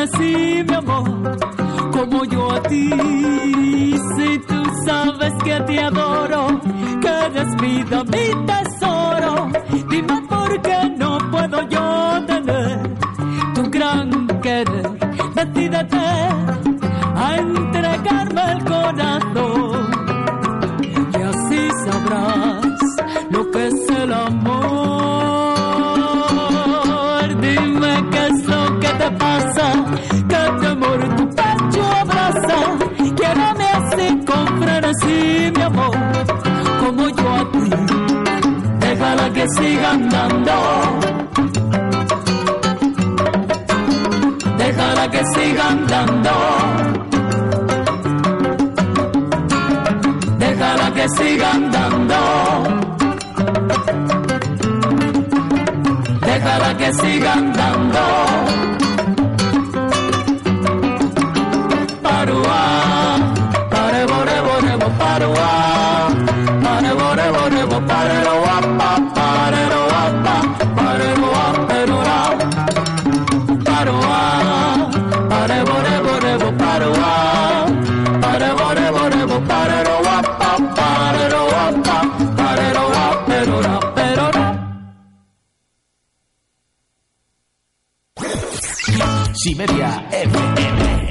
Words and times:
Así 0.00 0.64
mi 0.66 0.74
amor, 0.74 1.36
como 1.92 2.24
yo 2.24 2.52
a 2.52 2.62
ti. 2.62 2.90
Si 4.16 4.38
tú 4.48 4.62
sabes 4.86 5.32
que 5.44 5.60
te 5.60 5.80
adoro, 5.80 6.60
que 7.00 7.08
eres 7.08 7.56
vida, 7.56 8.04
mi 8.04 8.26
tesoro, 8.46 9.50
dime 9.90 10.22
por 10.28 10.62
qué 10.62 10.78
no 10.96 11.18
puedo 11.30 11.68
yo 11.68 12.24
tener 12.26 12.96
tu 13.54 13.62
gran 13.70 14.26
querer, 14.40 14.90
decídete 15.34 15.96
a 17.16 17.36
entregarme 17.36 18.52
el 18.52 18.64
corazón 18.64 19.90
y 21.12 21.22
así 21.22 21.68
sabrás 21.84 22.66
lo 23.30 23.50
que 23.50 23.66
es 23.66 23.88
el 24.02 24.12
amor. 24.12 24.99
Que 39.34 39.46
siga 39.56 39.90
andando. 39.92 40.52
Déjala 44.58 45.10
que 45.10 45.22
siga 45.34 45.68
andando. 45.68 46.30
déjala 50.60 50.92
que 50.94 51.08
siga 51.16 51.50
andando. 51.52 52.20
Déjala 56.26 56.76
que 56.76 56.92
siga 56.94 57.32
andando. 57.32 58.29
FM. 89.52 91.10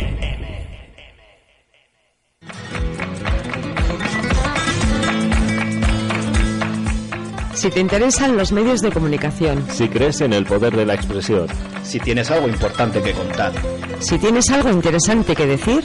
Si 7.53 7.69
te 7.69 7.81
interesan 7.81 8.37
los 8.37 8.53
medios 8.53 8.81
de 8.81 8.91
comunicación, 8.91 9.65
Si 9.69 9.89
crees 9.89 10.21
en 10.21 10.31
el 10.31 10.45
poder 10.45 10.73
de 10.75 10.85
la 10.85 10.93
expresión, 10.93 11.47
Si 11.83 11.99
tienes 11.99 12.31
algo 12.31 12.47
importante 12.47 13.01
que 13.01 13.11
contar, 13.11 13.51
si 13.99 14.17
tienes 14.17 14.49
algo 14.51 14.69
interesante 14.69 15.35
que 15.35 15.45
decir, 15.45 15.83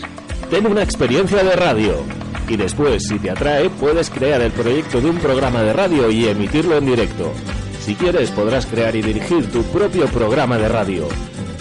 ten 0.49 0.67
una 0.69 0.85
experiencia 0.85 1.43
de 1.43 1.57
radio. 1.57 1.95
Y 2.49 2.57
después, 2.57 3.03
si 3.09 3.19
te 3.19 3.31
atrae, 3.31 3.69
puedes 3.69 4.11
crear 4.11 4.41
el 4.43 4.53
proyecto 4.53 5.01
de 5.01 5.11
un 5.11 5.19
programa 5.19 5.63
de 5.63 5.73
radio 5.73 6.09
y 6.09 6.29
emitirlo 6.29 6.79
en 6.79 6.87
directo. 6.87 7.33
Si 7.81 7.97
quieres, 7.97 8.31
podrás 8.31 8.67
crear 8.67 8.95
y 8.95 9.03
dirigir 9.03 9.51
tu 9.51 9.65
propio 9.65 10.07
programa 10.07 10.57
de 10.57 10.69
radio. 10.69 11.09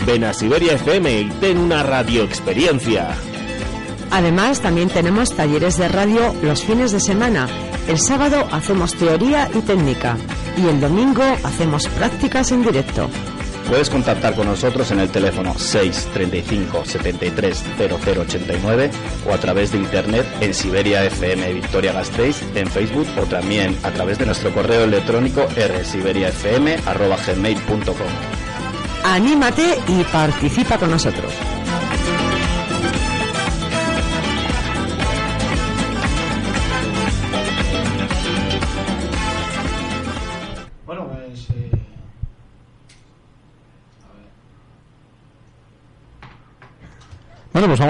Ven 0.05 0.23
a 0.23 0.33
Siberia 0.33 0.73
FM 0.73 1.21
y 1.21 1.29
ten 1.39 1.57
una 1.57 1.81
radio 1.83 2.23
experiencia. 2.23 3.15
además 4.11 4.61
también 4.61 4.89
tenemos 4.89 5.33
talleres 5.35 5.77
de 5.77 5.87
radio 5.87 6.33
los 6.43 6.63
fines 6.63 6.91
de 6.91 6.99
semana. 6.99 7.47
El 7.87 7.99
sábado 7.99 8.47
hacemos 8.51 8.93
teoría 8.95 9.49
y 9.53 9.59
técnica 9.61 10.17
y 10.57 10.67
el 10.67 10.79
domingo 10.79 11.23
hacemos 11.43 11.87
prácticas 11.87 12.51
en 12.51 12.63
directo. 12.63 13.09
puedes 13.69 13.89
contactar 13.89 14.35
con 14.35 14.47
nosotros 14.47 14.91
en 14.91 14.99
el 14.99 15.09
teléfono 15.09 15.53
635 15.57 16.83
73 16.85 17.63
0089 17.77 18.91
o 19.27 19.33
a 19.33 19.37
través 19.37 19.71
de 19.71 19.79
internet 19.79 20.25
en 20.41 20.53
Siberia 20.53 21.03
FM 21.05 21.53
Victoria 21.53 21.93
Gasteiz 21.93 22.41
en 22.55 22.67
Facebook 22.67 23.07
o 23.21 23.25
también 23.25 23.75
a 23.83 23.91
través 23.91 24.19
de 24.19 24.25
nuestro 24.27 24.53
correo 24.53 24.83
electrónico 24.83 25.47
rsiberiafm@gmail.com. 25.55 28.42
Anímate 29.03 29.81
y 29.87 30.03
participa 30.05 30.77
con 30.77 30.91
nosotros. 30.91 31.52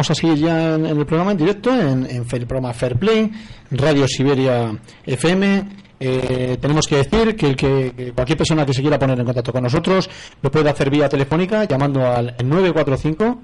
Vamos 0.04 0.20
a 0.20 0.22
seguir 0.22 0.38
ya 0.38 0.76
en, 0.76 0.86
el 0.86 1.06
programa 1.06 1.32
en 1.32 1.38
directo, 1.38 1.74
en, 1.74 2.06
en 2.06 2.26
el 2.30 2.46
programa 2.46 2.74
Fair 2.74 2.98
Play, 2.98 3.32
Radio 3.72 4.06
Siberia 4.06 4.78
FM. 5.06 5.64
Eh, 5.98 6.58
tenemos 6.60 6.88
que 6.88 6.98
decir 6.98 7.38
que, 7.38 7.48
el 7.48 7.56
que, 7.56 8.12
cualquier 8.14 8.38
persona 8.38 8.66
que 8.66 8.74
se 8.74 8.82
quiera 8.82 9.00
poner 9.00 9.18
en 9.18 9.26
contacto 9.26 9.54
con 9.54 9.64
nosotros 9.64 10.10
lo 10.42 10.52
puede 10.52 10.70
hacer 10.70 10.90
vía 10.90 11.08
telefónica 11.08 11.64
llamando 11.64 12.06
al 12.06 12.36
945 12.44 13.40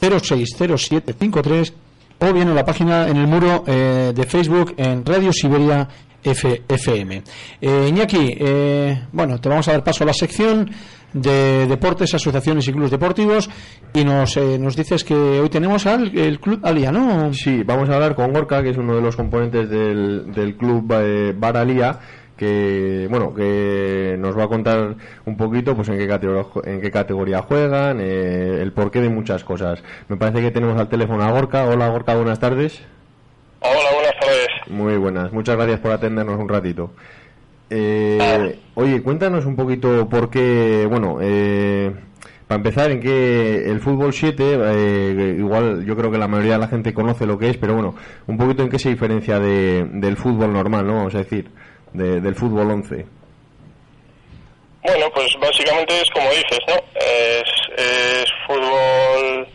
060753 0.00 1.72
o 2.18 2.32
bien 2.32 2.48
en 2.48 2.56
la 2.56 2.64
página 2.64 3.06
en 3.06 3.16
el 3.16 3.28
muro 3.28 3.62
eh, 3.64 4.12
de 4.12 4.24
Facebook 4.24 4.74
en 4.76 5.06
Radio 5.06 5.32
Siberia 5.32 5.88
FM. 6.24 7.22
Eh, 7.60 7.86
Iñaki, 7.88 8.36
eh, 8.36 9.02
bueno, 9.12 9.40
te 9.40 9.48
vamos 9.48 9.68
a 9.68 9.72
dar 9.72 9.84
paso 9.84 10.02
a 10.02 10.08
la 10.08 10.14
sección 10.14 10.68
de 11.14 11.66
deportes, 11.66 12.12
asociaciones 12.12 12.66
y 12.68 12.72
clubes 12.72 12.90
deportivos 12.90 13.48
y 13.94 14.04
nos, 14.04 14.36
eh, 14.36 14.58
nos 14.58 14.76
dices 14.76 15.04
que 15.04 15.14
hoy 15.14 15.48
tenemos 15.48 15.86
al 15.86 16.16
el 16.18 16.40
club 16.40 16.60
Alia, 16.62 16.90
¿no? 16.92 17.32
Sí, 17.32 17.62
vamos 17.62 17.88
a 17.88 17.94
hablar 17.94 18.14
con 18.14 18.32
Gorka, 18.32 18.62
que 18.62 18.70
es 18.70 18.76
uno 18.76 18.96
de 18.96 19.00
los 19.00 19.16
componentes 19.16 19.70
del, 19.70 20.32
del 20.32 20.56
club 20.56 20.92
eh, 20.92 21.32
Baralía, 21.36 22.00
que 22.36 23.06
bueno, 23.08 23.32
que 23.32 24.16
nos 24.18 24.36
va 24.36 24.44
a 24.44 24.48
contar 24.48 24.96
un 25.24 25.36
poquito 25.36 25.76
pues 25.76 25.88
en 25.88 25.98
qué 25.98 26.08
categoría, 26.08 26.46
en 26.64 26.80
qué 26.80 26.90
categoría 26.90 27.42
juegan, 27.42 28.00
eh, 28.00 28.60
el 28.60 28.72
porqué 28.72 29.00
de 29.00 29.08
muchas 29.08 29.44
cosas. 29.44 29.82
Me 30.08 30.16
parece 30.16 30.40
que 30.40 30.50
tenemos 30.50 30.78
al 30.78 30.88
teléfono 30.88 31.22
a 31.22 31.30
Gorka. 31.30 31.64
Hola 31.66 31.88
Gorka, 31.88 32.16
buenas 32.16 32.40
tardes. 32.40 32.82
Hola, 33.60 33.94
buenas 33.94 34.14
tardes. 34.20 34.48
Muy 34.68 34.96
buenas, 34.96 35.32
muchas 35.32 35.56
gracias 35.56 35.78
por 35.78 35.92
atendernos 35.92 36.38
un 36.38 36.48
ratito. 36.48 36.90
Eh, 37.70 38.58
oye, 38.74 39.02
cuéntanos 39.02 39.44
un 39.46 39.56
poquito 39.56 40.08
por 40.08 40.30
qué, 40.30 40.86
bueno, 40.88 41.18
eh, 41.22 41.90
para 42.46 42.56
empezar, 42.58 42.90
en 42.90 43.00
qué 43.00 43.64
el 43.70 43.80
fútbol 43.80 44.12
7, 44.12 44.58
eh, 44.62 45.36
igual 45.38 45.84
yo 45.84 45.96
creo 45.96 46.10
que 46.10 46.18
la 46.18 46.28
mayoría 46.28 46.54
de 46.54 46.58
la 46.60 46.68
gente 46.68 46.92
conoce 46.92 47.26
lo 47.26 47.38
que 47.38 47.50
es, 47.50 47.56
pero 47.56 47.74
bueno, 47.74 47.94
un 48.26 48.36
poquito 48.36 48.62
en 48.62 48.68
qué 48.68 48.78
se 48.78 48.90
diferencia 48.90 49.38
de, 49.40 49.84
del 49.92 50.16
fútbol 50.16 50.52
normal, 50.52 50.86
¿no? 50.86 50.94
Vamos 50.96 51.14
a 51.14 51.18
decir, 51.18 51.48
de- 51.92 52.20
del 52.20 52.34
fútbol 52.34 52.70
11. 52.70 53.06
Bueno, 54.82 55.06
pues 55.14 55.28
básicamente 55.40 55.94
es 55.98 56.10
como 56.12 56.28
dices, 56.28 56.58
¿no? 56.68 56.74
Es, 57.00 57.44
es 57.78 58.24
fútbol, 58.46 59.48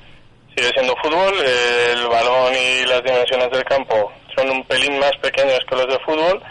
sigue 0.55 0.69
siendo 0.73 0.95
fútbol, 1.03 1.33
el 1.45 2.07
balón 2.07 2.51
y 2.53 2.89
las 2.89 3.03
dimensiones 3.03 3.51
del 3.51 3.63
campo 3.65 4.11
son 4.35 4.49
un 4.49 4.63
pelín 4.65 4.99
más 4.99 5.11
pequeños 5.21 5.59
que 5.69 5.75
los 5.75 5.85
de 5.87 5.99
fútbol 6.03 6.41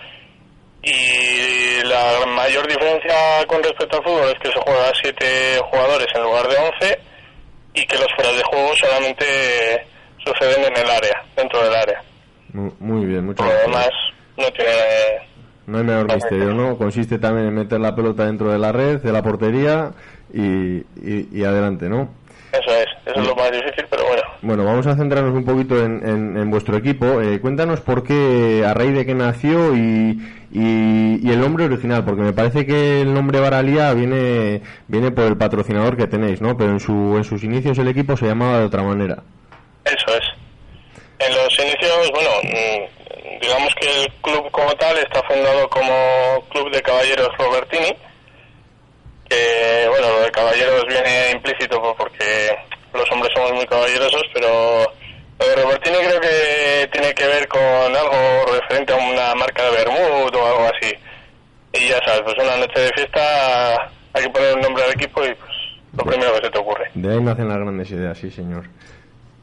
y 0.91 1.85
la 1.87 2.27
mayor 2.35 2.67
diferencia 2.67 3.15
con 3.47 3.63
respecto 3.63 3.97
al 3.99 4.05
fútbol 4.05 4.29
es 4.29 4.39
que 4.41 4.49
se 4.53 4.61
juega 4.61 4.89
a 4.89 4.93
siete 5.01 5.27
jugadores 5.71 6.07
en 6.15 6.23
lugar 6.23 6.49
de 6.49 6.57
once 6.57 6.99
y 7.75 7.87
que 7.87 7.97
los 7.97 8.07
fueras 8.17 8.37
de 8.37 8.43
juego 8.45 8.71
solamente 8.77 9.25
suceden 10.25 10.65
en 10.65 10.77
el 10.85 10.91
área, 10.91 11.23
dentro 11.37 11.63
del 11.65 11.75
área. 11.75 12.03
Mu- 12.53 12.73
Muy 12.81 13.05
bien, 13.07 13.25
muchas 13.27 13.47
Por 13.47 13.55
lo 13.55 13.71
gracias. 13.73 13.93
demás, 14.37 14.47
no 14.49 14.53
tiene 14.53 14.73
No 15.67 15.79
hay 15.79 15.85
menor 15.85 16.15
misterio, 16.15 16.55
¿no? 16.55 16.79
Consiste 16.79 17.19
también 17.19 17.49
en 17.49 17.55
meter 17.55 17.79
la 17.81 17.95
pelota 17.95 18.25
dentro 18.25 18.51
de 18.51 18.59
la 18.59 18.73
red, 18.73 19.01
de 19.01 19.13
la 19.13 19.23
portería 19.23 19.93
y, 20.33 20.79
y- 21.03 21.29
y 21.33 21.45
adelante, 21.45 21.89
¿no? 21.89 22.09
Eso 22.53 22.71
es, 22.71 22.87
eso 23.07 23.21
es 23.21 23.27
lo 23.27 23.35
más 23.37 23.51
difícil, 23.53 23.85
pero 23.91 24.07
bueno. 24.07 24.23
Bueno, 24.41 24.65
vamos 24.65 24.87
a 24.87 24.97
centrarnos 24.97 25.35
un 25.35 25.45
poquito 25.45 25.77
en, 25.85 26.01
en- 26.09 26.37
en 26.39 26.51
vuestro 26.51 26.77
equipo. 26.79 27.21
Eh, 27.21 27.41
cuéntanos 27.41 27.81
por 27.81 28.03
qué, 28.05 28.65
a 28.67 28.73
raíz 28.73 28.95
de 28.95 29.05
qué 29.05 29.15
nació 29.15 29.77
y, 29.77 30.19
y- 30.51 31.21
y 31.23 31.31
el 31.31 31.41
nombre 31.41 31.67
original, 31.67 32.05
porque 32.07 32.23
me 32.23 32.33
parece 32.33 32.65
que 32.65 33.03
el 33.03 33.13
nombre 33.13 33.41
Baralía 33.41 33.93
viene, 33.93 34.63
viene 34.87 35.11
por 35.11 35.25
el 35.25 35.37
patrocinador 35.37 35.97
que 35.99 36.07
tenéis, 36.07 36.41
¿no? 36.41 36.57
Pero 36.57 36.71
en, 36.71 36.81
su, 36.81 37.17
en 37.19 37.25
sus 37.25 37.45
inicios 37.45 37.77
el 37.79 37.89
equipo 37.89 38.17
se 38.17 38.27
llamaba 38.27 38.61
de 38.61 38.65
otra 38.67 38.83
manera. 38.83 39.23
Eso 39.85 40.17
es. 40.17 40.25
En 41.19 41.35
los 41.35 41.59
inicios, 41.59 42.11
bueno, 42.15 42.31
mm, 42.45 43.41
digamos 43.43 43.75
que 43.81 44.05
el 44.05 44.13
club 44.23 44.51
como 44.53 44.71
tal 44.77 44.97
está 44.99 45.23
fundado 45.25 45.69
como 45.69 46.45
Club 46.51 46.71
de 46.73 46.81
Caballeros 46.81 47.29
Robertini, 47.37 47.95
que, 49.29 49.87
bueno, 49.89 50.09
lo 50.09 50.21
de 50.23 50.31
caballeros 50.31 50.85
viene 50.87 51.31
implícito 51.33 51.81
pues, 51.81 51.95
porque 51.97 52.57
los 52.93 53.11
hombres 53.11 53.33
somos 53.35 53.53
muy 53.53 53.67
caballerosos, 53.67 54.23
pero 54.33 54.85
lo 55.39 55.47
de 55.47 55.63
Robertini 55.63 55.97
creo 55.97 56.21
que 56.21 56.89
tiene 56.93 57.15
que 57.15 57.27
ver 57.27 57.49
con 57.49 57.61
algo 57.61 58.53
referente 58.53 58.93
a 58.93 58.97
una 58.97 59.35
marca 59.35 59.65
de 59.65 59.71
Bermud 59.71 60.35
o 60.35 60.47
algo 60.47 60.71
así. 60.75 60.95
Y 61.75 61.89
ya 61.89 62.01
sabes, 62.05 62.23
pues 62.23 62.37
una 62.39 62.57
noche 62.57 62.81
de 62.81 62.93
fiesta 62.95 63.91
hay 64.15 64.23
que 64.25 64.31
poner 64.31 64.55
un 64.55 64.61
nombre 64.63 64.85
al 64.85 64.93
equipo 64.93 65.25
y 65.25 65.35
pues 65.35 65.51
lo 65.97 66.05
primero 66.05 66.35
que 66.35 66.47
se 66.47 66.51
te 66.51 66.59
ocurre. 66.59 66.91
De 66.95 67.13
ahí 67.13 67.21
nacen 67.21 67.49
las 67.49 67.59
grandes 67.59 67.91
ideas, 67.91 68.19
sí, 68.19 68.31
señor. 68.31 68.65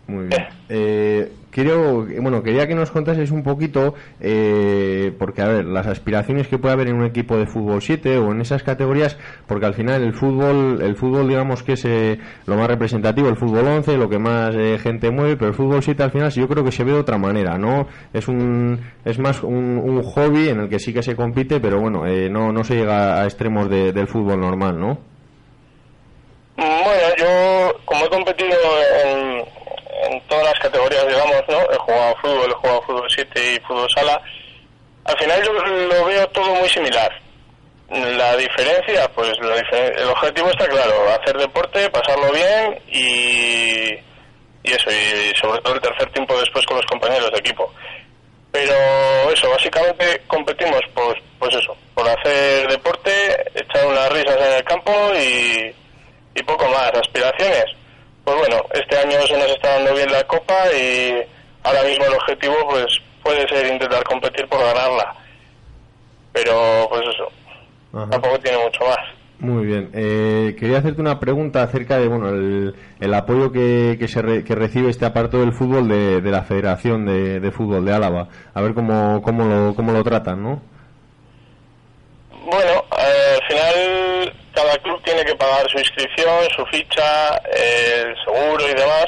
Muy 0.08 0.28
bien. 0.28 0.46
Eh, 0.70 1.32
quiero, 1.50 2.06
bueno, 2.22 2.44
quería 2.44 2.68
que 2.68 2.76
nos 2.76 2.92
contaseis 2.92 3.32
un 3.32 3.42
poquito, 3.42 3.96
eh, 4.20 5.12
porque 5.18 5.42
a 5.42 5.48
ver, 5.48 5.66
las 5.66 5.88
aspiraciones 5.88 6.48
que 6.48 6.60
puede 6.60 6.74
haber 6.76 6.90
en 6.90 6.98
un 6.98 7.06
equipo 7.06 7.38
de 7.38 7.48
fútbol 7.48 7.82
7 7.82 8.20
o 8.20 8.32
en 8.32 8.40
esas 8.42 8.62
categorías, 8.62 9.18
porque 9.48 9.66
al 9.66 9.74
final 9.74 10.04
el 10.04 10.14
fútbol, 10.14 10.80
el 10.84 10.96
fútbol 10.96 11.28
digamos 11.28 11.64
que 11.64 11.74
es 11.74 11.86
eh, 11.86 12.20
lo 12.46 12.56
más 12.56 12.68
representativo, 12.68 13.30
el 13.30 13.36
fútbol 13.36 13.66
11, 13.68 13.98
lo 13.98 14.08
que 14.08 14.20
más 14.20 14.54
eh, 14.56 14.78
gente 14.78 15.10
mueve, 15.10 15.38
pero 15.38 15.48
el 15.50 15.56
fútbol 15.56 15.82
7 15.82 16.04
al 16.04 16.12
final 16.12 16.30
yo 16.30 16.48
creo 16.48 16.64
que 16.64 16.72
se 16.72 16.84
ve 16.84 16.92
de 16.92 17.00
otra 17.00 17.18
manera, 17.18 17.58
¿no? 17.58 17.88
Es 18.14 18.28
un, 18.28 18.80
es 19.06 19.18
más 19.18 19.42
un, 19.42 19.80
un 19.84 20.04
hobby 20.04 20.50
en 20.50 20.60
el 20.60 20.70
que 20.70 20.78
sí 20.78 20.94
que 20.94 21.02
se 21.02 21.16
compite, 21.16 21.60
pero 21.60 21.80
bueno, 21.80 22.06
eh, 22.06 22.30
no, 22.30 22.52
no 22.52 22.64
se 22.64 22.76
llega 22.76 23.22
a 23.22 23.26
extremos 23.26 23.70
de- 23.72 23.92
del 23.92 24.08
fútbol 24.08 24.40
normal, 24.40 24.80
¿no? 24.80 25.00
Bueno, 26.58 27.08
yo 27.18 27.74
como 27.84 28.06
he 28.06 28.10
competido 28.10 28.56
las 30.46 30.60
categorías, 30.60 31.08
digamos, 31.08 31.44
¿no? 31.48 31.60
He 31.72 31.78
jugado 31.78 32.16
fútbol, 32.22 32.52
he 32.52 32.54
jugado 32.54 32.82
fútbol 32.84 33.08
7 33.10 33.54
y 33.56 33.60
fútbol 33.62 33.88
sala. 33.96 34.22
Al 35.06 35.18
final 35.18 35.44
yo 35.44 35.54
lo 35.54 36.06
veo 36.06 36.28
todo 36.30 36.56
muy 36.56 36.70
similar. 36.70 37.12
La 37.90 38.36
diferencia, 38.36 39.08
pues 39.14 39.32
la 39.42 39.58
difer- 39.58 39.94
el 40.02 40.10
objetivo 40.10 40.50
está 40.50 40.68
claro, 40.68 40.94
hacer 41.22 41.38
deporte, 41.38 41.88
pasarlo 41.92 42.32
bien 42.32 42.80
y, 42.88 43.90
y 44.64 44.72
eso, 44.74 44.90
y 44.90 45.32
sobre 45.40 45.62
todo 45.62 45.76
el 45.76 45.82
tercer 45.82 46.12
tiempo 46.12 46.36
después 46.40 46.66
con 46.66 46.78
los 46.78 46.86
compañeros 46.88 47.32
de 47.32 47.38
equipo. 47.40 47.72
Pero 48.52 48.74
eso, 49.32 49.50
básicamente 49.52 50.22
competimos 50.28 50.80
pues, 50.96 51.16
pues 51.38 51.54
eso, 51.56 51.78
por 51.94 52.08
hacer 52.10 52.68
deporte, 52.70 53.12
echar 53.54 53.86
unas 53.86 54.10
risas 54.12 54.38
en 54.38 54.54
el 54.54 54.64
campo 54.64 54.92
y, 55.16 55.76
y 56.34 56.44
poco 56.44 56.68
más. 56.70 56.92
Aspiraciones, 56.94 57.66
pues 58.26 58.38
bueno, 58.38 58.58
este 58.74 58.98
año 58.98 59.22
se 59.28 59.38
nos 59.38 59.50
está 59.52 59.76
dando 59.76 59.94
bien 59.94 60.12
la 60.12 60.24
copa 60.26 60.56
y 60.78 61.14
ahora 61.64 61.84
mismo 61.84 62.06
el 62.06 62.14
objetivo 62.16 62.56
pues 62.70 62.86
puede 63.24 63.48
ser 63.48 63.72
intentar 63.72 64.04
competir 64.04 64.48
por 64.48 64.60
ganarla. 64.60 65.16
Pero 66.34 66.88
pues 66.90 67.02
eso, 67.08 67.32
tampoco 68.10 68.38
tiene 68.40 68.58
mucho 68.58 68.84
más. 68.86 68.98
Muy 69.38 69.66
bien. 69.66 69.90
Eh, 69.94 70.56
quería 70.60 70.78
hacerte 70.80 71.02
una 71.02 71.20
pregunta 71.20 71.62
acerca 71.64 71.98
de 71.98 72.08
bueno 72.08 72.30
el, 72.30 72.76
el 73.00 73.14
apoyo 73.14 73.52
que, 73.52 73.98
que, 74.00 74.08
se 74.08 74.22
re- 74.22 74.44
que 74.44 74.56
recibe 74.56 74.90
este 74.90 75.06
apartado 75.06 75.44
del 75.44 75.54
fútbol 75.54 75.88
de, 75.90 76.22
de 76.22 76.32
la 76.32 76.44
Federación 76.44 77.06
de, 77.06 77.40
de 77.40 77.52
Fútbol 77.52 77.86
de 77.86 77.94
Álava. 77.94 78.28
A 78.54 78.62
ver 78.62 78.74
cómo, 78.74 79.22
cómo, 79.22 79.44
lo, 79.46 79.76
cómo 79.76 79.92
lo 79.92 80.04
tratan, 80.04 80.42
¿no? 80.42 80.62
Bueno, 82.46 82.84
eh, 82.98 83.40
al 83.42 83.48
final 83.48 84.34
cada 84.56 84.78
club 84.78 85.02
tiene 85.04 85.24
que 85.26 85.36
pagar 85.36 85.70
su 85.70 85.78
inscripción, 85.78 86.50
su 86.56 86.66
ficha, 86.68 87.38
el 87.38 88.16
seguro 88.24 88.68
y 88.68 88.74
demás. 88.74 89.06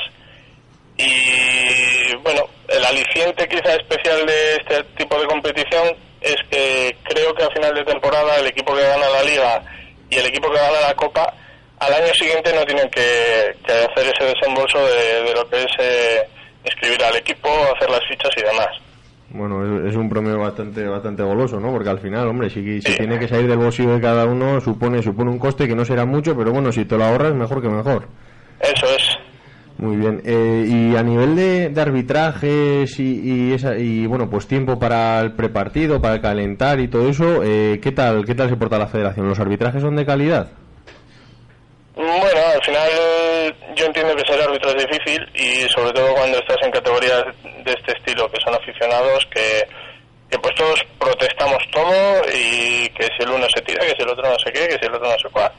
Y 0.97 2.15
bueno, 2.17 2.47
el 2.67 2.85
aliciente 2.85 3.47
quizá 3.47 3.75
especial 3.75 4.25
de 4.25 4.55
este 4.55 4.83
tipo 4.97 5.19
de 5.19 5.27
competición 5.27 5.95
es 6.21 6.35
que 6.49 6.95
creo 7.03 7.33
que 7.33 7.43
a 7.43 7.49
final 7.49 7.73
de 7.73 7.85
temporada 7.85 8.37
el 8.37 8.47
equipo 8.47 8.75
que 8.75 8.81
gana 8.81 9.09
la 9.09 9.23
liga 9.23 9.61
y 10.09 10.17
el 10.17 10.25
equipo 10.25 10.51
que 10.51 10.57
gana 10.57 10.81
la 10.81 10.93
copa 10.95 11.33
al 11.79 11.93
año 11.93 12.13
siguiente 12.13 12.53
no 12.53 12.65
tienen 12.65 12.89
que, 12.89 13.55
que 13.65 13.71
hacer 13.71 14.13
ese 14.13 14.33
desembolso 14.33 14.79
de, 14.79 15.23
de 15.23 15.33
lo 15.33 15.47
que 15.47 15.61
es 15.61 15.71
eh, 15.79 16.27
inscribir 16.65 17.03
al 17.03 17.15
equipo, 17.15 17.49
hacer 17.75 17.89
las 17.89 18.01
fichas 18.07 18.31
y 18.35 18.41
demás. 18.41 18.86
Bueno, 19.29 19.87
es, 19.87 19.95
un 19.95 20.07
promedio 20.09 20.39
bastante 20.39 20.87
bastante 20.87 21.21
goloso, 21.21 21.59
¿no? 21.59 21.71
Porque 21.71 21.89
al 21.89 21.99
final, 21.99 22.27
hombre, 22.27 22.49
si, 22.49 22.81
si 22.81 22.95
tiene 22.95 23.19
que 23.19 23.27
salir 23.27 23.47
del 23.47 23.57
bolsillo 23.57 23.93
de 23.93 24.01
cada 24.01 24.25
uno, 24.25 24.61
supone 24.61 25.03
supone 25.03 25.31
un 25.31 25.37
coste 25.37 25.67
que 25.67 25.75
no 25.75 25.83
será 25.83 26.05
mucho, 26.05 26.35
pero 26.35 26.51
bueno, 26.51 26.71
si 26.71 26.85
te 26.85 26.97
lo 26.97 27.03
ahorras, 27.03 27.33
mejor 27.33 27.61
que 27.61 27.67
mejor. 27.67 28.07
Eso 28.61 28.85
es. 28.95 29.17
Muy 29.77 29.97
bien. 29.97 30.21
Eh, 30.25 30.65
y 30.67 30.95
a 30.95 31.03
nivel 31.03 31.35
de, 31.35 31.69
de 31.69 31.81
arbitrajes 31.81 32.99
y, 32.99 33.49
y, 33.49 33.53
esa, 33.53 33.77
y, 33.77 34.07
bueno, 34.07 34.29
pues 34.29 34.47
tiempo 34.47 34.79
para 34.79 35.19
el 35.19 35.33
prepartido, 35.33 36.01
para 36.01 36.19
calentar 36.19 36.79
y 36.79 36.87
todo 36.87 37.09
eso, 37.09 37.43
eh, 37.43 37.79
¿qué 37.81 37.91
tal 37.91 38.25
qué 38.25 38.33
tal 38.33 38.49
se 38.49 38.55
porta 38.55 38.79
la 38.79 38.87
federación? 38.87 39.27
¿Los 39.27 39.39
arbitrajes 39.39 39.81
son 39.81 39.95
de 39.95 40.05
calidad? 40.05 40.47
Bueno, 41.95 42.39
al 42.55 42.63
final 42.63 42.89
yo 43.75 43.85
entiendo 43.85 44.15
que 44.15 44.31
ser 44.31 44.36
árbitro 44.57 44.71
es 44.71 44.87
difícil 44.87 45.29
y 45.33 45.69
sobre 45.69 45.93
todo 45.93 46.13
cuando 46.13 46.37
estás 46.39 46.57
en 46.61 46.71
categorías 46.71 47.25
de 47.43 47.71
este 47.71 47.91
estilo, 47.93 48.29
que 48.31 48.39
son 48.43 48.55
aficionados, 48.55 49.25
que, 49.33 49.67
que 50.29 50.39
pues 50.39 50.55
todos 50.55 50.83
protestamos 50.99 51.59
todo 51.71 52.21
y 52.33 52.89
que 52.89 53.05
si 53.05 53.23
el 53.23 53.29
uno 53.29 53.45
se 53.53 53.61
tira, 53.61 53.85
que 53.85 53.95
si 53.95 54.03
el 54.03 54.09
otro 54.09 54.29
no 54.29 54.39
sé 54.39 54.51
qué, 54.51 54.67
que 54.67 54.79
si 54.79 54.85
el 54.85 54.95
otro 54.95 55.09
no 55.09 55.17
sé 55.17 55.29
cuál. 55.31 55.51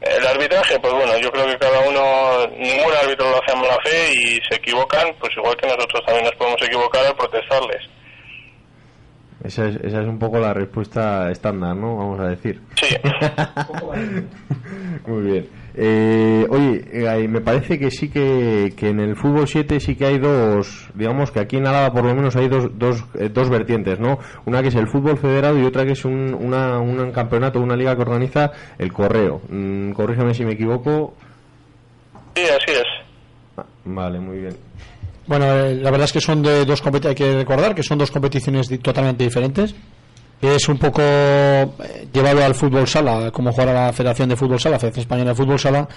El 0.00 0.26
arbitraje, 0.26 0.78
pues 0.80 0.92
bueno, 0.92 1.16
yo 1.18 1.30
creo 1.30 1.46
que 1.46 1.56
cada 1.56 1.80
uno, 1.80 2.46
ningún 2.58 2.92
árbitro 3.02 3.30
lo 3.30 3.42
hace 3.42 3.52
a 3.52 3.56
mala 3.56 3.78
fe 3.82 4.12
y 4.12 4.40
se 4.48 4.56
equivocan, 4.56 5.14
pues 5.18 5.32
igual 5.36 5.56
que 5.56 5.66
nosotros 5.66 6.04
también 6.04 6.24
nos 6.24 6.34
podemos 6.34 6.60
equivocar 6.62 7.06
al 7.06 7.16
protestarles. 7.16 7.88
Esa 9.42 9.68
es, 9.68 9.76
esa 9.76 10.02
es 10.02 10.08
un 10.08 10.18
poco 10.18 10.38
la 10.38 10.54
respuesta 10.54 11.30
estándar, 11.30 11.76
¿no? 11.76 11.96
Vamos 11.96 12.20
a 12.20 12.28
decir. 12.28 12.60
Sí. 12.76 12.96
Muy 15.06 15.22
bien. 15.22 15.63
Eh, 15.76 16.46
oye, 16.50 16.84
eh, 16.92 17.28
me 17.28 17.40
parece 17.40 17.78
que 17.78 17.90
sí 17.90 18.08
que, 18.08 18.72
que 18.76 18.90
en 18.90 19.00
el 19.00 19.16
fútbol 19.16 19.48
7 19.48 19.80
sí 19.80 19.96
que 19.96 20.06
hay 20.06 20.18
dos, 20.18 20.88
digamos 20.94 21.32
que 21.32 21.40
aquí 21.40 21.56
en 21.56 21.66
Álava 21.66 21.92
por 21.92 22.04
lo 22.04 22.14
menos 22.14 22.36
hay 22.36 22.48
dos, 22.48 22.78
dos, 22.78 23.04
eh, 23.18 23.28
dos 23.28 23.50
vertientes, 23.50 23.98
¿no? 23.98 24.20
Una 24.44 24.62
que 24.62 24.68
es 24.68 24.74
el 24.76 24.86
fútbol 24.86 25.18
federado 25.18 25.58
y 25.58 25.64
otra 25.64 25.84
que 25.84 25.92
es 25.92 26.04
un, 26.04 26.32
una, 26.32 26.78
un 26.78 27.10
campeonato, 27.10 27.60
una 27.60 27.74
liga 27.74 27.96
que 27.96 28.02
organiza 28.02 28.52
el 28.78 28.92
Correo. 28.92 29.40
Mm, 29.48 29.90
corrígeme 29.92 30.32
si 30.32 30.44
me 30.44 30.52
equivoco. 30.52 31.14
Sí, 32.36 32.42
así 32.42 32.70
es. 32.70 32.84
Ah, 33.56 33.64
vale, 33.84 34.20
muy 34.20 34.38
bien. 34.38 34.56
Bueno, 35.26 35.46
eh, 35.46 35.74
la 35.74 35.90
verdad 35.90 36.04
es 36.04 36.12
que 36.12 36.20
son 36.20 36.42
de 36.42 36.64
dos 36.64 36.82
hay 37.04 37.14
que 37.14 37.34
recordar 37.34 37.74
que 37.74 37.82
son 37.82 37.98
dos 37.98 38.10
competiciones 38.10 38.68
totalmente 38.80 39.24
diferentes. 39.24 39.74
Es 40.46 40.68
un 40.68 40.76
poco 40.78 41.00
eh, 41.02 41.66
llevado 42.12 42.44
al 42.44 42.54
fútbol 42.54 42.86
sala, 42.86 43.30
como 43.30 43.50
jugar 43.50 43.68
a 43.70 43.86
la 43.86 43.92
Federación 43.92 44.28
de 44.28 44.36
Fútbol 44.36 44.60
Sala, 44.60 44.78
Federación 44.78 45.00
Española 45.02 45.30
de 45.30 45.36
Fútbol 45.36 45.58
Sala 45.58 45.88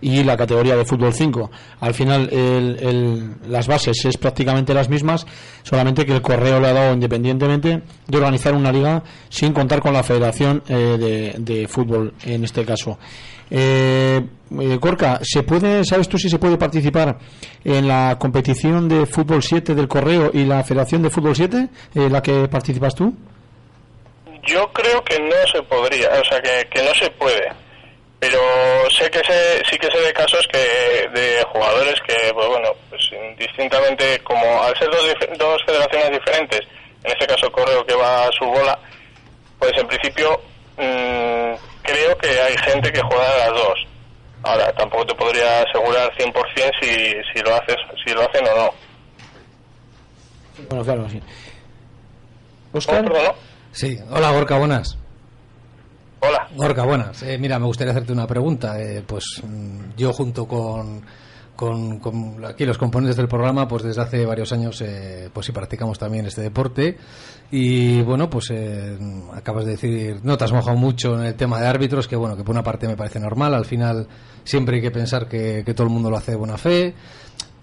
y 0.00 0.22
la 0.22 0.36
categoría 0.36 0.76
de 0.76 0.84
fútbol 0.84 1.12
5. 1.12 1.50
Al 1.80 1.92
final, 1.94 2.28
el- 2.30 2.76
el- 2.80 3.34
las 3.50 3.66
bases 3.66 4.04
es 4.04 4.16
prácticamente 4.16 4.72
las 4.74 4.88
mismas, 4.88 5.26
solamente 5.64 6.06
que 6.06 6.12
el 6.14 6.22
correo 6.22 6.60
le 6.60 6.68
ha 6.68 6.72
dado 6.72 6.94
independientemente 6.94 7.82
de 8.06 8.16
organizar 8.16 8.54
una 8.54 8.70
liga 8.70 9.02
sin 9.28 9.52
contar 9.52 9.80
con 9.80 9.92
la 9.92 10.02
Federación 10.04 10.62
eh, 10.68 11.34
de, 11.38 11.66
Fútbol 11.66 12.12
en 12.24 12.44
este 12.44 12.64
caso. 12.64 12.98
Eh, 13.50 14.20
eh, 14.60 14.78
Corca, 14.80 15.18
¿se 15.22 15.42
puede, 15.42 15.84
¿sabes 15.84 16.08
tú 16.08 16.16
si 16.18 16.28
se 16.28 16.38
puede 16.38 16.56
participar 16.58 17.18
en 17.64 17.88
la 17.88 18.16
competición 18.20 18.88
de 18.88 19.06
fútbol 19.06 19.42
7 19.42 19.74
del 19.74 19.88
Correo 19.88 20.30
y 20.32 20.44
la 20.44 20.62
Federación 20.62 21.02
de 21.02 21.10
Fútbol 21.10 21.34
7, 21.34 21.68
en 21.94 22.12
la 22.12 22.22
que 22.22 22.46
participas 22.48 22.94
tú? 22.94 23.12
Yo 24.46 24.72
creo 24.72 25.02
que 25.04 25.18
no 25.18 25.46
se 25.52 25.62
podría, 25.62 26.08
o 26.08 26.24
sea, 26.24 26.40
que, 26.40 26.68
que 26.70 26.82
no 26.82 26.94
se 26.94 27.10
puede. 27.10 27.52
Pero 28.18 28.38
sé 28.90 29.10
que 29.10 29.18
se, 29.18 29.64
sí 29.70 29.78
que 29.78 29.90
sé 29.90 29.98
de 30.00 30.12
casos 30.12 30.46
que 30.50 31.08
de 31.12 31.44
jugadores 31.52 31.94
que, 32.06 32.32
pues 32.32 32.48
bueno, 32.48 32.70
pues 32.88 33.10
distintamente, 33.38 34.18
como 34.24 34.62
al 34.62 34.76
ser 34.78 34.90
dos, 34.90 35.04
dos 35.38 35.62
federaciones 35.64 36.12
diferentes, 36.12 36.60
en 37.04 37.12
este 37.12 37.26
caso 37.26 37.52
Correo 37.52 37.84
que 37.84 37.94
va 37.94 38.26
a 38.26 38.32
su 38.32 38.44
bola, 38.46 38.78
pues 39.58 39.72
en 39.76 39.86
principio 39.86 40.40
mm, 40.76 41.54
creo 41.82 42.16
que 42.18 42.40
hay 42.40 42.56
gente 42.58 42.90
que 42.90 43.02
juega 43.02 43.30
a 43.30 43.38
las 43.38 43.50
dos. 43.50 43.86
Ahora, 44.42 44.72
tampoco 44.72 45.06
te 45.06 45.14
podría 45.14 45.62
asegurar 45.62 46.10
100% 46.16 46.72
si, 46.80 46.88
si 47.32 47.42
lo 47.42 47.54
haces, 47.54 47.76
si 48.04 48.14
lo 48.14 48.22
hacen 48.22 48.46
o 48.48 48.56
no. 48.56 48.74
Bueno, 50.68 50.84
claro, 50.84 51.08
sí. 51.08 51.20
Oscar. 52.72 53.04
¿Cómo, 53.04 53.12
perdón? 53.12 53.34
Sí, 53.76 53.98
hola 54.10 54.32
Gorka, 54.32 54.56
buenas. 54.56 54.96
Hola. 56.20 56.48
Gorka, 56.56 56.86
buenas. 56.86 57.22
Eh, 57.22 57.36
mira, 57.36 57.58
me 57.58 57.66
gustaría 57.66 57.90
hacerte 57.90 58.10
una 58.10 58.26
pregunta. 58.26 58.80
Eh, 58.80 59.04
pues 59.06 59.42
mm, 59.46 59.98
yo 59.98 60.14
junto 60.14 60.48
con, 60.48 61.02
con, 61.54 61.98
con 61.98 62.42
aquí 62.46 62.64
los 62.64 62.78
componentes 62.78 63.18
del 63.18 63.28
programa, 63.28 63.68
pues 63.68 63.82
desde 63.82 64.00
hace 64.00 64.24
varios 64.24 64.50
años, 64.52 64.80
eh, 64.80 65.28
pues 65.30 65.44
sí 65.44 65.52
practicamos 65.52 65.98
también 65.98 66.24
este 66.24 66.40
deporte. 66.40 66.96
Y 67.50 68.00
bueno, 68.00 68.30
pues 68.30 68.50
eh, 68.50 68.96
acabas 69.34 69.66
de 69.66 69.72
decir, 69.72 70.20
no 70.22 70.38
te 70.38 70.44
has 70.44 70.52
mojado 70.54 70.78
mucho 70.78 71.12
en 71.12 71.26
el 71.26 71.34
tema 71.34 71.60
de 71.60 71.66
árbitros, 71.66 72.08
que 72.08 72.16
bueno, 72.16 72.34
que 72.34 72.44
por 72.44 72.54
una 72.54 72.62
parte 72.62 72.88
me 72.88 72.96
parece 72.96 73.20
normal. 73.20 73.52
Al 73.52 73.66
final 73.66 74.08
siempre 74.42 74.76
hay 74.76 74.82
que 74.82 74.90
pensar 74.90 75.28
que, 75.28 75.64
que 75.66 75.74
todo 75.74 75.86
el 75.86 75.92
mundo 75.92 76.08
lo 76.08 76.16
hace 76.16 76.30
de 76.30 76.38
buena 76.38 76.56
fe. 76.56 76.94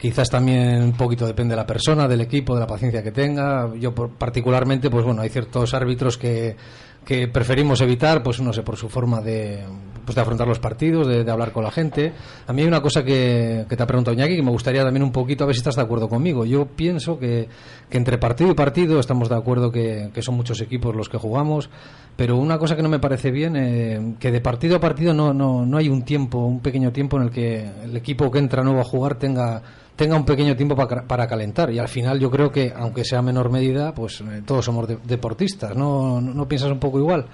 Quizás 0.03 0.29
también 0.29 0.83
un 0.83 0.91
poquito 0.91 1.25
depende 1.25 1.53
de 1.53 1.62
la 1.62 1.65
persona, 1.65 2.10
del 2.10 2.19
equipo, 2.19 2.53
de 2.53 2.60
la 2.60 2.67
paciencia 2.67 3.01
que 3.01 3.13
tenga. 3.13 3.74
Yo 3.79 3.95
particularmente, 3.95 4.89
pues 4.89 5.05
bueno, 5.05 5.22
hay 5.22 5.29
ciertos 5.29 5.74
árbitros 5.74 6.17
que, 6.17 6.57
que 7.05 7.29
preferimos 7.29 7.79
evitar, 7.79 8.22
pues 8.22 8.41
no 8.41 8.51
sé, 8.51 8.63
por 8.63 8.75
su 8.75 8.89
forma 8.89 9.22
de, 9.22 9.63
pues 10.03 10.13
de 10.13 10.22
afrontar 10.22 10.45
los 10.45 10.60
partidos, 10.60 11.07
de, 11.07 11.24
de 11.24 11.31
hablar 11.31 11.53
con 11.53 11.63
la 11.63 11.72
gente. 11.72 12.12
A 12.45 12.51
mí 12.51 12.63
hay 12.63 12.67
una 12.67 12.81
cosa 12.81 13.01
que, 13.05 13.65
que 13.69 13.77
te 13.77 13.81
ha 13.81 13.88
preguntado 13.88 14.13
Iñaki 14.13 14.36
que 14.36 14.43
me 14.43 14.51
gustaría 14.51 14.83
también 14.83 15.03
un 15.03 15.13
poquito 15.13 15.45
a 15.45 15.48
ver 15.48 15.55
si 15.55 15.60
estás 15.60 15.77
de 15.77 15.83
acuerdo 15.83 16.10
conmigo. 16.10 16.43
Yo 16.43 16.65
pienso 16.65 17.17
que, 17.17 17.48
que 17.89 17.98
entre 17.98 18.17
partido 18.17 18.51
y 18.51 18.55
partido 18.55 19.00
estamos 19.00 19.29
de 19.29 19.36
acuerdo 19.36 19.72
que, 19.72 20.10
que 20.13 20.22
son 20.22 20.36
muchos 20.36 20.60
equipos 20.60 20.93
los 20.98 21.07
que 21.07 21.17
jugamos, 21.17 21.69
pero 22.17 22.36
una 22.36 22.57
cosa 22.57 22.75
que 22.75 22.83
no 22.83 22.89
me 22.89 23.00
parece 23.00 23.31
bien, 23.31 23.55
eh, 23.55 24.15
que 24.19 24.33
de 24.33 24.41
partido 24.41 24.75
a 24.75 24.79
partido 24.81 25.13
no, 25.13 25.33
no, 25.33 25.65
no 25.65 25.77
hay 25.77 25.88
un 25.88 26.01
tiempo, 26.01 26.39
un 26.39 26.60
pequeño 26.60 26.91
tiempo 26.91 27.15
en 27.15 27.24
el 27.24 27.29
que 27.31 27.72
el 27.86 27.95
equipo 27.95 28.29
que 28.29 28.39
entra 28.39 28.63
nuevo 28.63 28.81
a 28.81 28.83
jugar 28.83 29.15
tenga 29.15 29.63
tenga 29.95 30.15
un 30.15 30.25
pequeño 30.25 30.55
tiempo 30.55 30.75
para, 30.75 31.03
para 31.03 31.27
calentar 31.27 31.69
y 31.71 31.79
al 31.79 31.88
final 31.88 32.19
yo 32.19 32.31
creo 32.31 32.51
que 32.51 32.73
aunque 32.75 33.03
sea 33.05 33.21
menor 33.21 33.50
medida 33.51 33.93
pues 33.93 34.21
eh, 34.21 34.41
todos 34.45 34.65
somos 34.65 34.88
de- 34.88 34.97
deportistas 35.03 35.75
¿no? 35.75 36.19
¿no 36.21 36.47
piensas 36.47 36.71
un 36.71 36.79
poco 36.79 36.97
igual? 37.00 37.25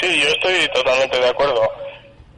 Sí, 0.00 0.20
yo 0.22 0.28
estoy 0.28 0.68
totalmente 0.74 1.18
de 1.18 1.28
acuerdo. 1.28 1.60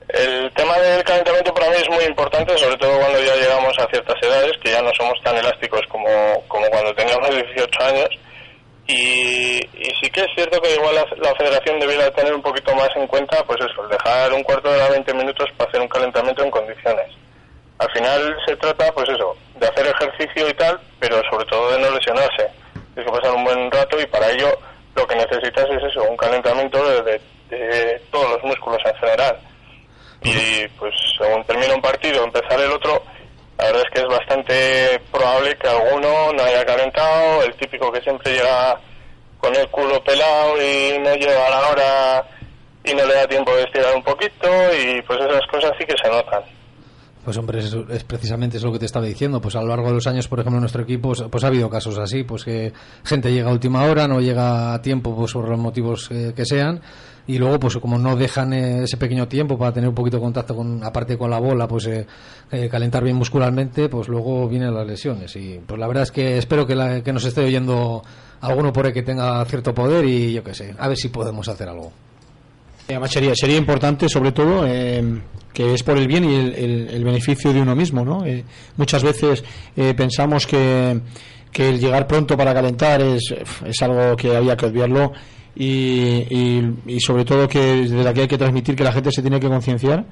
El 0.09 0.53
tema 0.55 0.79
del 0.79 1.03
calentamiento 1.03 1.53
para 1.53 1.69
mí 1.71 1.77
es 1.83 1.89
muy 1.91 2.05
importante, 2.05 2.57
sobre 2.59 2.77
todo 2.77 2.97
cuando 2.99 3.19
ya 3.21 3.35
llegamos 3.35 3.77
a 3.79 3.87
ciertas 3.89 4.15
edades, 4.23 4.53
que 4.63 4.71
ya 4.71 4.81
no 4.83 4.91
somos 4.97 5.15
tan 5.25 5.37
elásticos 5.37 5.81
como, 5.89 6.07
como 6.49 6.67
cuando 6.69 6.95
teníamos 6.95 7.29
18 7.31 7.83
años. 7.83 8.09
Y, 8.87 9.57
y 9.59 9.91
sí 10.01 10.09
que 10.13 10.21
es 10.21 10.29
cierto 10.37 10.61
que 10.61 10.75
igual 10.75 10.95
la, 10.95 11.05
la 11.21 11.35
federación 11.35 11.81
debiera 11.81 12.09
tener 12.13 12.33
un 12.35 12.43
poquito 12.43 12.73
más 12.77 12.89
en 12.95 13.07
cuenta, 13.09 13.43
pues 13.45 13.59
eso, 13.61 13.89
dejar 13.89 14.33
un 14.33 14.45
cuarto 14.45 14.71
de 14.71 14.77
hora, 14.77 14.91
20 14.91 15.13
minutos 15.15 15.49
para 15.57 15.69
hacer 15.71 15.81
un 15.81 15.89
calentamiento 15.89 16.45
en 16.45 16.51
condiciones. 16.53 17.07
Al 17.79 17.91
final 17.93 18.37
se 18.47 18.57
trata, 18.57 18.91
pues 18.93 19.09
eso, 19.11 19.37
de 19.57 19.67
hacer 19.69 19.87
ejercicio 19.87 20.49
y 20.49 20.55
tal, 20.55 20.81
pero 20.99 21.21
sobre 21.31 21.45
todo 21.47 21.73
de 21.73 21.79
no 21.81 21.91
lesionarse. 21.91 22.49
Tienes 22.95 23.13
que 23.13 23.19
pasar 23.19 23.35
un 23.37 23.45
buen 23.45 23.71
rato 23.71 24.01
y 24.01 24.07
para 24.07 24.31
ello 24.31 24.49
lo 24.95 25.07
que 25.07 25.17
necesitas 25.17 25.67
es 25.71 25.83
eso, 25.91 26.03
un 26.05 26.17
calentamiento 26.17 26.83
de, 27.03 27.21
de- 27.51 28.01
todos 28.11 28.31
los 28.31 28.43
músculos 28.45 28.79
en 28.87 28.95
general. 28.97 29.37
Y 30.23 30.67
pues 30.79 30.95
según 31.19 31.45
termina 31.45 31.75
un 31.75 31.83
partido, 31.83 32.25
empezar 32.25 32.59
el 32.59 32.73
otro, 32.73 33.03
la 33.59 33.67
verdad 33.67 33.83
es 33.85 33.91
que 33.93 34.01
es 34.01 34.07
bastante 34.09 35.01
probable 35.13 35.55
que 35.57 35.69
alguno 35.69 36.33
no 36.33 36.43
haya 36.43 36.65
calentado, 36.65 37.43
el 37.43 37.55
típico 37.57 37.93
que 37.93 38.01
siempre 38.01 38.33
llega 38.33 38.81
con 39.39 39.55
el 39.55 39.69
culo 39.69 40.03
pelado 40.03 40.57
y 40.63 40.99
no 40.99 41.15
llega 41.15 41.47
a 41.47 41.51
la 41.51 41.69
hora 41.69 42.27
y 42.85 42.95
no 42.95 43.05
le 43.05 43.15
da 43.15 43.29
tiempo 43.29 43.55
de 43.55 43.65
estirar 43.65 43.95
un 43.95 44.03
poquito 44.03 44.49
y 44.75 45.03
pues 45.03 45.21
esas 45.21 45.47
cosas 45.49 45.73
sí 45.79 45.85
que 45.85 45.95
se 46.03 46.09
notan. 46.09 46.43
Pues 47.27 47.37
hombre, 47.39 47.59
es, 47.59 47.77
es 47.91 48.05
precisamente 48.05 48.57
es 48.57 48.63
lo 48.63 48.73
que 48.73 48.79
te 48.79 48.87
estaba 48.87 49.05
diciendo. 49.05 49.41
Pues 49.41 49.57
a 49.57 49.61
lo 49.61 49.67
largo 49.67 49.89
de 49.89 49.95
los 49.95 50.07
años, 50.07 50.29
por 50.29 50.39
ejemplo, 50.39 50.59
en 50.59 50.63
nuestro 50.63 50.83
equipo, 50.85 51.09
pues, 51.09 51.25
pues 51.29 51.43
ha 51.43 51.49
habido 51.49 51.69
casos 51.69 51.99
así, 51.99 52.23
pues 52.23 52.45
que 52.45 52.73
gente 53.05 53.33
llega 53.33 53.51
a 53.51 53.53
última 53.53 53.83
hora, 53.83 54.07
no 54.07 54.21
llega 54.21 54.73
a 54.73 54.81
tiempo, 54.81 55.15
pues 55.15 55.33
por 55.33 55.49
los 55.49 55.59
motivos 55.59 56.09
eh, 56.13 56.33
que 56.37 56.45
sean, 56.47 56.81
y 57.27 57.39
luego, 57.39 57.59
pues 57.59 57.77
como 57.79 57.99
no 57.99 58.15
dejan 58.15 58.53
eh, 58.53 58.85
ese 58.85 58.97
pequeño 58.97 59.27
tiempo 59.27 59.59
para 59.59 59.73
tener 59.73 59.89
un 59.89 59.95
poquito 59.97 60.19
de 60.19 60.23
contacto 60.23 60.55
con, 60.55 60.85
aparte 60.85 61.19
con 61.19 61.29
la 61.29 61.41
bola, 61.41 61.67
pues 61.67 61.87
eh, 61.89 62.07
eh, 62.53 62.69
calentar 62.69 63.03
bien 63.03 63.17
muscularmente, 63.17 63.89
pues 63.89 64.07
luego 64.07 64.49
vienen 64.49 64.73
las 64.73 64.87
lesiones. 64.87 65.35
Y 65.35 65.61
pues 65.67 65.81
la 65.81 65.89
verdad 65.89 66.05
es 66.05 66.13
que 66.13 66.39
espero 66.39 66.65
que, 66.65 66.77
la- 66.77 67.03
que 67.03 67.13
nos 67.13 67.25
esté 67.25 67.41
oyendo 67.45 68.05
alguno 68.41 68.73
por 68.73 68.87
ahí 68.87 68.93
que 68.93 69.03
tenga 69.03 69.45
cierto 69.47 69.75
poder 69.75 70.05
y 70.05 70.33
yo 70.33 70.45
qué 70.45 70.55
sé, 70.55 70.77
a 70.79 70.87
ver 70.87 70.97
si 70.97 71.09
podemos 71.09 71.49
hacer 71.49 71.69
algo. 71.69 71.91
Además 72.89 73.11
sería, 73.11 73.57
importante, 73.57 74.09
sobre 74.09 74.33
todo, 74.33 74.65
eh, 74.67 75.03
que 75.53 75.75
es 75.75 75.83
por 75.83 75.97
el 75.99 76.07
bien 76.07 76.25
y 76.25 76.35
el, 76.35 77.05
beneficio 77.05 77.53
de 77.53 77.61
uno 77.61 77.75
mismo, 77.75 78.05
¿no? 78.05 78.25
Eh, 78.25 78.45
muchas 78.77 79.03
veces 79.03 79.43
eh, 79.77 79.93
pensamos 79.95 80.47
que, 80.47 81.01
que 81.51 81.69
el 81.69 81.81
llegar 81.81 82.07
pronto 82.07 82.37
para 82.37 82.55
calentar 82.55 83.01
es, 83.01 83.35
es 83.65 83.83
algo 83.83 84.17
que 84.17 84.37
había 84.37 84.57
que 84.57 84.67
obviarlo 84.67 85.13
y, 85.57 86.27
y, 86.31 86.75
y 86.87 87.01
sobre 87.01 87.25
todo 87.25 87.49
que 87.49 87.59
desde 87.59 88.09
aquí 88.09 88.21
hay 88.21 88.29
que 88.29 88.39
transmitir 88.39 88.77
que 88.77 88.85
la 88.85 88.93
gente 88.93 89.11
se 89.11 89.23
tiene 89.23 89.41
que 89.41 89.49
concienciar 89.49 90.05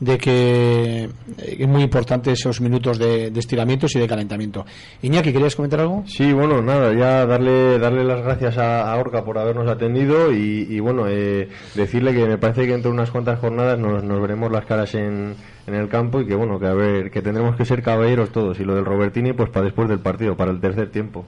de 0.00 0.18
que 0.18 1.04
eh, 1.04 1.56
es 1.58 1.68
muy 1.68 1.82
importante 1.82 2.32
esos 2.32 2.60
minutos 2.60 2.98
de, 2.98 3.30
de 3.30 3.40
estiramientos 3.40 3.94
y 3.96 3.98
de 3.98 4.06
calentamiento. 4.06 4.64
Iñaki, 5.02 5.32
¿querías 5.32 5.56
comentar 5.56 5.80
algo? 5.80 6.04
Sí, 6.06 6.32
bueno, 6.32 6.60
nada, 6.62 6.92
ya 6.92 7.24
darle 7.26 7.78
darle 7.78 8.04
las 8.04 8.22
gracias 8.22 8.58
a, 8.58 8.92
a 8.92 8.96
Orca 8.96 9.24
por 9.24 9.38
habernos 9.38 9.68
atendido 9.68 10.32
y, 10.32 10.66
y 10.68 10.80
bueno, 10.80 11.06
eh, 11.08 11.48
decirle 11.74 12.14
que 12.14 12.26
me 12.26 12.38
parece 12.38 12.66
que 12.66 12.74
entre 12.74 12.90
unas 12.90 13.10
cuantas 13.10 13.38
jornadas 13.38 13.78
nos, 13.78 14.04
nos 14.04 14.20
veremos 14.20 14.50
las 14.52 14.66
caras 14.66 14.94
en, 14.94 15.34
en 15.66 15.74
el 15.74 15.88
campo 15.88 16.20
y 16.20 16.26
que 16.26 16.34
bueno, 16.34 16.58
que 16.58 16.66
a 16.66 16.74
ver, 16.74 17.10
que 17.10 17.22
tendremos 17.22 17.56
que 17.56 17.64
ser 17.64 17.82
caballeros 17.82 18.30
todos 18.30 18.58
y 18.60 18.64
lo 18.64 18.74
del 18.74 18.84
Robertini 18.84 19.32
pues 19.32 19.50
para 19.50 19.64
después 19.64 19.88
del 19.88 20.00
partido, 20.00 20.36
para 20.36 20.50
el 20.50 20.60
tercer 20.60 20.90
tiempo. 20.90 21.24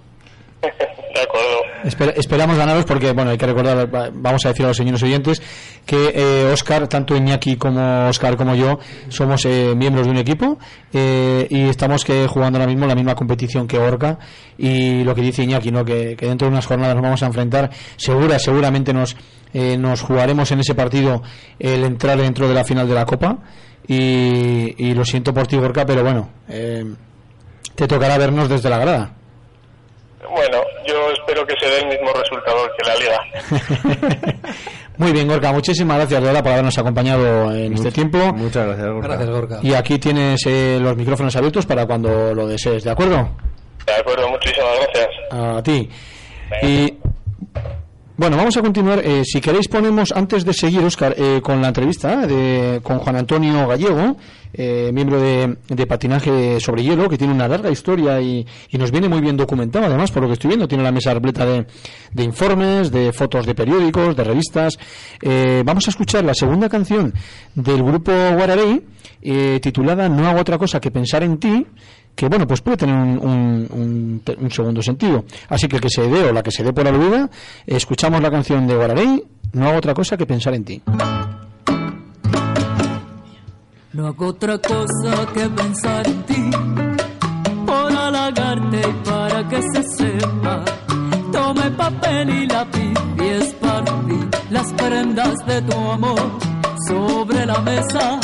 Esper- 1.84 2.14
esperamos 2.16 2.56
ganaros 2.56 2.84
porque, 2.84 3.12
bueno, 3.12 3.30
hay 3.30 3.38
que 3.38 3.46
recordar, 3.46 3.94
va- 3.94 4.10
vamos 4.12 4.44
a 4.44 4.48
decir 4.48 4.64
a 4.64 4.68
los 4.68 4.76
señores 4.76 5.02
oyentes, 5.02 5.40
que 5.86 6.12
eh, 6.14 6.50
Oscar, 6.52 6.88
tanto 6.88 7.16
Iñaki 7.16 7.56
como 7.56 8.08
Oscar 8.08 8.36
como 8.36 8.54
yo, 8.54 8.78
somos 9.08 9.44
eh, 9.44 9.74
miembros 9.76 10.06
de 10.06 10.10
un 10.10 10.18
equipo 10.18 10.58
eh, 10.92 11.46
y 11.48 11.68
estamos 11.68 12.04
que 12.04 12.26
jugando 12.26 12.58
ahora 12.58 12.68
mismo 12.70 12.86
la 12.86 12.94
misma 12.96 13.14
competición 13.14 13.66
que 13.68 13.78
Orca 13.78 14.18
y 14.58 15.04
lo 15.04 15.14
que 15.14 15.22
dice 15.22 15.44
Iñaki, 15.44 15.70
¿no? 15.70 15.84
que, 15.84 16.16
que 16.16 16.26
dentro 16.26 16.46
de 16.48 16.52
unas 16.52 16.66
jornadas 16.66 16.94
nos 16.96 17.02
vamos 17.04 17.22
a 17.22 17.26
enfrentar, 17.26 17.70
segura, 17.96 18.38
seguramente 18.38 18.92
nos, 18.92 19.16
eh, 19.54 19.76
nos 19.78 20.02
jugaremos 20.02 20.50
en 20.50 20.60
ese 20.60 20.74
partido 20.74 21.22
el 21.58 21.84
entrar 21.84 22.18
dentro 22.18 22.48
de 22.48 22.54
la 22.54 22.64
final 22.64 22.88
de 22.88 22.94
la 22.94 23.06
Copa 23.06 23.38
y, 23.86 24.74
y 24.84 24.94
lo 24.94 25.04
siento 25.04 25.32
por 25.32 25.46
ti, 25.46 25.56
Orca, 25.56 25.86
pero 25.86 26.02
bueno, 26.02 26.28
eh, 26.48 26.84
te 27.74 27.86
tocará 27.86 28.18
vernos 28.18 28.48
desde 28.48 28.68
la 28.68 28.78
grada. 28.78 29.14
Bueno, 30.30 30.58
yo 30.88 31.10
espero 31.12 31.46
que 31.46 31.54
se 31.60 31.68
dé 31.68 31.78
el 31.80 31.88
mismo 31.88 32.12
resultado 32.12 32.68
que 32.76 32.86
la 32.86 32.96
liga. 32.96 33.20
Muy 34.96 35.12
bien, 35.12 35.28
Gorka, 35.28 35.52
muchísimas 35.52 35.98
gracias 35.98 36.20
de 36.20 36.26
verdad 36.26 36.42
por 36.42 36.52
habernos 36.52 36.76
acompañado 36.76 37.54
en 37.54 37.72
este 37.72 37.92
tiempo. 37.92 38.18
Muchas 38.32 38.66
gracias, 38.66 38.88
Gorka. 38.88 39.08
Gracias, 39.08 39.30
Gorka. 39.30 39.58
Y 39.62 39.74
aquí 39.74 39.98
tienes 39.98 40.44
eh, 40.46 40.78
los 40.80 40.96
micrófonos 40.96 41.36
abiertos 41.36 41.66
para 41.66 41.86
cuando 41.86 42.34
lo 42.34 42.48
desees, 42.48 42.82
¿de 42.82 42.90
acuerdo? 42.90 43.28
De 43.86 43.94
acuerdo, 43.94 44.28
muchísimas 44.28 44.70
gracias. 44.80 45.08
A 45.30 45.62
ti. 45.62 45.88
Y 46.62 46.97
bueno, 48.18 48.36
vamos 48.36 48.56
a 48.56 48.62
continuar. 48.62 49.00
Eh, 49.04 49.22
si 49.24 49.40
queréis 49.40 49.68
ponemos, 49.68 50.12
antes 50.12 50.44
de 50.44 50.52
seguir, 50.52 50.80
Oscar, 50.80 51.14
eh, 51.16 51.40
con 51.42 51.62
la 51.62 51.68
entrevista 51.68 52.26
de, 52.26 52.80
con 52.82 52.98
Juan 52.98 53.14
Antonio 53.16 53.66
Gallego, 53.66 54.16
eh, 54.52 54.90
miembro 54.92 55.20
de, 55.20 55.56
de 55.68 55.86
patinaje 55.86 56.58
sobre 56.58 56.82
hielo, 56.82 57.08
que 57.08 57.16
tiene 57.16 57.32
una 57.32 57.46
larga 57.46 57.70
historia 57.70 58.20
y, 58.20 58.44
y 58.70 58.76
nos 58.76 58.90
viene 58.90 59.08
muy 59.08 59.20
bien 59.20 59.36
documentado, 59.36 59.86
además, 59.86 60.10
por 60.10 60.22
lo 60.22 60.28
que 60.28 60.34
estoy 60.34 60.48
viendo. 60.48 60.66
Tiene 60.66 60.82
la 60.82 60.90
mesa 60.90 61.14
repleta 61.14 61.46
de, 61.46 61.66
de 62.12 62.24
informes, 62.24 62.90
de 62.90 63.12
fotos 63.12 63.46
de 63.46 63.54
periódicos, 63.54 64.16
de 64.16 64.24
revistas. 64.24 64.78
Eh, 65.22 65.62
vamos 65.64 65.86
a 65.86 65.90
escuchar 65.90 66.24
la 66.24 66.34
segunda 66.34 66.68
canción 66.68 67.14
del 67.54 67.84
grupo 67.84 68.10
Guararey, 68.10 68.84
eh, 69.22 69.60
titulada 69.62 70.08
No 70.08 70.26
hago 70.26 70.40
otra 70.40 70.58
cosa 70.58 70.80
que 70.80 70.90
pensar 70.90 71.22
en 71.22 71.38
ti, 71.38 71.66
que 72.18 72.28
bueno, 72.28 72.48
pues 72.48 72.60
puede 72.62 72.76
tener 72.78 72.96
un, 72.96 74.20
un- 74.26 74.50
segundo 74.50 74.82
sentido. 74.82 75.24
Así 75.48 75.68
que 75.68 75.76
el 75.76 75.82
que 75.82 75.88
se 75.88 76.02
dé 76.08 76.24
o 76.24 76.32
la 76.32 76.42
que 76.42 76.50
se 76.50 76.64
dé 76.64 76.72
por 76.72 76.84
aludida, 76.88 77.30
escuchamos 77.64 78.20
la 78.20 78.28
canción 78.28 78.66
de 78.66 78.74
Guararey, 78.74 79.22
no 79.52 79.68
hago 79.68 79.78
otra 79.78 79.94
cosa 79.94 80.16
que 80.16 80.26
pensar 80.26 80.52
en 80.54 80.64
ti. 80.64 80.82
No 83.92 84.08
hago 84.08 84.26
otra 84.26 84.58
cosa 84.58 85.26
que 85.32 85.48
pensar 85.48 86.06
en 86.08 86.22
ti, 86.24 86.50
por 87.64 87.92
halagarte 87.92 88.80
y 88.80 89.08
para 89.08 89.48
que 89.48 89.62
se 89.62 89.82
sepa. 89.96 90.64
Tome 91.32 91.70
papel 91.70 92.30
y 92.30 92.46
lápiz 92.48 92.94
y 93.22 93.26
esparcí 93.28 94.18
las 94.50 94.72
prendas 94.72 95.36
de 95.46 95.62
tu 95.62 95.78
amor 95.92 96.20
sobre 96.88 97.46
la 97.46 97.60
mesa. 97.60 98.18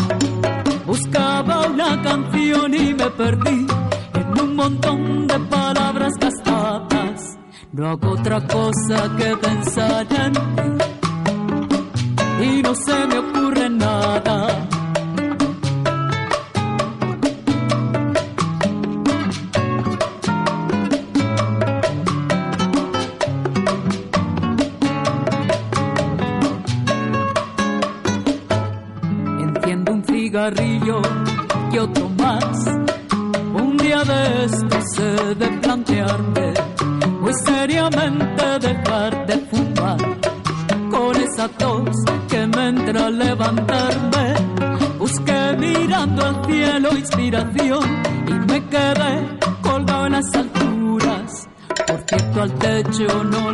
Buscaba 0.96 1.66
una 1.66 2.00
canción 2.02 2.72
y 2.72 2.94
me 2.94 3.10
perdí 3.10 3.66
en 4.14 4.40
un 4.40 4.54
montón 4.54 5.26
de 5.26 5.40
palabras 5.40 6.12
gastadas. 6.20 7.36
No 7.72 7.88
hago 7.88 8.10
otra 8.12 8.40
cosa 8.46 9.10
que 9.18 9.36
pensar 9.38 10.06
en 10.24 10.32
ti 12.38 12.44
y 12.44 12.62
no 12.62 12.76
se 12.76 13.06
me 13.08 13.18
ocurre 13.18 13.68
nada. 13.70 14.68
Al 52.94 53.06
techo 53.06 53.24
no 53.24 53.53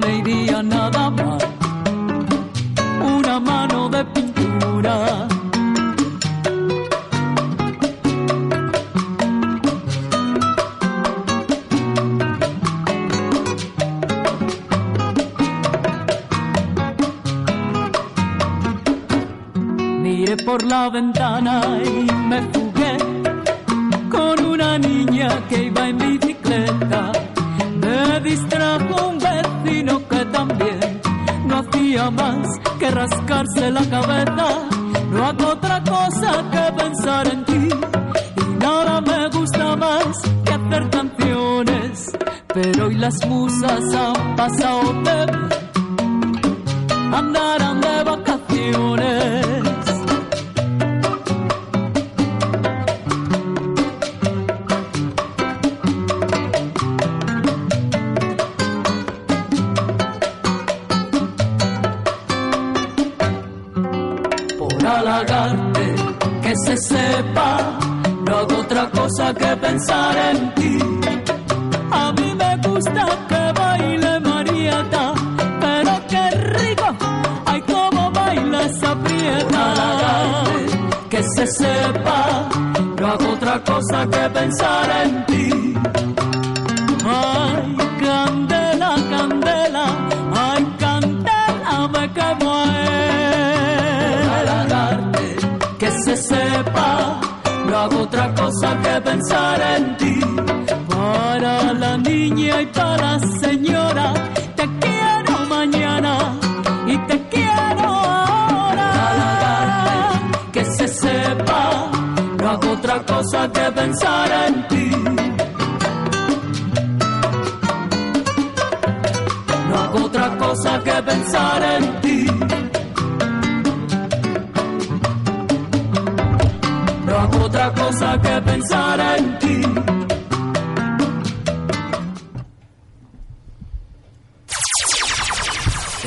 otra 127.61 127.75
cosa 127.75 128.19
que 128.21 128.43
pensar 128.43 129.01
en 129.19 129.39
ti. 129.39 129.63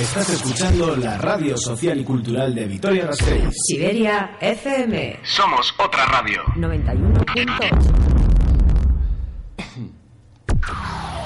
Estás 0.02 0.30
escuchando 0.30 0.96
la 0.96 1.18
radio 1.20 1.56
social 1.58 2.00
y 2.00 2.04
cultural 2.04 2.56
de 2.56 2.66
Vitoria 2.66 3.06
Gasteiz. 3.06 3.54
Siberia 3.68 4.36
FM 4.42 5.20
Somos 5.24 5.72
otra 5.78 6.08
radio. 6.08 6.42
91.8. 6.56 7.70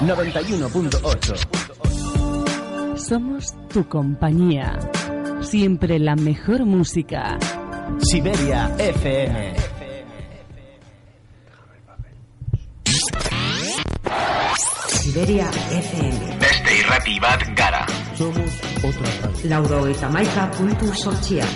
91.8. 0.00 2.98
Somos 2.98 3.54
tu 3.68 3.88
compañía. 3.88 4.78
Siempre 5.40 5.98
la 5.98 6.14
mejor 6.16 6.66
música. 6.66 7.38
Siberia 8.00 8.74
FM. 8.78 9.67
Siberia 15.08 15.48
FM. 15.72 16.36
Beste 16.36 16.72
irrati 16.82 17.14
bat 17.24 17.40
gara. 17.56 17.80
Laurogeita 19.48 20.10
maika 20.12 20.42
puntu 20.52 20.90
sortxia. 20.92 21.46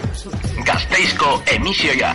Gazteizko 0.65 1.35
emisioia. 1.53 2.15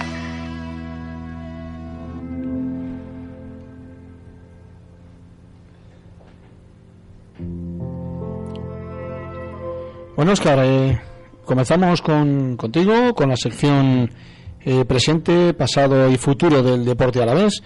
Bueno, 10.15 10.31
Oscar, 10.31 10.57
eh, 10.65 10.99
comenzamos 11.45 12.01
con, 12.01 12.57
contigo, 12.57 13.13
con 13.13 13.29
la 13.29 13.37
sección 13.37 14.09
eh, 14.65 14.85
presente, 14.85 15.53
pasado 15.53 16.09
y 16.09 16.17
futuro 16.17 16.63
del 16.63 16.83
deporte 16.83 17.21
a 17.21 17.27
la 17.27 17.35
vez. 17.35 17.61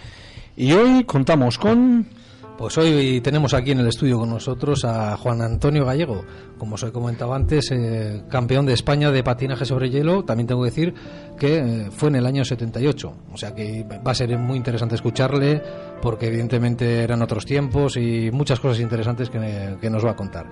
Y 0.57 0.73
hoy 0.73 1.05
contamos 1.05 1.57
con... 1.57 2.19
Pues 2.61 2.77
hoy 2.77 3.21
tenemos 3.21 3.55
aquí 3.55 3.71
en 3.71 3.79
el 3.79 3.87
estudio 3.87 4.19
con 4.19 4.29
nosotros 4.29 4.85
a 4.85 5.17
Juan 5.17 5.41
Antonio 5.41 5.83
Gallego, 5.83 6.23
como 6.59 6.75
os 6.75 6.83
he 6.83 6.91
comentado 6.91 7.33
antes, 7.33 7.71
eh, 7.71 8.21
campeón 8.29 8.67
de 8.67 8.73
España 8.73 9.09
de 9.09 9.23
patinaje 9.23 9.65
sobre 9.65 9.89
hielo. 9.89 10.23
También 10.23 10.45
tengo 10.45 10.61
que 10.61 10.69
decir 10.69 10.93
que 11.39 11.57
eh, 11.57 11.87
fue 11.89 12.09
en 12.09 12.17
el 12.17 12.25
año 12.27 12.45
78, 12.45 13.13
o 13.33 13.35
sea 13.35 13.55
que 13.55 13.83
va 13.83 14.11
a 14.11 14.13
ser 14.13 14.37
muy 14.37 14.57
interesante 14.57 14.93
escucharle, 14.93 15.59
porque 16.03 16.27
evidentemente 16.27 17.01
eran 17.01 17.23
otros 17.23 17.47
tiempos 17.47 17.97
y 17.97 18.29
muchas 18.31 18.59
cosas 18.59 18.79
interesantes 18.79 19.31
que, 19.31 19.77
que 19.81 19.89
nos 19.89 20.05
va 20.05 20.11
a 20.11 20.15
contar. 20.15 20.45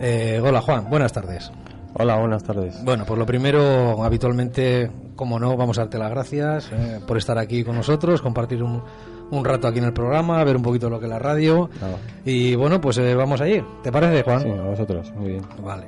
Eh, 0.00 0.40
hola 0.42 0.62
Juan, 0.62 0.88
buenas 0.88 1.12
tardes. 1.12 1.52
Hola, 1.98 2.18
buenas 2.18 2.44
tardes. 2.44 2.82
Bueno, 2.84 3.04
pues 3.06 3.18
lo 3.18 3.24
primero, 3.24 4.04
habitualmente, 4.04 4.90
como 5.14 5.38
no, 5.38 5.56
vamos 5.56 5.78
a 5.78 5.82
darte 5.82 5.96
las 5.96 6.10
gracias 6.10 6.70
eh, 6.70 7.00
por 7.06 7.16
estar 7.16 7.38
aquí 7.38 7.64
con 7.64 7.74
nosotros, 7.74 8.20
compartir 8.20 8.62
un, 8.62 8.82
un 9.30 9.44
rato 9.44 9.68
aquí 9.68 9.78
en 9.78 9.84
el 9.84 9.92
programa, 9.92 10.42
ver 10.44 10.56
un 10.56 10.62
poquito 10.62 10.88
lo 10.88 10.98
que 10.98 11.06
es 11.06 11.10
la 11.10 11.18
radio. 11.18 11.68
Y 12.24 12.54
bueno, 12.54 12.80
pues 12.80 12.98
eh, 12.98 13.14
vamos 13.14 13.40
a 13.40 13.48
ir. 13.48 13.64
¿Te 13.82 13.90
parece, 13.90 14.22
Juan? 14.22 14.40
Sí, 14.40 14.50
a 14.50 14.62
vosotros, 14.62 15.12
muy 15.14 15.30
bien. 15.30 15.42
Vale. 15.62 15.86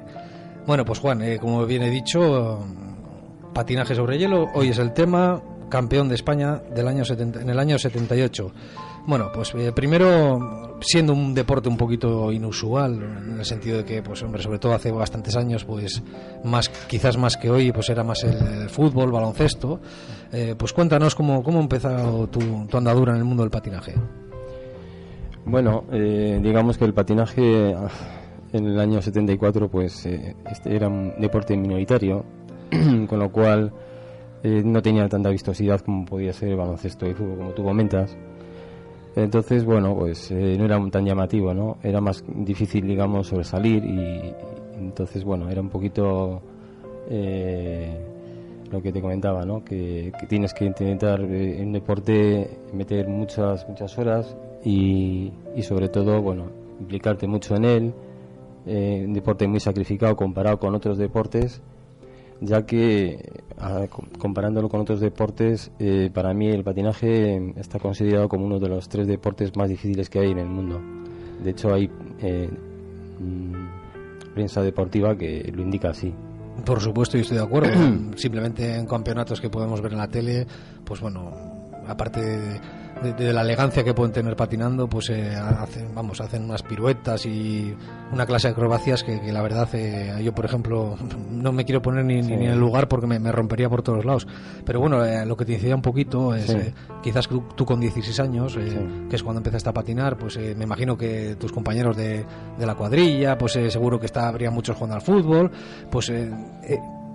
Bueno, 0.67 0.85
pues 0.85 0.99
Juan, 0.99 1.23
eh, 1.23 1.39
como 1.39 1.65
bien 1.65 1.83
he 1.83 1.91
dicho, 1.91 2.59
patinaje 3.55 3.95
sobre 3.95 4.19
hielo, 4.19 4.49
hoy 4.55 4.69
es 4.69 4.79
el 4.79 4.93
tema, 4.93 5.41
campeón 5.69 6.09
de 6.09 6.15
España 6.15 6.61
del 6.75 6.89
año 6.89 7.05
70, 7.05 7.41
en 7.41 7.51
el 7.51 7.59
año 7.59 7.79
78. 7.79 8.53
Bueno, 9.09 9.31
pues 9.33 9.55
eh, 9.55 9.73
primero, 9.73 10.77
siendo 10.81 11.15
un 11.15 11.35
deporte 11.35 11.69
un 11.69 11.79
poquito 11.79 12.31
inusual, 12.31 13.03
en 13.03 13.39
el 13.39 13.45
sentido 13.45 13.79
de 13.79 13.85
que, 13.85 14.03
pues 14.03 14.23
hombre, 14.23 14.43
sobre 14.43 14.59
todo 14.59 14.75
hace 14.75 14.93
bastantes 14.93 15.35
años, 15.35 15.65
pues 15.65 16.03
más, 16.45 16.69
quizás 16.69 17.17
más 17.17 17.37
que 17.39 17.51
hoy, 17.51 17.73
pues 17.73 17.89
era 17.89 18.05
más 18.05 18.23
el, 18.25 18.69
fútbol, 18.69 19.11
baloncesto. 19.11 19.81
Eh, 20.31 20.55
pues 20.59 20.75
cuéntanos 20.75 21.15
cómo, 21.15 21.43
cómo 21.43 21.59
ha 21.59 21.63
empezado 21.63 22.29
tu, 22.29 22.67
tu 22.67 22.77
andadura 22.77 23.13
en 23.13 23.19
el 23.19 23.25
mundo 23.25 23.43
del 23.43 23.51
patinaje. 23.51 23.95
Bueno, 25.47 25.85
eh, 25.91 26.39
digamos 26.43 26.77
que 26.77 26.85
el 26.85 26.93
patinaje 26.93 27.75
en 28.53 28.67
el 28.67 28.79
año 28.79 29.01
74 29.01 29.69
pues 29.71 30.05
eh, 30.05 30.37
este 30.51 30.77
era 30.77 30.89
un 30.89 31.15
deporte 31.19 31.57
minoritario, 31.57 32.27
con 33.09 33.19
lo 33.19 33.33
cual 33.33 33.73
eh, 34.43 34.63
no 34.65 34.83
tenía 34.83 35.09
tanta 35.09 35.31
vistosidad 35.31 35.81
como 35.81 36.05
podía 36.05 36.33
ser 36.33 36.51
el 36.51 36.57
baloncesto 36.57 37.07
y 37.07 37.15
fútbol, 37.15 37.39
como 37.39 37.51
tú 37.53 37.65
comentas. 37.65 38.17
Entonces, 39.19 39.65
bueno, 39.65 39.97
pues 39.97 40.31
eh, 40.31 40.55
no 40.57 40.65
era 40.65 40.81
tan 40.91 41.05
llamativo, 41.05 41.53
¿no? 41.53 41.79
Era 41.83 42.01
más 42.01 42.23
difícil, 42.29 42.87
digamos, 42.87 43.27
sobresalir 43.27 43.85
y, 43.85 44.33
entonces, 44.79 45.25
bueno, 45.25 45.51
era 45.51 45.61
un 45.61 45.69
poquito 45.69 46.41
eh, 47.11 47.99
lo 48.71 48.81
que 48.81 48.93
te 48.93 49.01
comentaba, 49.01 49.45
¿no? 49.45 49.65
Que, 49.65 50.13
tienes 50.29 50.55
que 50.55 50.67
intentar 50.67 51.21
eh, 51.21 51.61
en 51.61 51.67
un 51.67 51.73
deporte 51.73 52.59
meter 52.73 53.09
muchas 53.09 53.69
muchas 53.69 53.99
horas 53.99 54.37
y, 54.65 55.33
sobre 55.63 55.89
todo, 55.89 56.23
bueno, 56.23 56.45
implicarte 56.79 57.27
mucho 57.27 57.57
en 57.57 57.65
él. 57.65 57.95
Un 58.67 59.15
deporte 59.15 59.49
muy 59.49 59.61
sacrificado 59.61 60.15
comparado 60.15 60.59
con 60.59 60.75
otros 60.75 60.99
deportes, 60.99 61.63
ya 62.41 62.65
que 62.67 63.43
a- 63.59 63.87
com- 63.89 64.07
comparándolo 64.19 64.69
con 64.69 64.81
otros 64.81 65.01
deportes, 65.01 65.71
eh, 65.79 66.11
para 66.13 66.33
mí 66.35 66.49
el 66.49 66.63
patinaje 66.65 67.53
está 67.57 67.79
considerado 67.79 68.29
como 68.29 68.47
uno 68.47 68.59
de 68.59 68.69
los 68.69 68.89
tres 68.89 69.07
deportes 69.07 69.57
más 69.57 69.69
difíciles 69.69 70.09
que 70.09 70.21
hay 70.21 70.31
en 70.31 70.39
el 70.39 70.47
mundo. 70.49 70.81
De 71.43 71.51
hecho, 71.51 71.73
hay 71.75 71.91
eh, 72.21 72.49
mm, 73.21 74.35
prensa 74.35 74.63
deportiva 74.63 75.17
que 75.17 75.53
lo 75.55 75.63
indica 75.63 75.91
así. 75.91 76.13
Por 76.65 76.81
supuesto, 76.81 77.17
yo 77.17 77.23
estoy 77.23 77.39
de 77.39 77.45
acuerdo. 77.45 77.71
Simplemente 78.17 78.75
en 78.75 78.87
campeonatos 78.87 79.41
que 79.41 79.49
podemos 79.51 79.81
ver 79.81 79.93
en 79.93 79.99
la 79.99 80.09
tele, 80.09 80.47
pues 80.85 81.01
bueno, 81.01 81.31
aparte 81.87 82.21
de, 82.21 82.61
de- 83.03 83.13
de 83.13 83.33
la 83.33 83.43
elegancia 83.43 83.85
que 83.85 83.95
pueden 83.95 84.13
tener 84.13 84.35
patinando, 84.37 84.89
pues 84.89 85.11
eh, 85.11 85.35
hacen, 85.37 85.95
vamos, 85.95 86.21
hacen 86.21 86.45
unas 86.45 86.63
piruetas 86.63 87.27
y 87.27 87.75
una 88.13 88.27
clase 88.27 88.49
de 88.49 88.53
acrobacias 88.53 89.05
que, 89.05 89.21
que 89.21 89.33
la 89.33 89.41
verdad, 89.43 89.69
eh, 89.75 90.21
yo 90.23 90.35
por 90.35 90.45
ejemplo, 90.45 90.97
no 91.31 91.53
me 91.53 91.65
quiero 91.65 91.81
poner 91.83 92.05
ni, 92.05 92.17
ni- 92.17 92.23
Sí. 92.25 92.37
ni 92.37 92.45
en 92.47 92.53
el 92.53 92.59
lugar 92.59 92.89
porque 92.89 93.07
me, 93.07 93.19
me 93.19 93.31
rompería 93.33 93.69
por 93.69 93.83
todos 93.83 94.05
lados. 94.05 94.27
Pero 94.65 94.81
bueno, 94.81 95.05
eh, 95.05 95.25
lo 95.27 95.37
que 95.37 95.45
te 95.45 95.53
decía 95.53 95.75
un 95.75 95.83
poquito 95.83 96.35
es, 96.35 96.47
Sí. 96.47 96.57
eh, 96.57 96.75
quizás 97.03 97.29
tú, 97.29 97.45
tú 97.55 97.65
con 97.65 97.81
16 97.81 98.19
años, 98.21 98.57
eh, 98.59 98.79
que 99.09 99.17
es 99.17 99.23
cuando 99.23 99.39
empezaste 99.39 99.69
a 99.69 99.73
patinar, 99.73 100.17
pues 100.19 100.37
eh, 100.37 100.55
me 100.57 100.65
imagino 100.65 100.97
que 100.97 101.37
tus 101.37 101.53
compañeros 101.53 101.97
de, 101.97 102.25
de 102.59 102.67
la 102.67 102.75
cuadrilla, 102.75 103.39
pues 103.39 103.55
eh, 103.57 103.71
seguro 103.71 103.99
que 104.01 104.07
está, 104.07 104.29
habría 104.29 104.51
muchos 104.51 104.77
jugando 104.77 104.97
al 104.97 105.03
fútbol, 105.03 105.51
pues 105.91 106.13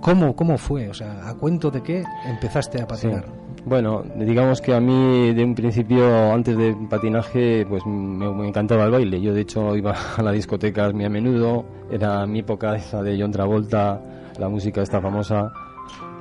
¿cómo, 0.01 0.35
¿cómo 0.35 0.57
fue? 0.57 0.89
O 0.89 0.93
sea, 0.93 1.27
¿a 1.29 1.33
cuento 1.35 1.71
de 1.71 1.81
qué 1.81 2.03
empezaste 2.25 2.81
a 2.81 2.87
patinar? 2.87 3.25
Bueno, 3.65 4.03
digamos 4.17 4.59
que 4.59 4.73
a 4.73 4.81
mí 4.81 5.33
de 5.33 5.43
un 5.43 5.55
principio, 5.55 6.33
antes 6.33 6.57
de 6.57 6.75
patinaje, 6.89 7.65
pues 7.65 7.85
me, 7.85 8.47
encantaba 8.47 8.83
el 8.85 8.91
baile. 8.91 9.21
Yo 9.21 9.33
de 9.33 9.41
hecho 9.41 9.75
iba 9.75 9.95
a 10.17 10.21
las 10.21 10.33
discotecas 10.33 10.93
muy 10.93 11.05
a 11.05 11.09
menudo, 11.09 11.65
era 11.89 12.25
mi 12.25 12.39
época 12.39 12.75
esa 12.75 13.01
de 13.01 13.17
John 13.19 13.31
Travolta, 13.31 14.01
la 14.37 14.49
música 14.49 14.81
esta 14.81 14.99
famosa. 14.99 15.53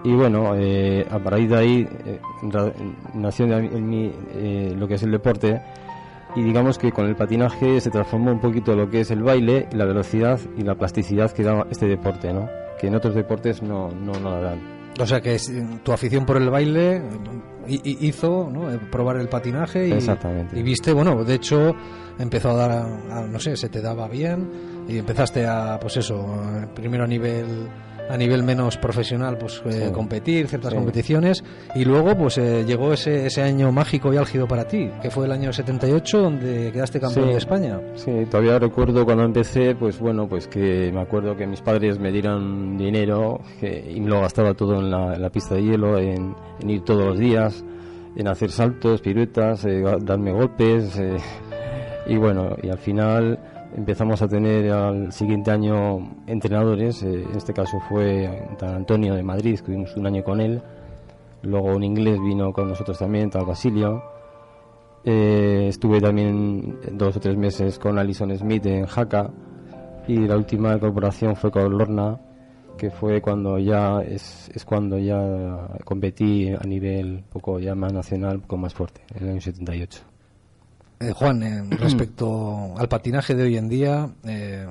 Y 0.04 0.12
bueno, 0.12 0.54
eh, 0.54 1.04
a 1.10 1.18
raíz 1.18 1.50
de 1.50 1.56
ahí 1.56 1.88
eh, 2.06 2.20
nació 3.14 3.46
en 3.46 3.88
mí 3.88 4.12
eh, 4.34 4.74
lo 4.76 4.86
que 4.86 4.94
es 4.94 5.02
el 5.02 5.12
deporte 5.12 5.60
y 6.34 6.42
digamos 6.42 6.78
que 6.78 6.90
con 6.92 7.06
el 7.06 7.14
patinaje 7.14 7.80
se 7.80 7.90
transformó 7.90 8.32
un 8.32 8.40
poquito 8.40 8.74
lo 8.74 8.88
que 8.88 9.00
es 9.00 9.10
el 9.10 9.22
baile, 9.22 9.68
la 9.72 9.84
velocidad 9.84 10.40
y 10.56 10.62
la 10.62 10.74
plasticidad 10.74 11.30
que 11.30 11.42
da 11.42 11.66
este 11.70 11.86
deporte, 11.86 12.32
¿no? 12.32 12.48
Que 12.80 12.88
en 12.88 12.94
otros 12.94 13.14
deportes 13.14 13.62
no, 13.62 13.90
no, 13.90 14.12
no 14.14 14.30
la 14.30 14.40
dan. 14.40 14.81
O 15.00 15.06
sea 15.06 15.20
que 15.20 15.38
tu 15.82 15.92
afición 15.92 16.26
por 16.26 16.36
el 16.36 16.50
baile 16.50 17.02
hi- 17.66 17.80
hi- 17.82 17.98
hizo 18.08 18.48
¿no? 18.52 18.70
Eh, 18.70 18.78
probar 18.90 19.16
el 19.16 19.28
patinaje 19.28 19.88
y, 19.88 19.92
Exactamente. 19.92 20.58
y 20.58 20.62
viste, 20.62 20.92
bueno, 20.92 21.24
de 21.24 21.34
hecho 21.34 21.74
empezó 22.18 22.50
a 22.50 22.54
dar, 22.54 22.70
a- 22.72 23.18
a, 23.20 23.26
no 23.26 23.38
sé, 23.38 23.56
se 23.56 23.68
te 23.70 23.80
daba 23.80 24.06
bien 24.08 24.84
y 24.88 24.98
empezaste 24.98 25.46
a, 25.46 25.78
pues 25.80 25.96
eso, 25.96 26.16
eh, 26.60 26.66
primero 26.74 27.04
a 27.04 27.06
nivel 27.06 27.68
a 28.12 28.16
nivel 28.18 28.42
menos 28.42 28.76
profesional, 28.76 29.38
pues 29.38 29.62
eh, 29.64 29.86
Sí. 29.86 29.92
competir, 29.92 30.46
ciertas 30.48 30.70
Sí. 30.72 30.76
competiciones 30.76 31.42
y 31.74 31.84
luego 31.84 32.14
pues 32.16 32.36
eh, 32.38 32.64
llegó 32.66 32.92
ese, 32.92 33.26
ese 33.26 33.42
año 33.42 33.72
mágico 33.72 34.12
y 34.12 34.16
álgido 34.18 34.46
para 34.46 34.64
ti, 34.68 34.90
que 35.00 35.10
fue 35.10 35.24
el 35.26 35.32
año 35.32 35.52
78 35.52 36.20
donde 36.20 36.70
quedaste 36.72 37.00
campeón 37.00 37.26
Sí. 37.26 37.32
de 37.32 37.38
España. 37.38 37.80
Sí, 37.94 38.12
todavía 38.30 38.58
recuerdo 38.58 39.04
cuando 39.04 39.24
empecé, 39.24 39.74
pues 39.74 39.98
bueno, 39.98 40.28
pues 40.28 40.46
que 40.46 40.90
me 40.92 41.00
acuerdo 41.00 41.34
que 41.36 41.46
mis 41.46 41.60
padres 41.62 41.98
me 41.98 42.12
dieron 42.12 42.76
dinero 42.76 43.40
que, 43.60 43.92
y 43.94 44.00
me 44.00 44.10
lo 44.10 44.20
gastaba 44.20 44.52
todo 44.54 44.78
en 44.80 44.90
la, 44.90 45.14
en 45.14 45.22
la 45.22 45.30
pista 45.30 45.54
de 45.54 45.62
hielo, 45.62 45.96
en, 45.98 46.34
en 46.60 46.70
ir 46.70 46.82
todos 46.84 47.04
los 47.06 47.18
días, 47.18 47.64
en 48.14 48.28
hacer 48.28 48.50
saltos, 48.50 49.00
piruetas, 49.00 49.64
eh, 49.64 49.82
darme 50.02 50.32
golpes. 50.32 50.98
eh, 50.98 51.16
y 52.06 52.16
bueno, 52.16 52.56
y 52.62 52.68
al 52.68 52.78
final 52.78 53.38
empezamos 53.76 54.22
a 54.22 54.28
tener 54.28 54.70
al 54.70 55.12
siguiente 55.12 55.50
año 55.50 55.98
entrenadores, 56.26 57.02
eh, 57.02 57.24
en 57.30 57.36
este 57.36 57.52
caso 57.52 57.80
fue 57.88 58.48
Tan 58.58 58.74
Antonio 58.74 59.14
de 59.14 59.22
Madrid, 59.22 59.54
estuvimos 59.54 59.96
un 59.96 60.06
año 60.06 60.22
con 60.22 60.40
él. 60.40 60.62
Luego 61.42 61.74
un 61.74 61.82
inglés 61.82 62.20
vino 62.20 62.52
con 62.52 62.68
nosotros 62.68 62.98
también, 62.98 63.30
tal 63.30 63.44
Basilio. 63.44 64.02
Eh, 65.04 65.66
estuve 65.68 66.00
también 66.00 66.78
dos 66.92 67.16
o 67.16 67.20
tres 67.20 67.36
meses 67.36 67.78
con 67.78 67.98
Alison 67.98 68.36
Smith 68.36 68.64
en 68.66 68.86
Jaca 68.86 69.30
y 70.06 70.18
la 70.18 70.36
última 70.36 70.74
incorporación 70.74 71.34
fue 71.34 71.50
con 71.50 71.76
Lorna, 71.76 72.20
que 72.78 72.90
fue 72.90 73.20
cuando 73.20 73.58
ya 73.58 74.00
es, 74.02 74.50
es 74.54 74.64
cuando 74.64 74.98
ya 74.98 75.68
competí 75.84 76.50
a 76.50 76.64
nivel 76.64 77.24
poco 77.28 77.58
ya 77.58 77.74
más 77.74 77.92
nacional, 77.92 78.40
poco 78.40 78.56
más 78.56 78.74
fuerte, 78.74 79.02
en 79.14 79.24
el 79.24 79.30
año 79.30 79.40
78. 79.40 80.11
Eh, 81.02 81.12
Juan, 81.12 81.42
eh, 81.42 81.62
respecto 81.78 82.74
al 82.76 82.88
patinaje 82.88 83.34
de 83.34 83.42
hoy 83.42 83.56
en 83.56 83.68
día, 83.68 84.08
eh, 84.24 84.66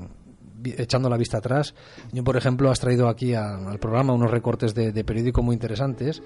echando 0.77 1.09
la 1.09 1.17
vista 1.17 1.37
atrás, 1.39 1.73
yo 2.11 2.23
por 2.23 2.37
ejemplo 2.37 2.69
has 2.69 2.79
traído 2.79 3.07
aquí 3.09 3.33
a- 3.33 3.55
al 3.55 3.79
programa 3.79 4.13
unos 4.13 4.29
recortes 4.31 4.75
de, 4.75 4.91
de 4.91 5.03
periódico 5.03 5.41
muy 5.41 5.53
interesantes 5.55 6.21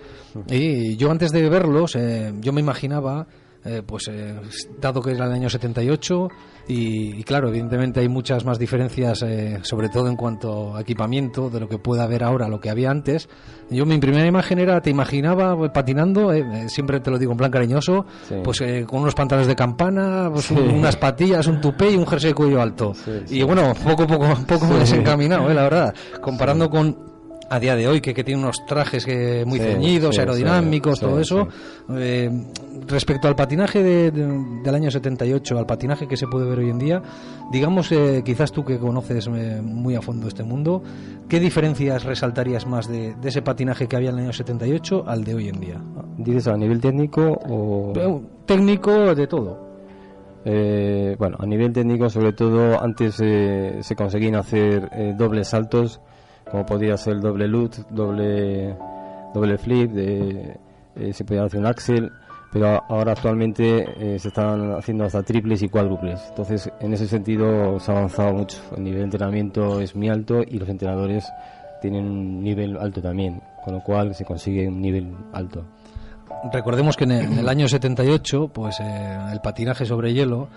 y 0.50 0.98
yo 0.98 1.10
antes 1.10 1.32
de 1.32 1.50
verlos 1.50 1.96
eh, 1.96 2.34
yo 2.41 2.52
me 2.52 2.60
imaginaba 2.60 3.28
eh, 3.65 3.82
pues 3.86 4.08
eh, 4.10 4.39
dado 4.80 5.01
que 5.01 5.12
era 5.12 5.25
el 5.25 5.32
año 5.34 5.49
78 5.49 6.28
y, 6.67 7.19
y 7.19 7.23
claro, 7.23 7.49
evidentemente 7.49 7.99
hay 7.99 8.08
muchas 8.10 8.45
más 8.45 8.58
diferencias, 8.58 9.21
eh, 9.23 9.60
sobre 9.63 9.89
todo 9.89 10.08
en 10.08 10.15
cuanto 10.15 10.75
a 10.75 10.82
equipamiento, 10.82 11.49
de 11.49 11.60
lo 11.60 11.67
que 11.67 11.78
pueda 11.78 12.04
haber 12.04 12.23
ahora, 12.23 12.47
lo 12.47 12.60
que 12.60 12.69
había 12.69 12.89
antes. 12.91 13.28
Yo 13.69 13.86
mi 13.86 13.97
primera 13.99 14.25
imagen 14.25 14.60
era, 14.60 14.82
te 14.82 14.89
imaginaba 14.89 15.54
eh, 15.65 15.69
patinando, 15.73 16.32
siempre 16.67 16.99
te 16.99 17.12
lo 17.12 17.17
digo 17.19 17.32
en 17.34 17.38
plan 17.38 17.51
cariñoso, 17.51 18.06
Sí. 18.28 18.36
pues 18.43 18.62
eh, 18.62 18.86
con 18.88 19.01
unos 19.01 19.13
pantalones 19.15 19.47
de 19.47 19.56
campana, 19.56 20.30
pues, 20.32 20.45
Sí. 20.45 20.56
unas 20.56 20.95
patillas, 20.95 21.45
un 21.47 21.62
tupé 21.62 21.91
y 21.91 21.95
un 21.95 22.06
jersey 22.08 22.30
de 22.32 22.36
cuello 22.36 22.62
alto. 22.62 22.93
Y 23.30 23.43
bueno, 23.43 23.73
poco 23.84 24.06
poco, 24.08 24.28
poco 24.47 24.65
me 24.67 24.80
desencaminado, 24.80 25.49
eh, 25.49 25.54
la 25.54 25.63
verdad. 25.63 25.95
Comparando 26.21 26.69
con 26.69 27.14
a 27.49 27.60
día 27.60 27.75
de 27.75 27.88
hoy, 27.88 28.01
que, 28.01 28.13
que 28.13 28.23
tiene 28.23 28.41
unos 28.41 28.65
trajes 28.65 29.05
que 29.05 29.43
muy 29.45 29.60
Sí, 29.60 29.65
ceñidos, 29.65 30.15
sí, 30.15 30.21
aerodinámicos, 30.21 30.99
sí, 30.99 31.05
todo 31.05 31.19
eso. 31.19 31.47
Eh, 31.95 32.29
respecto 32.88 33.27
al 33.27 33.36
patinaje 33.36 33.84
de- 33.84 34.12
de- 34.12 34.62
del 34.63 34.75
año 34.75 34.89
78, 34.91 35.58
al 35.58 35.65
patinaje 35.65 36.08
que 36.08 36.17
se 36.17 36.27
puede 36.27 36.47
ver 36.49 36.60
hoy 36.60 36.69
en 36.69 36.79
día, 36.79 37.01
digamos, 37.51 37.91
eh, 37.91 38.21
quizás 38.25 38.51
tú 38.51 38.63
que 38.65 38.77
conoces 38.79 39.27
eh, 39.27 39.62
muy 39.63 39.95
a 39.95 40.01
fondo 40.01 40.27
este 40.27 40.43
mundo, 40.43 40.81
¿qué 41.29 41.39
diferencias 41.39 42.03
resaltarías 42.03 42.65
más 42.65 42.88
de, 42.88 43.15
de 43.15 43.29
ese 43.29 43.41
patinaje 43.41 43.88
que 43.88 43.95
había 43.95 44.10
en 44.10 44.15
el 44.17 44.23
año 44.25 44.34
78 44.34 45.03
al 45.08 45.23
de 45.23 45.36
hoy 45.36 45.49
en 45.49 45.60
día? 45.60 45.81
¿Dices 46.17 46.47
a 46.47 46.58
nivel 46.58 46.79
técnico 46.81 47.38
o...? 47.49 47.93
Eh, 47.95 48.21
Técnico, 48.45 49.13
de 49.15 49.27
todo. 49.27 49.65
Eh, 50.45 51.15
bueno, 51.17 51.38
a 51.39 51.45
nivel 51.45 51.73
técnico, 51.73 52.10
sobre 52.10 52.34
todo, 52.34 52.79
antes 52.81 53.19
eh, 53.23 53.79
se 53.81 53.95
conseguían 53.95 54.36
hacer 54.36 54.89
dobles 55.17 55.47
saltos, 55.47 55.99
como 56.49 56.65
podía 56.65 56.97
ser 56.97 57.13
el 57.13 57.21
doble 57.21 57.47
loot, 57.47 57.75
doble, 57.89 58.75
doble 59.34 59.58
flip, 59.58 59.91
eh, 59.95 60.58
se 61.12 61.25
podía 61.25 61.43
hacer 61.43 61.60
un 61.60 61.65
axel, 61.65 62.12
pero 62.51 62.81
ahora 62.88 63.12
actualmente 63.12 63.86
eh, 63.99 64.17
se 64.17 64.29
están 64.29 64.71
haciendo 64.73 65.03
hasta 65.03 65.23
triples 65.23 65.62
y 65.62 65.67
cuádruples. 65.67 66.21
Entonces, 66.29 66.71
en 66.79 66.93
ese 66.93 67.08
sentido, 67.08 67.77
se 67.79 67.91
ha 67.91 67.97
avanzado 67.97 68.34
mucho. 68.34 68.58
El 68.77 68.84
nivel 68.84 68.99
de 68.99 69.03
entrenamiento 69.05 69.81
es 69.81 69.95
muy 69.95 70.08
alto 70.08 70.41
y 70.41 70.58
los 70.58 70.69
entrenadores 70.69 71.25
tienen 71.81 72.05
un 72.05 72.41
nivel 72.41 72.77
alto 72.77 73.01
también, 73.01 73.41
con 73.63 73.73
lo 73.73 73.84
cual 73.84 74.15
se 74.15 74.23
consigue 74.23 74.67
un 74.67 74.81
nivel 74.81 75.13
alto. 75.34 75.65
Recordemos 76.51 76.95
que 76.95 77.03
en 77.03 77.12
el, 77.12 77.25
en 77.25 77.39
el 77.39 77.49
año 77.49 77.67
78, 77.67 78.49
pues 78.53 78.79
eh, 78.79 79.17
el 79.31 79.41
patinaje 79.41 79.86
sobre 79.86 80.13
hielo, 80.13 80.47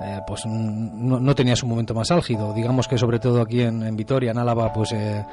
eh, 0.00 0.20
pues 0.26 0.42
mm, 0.46 1.08
no, 1.08 1.20
no 1.20 1.34
tenía 1.34 1.56
su 1.56 1.66
momento 1.66 1.94
más 1.94 2.10
álgido. 2.10 2.52
Digamos 2.54 2.86
que 2.88 2.98
sobre 2.98 3.18
todo 3.18 3.40
aquí 3.42 3.62
en, 3.62 3.82
en 3.82 3.96
Vitoria, 3.96 4.30
en 4.30 4.38
Álava, 4.38 4.72
pues 4.72 4.92
eh, 4.92 5.24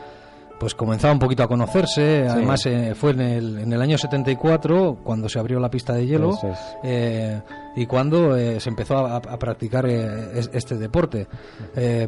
pues 0.59 0.73
comenzaba 0.73 1.13
un 1.13 1.19
poquito 1.19 1.43
a 1.43 1.47
conocerse. 1.47 2.23
Sí. 2.23 2.29
Además, 2.31 2.65
eh, 2.65 2.93
fue 2.95 3.11
en 3.11 3.19
el, 3.21 3.57
en 3.59 3.73
el 3.73 3.81
año 3.81 3.97
74 3.97 4.99
cuando 5.03 5.27
se 5.27 5.37
abrió 5.37 5.59
la 5.59 5.69
pista 5.69 5.93
de 5.93 6.07
hielo 6.07 6.31
es. 6.31 6.59
eh, 6.83 7.41
y 7.75 7.85
cuando 7.85 8.37
eh, 8.37 8.59
se 8.61 8.69
empezó 8.69 8.97
a, 9.05 9.17
a 9.17 9.37
practicar 9.37 9.85
es- 9.85 10.49
este 10.53 10.77
deporte. 10.77 11.27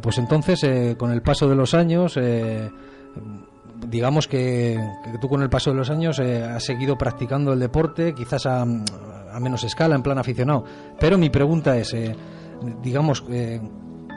Pues 0.02 0.18
entonces, 0.18 0.96
con 0.96 1.12
el 1.12 1.22
paso 1.22 1.50
de 1.50 1.56
los 1.56 1.74
años, 1.74 2.18
digamos 3.88 4.28
que, 4.28 4.80
que 5.12 5.18
tú 5.20 5.28
con 5.30 5.42
el 5.42 5.50
paso 5.50 5.72
de 5.72 5.76
los 5.78 5.90
años 5.90 6.20
has 6.20 6.64
seguido 6.64 6.98
practicando 6.98 7.54
el 7.54 7.60
deporte, 7.60 8.14
quizás 8.14 8.46
a, 8.46 8.62
a 8.62 9.40
menos 9.40 9.64
escala, 9.64 9.96
en 9.96 10.04
plan 10.04 10.18
aficionado. 10.18 10.64
Pero 11.00 11.18
mi 11.18 11.30
pregunta 11.30 11.78
es, 11.78 11.94
digamos, 12.82 13.24
eh, 13.30 13.60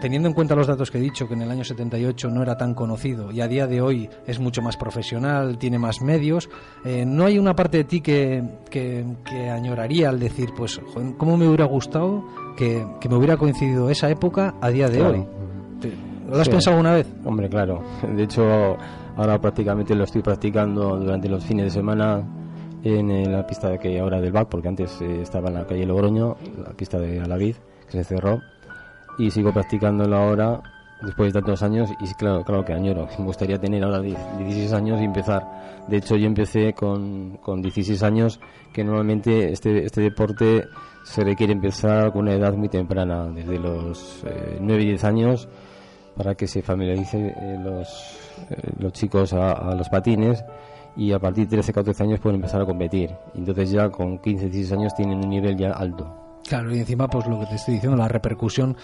teniendo 0.00 0.29
en 0.29 0.35
cuenta 0.35 0.55
los 0.55 0.66
datos 0.66 0.90
que 0.90 0.96
he 0.98 1.00
dicho, 1.00 1.29
que 1.29 1.35
en 1.35 1.42
el 1.42 1.50
año 1.50 1.62
78 1.64 2.31
no 2.31 2.42
era 2.42 2.57
tan 2.57 2.72
conocido 2.74 3.31
y 3.33 3.40
a 3.42 3.48
día 3.48 3.66
de 3.66 3.83
hoy 3.83 4.09
es 4.26 4.40
mucho 4.40 4.62
más 4.62 4.76
profesional, 4.79 5.59
tiene 5.59 5.79
más 5.79 6.00
medios, 6.00 6.48
eh, 6.85 7.05
¿no 7.07 7.26
hay 7.26 7.38
una 7.38 7.55
parte 7.55 7.79
de 7.79 7.85
ti 7.85 8.00
que, 8.00 8.42
que, 8.70 9.05
que 9.24 9.50
añoraría 9.50 10.09
al 10.09 10.18
decir, 10.18 10.50
pues, 10.57 10.81
joder, 10.94 11.16
¿cómo 11.18 11.37
me 11.37 11.46
hubiera 11.46 11.66
gustado 11.66 12.24
que, 12.57 12.85
que 13.00 13.09
me 13.11 13.16
hubiera 13.16 13.37
coincidido 13.37 13.90
esa 13.90 14.09
época 14.09 14.55
a 14.61 14.70
día 14.70 14.88
de 14.88 14.98
Claro. 14.98 15.12
hoy? 15.18 15.26
¿Te- 15.81 15.92
¿Lo 16.31 16.37
has 16.38 16.44
Sí. 16.46 16.50
pensado 16.53 16.76
alguna 16.76 16.94
vez? 16.94 17.07
Hombre, 17.24 17.48
claro. 17.48 17.83
De 18.14 18.22
hecho, 18.22 18.76
Ahora 19.16 19.38
prácticamente 19.38 19.94
lo 19.94 20.05
estoy 20.05 20.22
practicando 20.22 20.96
durante 20.96 21.29
los 21.29 21.44
fines 21.44 21.66
de 21.66 21.70
semana 21.70 22.22
en 22.83 23.11
eh, 23.11 23.26
la 23.29 23.44
pista 23.46 23.76
que 23.76 23.98
ahora 24.00 24.18
del 24.18 24.33
BAC, 24.33 24.48
porque 24.48 24.68
antes 24.68 24.98
eh, 25.03 25.20
estaba 25.20 25.48
en 25.48 25.55
la 25.55 25.66
calle 25.66 25.85
Logroño, 25.85 26.37
la 26.64 26.70
pista 26.72 26.98
de 26.98 27.20
Alavid, 27.20 27.57
que 27.90 27.98
se 27.98 28.05
cerró, 28.05 28.40
y 29.18 29.31
sigo 29.31 29.53
practicándolo 29.53 30.16
ahora 30.16 30.62
después 31.03 31.33
de 31.33 31.40
tantos 31.40 31.62
años 31.62 31.90
y 32.00 32.14
claro, 32.14 32.44
claro 32.44 32.64
que 32.64 32.72
añoro. 32.72 33.09
Me 33.18 33.24
gustaría 33.24 33.59
tener 33.59 33.83
ahora 33.85 34.00
16 34.00 34.72
años 34.72 35.00
y 35.00 35.05
empezar. 35.05 35.46
De 35.88 35.96
hecho, 35.96 36.16
yo 36.16 36.26
empecé 36.26 36.72
con, 36.74 37.38
con 37.42 37.62
16 37.62 38.03
años, 38.03 38.40
que 38.72 38.85
normalmente 38.85 39.50
este, 39.50 39.85
este 39.85 40.03
deporte 40.03 40.64
se 41.05 41.24
requiere 41.24 41.53
empezar 41.53 42.12
con 42.12 42.22
una 42.22 42.35
edad 42.35 42.55
muy 42.55 42.68
temprana, 42.68 43.29
desde 43.29 43.59
los 43.59 44.24
9 44.61 44.83
y 44.83 44.87
10 44.87 45.05
años, 45.05 45.48
para 46.16 46.35
que 46.35 46.46
se 46.46 46.62
familiaricen 46.62 47.26
eh, 47.26 47.59
los, 47.62 48.18
eh, 48.50 48.57
los 48.79 48.92
chicos 48.92 49.33
a, 49.33 49.53
a 49.53 49.74
los 49.74 49.88
patines 49.88 50.44
y 50.96 51.12
a 51.12 51.18
partir 51.18 51.44
de 51.44 51.57
13, 51.57 51.72
14 51.72 52.03
años 52.03 52.20
pueden 52.20 52.37
empezar 52.37 52.61
a 52.61 52.66
competir. 52.66 53.11
Entonces 53.35 53.70
ya 53.70 53.88
con 53.88 54.18
15, 54.18 54.50
16 54.50 54.72
años 54.72 54.94
tienen 54.94 55.18
un 55.18 55.31
nivel 55.31 55.57
ya 55.57 55.72
alto. 55.72 56.30
Claro, 56.48 56.74
y 56.74 56.79
encima, 56.81 57.07
pues 57.09 57.26
lo 57.26 57.38
que 57.40 57.46
te 57.46 57.55
estoy 57.57 57.74
diciendo, 57.74 57.96
la 57.96 58.09
repercusión 58.09 58.76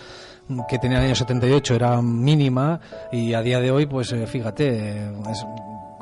que 0.69 0.79
tenía 0.79 0.99
en 0.99 1.03
el 1.05 1.09
año 1.09 1.17
78 1.17 1.75
era 1.75 2.01
mínima 2.03 2.79
y 3.11 3.35
a 3.35 3.41
día 3.43 3.59
de 3.61 3.71
hoy, 3.71 3.87
pues 3.87 4.13
eh, 4.13 4.27
fíjate, 4.27 5.09
es- 5.31 5.47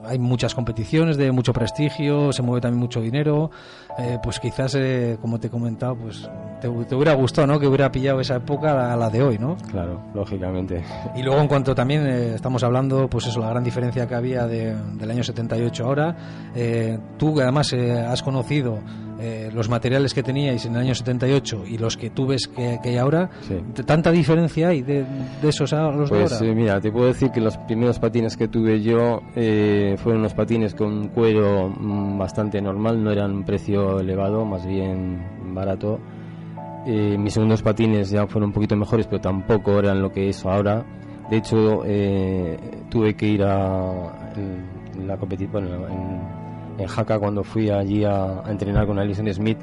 hay 0.07 0.19
muchas 0.19 0.55
competiciones 0.55 1.17
de 1.17 1.33
mucho 1.33 1.55
prestigio, 1.55 2.31
se 2.31 2.43
mueve 2.43 2.61
también 2.61 2.79
mucho 2.81 3.01
dinero, 3.01 3.51
eh, 3.99 4.19
pues 4.23 4.41
quizás, 4.41 4.75
eh, 4.77 5.17
como 5.21 5.39
te 5.39 5.47
he 5.47 5.51
comentado, 5.51 5.97
pues 5.97 6.29
te, 6.61 6.69
te 6.69 6.95
hubiera 6.95 7.15
gustado, 7.15 7.47
¿no? 7.47 7.59
Que 7.61 7.67
hubiera 7.67 7.91
pillado 7.93 8.21
esa 8.21 8.37
época 8.37 8.73
a 8.73 8.75
la, 8.91 8.97
la 8.97 9.11
de 9.11 9.23
hoy, 9.23 9.39
¿no? 9.39 9.57
Claro, 9.71 10.01
lógicamente. 10.15 10.83
Y 11.17 11.23
luego 11.23 11.41
en 11.41 11.49
cuanto 11.49 11.75
también 11.75 12.07
eh, 12.07 12.35
estamos 12.35 12.63
hablando, 12.65 13.09
pues 13.09 13.27
eso, 13.27 13.41
la 13.41 13.51
gran 13.51 13.63
diferencia 13.65 14.07
que 14.07 14.15
había 14.15 14.47
de- 14.47 14.75
del 14.95 15.11
año 15.11 15.23
78 15.23 15.85
ahora, 15.85 16.17
eh, 16.55 16.99
tú 17.19 17.35
que 17.35 17.43
además 17.43 17.73
eh, 17.73 17.93
has 18.01 18.23
conocido 18.23 18.79
eh, 19.21 19.49
los 19.55 19.69
materiales 19.69 20.13
que 20.13 20.25
teníais 20.25 20.65
en 20.67 20.75
el 20.75 20.81
año 20.83 20.95
78 20.95 21.63
y 21.69 21.79
los 21.79 21.97
que 21.97 22.11
tú 22.11 22.27
ves 22.27 22.49
que, 22.49 22.81
que 22.83 22.89
hay 22.91 22.97
ahora, 22.99 23.31
t- 23.75 23.85
¿tanta 23.85 24.11
diferencia 24.11 24.69
hay 24.69 24.83
de, 24.83 25.05
de 25.41 25.49
esos 25.49 25.73
a 25.73 25.83
los 25.93 26.11
de 26.11 26.19
Pues 26.19 26.33
ahora? 26.33 26.47
eh, 26.51 26.55
mira, 26.55 26.81
te 26.81 26.91
puedo 26.91 27.07
decir 27.07 27.31
que 27.31 27.41
los 27.41 27.57
primeros 27.59 28.01
patines 28.01 28.37
que 28.37 28.49
tuve 28.49 28.81
yo 28.83 29.21
fueron 30.03 30.21
unos 30.21 30.35
patines 30.35 30.75
con 30.75 31.09
cuero 31.09 31.69
mm, 31.69 32.19
bastante 32.19 32.61
normal, 32.61 33.03
no 33.05 33.13
eran 33.13 33.31
un 33.33 33.45
elevado, 34.01 34.45
más 34.45 34.67
bien 34.67 35.23
barato. 35.55 35.99
Eh, 36.87 37.17
mis 37.19 37.33
segundos 37.33 37.63
patines 37.63 38.11
ya 38.11 38.27
fueron 38.27 38.49
un 38.51 38.53
poquito 38.55 38.77
mejores, 38.77 39.07
pero 39.07 39.21
tampoco 39.21 39.79
eran 39.79 40.03
lo 40.03 40.11
que 40.13 40.29
es 40.29 40.45
ahora. 40.45 40.85
De 41.31 41.39
hecho, 41.39 41.83
eh, 41.87 42.59
tuve 42.91 43.15
que 43.15 43.27
ir 43.27 43.43
a 43.43 44.33
en 44.37 45.07
la 45.09 45.17
competición 45.17 45.67
en, 45.67 46.21
en 46.79 46.87
Jaca 46.87 47.19
cuando 47.19 47.43
fui 47.43 47.71
allí 47.71 48.05
a, 48.05 48.41
a 48.45 48.51
entrenar 48.51 48.87
con 48.87 48.99
Alison 48.99 49.33
Smith. 49.33 49.59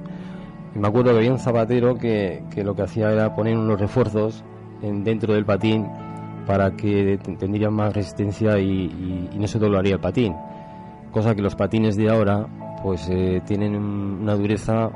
Y 0.75 0.79
me 0.79 0.87
acuerdo 0.87 1.11
que 1.11 1.17
había 1.17 1.31
un 1.31 1.37
zapatero 1.39 1.95
que, 1.95 2.43
que 2.49 2.63
lo 2.63 2.73
que 2.75 2.83
hacía 2.83 3.11
era 3.11 3.35
poner 3.35 3.55
unos 3.57 3.79
refuerzos 3.79 4.43
en, 4.81 5.03
dentro 5.03 5.33
del 5.33 5.45
patín 5.45 5.85
para 6.47 6.71
que 6.71 7.19
tendría 7.37 7.69
más 7.69 7.93
resistencia 7.93 8.57
y, 8.57 8.67
y- 8.85 9.29
y 9.33 9.37
no 9.37 9.45
se 9.47 9.59
doblaría 9.59 9.93
el 9.95 9.99
patín. 10.01 10.33
Cosa 11.11 11.35
que 11.35 11.41
los 11.43 11.55
patines 11.55 11.95
de 11.97 12.09
ahora 12.09 12.47
pues 12.83 13.07
eh, 13.09 13.41
tienen 13.45 13.75
un- 13.75 14.19
una 14.21 14.35
dureza 14.35 14.89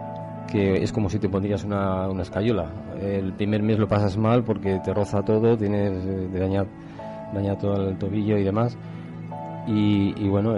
que 0.52 0.84
es 0.84 0.92
como 0.92 1.10
si 1.10 1.20
te 1.20 1.28
pondrías 1.30 1.64
una, 1.64 2.08
una 2.10 2.22
escayola. 2.24 2.70
El 3.02 3.34
primer 3.34 3.62
mes 3.64 3.78
lo 3.80 3.88
pasas 3.88 4.18
mal 4.18 4.44
porque 4.44 4.80
te 4.84 4.94
roza 4.94 5.22
todo, 5.24 5.58
tienes 5.58 5.92
eh, 6.06 6.28
de 6.32 6.40
dañar, 6.40 6.68
daña 7.34 7.58
todo 7.58 7.90
el 7.90 7.98
tobillo 7.98 8.38
y 8.38 8.44
demás. 8.44 8.78
Y, 9.68 10.28
bueno, 10.28 10.54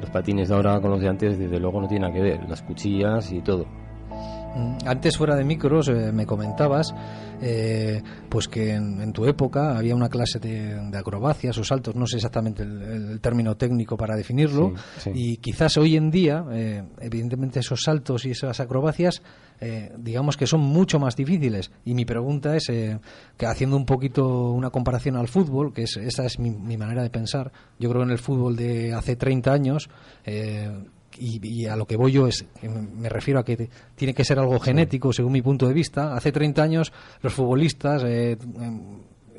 los 0.00 0.10
patines 0.10 0.48
de 0.48 0.54
ahora 0.54 0.80
con 0.80 0.90
los 0.92 1.00
de 1.00 1.08
antes 1.08 1.38
desde 1.38 1.60
luego 1.60 1.78
no 1.80 1.86
tienen 1.86 2.08
nada 2.08 2.14
que 2.14 2.22
ver, 2.22 2.48
las 2.48 2.62
cuchillas 2.62 3.30
y 3.32 3.40
todo. 3.42 3.66
Mm, 4.54 4.76
Antes 4.86 5.16
fuera 5.16 5.34
de 5.36 5.44
micros 5.44 5.88
eh, 5.88 6.12
me 6.12 6.26
comentabas 6.26 6.94
eh, 7.42 8.02
pues 8.28 8.46
que 8.48 8.72
en, 8.74 9.00
en 9.00 9.12
tu 9.12 9.26
época 9.26 9.76
había 9.76 9.94
una 9.94 10.08
clase 10.08 10.38
de, 10.38 10.74
de 10.90 10.98
acrobacias 10.98 11.58
o 11.58 11.64
saltos, 11.64 11.94
no 11.96 12.06
sé 12.06 12.16
exactamente 12.16 12.62
el, 12.62 12.80
el 12.82 13.20
término 13.20 13.56
técnico 13.56 13.96
para 13.96 14.16
definirlo, 14.16 14.72
Sí, 14.98 15.00
sí. 15.04 15.10
y 15.14 15.36
quizás 15.38 15.76
hoy 15.76 15.96
en 15.96 16.10
día, 16.10 16.44
eh, 16.52 16.82
evidentemente 17.00 17.60
esos 17.60 17.80
saltos 17.82 18.24
y 18.24 18.30
esas 18.30 18.60
acrobacias, 18.60 19.22
eh, 19.60 19.92
digamos 19.98 20.36
que 20.36 20.46
son 20.46 20.60
mucho 20.60 20.98
más 20.98 21.16
difíciles. 21.16 21.70
Y 21.84 21.94
mi 21.94 22.04
pregunta 22.04 22.56
es, 22.56 22.68
eh, 22.70 22.98
que 23.36 23.46
haciendo 23.46 23.76
un 23.76 23.84
poquito 23.86 24.50
una 24.52 24.70
comparación 24.70 25.16
al 25.16 25.28
fútbol, 25.28 25.72
que 25.72 25.82
es, 25.82 25.96
esa 25.96 26.24
es 26.24 26.38
mi, 26.38 26.50
mi 26.50 26.76
manera 26.76 27.02
de 27.02 27.10
pensar, 27.10 27.52
yo 27.78 27.88
creo 27.90 28.02
que 28.02 28.06
en 28.06 28.12
el 28.12 28.18
fútbol 28.18 28.56
de 28.56 28.94
hace 28.94 29.16
30 29.16 29.52
años, 29.52 29.88
y, 31.18 31.46
y 31.46 31.66
a 31.66 31.76
lo 31.76 31.86
que 31.86 31.96
voy 31.96 32.12
yo 32.12 32.26
es 32.26 32.44
que 32.60 32.68
me 32.68 33.08
refiero 33.08 33.40
a 33.40 33.44
que 33.44 33.68
tiene 33.94 34.14
que 34.14 34.24
ser 34.24 34.38
algo 34.38 34.58
genético 34.60 35.12
según 35.12 35.32
mi 35.32 35.42
punto 35.42 35.66
de 35.68 35.74
vista 35.74 36.14
hace 36.16 36.32
30 36.32 36.62
años 36.62 36.92
los 37.22 37.32
futbolistas 37.32 38.02
eh, 38.04 38.36
em, 38.60 38.80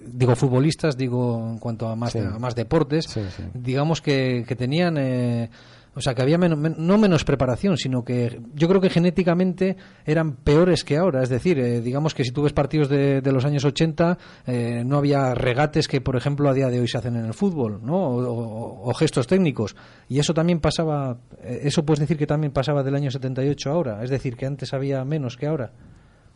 digo 0.08 0.36
futbolistas 0.36 0.98
digo 0.98 1.50
en 1.52 1.60
cuanto 1.60 1.88
a 1.88 1.96
más 1.96 2.12
Sí. 2.14 2.20
a 2.20 2.38
más 2.40 2.56
deportes 2.56 3.06
Sí, 3.06 3.22
sí. 3.36 3.44
digamos 3.54 4.02
que, 4.02 4.46
que 4.48 4.56
tenían 4.56 4.98
eh, 4.98 5.50
o 5.96 6.02
sea 6.02 6.14
que 6.14 6.22
había 6.22 6.38
men- 6.38 6.76
no 6.78 6.98
menos 6.98 7.24
preparación 7.24 7.78
sino 7.78 8.04
que 8.04 8.40
yo 8.54 8.68
creo 8.68 8.82
que 8.82 8.90
genéticamente 8.90 9.78
eran 10.06 10.34
peores 10.36 10.84
que 10.84 10.98
ahora. 10.98 11.24
Es 11.24 11.30
decir 11.30 11.58
eh, 11.60 11.82
digamos 11.82 12.14
que 12.14 12.24
si 12.24 12.32
tú 12.32 12.44
ves 12.44 12.54
partidos 12.54 12.90
de, 12.90 13.22
de 13.22 13.32
los 13.32 13.46
años 13.46 13.64
80 13.66 14.18
eh, 14.48 14.84
no 14.86 14.98
había 14.98 15.34
regates 15.34 15.88
que 15.88 16.02
por 16.02 16.16
ejemplo 16.16 16.50
a 16.50 16.54
día 16.54 16.68
de 16.70 16.80
hoy 16.80 16.88
se 16.88 16.98
hacen 16.98 17.16
en 17.16 17.26
el 17.26 17.34
fútbol 17.34 17.80
no 17.84 17.96
o, 17.96 18.24
o- 18.28 18.90
o 18.90 18.94
gestos 18.94 19.26
técnicos. 19.28 19.76
Y 20.10 20.20
eso 20.20 20.34
también 20.34 20.60
pasaba 20.60 21.18
eh, 21.42 21.62
eso 21.64 21.86
puedes 21.86 22.00
decir 22.02 22.18
que 22.18 22.28
también 22.28 22.52
pasaba 22.52 22.84
del 22.84 22.96
año 22.96 23.10
78 23.12 23.70
a 23.70 23.74
ahora. 23.74 24.04
Es 24.04 24.10
decir 24.10 24.36
que 24.36 24.46
antes 24.46 24.74
había 24.74 25.04
menos 25.06 25.38
que 25.38 25.48
ahora. 25.48 25.72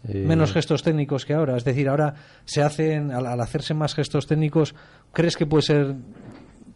Eh, 0.08 0.24
menos 0.26 0.54
gestos 0.54 0.82
técnicos 0.82 1.26
que 1.26 1.34
ahora. 1.34 1.58
Es 1.58 1.66
decir, 1.66 1.90
ahora 1.90 2.14
se 2.46 2.62
hacen, 2.62 3.12
al, 3.12 3.26
al 3.26 3.42
hacerse 3.42 3.74
más 3.74 3.94
gestos 3.96 4.28
técnicos, 4.28 4.74
¿crees 5.12 5.36
que 5.36 5.46
puede 5.46 5.64
ser 5.64 5.96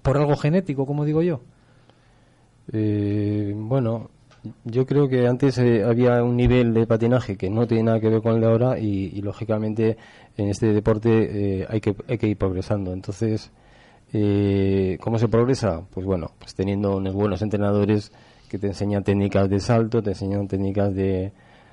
por 0.01 0.17
algo 0.17 0.35
genético, 0.35 0.85
como 0.85 1.05
digo 1.05 1.21
yo? 1.21 1.41
Eh, 2.71 3.53
bueno, 3.55 4.09
yo 4.65 4.85
creo 4.85 5.07
que 5.09 5.27
antes 5.27 5.57
eh, 5.57 5.83
había 5.83 6.23
un 6.23 6.35
nivel 6.37 6.73
de 6.73 6.87
patinaje 6.87 7.37
que 7.37 7.49
no 7.49 7.67
tiene 7.67 7.83
nada 7.83 7.99
que 7.99 8.09
ver 8.09 8.21
con 8.21 8.35
el 8.35 8.41
de 8.41 8.47
ahora 8.47 8.79
y, 8.79 9.21
lógicamente 9.21 9.97
en 10.37 10.49
este 10.49 10.73
deporte 10.73 11.61
eh, 11.61 11.67
hay, 11.69 11.81
que, 11.81 11.95
hay 12.07 12.17
que 12.17 12.27
ir 12.27 12.37
progresando. 12.37 12.93
Entonces, 12.93 13.51
eh, 14.13 14.97
¿cómo 15.01 15.17
se 15.19 15.27
progresa? 15.27 15.81
Pues 15.93 16.05
bueno, 16.05 16.31
pues 16.39 16.55
teniendo 16.55 16.97
unos 16.97 17.13
buenos 17.13 17.41
entrenadores 17.41 18.11
que 18.49 18.57
te 18.59 18.67
enseñan 18.67 19.03
técnicas 19.03 19.49
de 19.49 19.59
salto, 19.59 20.01
te 20.03 20.11
enseñan 20.11 20.47
técnicas 20.47 20.93
de, 20.93 21.31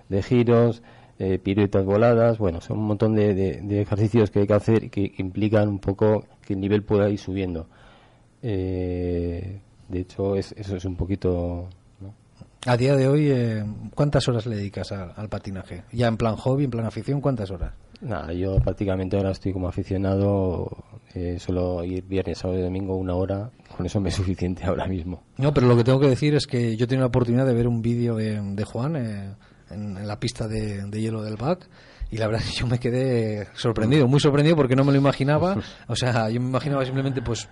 de 0.08 0.22
giros, 0.22 0.82
eh, 1.18 1.38
piruetas 1.38 1.84
voladas, 1.84 2.38
bueno, 2.38 2.60
son 2.62 2.78
un 2.78 2.86
montón 2.86 3.14
de, 3.14 3.34
de- 3.34 3.80
ejercicios 3.82 4.30
que 4.30 4.40
hay 4.40 4.46
que 4.46 4.54
hacer 4.54 4.90
que 4.90 5.12
implican 5.18 5.68
un 5.68 5.78
poco 5.78 6.24
que 6.46 6.54
el 6.54 6.60
nivel 6.60 6.82
pueda 6.82 7.10
ir 7.10 7.18
subiendo. 7.18 7.66
Eh, 8.42 9.60
de 9.90 10.00
hecho, 10.00 10.36
es- 10.36 10.52
eso 10.56 10.76
es 10.76 10.84
un 10.84 10.96
poquito... 10.96 11.68
¿no? 12.00 12.14
A 12.66 12.76
día 12.76 12.94
de 12.96 13.08
hoy, 13.08 13.28
eh, 13.30 13.64
¿cuántas 13.94 14.26
horas 14.28 14.46
le 14.46 14.56
dedicas 14.56 14.92
a- 14.92 15.10
al 15.12 15.28
patinaje? 15.28 15.82
Ya 15.92 16.06
en 16.08 16.16
plan 16.16 16.36
hobby, 16.36 16.64
en 16.64 16.70
plan 16.70 16.86
afición, 16.86 17.20
¿cuántas 17.20 17.50
horas? 17.50 17.72
Nada, 18.00 18.32
yo 18.32 18.56
prácticamente 18.60 19.16
ahora 19.18 19.32
estoy 19.32 19.52
como 19.52 19.68
aficionado, 19.68 20.70
eh, 21.14 21.36
solo 21.38 21.84
ir 21.84 22.02
viernes, 22.04 22.38
sábado 22.38 22.58
y 22.58 22.62
domingo 22.62 22.96
una 22.96 23.14
hora, 23.14 23.50
con 23.76 23.84
eso 23.84 24.00
me 24.00 24.08
es 24.08 24.14
suficiente 24.14 24.64
ahora 24.64 24.86
mismo. 24.86 25.22
No, 25.36 25.52
pero 25.52 25.66
lo 25.66 25.76
que 25.76 25.84
tengo 25.84 26.00
que 26.00 26.08
decir 26.08 26.34
es 26.34 26.46
que 26.46 26.76
yo 26.78 26.86
tengo 26.88 27.00
la 27.00 27.08
oportunidad 27.08 27.44
de 27.46 27.52
ver 27.52 27.68
un 27.68 27.82
vídeo 27.82 28.16
de, 28.16 28.40
de 28.40 28.64
Juan 28.64 28.96
eh, 28.96 29.34
en, 29.70 29.98
en 29.98 30.06
la 30.08 30.18
pista 30.18 30.48
de, 30.48 30.86
de 30.86 31.00
hielo 31.00 31.22
del 31.22 31.36
BAC 31.36 31.68
y 32.10 32.16
la 32.16 32.26
verdad 32.26 32.42
es 32.42 32.50
que 32.52 32.56
yo 32.60 32.66
me 32.66 32.78
quedé 32.78 33.48
sorprendido, 33.54 34.08
muy 34.08 34.18
sorprendido 34.18 34.56
porque 34.56 34.74
no 34.76 34.82
me 34.84 34.92
lo 34.92 34.98
imaginaba. 34.98 35.56
O 35.86 35.94
sea, 35.94 36.30
yo 36.30 36.40
me 36.40 36.48
imaginaba 36.48 36.84
simplemente 36.86 37.20
pues 37.20 37.48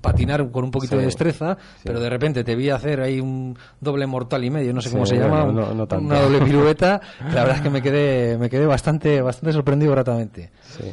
patinar 0.00 0.50
con 0.50 0.64
un 0.64 0.70
poquito 0.70 0.92
Sí, 0.94 0.98
de 1.00 1.04
destreza, 1.06 1.56
sí. 1.76 1.82
pero 1.84 2.00
de 2.00 2.08
repente 2.08 2.44
te 2.44 2.54
vi 2.56 2.70
hacer 2.70 3.00
ahí 3.00 3.20
un 3.20 3.56
doble 3.80 4.06
mortal 4.06 4.44
y 4.44 4.50
medio, 4.50 4.72
no 4.72 4.80
sé 4.80 4.88
Sí, 4.88 4.94
cómo 4.94 5.06
se 5.06 5.16
llama, 5.16 5.44
no- 5.44 5.74
no 5.74 5.86
una 5.98 6.20
doble 6.20 6.40
pirueta. 6.40 7.00
La 7.20 7.40
verdad 7.42 7.56
es 7.56 7.60
que 7.62 7.70
me 7.70 7.82
quedé 7.82 8.38
me 8.38 8.48
quedé 8.48 8.66
bastante 8.66 9.20
bastante 9.22 9.52
sorprendido 9.52 9.92
gratamente. 9.92 10.50
Sí. 10.62 10.84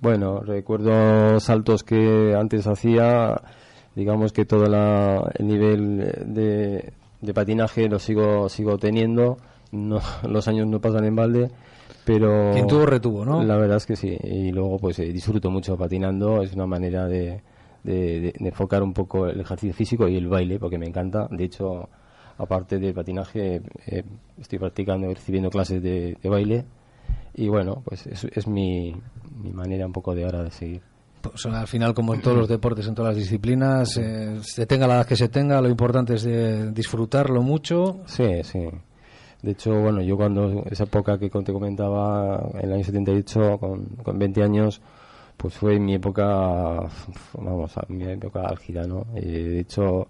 Bueno, 0.00 0.40
recuerdo 0.40 1.38
saltos 1.38 1.84
que 1.84 2.34
antes 2.36 2.66
hacía, 2.66 3.40
digamos 3.94 4.32
que 4.32 4.44
todo 4.44 4.66
la- 4.66 5.30
el 5.38 5.46
nivel 5.46 5.98
de, 6.26 6.92
de 7.20 7.34
patinaje 7.34 7.88
lo 7.88 7.98
sigo 7.98 8.48
sigo 8.48 8.78
teniendo, 8.78 9.36
no, 9.70 10.00
los 10.28 10.48
años 10.48 10.66
no 10.66 10.80
pasan 10.80 11.04
en 11.04 11.14
balde, 11.14 11.50
pero 12.04 12.50
Quien 12.52 12.66
tuvo, 12.66 12.84
retuvo, 12.86 13.24
¿no? 13.24 13.44
La 13.44 13.56
verdad 13.56 13.76
es 13.76 13.86
que 13.86 13.94
sí, 13.94 14.16
y 14.24 14.50
luego 14.50 14.78
pues 14.78 14.98
eh, 14.98 15.12
disfruto 15.12 15.50
mucho 15.50 15.76
patinando, 15.76 16.42
es 16.42 16.52
una 16.54 16.66
manera 16.66 17.06
de, 17.06 17.40
de- 17.84 18.20
de- 18.20 18.34
de 18.38 18.48
enfocar 18.48 18.82
un 18.82 18.92
poco 18.92 19.26
el 19.26 19.40
ejercicio 19.40 19.74
físico 19.74 20.08
y 20.08 20.16
el 20.16 20.28
baile, 20.28 20.58
porque 20.58 20.78
me 20.78 20.86
encanta, 20.86 21.26
de 21.30 21.44
hecho, 21.44 21.88
aparte 22.38 22.78
de 22.78 22.92
patinaje, 22.94 23.60
eh, 23.86 24.02
estoy 24.38 24.58
practicando 24.58 25.10
y 25.10 25.14
recibiendo 25.14 25.50
clases 25.50 25.82
de, 25.82 26.16
de 26.22 26.28
baile, 26.28 26.64
y 27.34 27.48
bueno, 27.48 27.82
pues 27.84 28.06
es, 28.06 28.24
es 28.24 28.46
mi, 28.46 28.94
mi 29.42 29.50
manera 29.52 29.86
un 29.86 29.92
poco 29.92 30.14
de 30.14 30.24
ahora 30.24 30.42
de 30.44 30.50
seguir. 30.50 30.82
pues, 31.22 31.46
al 31.46 31.66
final, 31.68 31.94
como 31.94 32.14
en 32.14 32.20
todos 32.20 32.36
los 32.36 32.48
deportes, 32.48 32.86
en 32.88 32.94
todas 32.94 33.14
las 33.14 33.22
disciplinas, 33.22 33.96
eh, 33.96 34.38
se 34.42 34.66
tenga 34.66 34.86
la 34.86 34.94
edad 34.96 35.06
que 35.06 35.16
se 35.16 35.28
tenga, 35.28 35.60
lo 35.60 35.68
importante 35.68 36.14
es 36.14 36.22
de 36.24 36.72
disfrutarlo 36.72 37.42
mucho. 37.42 38.00
Sí, 38.06 38.42
sí. 38.42 38.60
De 39.42 39.50
hecho, 39.52 39.72
bueno, 39.72 40.02
yo 40.02 40.16
cuando 40.16 40.64
esa 40.70 40.84
época 40.84 41.18
que 41.18 41.28
te 41.28 41.52
comentaba, 41.52 42.48
en 42.54 42.60
el 42.68 42.72
año 42.74 42.84
78, 42.84 43.58
con, 43.58 43.86
con 44.02 44.18
20 44.18 44.42
años, 44.42 44.80
pues 45.36 45.54
fue 45.54 45.78
mi 45.78 45.94
época, 45.94 46.24
vamos, 47.34 47.74
mi 47.88 48.04
época 48.04 48.42
álgida, 48.42 48.84
¿no? 48.86 49.06
Eh, 49.16 49.20
de 49.22 49.60
hecho, 49.60 50.06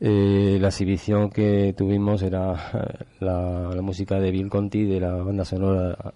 eh, 0.00 0.58
la 0.60 0.68
exhibición 0.68 1.30
que 1.30 1.74
tuvimos 1.76 2.22
era 2.22 2.52
la, 3.20 3.70
la, 3.74 3.82
música 3.82 4.18
de 4.20 4.30
Bill 4.30 4.50
Conti 4.50 4.84
de 4.84 5.00
la 5.00 5.12
banda 5.16 5.44
sonora 5.44 6.14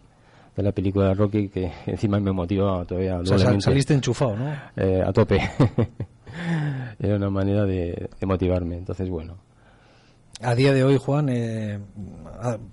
de 0.57 0.63
la 0.63 0.73
película 0.73 1.15
Rocky 1.15 1.49
que 1.49 1.73
encima 1.87 2.21
me 2.21 2.33
motivó 2.33 2.85
todavía 2.85 3.19
o 3.19 3.25
sea, 3.25 3.61
saliste 3.61 3.95
enchufado 3.95 4.37
¿no? 4.37 4.53
Eh, 4.77 5.03
a 5.05 5.13
tope 5.13 5.41
era 6.99 7.17
una 7.17 7.31
manera 7.31 7.65
de, 7.65 8.11
de, 8.19 8.27
motivarme 8.27 8.77
entonces 8.77 9.09
bueno 9.09 9.39
a 10.43 10.55
día 10.55 10.73
de 10.73 10.85
hoy 10.85 10.97
Juan 10.97 11.29
eh, 11.31 11.79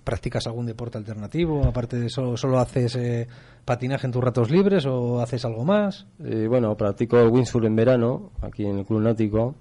practicas 0.04 0.48
algún 0.48 0.66
deporte 0.66 0.98
alternativo 0.98 1.66
aparte 1.66 1.98
de 1.98 2.08
eso 2.08 2.36
solo 2.38 2.60
haces 2.60 2.96
eh, 2.96 3.28
patinaje 3.68 4.08
en 4.08 4.14
tus 4.14 4.24
ratos 4.24 4.50
libres 4.50 4.86
o 4.86 5.20
haces 5.20 5.44
algo 5.44 5.66
más 5.66 6.08
eh, 6.24 6.48
bueno 6.48 6.78
practico 6.78 7.20
el 7.20 7.28
windsurf 7.28 7.66
en 7.66 7.76
verano 7.76 8.32
aquí 8.42 8.66
en 8.66 8.80
el 8.80 8.86
club 8.86 9.02
náutico 9.02 9.56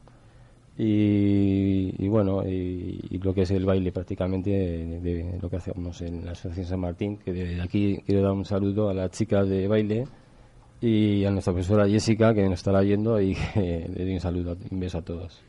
y, 0.79 1.95
y 1.97 2.09
bueno, 2.09 2.47
y, 2.47 3.01
y, 3.09 3.19
lo 3.19 3.33
que 3.33 3.43
es 3.43 3.51
el 3.51 3.65
baile 3.65 3.93
prácticamente 3.93 4.51
de, 4.51 5.01
de, 5.01 5.39
lo 5.41 5.49
que 5.49 5.57
hacemos 5.57 6.03
en 6.03 6.23
la 6.27 6.33
Asociación 6.33 6.67
San 6.67 6.81
Martín, 6.81 7.17
que 7.17 7.33
de 7.33 7.63
aquí 7.63 8.03
quiero 8.05 8.21
dar 8.21 8.33
un 8.33 8.45
saludo 8.45 8.91
a 8.91 8.95
las 8.95 9.11
chicas 9.11 9.49
de 9.49 9.67
baile 9.69 10.07
y 10.83 11.25
a 11.25 11.31
nuestra 11.31 11.55
profesora 11.55 11.89
Jessica 11.89 12.35
que 12.35 12.43
nos 12.43 12.59
estará 12.59 12.83
yendo 12.83 13.19
y 13.19 13.35
que 13.55 13.91
le 13.95 14.05
doy 14.05 14.15
un 14.15 14.21
saludo, 14.21 14.55
un 14.71 14.79
beso 14.79 14.99
a 14.99 15.03
todos. 15.03 15.41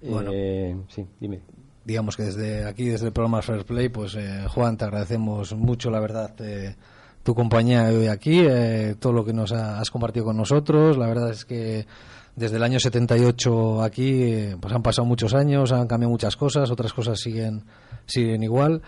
Bueno, 0.00 0.30
eh, 0.32 0.76
sí, 0.88 1.06
dime. 1.20 1.40
Digamos 1.84 2.16
que 2.16 2.22
desde 2.22 2.64
aquí, 2.64 2.86
desde 2.86 3.08
el 3.08 3.12
programa 3.12 3.42
Fair 3.42 3.66
Play, 3.66 3.90
pues 3.90 4.14
eh, 4.14 4.46
Juan, 4.48 4.78
te 4.78 4.84
agradecemos 4.84 5.52
mucho, 5.54 5.90
la 5.90 6.00
verdad, 6.00 6.34
eh, 6.40 6.74
tu 7.22 7.34
compañía 7.34 7.86
hoy 7.86 8.06
aquí, 8.08 8.40
eh, 8.40 8.96
todo 8.98 9.12
lo 9.12 9.24
que 9.24 9.32
nos 9.32 9.52
ha, 9.52 9.80
has 9.80 9.90
compartido 9.90 10.26
con 10.26 10.36
nosotros. 10.36 10.96
La 10.96 11.06
verdad 11.06 11.30
es 11.30 11.44
que 11.44 11.86
desde 12.34 12.56
el 12.56 12.62
año 12.62 12.78
78 12.78 13.82
aquí 13.82 14.22
eh, 14.22 14.56
pues 14.60 14.72
han 14.72 14.82
pasado 14.82 15.06
muchos 15.06 15.34
años, 15.34 15.72
han 15.72 15.86
cambiado 15.86 16.10
muchas 16.10 16.36
cosas, 16.36 16.70
otras 16.70 16.92
cosas 16.92 17.20
siguen 17.20 17.64
siguen 18.06 18.42
igual, 18.42 18.82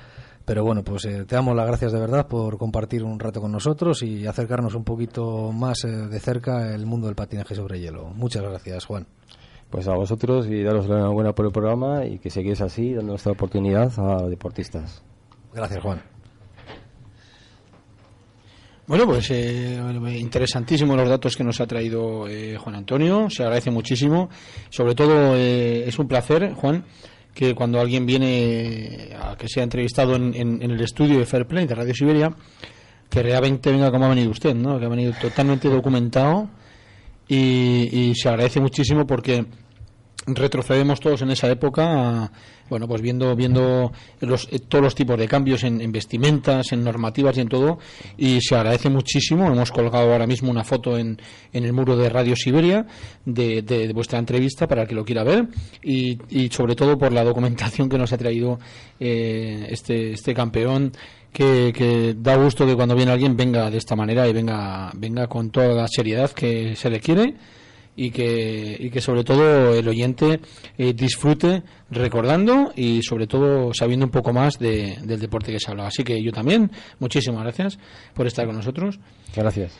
pero 0.45 0.65
bueno, 0.65 0.83
pues 0.83 1.05
eh, 1.05 1.25
te 1.25 1.35
damos 1.35 1.55
las 1.55 1.67
gracias 1.67 1.93
de 1.93 2.01
verdad 2.01 2.27
por 2.27 2.59
compartir 2.59 3.05
un 3.05 3.19
rato 3.19 3.41
con 3.41 3.53
nosotros 3.53 4.03
y 4.03 4.27
acercarnos 4.27 4.75
un 4.75 4.85
poquito 4.85 5.53
más 5.53 5.85
eh, 5.85 5.89
de 5.89 6.21
cerca 6.21 6.75
el 6.75 6.87
mundo 6.87 7.07
del 7.07 7.17
patinaje 7.17 7.55
sobre 7.55 7.81
hielo. 7.81 8.09
Muchas 8.15 8.43
gracias, 8.43 8.85
Juan. 8.85 9.07
Pues 9.71 9.89
a 9.89 9.95
vosotros 9.95 10.47
y 10.47 10.63
daros 10.63 10.89
la 10.89 10.97
enhorabuena 10.97 11.33
por 11.33 11.47
el 11.47 11.53
programa 11.53 12.05
y 12.05 12.19
que 12.19 12.31
seguís 12.31 12.61
así 12.61 12.95
dando 12.95 13.15
esta 13.15 13.31
oportunidad 13.31 13.93
a 13.99 14.29
deportistas. 14.29 15.03
Gracias, 15.53 15.83
Juan. 15.83 16.14
Bueno, 18.87 19.07
pues 19.07 19.31
eh, 19.31 19.81
interesantísimos 20.19 20.95
los 20.95 21.09
datos 21.09 21.35
que 21.37 21.43
nos 21.43 21.59
ha 21.59 21.67
traído 21.67 22.29
eh, 22.29 22.59
Juan 22.59 22.75
Antonio, 22.75 23.31
se 23.31 23.43
agradece 23.43 23.71
muchísimo. 23.71 24.29
Sobre 24.69 24.95
todo 24.95 25.35
eh, 25.37 25.85
es 25.87 25.99
un 25.99 26.07
placer, 26.07 26.53
Juan, 26.53 26.85
que 27.33 27.55
cuando 27.55 27.81
alguien 27.81 28.05
viene 28.05 29.09
a 29.19 29.37
que 29.37 29.49
sea 29.49 29.63
entrevistado 29.63 30.17
en, 30.17 30.35
en, 30.35 30.63
el 30.63 30.81
estudio 30.83 31.19
de 31.19 31.25
Fair 31.25 31.47
Play 31.47 31.67
de 31.67 31.75
Radio 31.75 31.95
Siberia, 31.95 32.37
que 33.09 33.23
realmente 33.23 33.73
venga 33.73 33.91
como 33.91 34.05
ha 34.05 34.11
venido 34.11 34.31
usted, 34.31 34.55
¿no? 34.55 34.79
que 34.79 34.85
ha 34.85 34.91
venido 34.91 35.15
totalmente 35.19 35.71
documentado 35.71 36.51
y 37.27 38.13
se 38.15 38.29
agradece 38.29 38.61
muchísimo 38.61 39.07
porque 39.07 39.47
retrocedemos 40.27 41.01
todos 41.01 41.23
en 41.23 41.31
esa 41.31 41.51
época 41.51 42.31
bueno 42.71 42.89
pues 42.89 43.03
viendo 43.03 43.37
viendo 43.37 43.93
los, 44.21 44.49
eh, 44.51 44.59
todos 44.59 44.83
los 44.83 44.95
tipos 44.95 45.19
de 45.19 45.29
cambios 45.29 45.65
en, 45.65 45.81
en, 45.81 45.93
vestimentas 45.93 46.73
en 46.73 46.83
normativas 46.83 47.37
y 47.37 47.41
en 47.41 47.49
todo 47.49 47.79
y 48.17 48.41
se 48.41 48.55
agradece 48.55 48.89
muchísimo. 48.89 49.47
Hemos 49.47 49.71
colgado 49.71 50.13
ahora 50.13 50.27
mismo 50.27 50.51
una 50.51 50.65
foto 50.65 50.97
en, 50.97 51.21
en 51.53 51.65
el 51.65 51.73
muro 51.73 51.97
de 51.97 52.09
Radio 52.09 52.37
Siberia 52.37 52.87
de, 53.25 53.63
de, 53.63 53.93
vuestra 53.93 54.19
entrevista 54.19 54.67
para 54.67 54.83
el 54.83 54.89
que 54.89 54.95
lo 54.95 55.05
quiera 55.05 55.25
ver 55.25 55.49
y, 55.83 56.19
y, 56.31 56.49
sobre 56.49 56.75
todo 56.75 56.97
por 56.97 57.13
la 57.13 57.25
documentación 57.25 57.89
que 57.89 57.99
nos 57.99 58.13
ha 58.13 58.19
traído 58.19 58.59
eh, 58.99 59.67
este 59.71 60.13
este 60.13 60.35
campeón 60.35 60.93
que, 61.33 61.73
que, 61.75 62.15
da 62.17 62.37
gusto 62.37 62.67
que 62.67 62.77
cuando 62.77 62.95
viene 62.95 63.13
alguien 63.13 63.37
venga 63.37 63.71
de 63.71 63.79
esta 63.79 63.97
manera 63.97 64.27
y 64.29 64.33
venga 64.33 64.91
venga 64.95 65.27
con 65.27 65.51
toda 65.51 65.75
la 65.75 65.89
seriedad 65.89 66.31
que 66.31 66.77
se 66.77 66.91
le 66.91 67.01
quiere 67.01 67.35
y 67.97 68.11
que, 68.11 68.77
y 68.79 68.91
que 68.91 69.01
sobre 69.01 69.25
todo 69.25 69.75
el 69.75 69.87
oyente 69.89 70.41
eh, 70.77 70.93
disfrute 70.93 71.63
recordando 71.91 72.73
y 72.75 73.03
sobre 73.03 73.27
todo 73.27 73.73
sabiendo 73.73 74.07
un 74.07 74.11
poco 74.11 74.33
más 74.33 74.59
de, 74.59 74.99
del 75.03 75.21
deporte 75.21 75.53
que 75.53 75.61
se 75.61 75.71
habla. 75.71 75.87
Así 75.87 76.03
que 76.03 76.23
yo 76.23 76.33
también, 76.33 76.71
muchísimas 76.99 77.43
gracias 77.43 77.79
por 78.15 78.27
estar 78.27 78.47
con 78.47 78.57
nosotros. 78.57 78.99
Gracias. 79.35 79.73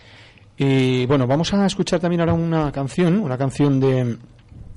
Y 0.57 1.07
bueno, 1.07 1.27
vamos 1.27 1.53
a 1.53 1.67
escuchar 1.67 2.01
también 2.01 2.21
ahora 2.21 2.35
una 2.35 2.71
canción, 2.71 3.19
una 3.19 3.37
canción 3.37 3.81
de, 3.81 4.17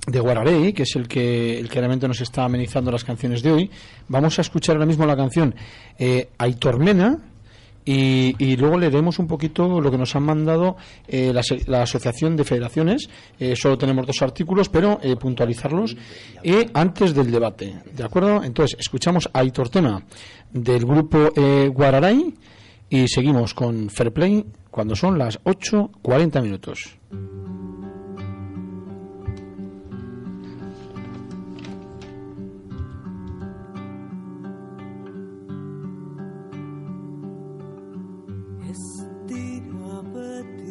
de 0.06 0.20
Guararey, 0.20 0.72
que 0.72 0.82
es 0.82 0.96
el 0.96 1.06
que, 1.06 1.58
el 1.58 1.68
que 1.68 1.78
realmente 1.78 2.08
nos 2.08 2.20
está 2.20 2.44
amenizando 2.44 2.90
las 2.90 3.04
canciones 3.04 3.42
de 3.42 3.52
hoy. 3.52 3.70
Vamos 4.08 4.38
a 4.38 4.42
escuchar 4.42 4.76
ahora 4.76 4.86
mismo 4.86 5.06
la 5.06 5.16
canción 5.16 5.54
eh, 5.98 6.30
Aitormena, 6.38 7.18
y, 7.90 8.56
luego 8.56 8.78
leeremos 8.78 9.18
un 9.18 9.26
poquito 9.26 9.80
lo 9.80 9.90
que 9.90 9.96
nos 9.96 10.14
han 10.14 10.24
mandado 10.24 10.76
eh, 11.06 11.32
la, 11.32 11.82
Asociación 11.82 12.36
de 12.36 12.44
Federaciones. 12.44 13.08
Eh, 13.38 13.56
solo 13.56 13.78
tenemos 13.78 14.06
dos 14.06 14.20
artículos, 14.20 14.68
pero 14.68 14.98
eh, 15.02 15.16
puntualizarlos 15.16 15.96
antes 16.74 17.14
del 17.14 17.30
debate. 17.30 17.82
¿De 17.90 18.04
acuerdo? 18.04 18.44
Entonces, 18.44 18.76
escuchamos 18.78 19.30
a 19.32 19.38
Aitor 19.38 19.70
Tema 19.70 20.02
del 20.52 20.84
grupo 20.84 21.30
eh, 21.34 21.70
Guararay 21.72 22.34
y 22.90 23.08
seguimos 23.08 23.54
con 23.54 23.88
Fair 23.88 24.12
Play 24.12 24.44
cuando 24.70 24.94
son 24.94 25.18
las 25.18 25.42
8.40 25.44 26.42
minutos. 26.42 26.97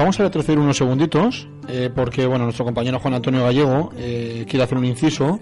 vamos 0.00 0.18
a 0.20 0.24
retroceder 0.24 0.58
unos 0.58 0.76
segunditos, 0.76 1.48
eh, 1.68 1.90
porque 1.94 2.26
bueno, 2.26 2.44
nuestro 2.44 2.64
compañero 2.64 2.98
Juan 2.98 3.14
Antonio 3.14 3.44
Gallego 3.44 3.90
eh, 3.96 4.44
quiere 4.48 4.64
hacer 4.64 4.78
un 4.78 4.84
inciso 4.84 5.40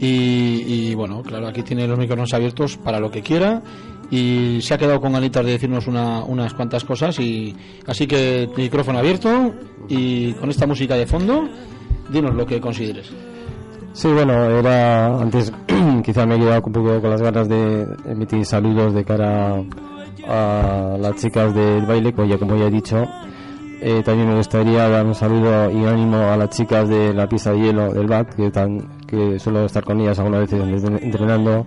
Y, 0.00 0.64
y, 0.66 0.94
bueno, 0.94 1.22
claro, 1.22 1.46
aquí 1.46 1.62
tiene 1.62 1.86
los 1.86 1.96
micrófonos 1.96 2.34
abiertos 2.34 2.76
para 2.76 2.98
lo 2.98 3.10
que 3.10 3.22
quiera 3.22 3.62
y 4.10 4.58
se 4.60 4.74
ha 4.74 4.78
quedado 4.78 5.00
con 5.00 5.12
ganitas 5.12 5.44
de 5.44 5.52
decirnos 5.52 5.86
una, 5.86 6.24
unas 6.24 6.52
cuantas 6.52 6.84
cosas 6.84 7.18
y 7.20 7.54
así 7.86 8.06
que 8.06 8.48
micrófono 8.56 8.98
abierto 8.98 9.54
y 9.88 10.32
con 10.34 10.50
esta 10.50 10.66
música 10.66 10.96
de 10.96 11.06
fondo, 11.06 11.48
dinos 12.10 12.34
lo 12.34 12.44
que 12.44 12.60
consideres. 12.60 13.10
Sí, 13.92 14.08
bueno, 14.08 14.50
era 14.50 15.20
antes 15.20 15.52
quizá 16.04 16.26
me 16.26 16.34
he 16.34 16.38
quedado 16.38 16.62
un 16.66 16.72
poco 16.72 17.00
con 17.00 17.10
las 17.10 17.22
ganas 17.22 17.48
de 17.48 17.86
emitir 18.06 18.44
saludos 18.44 18.92
de 18.92 19.04
cara 19.04 19.62
a 20.28 20.96
las 20.98 21.16
chicas 21.16 21.54
del 21.54 21.86
baile, 21.86 22.12
como 22.12 22.28
ya, 22.28 22.38
como 22.38 22.56
ya 22.56 22.66
he 22.66 22.70
dicho. 22.70 23.06
Eh, 23.86 24.02
también 24.02 24.30
me 24.30 24.36
gustaría 24.36 24.88
dar 24.88 25.04
un 25.04 25.14
saludo 25.14 25.70
y 25.70 25.84
ánimo 25.84 26.16
a 26.16 26.38
las 26.38 26.48
chicas 26.48 26.88
de 26.88 27.12
la 27.12 27.28
pista 27.28 27.52
de 27.52 27.58
hielo 27.58 27.92
del 27.92 28.06
BAT, 28.06 28.34
que, 28.34 28.50
tan, 28.50 28.80
que 29.06 29.38
suelo 29.38 29.66
estar 29.66 29.84
con 29.84 30.00
ellas 30.00 30.18
algunas 30.18 30.50
veces 30.50 30.62
entrenando, 31.02 31.66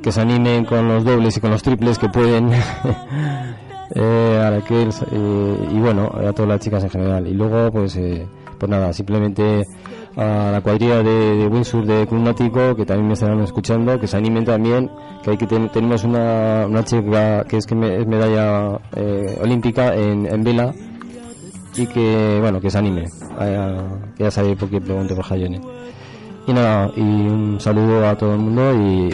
que 0.00 0.12
se 0.12 0.20
animen 0.20 0.64
con 0.64 0.86
los 0.86 1.02
dobles 1.02 1.36
y 1.36 1.40
con 1.40 1.50
los 1.50 1.64
triples 1.64 1.98
que 1.98 2.08
pueden. 2.08 2.50
eh, 3.96 4.42
a 4.44 4.50
Raquel, 4.50 4.90
eh, 5.10 5.68
y 5.72 5.78
bueno, 5.80 6.08
a 6.14 6.32
todas 6.32 6.48
las 6.48 6.60
chicas 6.60 6.84
en 6.84 6.90
general. 6.90 7.26
Y 7.26 7.34
luego, 7.34 7.72
pues, 7.72 7.96
eh, 7.96 8.24
pues 8.60 8.70
nada, 8.70 8.92
simplemente 8.92 9.64
a 10.14 10.50
la 10.52 10.60
cuadrilla 10.60 11.02
de, 11.02 11.36
de 11.36 11.48
de 11.48 12.06
Club 12.06 12.76
que 12.76 12.86
también 12.86 13.08
me 13.08 13.14
estarán 13.14 13.40
escuchando, 13.40 13.98
que 13.98 14.06
se 14.06 14.16
animen 14.16 14.44
también, 14.44 14.88
que 15.24 15.30
hay 15.30 15.36
que 15.36 15.48
ten, 15.48 15.68
tenemos 15.70 16.04
una, 16.04 16.64
una 16.66 16.84
chica 16.84 17.42
que 17.42 17.56
es 17.56 17.66
que 17.66 17.74
me, 17.74 17.96
es 17.96 18.06
medalla 18.06 18.78
eh, 18.94 19.36
olímpica 19.42 19.96
en, 19.96 20.32
en 20.32 20.44
vela 20.44 20.72
y 21.76 21.86
que 21.86 22.38
bueno 22.40 22.60
que 22.60 22.70
se 22.70 22.78
anime, 22.78 23.04
que 24.16 24.24
ya 24.24 24.30
sabe 24.30 24.56
por 24.56 24.68
qué 24.70 24.80
pregunto 24.80 25.14
por 25.14 25.24
Jayone. 25.24 25.60
Y 26.46 26.52
nada, 26.52 26.90
y 26.94 27.00
un 27.00 27.58
saludo 27.60 28.08
a 28.08 28.16
todo 28.16 28.34
el 28.34 28.38
mundo 28.38 28.72
y, 28.74 29.12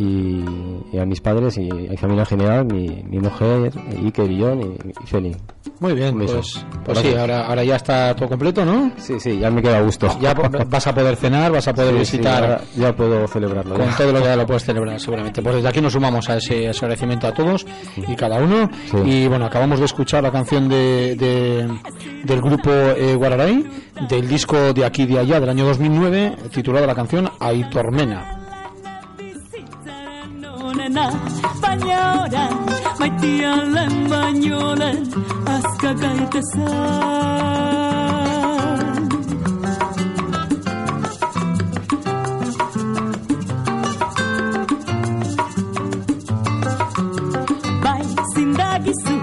y, 0.00 0.44
y 0.92 0.98
a 0.98 1.04
mis 1.04 1.20
padres 1.20 1.58
y 1.58 1.68
a 1.70 1.74
mi 1.74 1.96
familia 1.96 2.22
en 2.22 2.26
general, 2.26 2.64
mi, 2.66 3.02
mi 3.08 3.18
mujer, 3.18 3.72
Iker 4.04 4.30
y 4.30 4.40
John 4.42 4.60
y, 4.62 5.02
y 5.02 5.06
Feli. 5.06 5.36
Muy 5.78 5.94
bien, 5.94 6.16
pues, 6.18 6.64
pues 6.84 6.98
sí, 6.98 7.14
ahora, 7.14 7.46
ahora 7.46 7.64
ya 7.64 7.76
está 7.76 8.14
todo 8.14 8.28
completo, 8.28 8.64
¿no? 8.64 8.92
Sí, 8.98 9.18
sí, 9.20 9.38
ya 9.38 9.50
me 9.50 9.62
queda 9.62 9.78
a 9.78 9.82
gusto. 9.82 10.08
Ya 10.20 10.34
vas 10.68 10.86
a 10.86 10.94
poder 10.94 11.16
cenar, 11.16 11.52
vas 11.52 11.68
a 11.68 11.74
poder 11.74 11.92
Sí, 11.92 11.98
visitar 12.18 12.62
ya 12.76 12.94
puedo 12.94 13.26
celebrarlo. 13.28 13.76
con 13.76 13.86
ya. 13.86 13.96
todo 13.96 14.12
lo 14.12 14.18
que 14.20 14.24
ya 14.24 14.36
lo 14.36 14.46
puedes 14.46 14.64
celebrar 14.64 14.98
seguramente. 15.00 15.42
Pues 15.42 15.56
desde 15.56 15.68
aquí 15.68 15.80
nos 15.80 15.92
sumamos 15.92 16.28
a 16.30 16.36
ese, 16.36 16.66
a 16.68 16.70
ese 16.70 16.84
agradecimiento 16.84 17.26
a 17.26 17.34
todos 17.34 17.66
y 17.96 18.14
cada 18.16 18.38
uno. 18.42 18.70
Sí. 18.90 18.96
Y 19.04 19.28
bueno, 19.28 19.46
acabamos 19.46 19.78
de 19.78 19.84
escuchar 19.86 20.22
la 20.22 20.30
canción 20.30 20.68
de, 20.68 21.14
de- 21.16 21.68
del 22.24 22.40
grupo 22.42 22.70
eh, 22.70 23.14
Guararay, 23.16 23.64
del 24.08 24.28
disco 24.28 24.72
de 24.72 24.84
aquí 24.84 25.06
de 25.06 25.18
allá 25.18 25.40
del 25.40 25.48
año 25.50 25.64
2009, 25.66 26.36
titulada 26.52 26.86
la 26.86 26.94
canción 26.94 27.28
Aitormena. 27.38 28.39
Nona 30.78 31.06
Banyoran 31.62 32.54
Maitialan 33.00 33.94
banyolan 34.10 34.98
Aska 35.46 35.90
gaitasan 36.00 37.60
Bai 47.84 48.02
zindagizu 48.34 49.20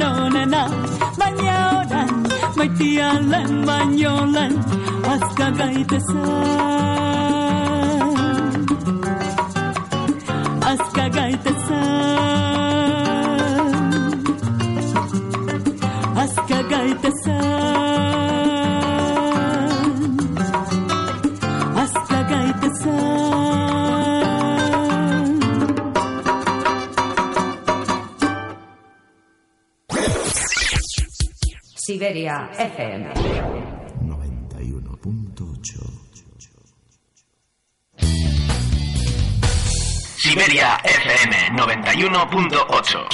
bizitzaren 0.00 0.26
onena 0.26 0.62
Baina 1.18 1.56
oran 1.80 2.10
maitia 2.56 3.12
lehen 3.30 3.66
baino 3.66 4.14
lehen 4.34 4.54
Azka 5.12 5.50
gaitezan 16.70 17.39
Siberia 32.00 32.48
FM. 32.56 33.12
91.8 33.12 35.84
Siberia 40.16 40.80
FM 40.82 41.50
91.8. 41.58 43.04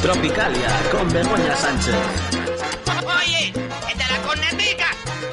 Tropicalia 0.00 0.70
con 0.90 1.12
Begoña 1.12 1.54
Sánchez. 1.56 1.94
Oye, 3.04 3.52
esta 3.86 4.02
es 4.02 4.10
la 4.10 4.18
cornetica. 4.22 4.86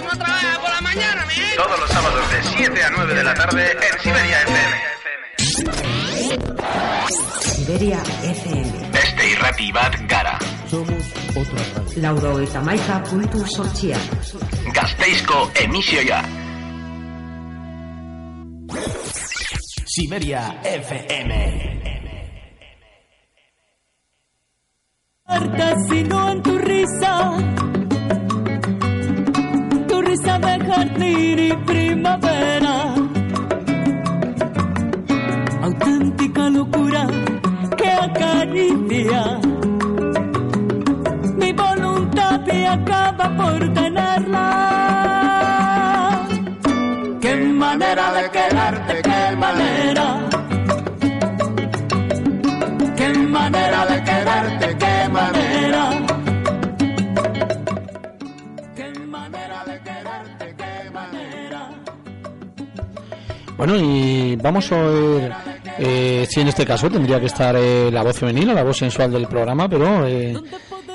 No 0.03 0.09
trabajas 0.09 0.57
por 0.57 0.69
la 0.71 0.81
mañana, 0.81 1.25
me 1.25 1.55
Todos 1.55 1.79
los 1.79 1.89
sábados 1.89 2.29
de 2.31 2.43
7 2.43 2.83
a 2.83 2.89
9 2.89 3.13
de 3.13 3.23
la 3.23 3.33
tarde 3.33 3.71
en 3.71 3.99
Siberia 4.01 4.41
FM. 7.71 7.79
Siberia 7.79 8.03
FM. 8.23 8.91
Beste 8.91 9.27
irrati 9.31 9.71
bat 9.71 9.95
gara. 10.07 10.37
Laurogeita 12.03 12.61
maika 12.67 12.99
puntu 13.07 13.45
sortxia. 13.47 13.97
Gasteizko 14.75 15.51
emisioa. 15.63 16.19
Siberia 19.85 20.41
FM. 20.63 21.31
si 25.87 26.03
no 26.03 26.29
en 26.31 26.43
tu 26.43 26.57
risa, 26.57 27.13
tu 29.87 30.01
risa 30.01 30.39
de 30.39 30.59
jardín 30.67 31.39
y 31.39 31.53
primavera, 31.65 32.60
mi 41.37 41.51
voluntad 41.53 42.41
y 42.47 42.65
acaba 42.65 43.35
por 43.35 43.73
tenerla. 43.73 44.47
Qué 47.19 47.35
manera 47.35 48.13
de 48.13 48.29
quedarte, 48.29 49.01
qué 49.01 49.35
manera. 49.35 50.29
Qué 52.95 53.13
manera 53.13 53.85
de 53.87 54.03
quedarte, 54.03 54.77
qué 54.77 55.09
manera. 55.09 55.83
Qué 58.75 58.99
manera 58.99 59.65
de 59.65 59.79
quedarte, 59.81 60.55
qué 60.57 60.91
manera. 60.91 61.69
Bueno, 63.57 63.75
y 63.75 64.35
vamos 64.35 64.71
a 64.71 64.75
oír, 64.75 65.31
eh, 65.79 66.25
si 66.29 66.41
en 66.41 66.47
este 66.47 66.65
caso 66.65 66.89
tendría 66.89 67.19
que 67.19 67.27
estar 67.27 67.55
eh, 67.55 67.89
la 67.91 68.03
voz 68.03 68.17
femenina, 68.17 68.53
la 68.53 68.63
voz 68.63 68.77
sensual 68.77 69.11
del 69.11 69.27
programa, 69.27 69.67
pero 69.69 70.05
eh, 70.05 70.33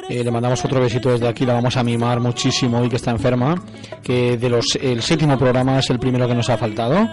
eh, 0.08 0.22
le 0.22 0.30
mandamos 0.30 0.64
otro 0.64 0.80
besito 0.80 1.10
desde 1.10 1.26
aquí, 1.26 1.44
la 1.44 1.54
vamos 1.54 1.76
a 1.76 1.82
mimar 1.82 2.20
muchísimo 2.20 2.78
hoy 2.78 2.88
que 2.88 2.96
está 2.96 3.10
enferma, 3.10 3.54
que 4.02 4.36
de 4.36 4.48
los 4.48 4.76
el 4.80 5.02
séptimo 5.02 5.36
programa 5.36 5.78
es 5.78 5.90
el 5.90 5.98
primero 5.98 6.28
que 6.28 6.34
nos 6.34 6.48
ha 6.48 6.56
faltado, 6.56 7.08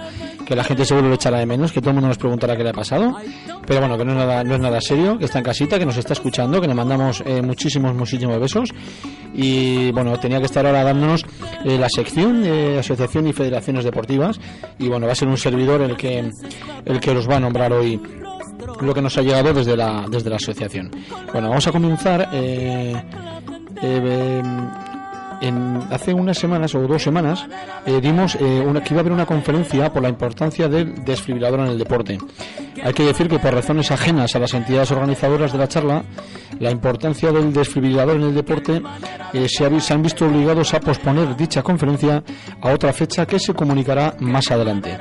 que 0.46 0.56
la 0.56 0.64
gente 0.64 0.86
seguro 0.86 1.08
lo 1.08 1.16
echará 1.16 1.40
de 1.40 1.46
menos, 1.46 1.72
que 1.72 1.80
todo 1.80 1.92
el 1.92 1.96
mundo 1.96 2.10
nos 2.10 2.18
preguntará 2.18 2.56
qué 2.56 2.64
le 2.64 2.70
ha 2.70 2.74
pasado, 2.74 3.16
pero 3.66 3.80
bueno, 3.80 3.98
que 3.98 4.06
no 4.06 4.12
es 4.12 4.18
nada, 4.18 4.44
no 4.44 4.56
es 4.56 4.60
nada 4.60 4.80
serio, 4.82 5.18
que 5.18 5.26
está 5.26 5.40
en 5.40 5.46
casita, 5.46 5.80
que 5.80 5.86
nos 5.86 5.98
está 5.98 6.14
escuchando, 6.14 6.62
que 6.62 6.68
le 6.68 6.74
mandamos 6.74 7.24
eh, 7.26 7.42
muchísimos, 7.42 7.96
muchísimos 7.96 8.40
besos. 8.40 8.70
Y 9.34 9.92
bueno, 9.92 10.20
tenía 10.20 10.40
que 10.40 10.46
estar 10.46 10.66
ahora 10.66 10.84
dándonos 10.84 11.26
eh, 11.66 11.78
la 11.78 11.90
sección 11.90 12.44
de 12.44 12.80
asociación 12.80 13.28
y 13.28 13.34
federaciones 13.34 13.84
deportivas 13.84 14.40
y 14.78 14.88
bueno, 14.88 15.08
va 15.08 15.14
a 15.14 15.16
ser 15.16 15.28
un 15.28 15.38
servidor 15.38 15.82
el 15.82 15.98
que 15.98 16.30
el 16.86 17.00
que 17.00 17.12
os 17.12 17.28
va 17.28 17.38
a 17.38 17.40
nombrar 17.40 17.74
hoy 17.74 18.00
lo 18.82 18.94
que 18.94 19.02
nos 19.02 19.18
ha 19.18 19.22
llegado 19.22 19.54
desde 19.54 19.76
la 19.78 20.06
desde 20.10 20.30
la 20.30 20.36
asociación. 20.38 20.92
Bueno, 21.32 21.50
vamos 21.50 21.68
a 21.68 21.72
comenzar 21.72 22.30
eh, 22.34 22.96
eh, 23.82 24.42
en, 25.42 25.80
hace 25.92 26.14
unas 26.14 26.38
semanas 26.38 26.74
o 26.76 26.80
dos 26.88 27.02
semanas 27.04 27.46
eh, 27.86 28.00
dimos 28.02 28.36
eh, 28.36 28.64
una, 28.66 28.82
que 28.82 28.94
iba 28.94 29.00
a 29.00 29.02
haber 29.02 29.12
una 29.14 29.26
conferencia 29.26 29.92
por 29.92 30.02
la 30.02 30.10
importancia 30.10 30.70
del 30.70 31.04
desfibrilador 31.04 31.62
en 31.62 31.68
el 31.68 31.78
deporte. 31.78 32.18
Hay 32.84 32.94
que 32.94 33.04
decir 33.04 33.28
que 33.28 33.40
por 33.40 33.54
razones 33.54 33.92
ajenas 33.92 34.36
a 34.36 34.40
las 34.40 34.54
entidades 34.54 34.92
organizadoras 34.92 35.52
de 35.52 35.58
la 35.58 35.68
charla, 35.68 36.04
la 36.60 36.72
importancia 36.72 37.32
del 37.32 37.52
desfibrilador 37.54 38.16
en 38.18 38.24
el 38.24 38.36
deporte 38.36 38.82
se, 39.48 39.66
ha- 39.66 39.80
se 39.80 39.94
han 39.94 40.02
visto 40.02 40.26
obligados 40.26 40.74
a 40.74 40.80
posponer 40.80 41.36
dicha 41.36 41.62
conferencia 41.62 42.24
a 42.62 42.70
otra 42.72 42.92
fecha 42.94 43.26
que 43.26 43.40
se 43.40 43.54
comunicará 43.54 44.16
más 44.20 44.50
adelante. 44.52 44.98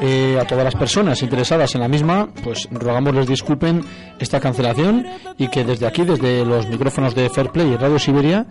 Eh, 0.00 0.38
a 0.38 0.44
todas 0.44 0.64
las 0.64 0.74
personas 0.74 1.22
interesadas 1.22 1.74
en 1.74 1.80
la 1.80 1.88
misma, 1.88 2.28
pues 2.44 2.68
rogamos 2.70 3.14
les 3.14 3.26
disculpen 3.26 3.82
esta 4.18 4.40
cancelación 4.40 5.06
y 5.38 5.48
que 5.48 5.64
desde 5.64 5.86
aquí, 5.86 6.04
desde 6.04 6.44
los 6.44 6.68
micrófonos 6.68 7.14
de 7.14 7.30
Fair 7.30 7.50
Play 7.50 7.72
y 7.72 7.76
Radio 7.76 7.98
Siberia, 7.98 8.46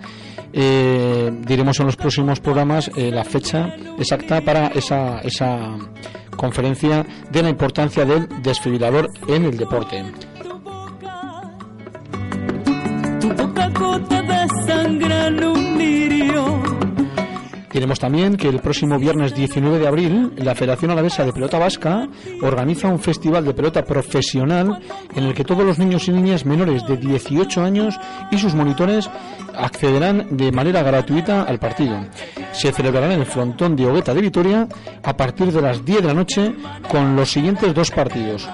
eh, 0.54 1.32
diremos 1.46 1.80
en 1.80 1.86
los 1.86 1.98
próximos 1.98 2.40
programas 2.40 2.90
eh, 2.96 3.12
la 3.12 3.24
fecha 3.24 3.76
exacta 4.00 4.42
para 4.42 4.68
esa, 4.68 5.20
esa 5.20 5.78
conferencia 6.36 7.06
de 7.32 7.44
la 7.44 7.50
importancia 7.50 8.06
del 8.06 8.28
desfibrilador 8.42 9.12
en 9.28 9.46
el 9.46 9.58
deporte. 9.58 10.04
Tu 13.20 13.36
poca 13.36 13.70
gota 13.70 14.22
de 14.22 14.46
Diremos 17.76 18.00
también 18.00 18.38
que 18.38 18.48
el 18.48 18.62
próximo 18.62 18.98
viernes 18.98 19.36
19 19.36 19.80
de 19.80 19.88
abril 19.88 20.32
la 20.38 20.56
Federación 20.56 20.92
Alavesa 20.92 21.26
de 21.26 21.34
Pelota 21.34 21.60
Vasca 21.60 22.08
organiza 22.42 22.88
un 22.88 23.00
festival 23.00 23.44
de 23.44 23.54
pelota 23.54 23.84
profesional 23.84 24.82
en 25.14 25.26
el 25.26 25.34
que 25.34 25.44
todos 25.44 25.66
los 25.66 25.78
niños 25.78 26.08
y 26.08 26.14
niñas 26.14 26.46
menores 26.46 26.88
de 26.88 26.96
18 26.96 27.62
años 27.62 28.00
y 28.32 28.38
sus 28.38 28.56
monitores 28.56 29.10
accederán 29.54 30.38
de 30.38 30.54
manera 30.54 30.84
gratuita 30.84 31.44
al 31.44 31.60
partido. 31.60 32.00
Se 32.54 32.72
celebrará 32.72 33.14
en 33.14 33.20
el 33.20 33.26
frontón 33.26 33.76
de 33.76 33.88
Hogueta 33.88 34.14
de 34.14 34.22
Vitoria 34.22 34.70
a 35.04 35.18
partir 35.18 35.52
de 35.52 35.62
las 35.62 35.84
10 35.84 36.02
de 36.02 36.08
la 36.08 36.14
noche 36.14 36.56
con 36.90 37.18
los 37.18 37.30
siguientes 37.30 37.74
dos 37.74 37.92
partidos. 37.92 38.48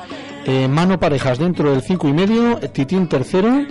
Eh, 0.45 0.67
mano 0.67 0.99
parejas 0.99 1.37
dentro 1.37 1.69
del 1.69 1.83
5 1.83 2.07
y 2.07 2.13
medio, 2.13 2.57
Titín 2.73 3.07
tercero, 3.07 3.67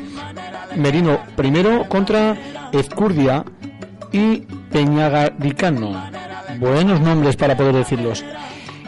Merino 0.77 1.19
primero 1.35 1.89
contra 1.89 2.37
Ezcurdia 2.71 3.45
y 4.13 4.45
Peñagaricano. 4.71 6.11
Buenos 6.59 7.01
nombres 7.01 7.37
para 7.37 7.57
poder 7.57 7.75
decirlos. 7.75 8.25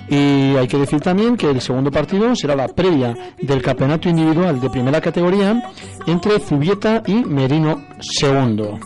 Y 0.09 0.57
hay 0.57 0.69
que 0.69 0.79
decir 0.79 1.01
también 1.01 1.37
que 1.37 1.51
el 1.51 1.61
segundo 1.61 1.91
partido 1.91 2.35
será 2.37 2.55
la 2.55 2.69
previa 2.69 3.17
del 3.41 3.63
campeonato 3.63 4.09
individual 4.09 4.61
de 4.61 4.69
primera 4.69 5.01
categoría 5.01 5.71
entre 6.07 6.39
Zubieta 6.41 7.03
y 7.07 7.25
Merino 7.25 7.83
segundo. 8.01 8.79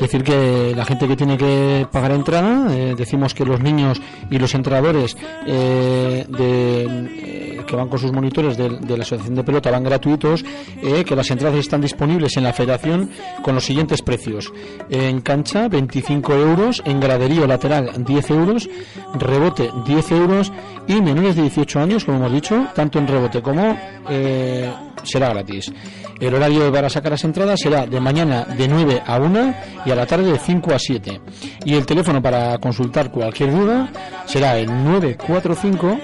Decir 0.00 0.24
que 0.24 0.72
la 0.74 0.84
gente 0.84 1.06
que 1.06 1.16
tiene 1.16 1.36
que 1.36 1.86
pagar 1.92 2.12
entrada, 2.12 2.74
eh, 2.74 2.94
decimos 2.96 3.34
que 3.34 3.44
los 3.44 3.60
niños 3.60 4.00
y 4.30 4.38
los 4.38 4.54
entrenadores 4.54 5.16
eh, 5.46 6.24
de, 6.26 7.49
que 7.66 7.76
van 7.76 7.88
con 7.88 7.98
sus 7.98 8.12
monitores 8.12 8.56
de, 8.56 8.68
de 8.68 8.96
la 8.96 9.02
Asociación 9.02 9.34
de 9.34 9.44
Pelota 9.44 9.70
van 9.70 9.84
gratuitos, 9.84 10.44
eh, 10.82 11.04
que 11.04 11.16
las 11.16 11.30
entradas 11.30 11.58
están 11.58 11.80
disponibles 11.80 12.36
en 12.36 12.44
la 12.44 12.52
federación 12.52 13.10
con 13.42 13.54
los 13.54 13.64
siguientes 13.64 14.02
precios. 14.02 14.52
En 14.88 15.20
cancha 15.20 15.68
25 15.68 16.34
euros, 16.34 16.82
en 16.84 17.00
graderío 17.00 17.46
lateral 17.46 18.04
10 18.04 18.30
euros, 18.30 18.68
rebote 19.14 19.70
10 19.86 20.12
euros 20.12 20.52
y 20.86 21.00
menores 21.00 21.36
de 21.36 21.42
18 21.42 21.80
años, 21.80 22.04
como 22.04 22.18
hemos 22.18 22.32
dicho, 22.32 22.66
tanto 22.74 22.98
en 22.98 23.06
rebote 23.06 23.42
como 23.42 23.76
eh, 24.08 24.72
será 25.02 25.30
gratis. 25.30 25.72
El 26.20 26.34
horario 26.34 26.70
para 26.70 26.90
sacar 26.90 27.12
las 27.12 27.24
entradas 27.24 27.60
será 27.60 27.86
de 27.86 27.98
mañana 27.98 28.44
de 28.44 28.68
9 28.68 29.02
a 29.06 29.18
1 29.18 29.54
y 29.86 29.90
a 29.90 29.94
la 29.94 30.06
tarde 30.06 30.32
de 30.32 30.38
5 30.38 30.74
a 30.74 30.78
7. 30.78 31.20
Y 31.64 31.74
el 31.74 31.86
teléfono 31.86 32.20
para 32.20 32.58
consultar 32.58 33.10
cualquier 33.10 33.52
duda 33.52 33.90
será 34.26 34.58
el 34.58 34.66
945 34.66 35.98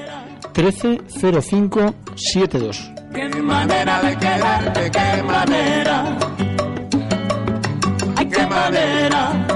130572. 0.57 2.95
Qué 3.13 3.29
manera 3.43 4.01
de 4.03 4.17
quedarte, 4.17 4.91
qué 4.91 5.23
manera. 5.23 6.17
Ay, 8.17 8.27
qué 8.27 8.47
manera. 8.47 9.47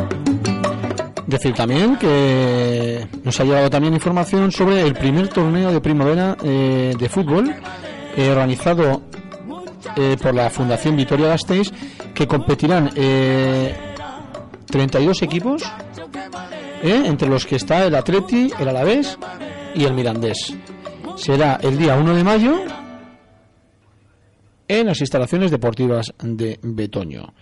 Decir 1.26 1.54
también 1.54 1.96
que 1.96 3.06
nos 3.24 3.40
ha 3.40 3.44
llegado 3.44 3.70
también 3.70 3.94
información 3.94 4.52
sobre 4.52 4.82
el 4.82 4.92
primer 4.94 5.28
torneo 5.28 5.72
de 5.72 5.80
primavera 5.80 6.36
eh, 6.42 6.94
de 6.98 7.08
fútbol 7.08 7.54
eh, 8.16 8.30
organizado 8.30 9.02
eh, 9.96 10.16
por 10.20 10.34
la 10.34 10.50
Fundación 10.50 10.96
Vitoria 10.96 11.28
Gasteiz 11.28 11.72
que 12.14 12.26
competirán 12.26 12.90
eh, 12.96 13.74
32 14.66 15.22
equipos 15.22 15.62
eh, 16.82 17.02
entre 17.06 17.28
los 17.28 17.46
que 17.46 17.56
está 17.56 17.84
el 17.84 17.94
Atleti, 17.94 18.50
el 18.58 18.68
Alavés 18.68 19.16
y 19.74 19.84
el 19.84 19.94
Mirandés. 19.94 20.54
Será 21.20 21.58
el 21.62 21.76
día 21.76 21.98
1 21.98 22.14
de 22.14 22.24
mayo 22.24 22.54
en 24.66 24.86
las 24.86 25.00
instalaciones 25.00 25.50
deportivas 25.50 26.14
de 26.18 26.58
Betoño. 26.62 27.34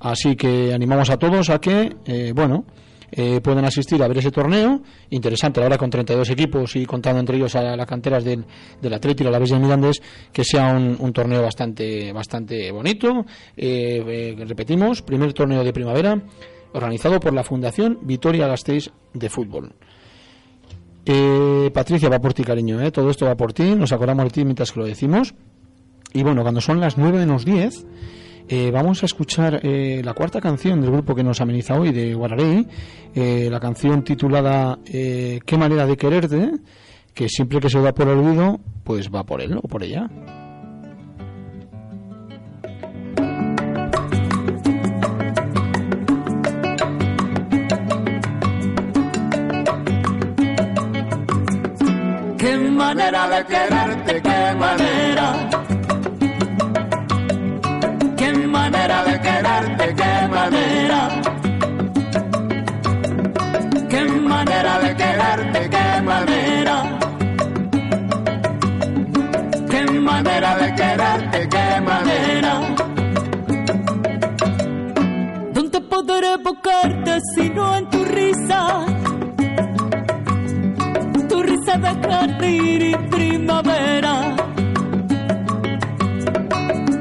Así 0.00 0.34
que 0.34 0.74
animamos 0.74 1.08
a 1.10 1.16
todos 1.16 1.48
a 1.48 1.60
que, 1.60 1.94
eh, 2.06 2.32
bueno, 2.34 2.64
eh, 3.12 3.40
puedan 3.40 3.64
asistir 3.66 4.02
a 4.02 4.08
ver 4.08 4.18
ese 4.18 4.32
torneo. 4.32 4.82
Interesante, 5.10 5.62
ahora 5.62 5.78
con 5.78 5.90
32 5.90 6.28
equipos 6.30 6.74
y 6.74 6.84
contando 6.86 7.20
entre 7.20 7.36
ellos 7.36 7.54
a 7.54 7.76
las 7.76 7.86
canteras 7.86 8.24
del, 8.24 8.44
del 8.82 8.92
Atleti 8.92 9.22
y 9.22 9.30
la 9.30 9.38
y 9.38 9.52
el 9.52 9.60
Mirandés, 9.60 10.02
que 10.32 10.42
sea 10.42 10.74
un, 10.74 11.12
torneo 11.12 11.40
bastante, 11.40 12.12
bastante 12.12 12.72
bonito. 12.72 13.24
Eh, 13.56 14.34
repetimos, 14.44 15.02
primer 15.02 15.32
torneo 15.32 15.62
de 15.62 15.72
primavera 15.72 16.20
organizado 16.72 17.20
por 17.20 17.32
la 17.32 17.44
Fundación 17.44 18.00
Vitoria 18.02 18.48
Gasteiz 18.48 18.90
de 19.12 19.30
Fútbol. 19.30 19.72
Eh, 21.06 21.70
Patricia, 21.72 22.08
va 22.08 22.20
por 22.20 22.34
ti, 22.34 22.42
cariño, 22.44 22.80
¿eh? 22.80 22.90
todo 22.90 23.10
esto 23.10 23.26
va 23.26 23.36
por 23.36 23.52
ti, 23.52 23.74
nos 23.74 23.92
acordamos 23.92 24.24
de 24.24 24.30
ti 24.30 24.44
mientras 24.44 24.72
que 24.72 24.80
lo 24.80 24.86
decimos. 24.86 25.34
Y 26.12 26.22
bueno, 26.22 26.42
cuando 26.42 26.60
son 26.60 26.80
las 26.80 26.96
9 26.96 27.18
menos 27.18 27.44
10, 27.44 27.86
eh, 28.48 28.70
vamos 28.70 29.02
a 29.02 29.06
escuchar 29.06 29.60
eh, 29.62 30.02
la 30.04 30.12
cuarta 30.12 30.40
canción 30.40 30.80
del 30.80 30.90
grupo 30.90 31.14
que 31.14 31.24
nos 31.24 31.40
ameniza 31.40 31.78
hoy, 31.78 31.92
de 31.92 32.14
Guararey, 32.14 32.66
eh, 33.14 33.48
la 33.50 33.58
canción 33.58 34.04
titulada 34.04 34.78
eh, 34.84 35.40
¿Qué 35.46 35.56
manera 35.56 35.86
de 35.86 35.96
quererte? 35.96 36.52
que 37.14 37.28
siempre 37.28 37.60
que 37.60 37.70
se 37.70 37.80
da 37.80 37.94
por 37.94 38.08
olvido, 38.08 38.58
pues 38.82 39.08
va 39.08 39.22
por 39.24 39.40
él 39.40 39.56
o 39.56 39.68
por 39.68 39.84
ella. 39.84 40.10
Qué 52.44 52.58
manera 52.58 53.26
de 53.26 53.46
quererte, 53.46 54.20
qué 54.20 54.54
manera. 54.64 55.28
Qué 58.18 58.32
manera 58.56 59.04
de 59.04 59.20
quererte, 59.26 59.94
qué 60.00 60.28
manera. 60.28 61.00
Qué 63.88 64.04
manera 64.04 64.78
de 64.78 64.94
quererte, 64.94 65.70
qué 65.74 66.02
manera. 66.02 66.76
Qué 69.70 69.82
manera 70.10 70.56
de 70.58 70.74
quererte, 70.74 71.48
qué 71.48 71.80
manera. 71.80 72.52
¿Dónde 75.54 75.80
podré 75.80 76.36
buscarte 76.44 77.20
si 77.34 77.48
no 77.48 77.74
en 77.74 77.88
tu 77.88 78.03
risa 81.74 81.78
de 81.78 82.08
jardín 82.08 82.82
y 82.82 82.96
primavera. 83.10 84.36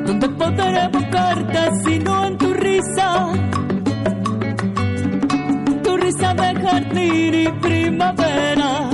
¿Dónde 0.05 0.30
podré 0.30 0.88
buscarte 0.88 1.59
si 1.84 1.99
no 1.99 2.26
en 2.26 2.38
tu 2.38 2.53
risa? 2.53 3.34
Tu 5.84 5.97
risa 5.97 6.34
de 6.34 6.61
jardín 6.61 7.34
y 7.36 7.47
primavera. 7.61 8.89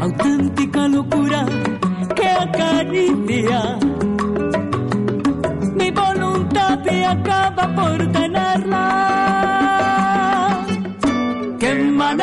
Auténtica 0.00 0.88
locura 0.88 1.46
que 2.14 2.28
acaricia 2.28 3.78
mi 5.74 5.90
voluntad 5.90 6.78
y 6.90 7.02
acaba 7.02 7.74
por 7.74 8.12
tenerla. 8.12 9.15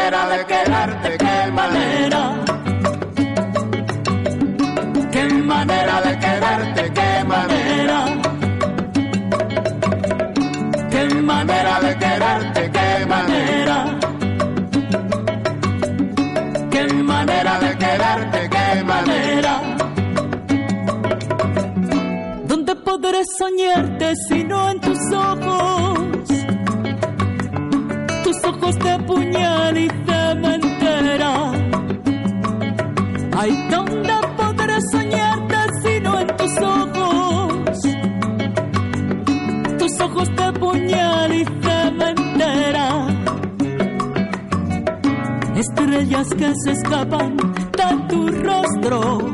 manera 0.03 0.37
de 0.37 0.45
quedarte, 0.45 1.17
qué 1.17 1.51
manera. 1.51 2.21
Qué 5.11 5.25
manera 5.29 6.01
de 6.01 6.19
quedarte, 6.19 6.93
qué 6.93 7.23
manera. 7.25 7.99
Qué 10.91 11.05
manera 11.21 11.79
de 11.79 11.97
quedarte, 12.03 12.71
qué 12.75 13.05
manera. 13.05 13.77
Qué 16.69 16.93
manera 17.11 17.59
de 17.59 17.77
quedarte, 17.77 18.49
qué 18.49 18.83
manera. 18.83 19.53
¿Dónde 22.45 22.75
podré 22.75 23.21
soñarte 23.37 24.13
si 24.27 24.43
no 24.43 24.69
en 24.69 24.82
Que 46.13 46.53
se 46.63 46.71
escapan 46.73 47.35
de 47.35 48.07
tu 48.07 48.27
rostro 48.43 49.32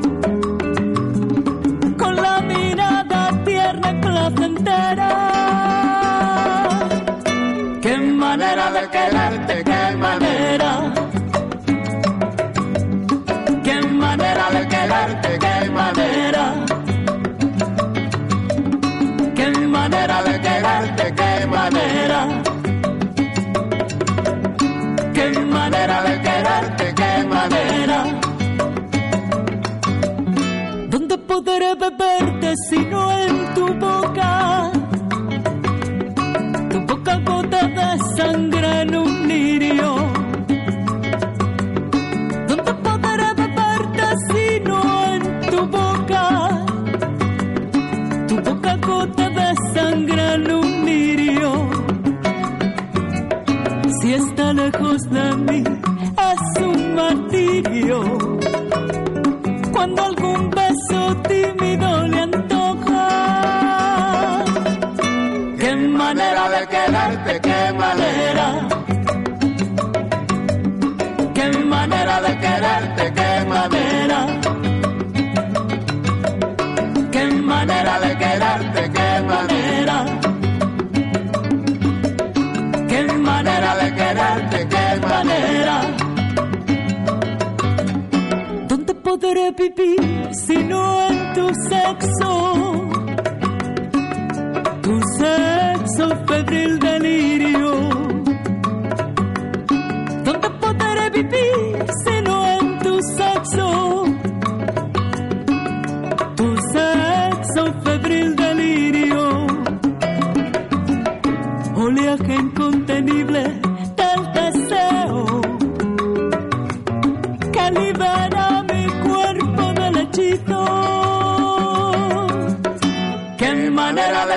tu 91.98 92.29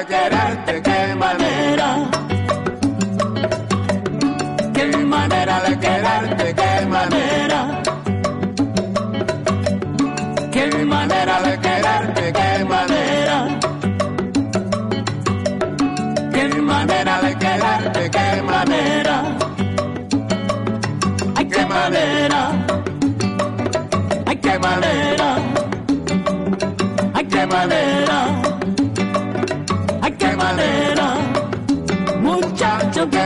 manera 0.02 0.18
de 0.18 0.30
quererte, 0.30 0.41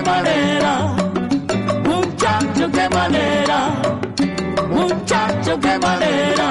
manera. 0.07 0.72
Muchacho, 1.84 2.70
qué 2.70 2.88
manera. 2.88 3.59
Muchacho, 4.70 5.61
qué 5.61 5.78
manera. 5.78 6.48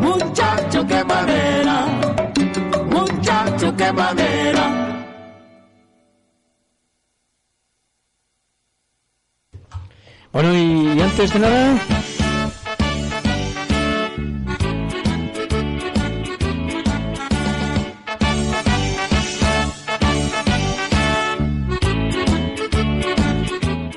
Muchacho, 0.00 0.86
qué 0.86 1.04
manera. 1.04 1.76
Muchacho, 2.90 3.76
qué 3.76 3.92
manera. 3.92 4.64
Bueno, 10.32 10.52
y 10.52 11.00
antes 11.00 11.32
de 11.32 11.38
nada, 11.38 11.78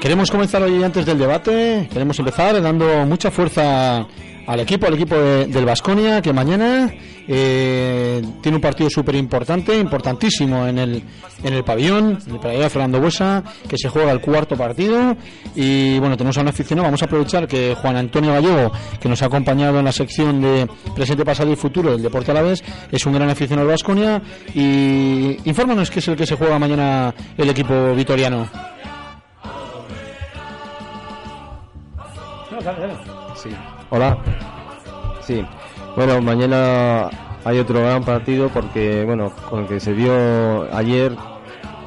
Queremos 0.07 0.31
comenzar 0.31 0.63
hoy 0.63 0.81
antes 0.81 1.05
del 1.05 1.19
debate, 1.19 1.85
queremos 1.91 2.17
empezar 2.17 2.61
dando 2.61 3.05
mucha 3.05 3.29
fuerza 3.29 4.07
al 4.47 4.59
equipo, 4.61 4.87
al 4.87 4.93
equipo 4.93 5.15
de- 5.15 5.47
del 5.47 5.65
Vasconia, 5.65 6.21
que 6.21 6.31
mañana 6.31 6.89
eh, 7.27 8.21
tiene 8.41 8.55
un 8.55 8.61
partido 8.61 8.89
súper 8.89 9.15
importante, 9.15 9.77
importantísimo 9.77 10.65
en 10.65 10.77
el, 10.77 11.03
en 11.43 11.53
el 11.53 11.61
pabellón, 11.65 12.17
en 12.25 12.33
el 12.35 12.39
pabellón 12.39 12.63
de 12.63 12.69
Fernando 12.69 13.01
Buesa, 13.01 13.43
que 13.67 13.77
se 13.77 13.89
juega 13.89 14.13
el 14.13 14.21
cuarto 14.21 14.55
partido. 14.55 15.17
Y 15.55 15.99
bueno, 15.99 16.15
tenemos 16.15 16.37
a 16.37 16.41
un 16.41 16.47
aficionado, 16.47 16.85
vamos 16.85 17.01
a 17.01 17.05
aprovechar 17.05 17.45
que 17.45 17.75
Juan 17.75 17.97
Antonio 17.97 18.31
Gallego, 18.31 18.71
que 19.01 19.09
nos 19.09 19.21
ha 19.23 19.25
acompañado 19.25 19.77
en 19.79 19.83
la 19.83 19.91
sección 19.91 20.39
de 20.39 20.69
presente, 20.95 21.25
pasado 21.25 21.51
y 21.51 21.57
futuro 21.57 21.91
del 21.91 22.01
deporte 22.01 22.31
a 22.31 22.35
la 22.35 22.43
vez, 22.43 22.63
es 22.89 23.05
un 23.05 23.11
gran 23.11 23.29
aficionado 23.29 23.67
del 23.67 23.73
Vasconia. 23.73 24.21
Y 24.55 25.37
infórmanos 25.43 25.91
qué 25.91 25.99
es 25.99 26.07
el 26.07 26.15
que 26.15 26.25
se 26.25 26.37
juega 26.37 26.57
mañana 26.57 27.13
el 27.37 27.49
equipo 27.49 27.93
vitoriano. 27.93 28.47
Sí. 33.35 33.49
Hola. 33.89 34.17
Sí. 35.21 35.45
Bueno, 35.95 36.21
mañana 36.21 37.09
hay 37.43 37.59
otro 37.59 37.81
gran 37.81 38.03
partido 38.03 38.49
porque, 38.49 39.03
bueno, 39.05 39.31
con 39.49 39.61
el 39.61 39.67
que 39.67 39.79
se 39.79 39.93
vio 39.93 40.73
ayer, 40.75 41.15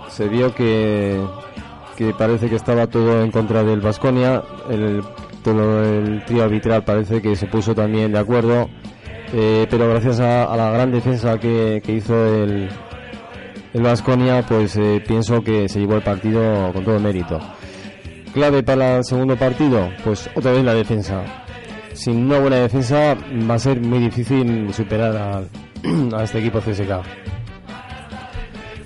se 0.09 0.29
vio 0.29 0.55
que, 0.55 1.21
que 1.97 2.12
parece 2.14 2.49
que 2.49 2.57
estaba 2.57 2.87
todo 2.87 3.23
en 3.23 3.31
contra 3.31 3.62
del 3.62 3.81
Vasconia. 3.81 4.43
El, 4.68 5.03
todo 5.43 5.83
el 5.83 6.25
trío 6.25 6.45
arbitral 6.45 6.85
parece 6.85 7.23
que 7.23 7.37
se 7.37 7.47
puso 7.47 7.75
también 7.75 8.12
de 8.12 8.18
acuerdo. 8.18 8.68
eh, 9.33 9.66
pero 9.71 9.89
gracias 9.89 10.21
a, 10.21 10.55
la 10.57 10.71
gran 10.71 10.91
defensa 10.91 11.39
que, 11.39 11.81
que 11.85 11.93
hizo 11.93 12.14
el 12.27 12.68
el 13.73 13.83
Vasconia, 13.83 14.45
pues 14.47 14.77
eh, 14.77 15.03
pienso 15.07 15.43
que 15.43 15.68
se 15.68 15.81
llevó 15.81 15.95
el 15.95 16.03
partido 16.03 16.73
con 16.73 16.85
todo 16.85 16.99
mérito. 16.99 17.39
Clave 18.33 18.62
para 18.62 18.99
el 18.99 19.05
segundo 19.05 19.37
partido, 19.37 19.91
pues 20.05 20.31
otra 20.35 20.53
vez 20.53 20.64
la 20.64 20.74
defensa. 20.74 21.22
Sin 21.93 22.26
una 22.26 22.39
buena 22.39 22.57
defensa 22.57 23.16
va 23.49 23.55
a 23.55 23.59
ser 23.59 23.81
muy 23.81 23.99
difícil 23.99 24.72
superar 24.72 25.45
a, 26.14 26.22
este 26.22 26.39
equipo 26.39 26.61
CSK. 26.61 27.03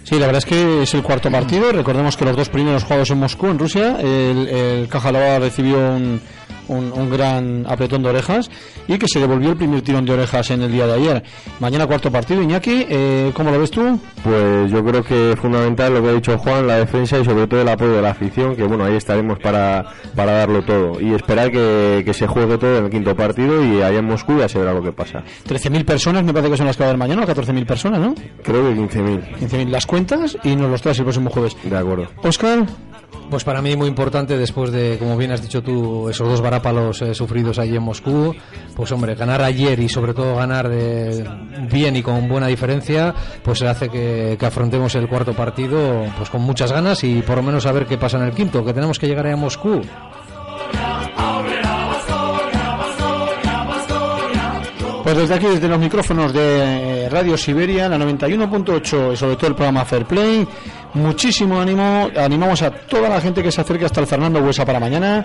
Sí, 0.04 0.18
la 0.18 0.26
verdad 0.26 0.38
es 0.38 0.46
que 0.46 0.82
es 0.82 0.94
el 0.94 1.02
cuarto 1.02 1.30
partido. 1.30 1.72
Recordemos 1.72 2.16
que 2.16 2.24
los 2.24 2.36
dos 2.36 2.48
primeros 2.48 2.84
jugados 2.84 3.10
en 3.10 3.18
Moscú, 3.18 3.46
en 3.46 3.58
Rusia. 3.58 3.98
El, 4.00 4.48
el 4.48 4.88
Cajalova 4.88 5.38
recibió 5.38 5.76
un, 5.78 6.20
un, 6.68 6.92
un 6.92 7.10
gran 7.10 7.66
apretón 7.68 8.02
de 8.02 8.10
orejas 8.10 8.50
y 8.88 8.98
que 8.98 9.08
se 9.08 9.20
devolvió 9.20 9.50
el 9.50 9.56
primer 9.56 9.82
tirón 9.82 10.04
de 10.04 10.12
orejas 10.12 10.50
en 10.50 10.62
el 10.62 10.72
día 10.72 10.86
de 10.86 10.94
ayer. 10.94 11.22
Mañana 11.60 11.86
cuarto 11.86 12.10
partido, 12.10 12.42
Iñaki, 12.42 12.86
eh, 12.88 13.32
¿cómo 13.34 13.50
lo 13.50 13.58
ves 13.58 13.70
tú? 13.70 13.98
Pues 14.22 14.70
yo 14.70 14.84
creo 14.84 15.02
que 15.02 15.32
es 15.32 15.38
fundamental 15.38 15.94
lo 15.94 16.02
que 16.02 16.08
ha 16.08 16.12
dicho 16.12 16.38
Juan, 16.38 16.66
la 16.66 16.78
defensa 16.78 17.18
y 17.18 17.24
sobre 17.24 17.46
todo 17.46 17.62
el 17.62 17.68
apoyo 17.68 17.92
de 17.92 18.02
la 18.02 18.10
afición, 18.10 18.56
que 18.56 18.64
bueno, 18.64 18.84
ahí 18.84 18.96
estaremos 18.96 19.38
para, 19.38 19.84
para 20.14 20.32
darlo 20.32 20.62
todo 20.62 21.00
y 21.00 21.14
esperar 21.14 21.50
que, 21.50 22.02
que 22.04 22.14
se 22.14 22.26
juegue 22.26 22.58
todo 22.58 22.78
en 22.78 22.84
el 22.86 22.90
quinto 22.90 23.14
partido 23.14 23.64
y 23.64 23.82
allá 23.82 23.98
en 23.98 24.06
Moscú 24.06 24.38
ya 24.38 24.48
se 24.48 24.58
verá 24.58 24.72
lo 24.72 24.82
que 24.82 24.92
pasa. 24.92 25.22
13.000 25.48 25.84
personas 25.84 26.24
me 26.24 26.32
parece 26.32 26.50
que 26.50 26.56
son 26.56 26.66
las 26.66 26.76
que 26.76 26.82
va 26.82 26.88
a 26.88 26.90
haber 26.90 26.98
mañana, 26.98 27.22
o 27.22 27.26
14.000 27.26 27.66
personas, 27.66 28.00
¿no? 28.00 28.14
Creo 28.42 28.62
que 28.62 28.80
15.000. 28.80 29.36
15.000 29.38 29.68
las 29.68 29.86
cuentas 29.86 30.36
y 30.42 30.56
nos 30.56 30.70
los 30.70 30.82
traes 30.82 30.98
el 30.98 31.04
próximo 31.04 31.30
jueves. 31.30 31.56
De 31.62 31.76
acuerdo. 31.76 32.08
Oscar. 32.22 32.66
Pues 33.30 33.42
para 33.42 33.62
mí 33.62 33.74
muy 33.76 33.88
importante 33.88 34.36
después 34.38 34.70
de, 34.70 34.96
como 34.98 35.16
bien 35.16 35.32
has 35.32 35.42
dicho 35.42 35.62
tú, 35.62 36.08
esos 36.08 36.28
dos 36.28 36.40
varápalos 36.40 37.02
eh, 37.02 37.14
sufridos 37.14 37.58
allí 37.58 37.76
en 37.76 37.82
Moscú, 37.82 38.34
pues 38.76 38.92
hombre, 38.92 39.14
ganar 39.14 39.42
ayer 39.42 39.78
y 39.80 39.88
sobre 39.88 40.14
todo 40.14 40.36
ganar 40.36 40.68
de 40.68 41.26
bien 41.70 41.96
y 41.96 42.02
con 42.02 42.28
buena 42.28 42.46
diferencia, 42.46 43.14
pues 43.42 43.62
hace 43.62 43.88
que, 43.88 44.36
que 44.38 44.46
afrontemos 44.46 44.94
el 44.94 45.08
cuarto 45.08 45.32
partido 45.32 46.04
pues 46.16 46.30
con 46.30 46.42
muchas 46.42 46.70
ganas 46.70 47.02
y 47.02 47.22
por 47.22 47.36
lo 47.36 47.42
menos 47.42 47.64
saber 47.64 47.86
qué 47.86 47.98
pasa 47.98 48.18
en 48.18 48.24
el 48.24 48.34
quinto, 48.34 48.64
que 48.64 48.72
tenemos 48.72 48.98
que 48.98 49.08
llegar 49.08 49.26
a 49.26 49.36
Moscú. 49.36 49.80
Pues 55.04 55.18
desde 55.18 55.34
aquí, 55.34 55.46
desde 55.46 55.68
los 55.68 55.78
micrófonos 55.78 56.32
de 56.32 57.10
Radio 57.10 57.36
Siberia, 57.36 57.90
la 57.90 57.98
91.8 57.98 59.12
y 59.12 59.16
sobre 59.18 59.36
todo 59.36 59.48
el 59.48 59.54
programa 59.54 59.84
Fair 59.84 60.06
Play, 60.06 60.48
muchísimo 60.94 61.60
ánimo, 61.60 62.08
animamos 62.16 62.62
a 62.62 62.70
toda 62.70 63.08
la 63.08 63.20
gente 63.20 63.42
que 63.42 63.50
se 63.52 63.60
acerque 63.60 63.84
hasta 63.84 64.00
el 64.00 64.06
Fernando 64.06 64.40
Buesa 64.40 64.64
para 64.64 64.80
mañana, 64.80 65.24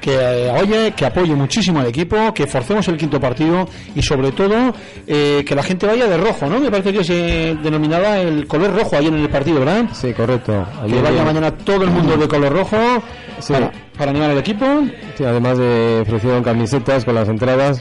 que 0.00 0.14
eh, 0.14 0.50
oye, 0.50 0.92
que 0.96 1.04
apoye 1.06 1.34
muchísimo 1.34 1.80
al 1.80 1.86
equipo, 1.86 2.32
que 2.32 2.46
forcemos 2.46 2.86
el 2.88 2.96
quinto 2.96 3.20
partido 3.20 3.68
y 3.94 4.02
sobre 4.02 4.32
todo 4.32 4.74
eh, 5.06 5.44
que 5.46 5.54
la 5.54 5.62
gente 5.62 5.86
vaya 5.86 6.06
de 6.06 6.16
rojo, 6.16 6.46
¿no? 6.46 6.60
Me 6.60 6.70
parece 6.70 6.92
que 6.92 7.04
se 7.04 7.56
denominaba 7.62 8.18
el 8.18 8.46
color 8.46 8.74
rojo 8.74 8.96
ayer 8.96 9.12
en 9.12 9.20
el 9.20 9.28
partido, 9.28 9.58
¿verdad? 9.60 9.86
Sí, 9.92 10.12
correcto. 10.12 10.66
que 10.88 11.02
vaya 11.02 11.24
mañana 11.24 11.50
todo 11.50 11.82
el 11.84 11.90
mundo 11.90 12.16
de 12.16 12.28
color 12.28 12.52
rojo 12.52 12.76
Sí. 13.40 13.52
para, 13.52 13.70
para 13.96 14.10
animar 14.10 14.30
al 14.30 14.38
equipo. 14.38 14.66
Sí, 15.16 15.24
además 15.24 15.58
de 15.58 16.00
ofrecieron 16.02 16.42
camisetas 16.42 17.04
con 17.04 17.14
las 17.14 17.28
entradas 17.28 17.80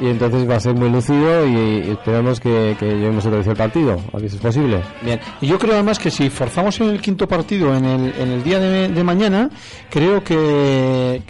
y 0.00 0.08
entonces 0.08 0.48
va 0.48 0.56
a 0.56 0.60
ser 0.60 0.74
muy 0.74 0.90
lucido 0.90 1.46
y, 1.46 1.90
esperamos 1.90 2.40
que, 2.40 2.76
que 2.78 3.08
otra 3.08 3.38
vez 3.38 3.46
el 3.46 3.56
partido, 3.56 4.00
a 4.12 4.18
ver 4.18 4.30
si 4.30 4.36
es 4.36 4.42
posible. 4.42 4.80
Bien, 5.02 5.20
y 5.40 5.46
yo 5.46 5.58
creo 5.58 5.74
además 5.74 5.98
que 5.98 6.10
si 6.10 6.30
forzamos 6.30 6.80
en 6.80 6.90
el 6.90 7.00
quinto 7.00 7.26
partido 7.26 7.74
en 7.74 7.84
el, 7.84 8.14
en 8.18 8.28
el 8.30 8.42
día 8.42 8.58
de, 8.58 8.88
de 8.88 9.04
mañana, 9.04 9.50
creo 9.90 10.22
que 10.22 11.22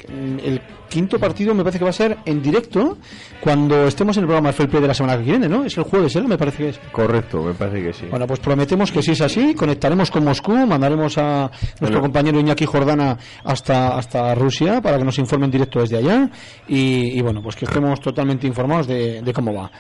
el 0.45 0.61
quinto 0.89 1.19
partido 1.19 1.55
me 1.55 1.63
parece 1.63 1.79
que 1.79 1.85
va 1.85 1.91
a 1.91 1.93
ser 1.95 2.17
en 2.25 2.43
directo 2.43 2.99
cuando 3.41 3.87
estemos 3.87 4.17
en 4.17 4.23
el 4.23 4.27
programa 4.27 4.53
Fair 4.53 4.69
Play 4.69 4.83
de 4.83 4.89
la 4.89 4.95
semana 4.95 5.17
que 5.19 5.25
viene, 5.25 5.49
¿no? 5.49 5.65
Es 5.65 5.77
el 5.77 5.85
jueves, 5.85 6.15
¿eh? 6.17 6.23
Me 6.23 6.37
parece 6.39 6.59
que 6.59 6.69
es. 6.71 6.81
Correcto, 6.93 7.43
me 7.43 7.55
parece 7.55 7.83
que 7.83 7.93
sí. 7.93 8.07
Bueno, 8.11 8.27
pues 8.27 8.41
prometemos 8.41 8.91
que 8.93 9.03
si 9.03 9.13
es 9.13 9.21
así, 9.21 9.55
conectaremos 9.55 10.11
con 10.11 10.25
Moscú, 10.25 10.53
mandaremos 10.67 11.19
a 11.19 11.51
nuestro 11.51 11.79
Bueno. 11.81 12.01
compañero 12.03 12.41
Iñaki 12.41 12.67
Jordana 12.67 13.17
hasta, 13.45 13.97
hasta 13.97 14.35
Rusia 14.35 14.81
para 14.81 14.99
que 14.99 15.05
nos 15.05 15.19
informe 15.19 15.47
en 15.47 15.51
directo 15.53 15.81
desde 15.81 15.99
allá 15.99 16.31
y, 16.69 17.19
y 17.19 17.23
bueno, 17.23 17.41
pues 17.43 17.57
que 17.57 17.65
estemos 17.65 18.01
totalmente 18.01 18.47
informados 18.47 18.87
de, 18.87 19.23
de 19.23 19.33
cómo 19.33 19.53
va. 19.55 19.71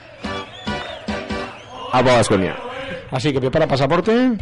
A 1.92 2.02
Baskonia. 2.02 2.56
Así 3.10 3.32
que 3.32 3.40
prepara 3.40 3.66
pasaporte 3.66 4.32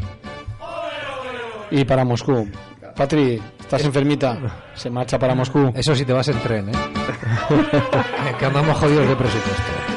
y 1.70 1.84
para 1.84 2.04
Moscú. 2.04 2.48
Patri, 2.96 3.40
estás 3.77 3.87
enfermita, 3.87 4.39
se 4.75 4.91
marcha 4.91 5.18
para 5.18 5.35
Moscú. 5.35 5.72
Eso 5.75 5.95
sí 5.95 6.05
te 6.05 6.12
vas 6.12 6.29
en 6.29 6.39
tren, 6.41 6.68
¿eh? 6.68 6.72
que 8.39 8.47
andamos 8.47 8.77
jodidos 8.79 9.09
de 9.09 9.16
presupuesto. 9.16 9.93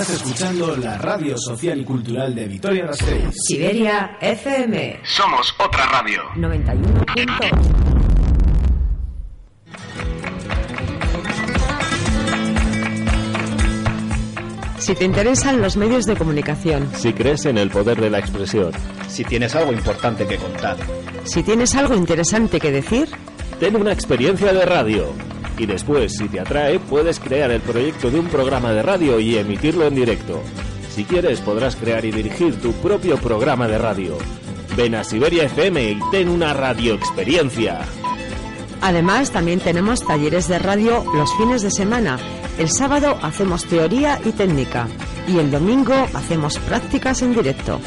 Estás 0.00 0.14
escuchando 0.14 0.76
la 0.76 0.96
radio 0.96 1.36
social 1.36 1.80
y 1.80 1.84
cultural 1.84 2.32
de 2.32 2.46
Vitoria 2.46 2.86
Gasteiz. 2.86 3.34
Siberia 3.34 4.16
FM 4.20 5.00
Somos 5.02 5.52
otra 5.58 5.86
radio. 5.86 6.22
91.8. 6.36 7.98
Si 14.78 14.94
te 14.94 15.04
interesan 15.04 15.60
los 15.60 15.76
medios 15.76 16.04
de 16.06 16.14
comunicación, 16.14 16.88
Si 16.94 17.12
crees 17.12 17.44
en 17.46 17.58
el 17.58 17.68
poder 17.68 18.00
de 18.00 18.08
la 18.10 18.20
expresión, 18.20 18.70
Si 19.08 19.24
tienes 19.24 19.56
algo 19.56 19.72
importante 19.72 20.28
que 20.28 20.36
contar, 20.36 20.76
si 21.24 21.42
tienes 21.42 21.74
algo 21.74 21.94
interesante 21.96 22.60
que 22.60 22.70
decir, 22.70 23.08
ten 23.58 23.74
una 23.74 23.92
experiencia 23.92 24.52
de 24.52 24.64
radio. 24.64 25.12
Y 25.58 25.66
después, 25.66 26.16
si 26.16 26.28
te 26.28 26.40
atrae, 26.40 26.78
puedes 26.78 27.18
crear 27.18 27.50
el 27.50 27.60
proyecto 27.60 28.10
de 28.10 28.20
un 28.20 28.26
programa 28.28 28.72
de 28.72 28.82
radio 28.82 29.18
y 29.18 29.36
emitirlo 29.36 29.86
en 29.86 29.96
directo. 29.96 30.40
Si 30.88 31.04
quieres, 31.04 31.40
podrás 31.40 31.76
crear 31.76 32.04
y 32.04 32.12
dirigir 32.12 32.60
tu 32.60 32.72
propio 32.72 33.16
programa 33.16 33.66
de 33.66 33.78
radio. 33.78 34.16
Ven 34.76 34.94
a 34.94 35.02
Siberia 35.02 35.44
FM 35.44 35.90
y 35.90 36.00
ten 36.12 36.28
una 36.28 36.54
radio 36.54 36.94
experiencia. 36.94 37.80
Además, 38.80 39.32
también 39.32 39.58
tenemos 39.58 40.04
talleres 40.06 40.46
de 40.46 40.60
radio 40.60 41.04
los 41.14 41.34
fines 41.36 41.62
de 41.62 41.70
semana. 41.72 42.18
El 42.58 42.68
sábado 42.68 43.18
hacemos 43.22 43.64
teoría 43.64 44.20
y 44.24 44.30
técnica 44.30 44.86
y 45.26 45.38
el 45.38 45.50
domingo 45.50 45.94
hacemos 46.14 46.58
prácticas 46.58 47.22
en 47.22 47.34
directo. 47.34 47.80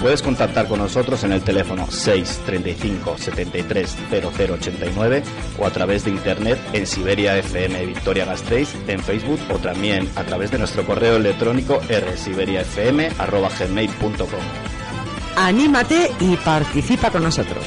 Puedes 0.00 0.22
contactar 0.22 0.66
con 0.66 0.78
nosotros 0.78 1.22
en 1.24 1.32
el 1.32 1.42
teléfono 1.42 1.90
635 1.90 3.18
73 3.18 3.96
0089 4.10 5.22
o 5.58 5.66
a 5.66 5.70
través 5.70 6.04
de 6.04 6.10
internet 6.10 6.58
en 6.72 6.86
Siberia 6.86 7.36
FM 7.38 7.84
Victoria 7.86 8.24
Gasteiz 8.24 8.74
en 8.88 9.00
Facebook 9.00 9.40
o 9.52 9.58
también 9.58 10.08
a 10.16 10.24
través 10.24 10.50
de 10.50 10.58
nuestro 10.58 10.86
correo 10.86 11.16
electrónico 11.16 11.80
rsiberiafm@gmail.com. 11.88 14.40
Anímate 15.36 16.10
y 16.20 16.36
participa 16.36 17.10
con 17.10 17.22
nosotros. 17.22 17.64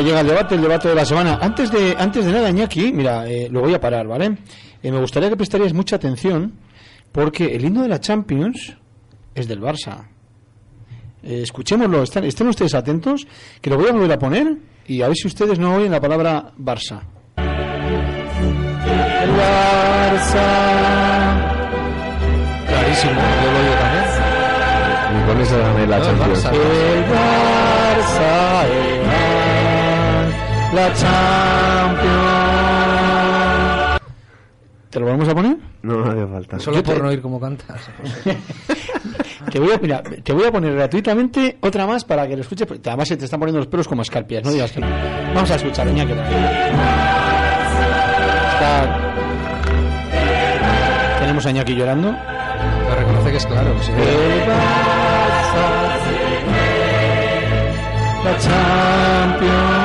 Llega, 0.00 0.08
llega 0.08 0.20
el 0.20 0.26
debate, 0.26 0.54
el 0.54 0.62
debate 0.62 0.88
de 0.88 0.94
la 0.94 1.04
semana. 1.04 1.38
Antes 1.40 1.70
de, 1.70 1.94
antes 1.98 2.24
de 2.24 2.32
nada, 2.32 2.50
Iñaki, 2.50 2.92
mira, 2.92 3.28
eh, 3.28 3.48
lo 3.50 3.60
voy 3.60 3.74
a 3.74 3.80
parar, 3.80 4.06
¿vale? 4.06 4.38
Eh, 4.82 4.90
me 4.90 5.00
gustaría 5.00 5.28
que 5.28 5.36
prestaríais 5.36 5.74
mucha 5.74 5.96
atención 5.96 6.52
porque 7.12 7.54
el 7.54 7.64
himno 7.64 7.82
de 7.82 7.88
la 7.88 8.00
Champions 8.00 8.76
es 9.34 9.48
del 9.48 9.60
Barça. 9.60 10.08
Eh, 11.22 11.40
escuchémoslo, 11.42 12.02
están, 12.02 12.24
estén 12.24 12.48
ustedes 12.48 12.74
atentos, 12.74 13.26
que 13.60 13.70
lo 13.70 13.76
voy 13.76 13.88
a 13.88 13.92
volver 13.92 14.12
a 14.12 14.18
poner 14.18 14.56
y 14.86 15.02
a 15.02 15.08
ver 15.08 15.16
si 15.16 15.26
ustedes 15.26 15.58
no 15.58 15.74
oyen 15.74 15.90
la 15.90 16.00
palabra 16.00 16.52
Barça. 16.58 17.02
El 17.36 19.30
Barça. 19.30 20.46
Clarísimo, 22.66 23.12
yo 23.12 23.52
lo 23.52 23.58
oigo 23.58 23.74
también. 23.80 24.04
Y 25.10 25.26
con 25.26 25.40
eso 25.40 25.58
gané 25.58 25.86
la 25.86 25.96
el 25.96 26.02
Champions. 26.02 26.44
Barça. 26.44 26.52
El 26.52 27.04
Barça, 27.04 28.66
el 28.66 28.94
Barça, 28.94 28.97
la 30.74 30.92
Champions. 30.94 32.18
¿Te 34.90 35.00
lo 35.00 35.06
vamos 35.06 35.28
a 35.28 35.34
poner? 35.34 35.56
No, 35.82 35.96
no 35.98 36.10
hace 36.10 36.26
falta. 36.26 36.58
Solo 36.58 36.76
Yo 36.78 36.82
por 36.82 36.94
te- 36.94 37.02
no 37.02 37.08
oír 37.08 37.20
cómo 37.20 37.38
cantas. 37.40 37.88
Te 39.52 39.60
voy, 39.60 39.72
a, 39.72 39.78
mira, 39.78 40.02
te 40.02 40.32
voy 40.34 40.44
a 40.44 40.52
poner 40.52 40.74
gratuitamente 40.74 41.56
otra 41.62 41.86
más 41.86 42.04
para 42.04 42.26
que 42.28 42.34
lo 42.36 42.42
escuches. 42.42 42.66
porque 42.66 42.86
Además 42.86 43.08
se 43.08 43.16
te 43.16 43.24
están 43.24 43.40
poniendo 43.40 43.60
los 43.60 43.68
pelos 43.68 43.88
como 43.88 44.02
escarpias, 44.02 44.44
no 44.44 44.50
digas 44.50 44.72
que 44.72 44.80
no. 44.80 44.86
Vamos 45.34 45.50
a 45.50 45.54
escuchar. 45.54 45.88
Está- 45.88 46.04
Tenemos 51.20 51.46
a 51.46 51.50
Iñaki 51.50 51.74
llorando. 51.74 52.10
Lo 52.12 52.94
reconoce 52.94 53.30
que 53.30 53.36
es 53.38 53.46
claro. 53.46 53.74
sí. 53.80 53.92
La 58.24 58.38
Champions. 58.38 59.77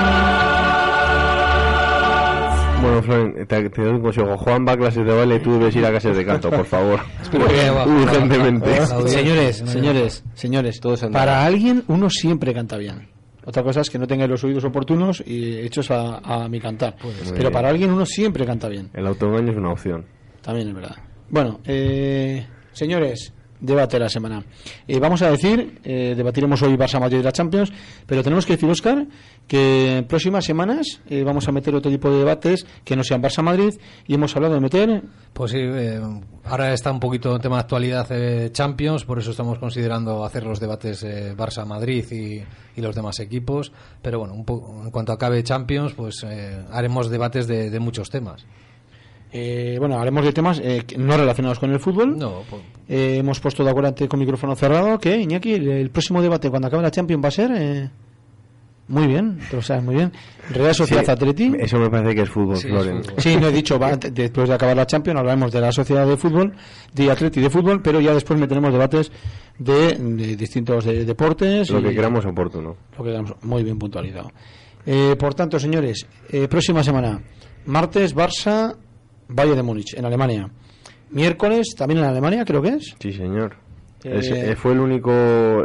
Bueno, 2.83 3.01
Floren, 3.01 3.47
te, 3.47 3.69
te 3.69 3.81
doy 3.81 3.91
un 3.93 4.01
consejo. 4.01 4.37
Juan 4.37 4.65
va 4.67 4.73
a 4.73 4.77
clases 4.77 5.05
de 5.05 5.13
baile 5.13 5.37
y 5.37 5.39
tú 5.39 5.53
debes 5.53 5.73
ir 5.77 5.85
a 5.85 5.89
clases 5.89 6.17
de 6.17 6.25
canto, 6.25 6.49
por 6.49 6.65
favor. 6.65 6.99
Urgentemente. 7.33 8.85
Señores, 9.07 9.63
señores, 9.65 10.23
señores, 10.33 10.81
para 11.11 11.45
alguien 11.45 11.83
uno 11.87 12.09
siempre 12.09 12.53
canta 12.53 12.77
bien. 12.77 13.07
Otra 13.45 13.63
cosa 13.63 13.81
es 13.81 13.89
que 13.89 13.97
no 13.97 14.05
tengáis 14.05 14.29
los 14.29 14.43
oídos 14.43 14.65
oportunos 14.65 15.23
y 15.25 15.59
hechos 15.59 15.91
a, 15.91 16.17
a 16.17 16.49
mi 16.49 16.59
cantar. 16.59 16.95
Pero 17.33 17.51
para 17.51 17.69
alguien 17.69 17.89
uno 17.91 18.05
siempre 18.05 18.45
canta 18.45 18.67
bien. 18.67 18.89
El 18.93 19.07
autoengaño 19.07 19.51
es 19.51 19.57
una 19.57 19.71
opción. 19.71 20.05
También 20.41 20.67
es 20.67 20.75
verdad. 20.75 20.95
Bueno, 21.29 21.61
eh, 21.65 22.45
señores, 22.73 23.33
debate 23.63 23.95
de 23.97 24.03
la 24.03 24.09
semana. 24.09 24.43
Eh, 24.87 24.99
vamos 24.99 25.21
a 25.21 25.31
decir, 25.31 25.79
eh, 25.83 26.13
debatiremos 26.15 26.61
hoy 26.61 26.75
Barça 26.75 26.99
Madrid 26.99 27.17
de 27.17 27.23
la 27.23 27.31
Champions, 27.31 27.71
pero 28.05 28.21
tenemos 28.21 28.45
que 28.45 28.53
decir, 28.53 28.69
Oscar, 28.69 29.07
que 29.47 29.97
en 29.97 30.05
próximas 30.05 30.45
semanas 30.45 31.01
eh, 31.09 31.23
vamos 31.23 31.47
a 31.47 31.51
meter 31.51 31.73
otro 31.73 31.89
tipo 31.89 32.11
de 32.11 32.19
debates 32.19 32.65
que 32.83 32.95
no 32.95 33.03
sean 33.03 33.21
Barça 33.21 33.41
Madrid 33.41 33.73
y 34.05 34.13
hemos 34.13 34.35
hablado 34.35 34.53
de 34.53 34.59
meter. 34.59 35.01
Pues 35.33 35.51
sí, 35.51 35.59
eh, 35.59 35.99
ahora 36.43 36.73
está 36.73 36.91
un 36.91 36.99
poquito 36.99 37.35
el 37.35 37.41
tema 37.41 37.55
de 37.55 37.61
actualidad 37.61 38.07
eh, 38.11 38.51
Champions, 38.51 39.05
por 39.05 39.17
eso 39.17 39.31
estamos 39.31 39.57
considerando 39.57 40.23
hacer 40.23 40.43
los 40.43 40.59
debates 40.59 41.03
eh, 41.03 41.33
Barça-Madrid 41.35 42.05
y, 42.11 42.43
y 42.79 42.81
los 42.81 42.95
demás 42.95 43.19
equipos. 43.19 43.71
Pero 44.01 44.19
bueno, 44.19 44.33
un 44.33 44.45
en 44.85 44.91
cuanto 44.91 45.13
acabe 45.13 45.41
Champions, 45.43 45.93
pues 45.93 46.25
haremos 46.71 47.09
debates 47.09 47.47
de, 47.47 47.69
de 47.69 47.79
muchos 47.79 48.09
temas. 48.09 48.45
Eh, 49.35 49.77
bueno, 49.79 49.99
haremos 49.99 50.23
de 50.23 50.31
temas 50.31 50.61
eh, 50.63 50.83
que- 50.85 50.95
no 50.97 51.17
relacionados 51.17 51.57
con 51.59 51.71
el 51.71 51.79
fútbol. 51.79 52.17
No, 52.17 52.43
pues- 52.49 52.61
Eh, 52.87 53.17
hemos 53.17 53.39
puesto 53.39 53.63
de 53.63 53.71
acuerdo 53.71 53.93
con 54.07 54.19
micrófono 54.19 54.55
cerrado 54.55 54.99
que, 54.99 55.17
Iñaki, 55.17 55.53
el, 55.53 55.67
el 55.69 55.89
próximo 55.89 56.21
debate 56.21 56.49
cuando 56.49 56.67
acabe 56.67 56.83
la 56.83 56.91
Champions 56.91 57.23
va 57.23 57.27
a 57.29 57.31
ser. 57.31 57.51
eh, 57.55 57.89
muy 58.89 59.07
bien, 59.07 59.39
tú 59.49 59.55
lo 59.55 59.61
sabes 59.61 59.81
muy 59.81 59.95
bien. 59.95 60.11
Real 60.51 60.75
Sociedad 60.75 61.05
Sí, 61.05 61.11
Atleti. 61.11 61.53
Eso 61.57 61.79
me 61.79 61.89
parece 61.89 62.13
que 62.15 62.21
es 62.23 62.29
fútbol, 62.29 62.57
Sí, 62.57 62.67
Floren. 62.67 62.97
es 62.97 63.07
fútbol. 63.07 63.21
Sí, 63.23 63.37
no 63.37 63.47
he 63.47 63.51
dicho, 63.53 63.79
va, 63.79 63.95
después 63.95 64.49
de 64.49 64.55
acabar 64.55 64.75
la 64.75 64.85
Champions 64.85 65.19
hablaremos 65.19 65.51
de 65.53 65.61
la 65.61 65.71
sociedad 65.71 66.05
de 66.05 66.17
fútbol, 66.17 66.53
de 66.93 67.09
Atleti 67.09 67.39
de 67.39 67.49
fútbol, 67.49 67.81
pero 67.81 68.01
ya 68.01 68.13
después 68.13 68.37
meteremos 68.37 68.73
debates 68.73 69.09
de, 69.57 69.93
de 69.95 70.35
distintos 70.35 70.83
de- 70.83 71.05
deportes. 71.05 71.69
Lo 71.69 71.79
y- 71.79 71.83
que 71.83 71.95
queramos 71.95 72.25
oportuno. 72.25 72.75
Lo 72.97 73.03
que 73.03 73.09
queramos, 73.11 73.33
muy 73.41 73.63
bien 73.63 73.79
puntualizado. 73.79 74.29
Eh, 74.85 75.15
por 75.17 75.33
tanto, 75.33 75.57
señores, 75.59 76.05
eh, 76.29 76.49
próxima 76.49 76.83
semana, 76.83 77.21
martes, 77.65 78.13
Barça, 78.13 78.75
Valle 79.27 79.55
de 79.55 79.63
Múnich, 79.63 79.93
en 79.95 80.05
Alemania. 80.05 80.49
Miércoles, 81.11 81.75
también 81.77 81.99
en 81.99 82.05
Alemania, 82.05 82.43
creo 82.45 82.61
que 82.61 82.69
es. 82.69 82.95
Sí, 82.99 83.13
señor. 83.13 83.55
Eh, 84.05 84.19
eh, 84.51 84.55
fue 84.57 84.73
el 84.73 84.79
único 84.79 85.11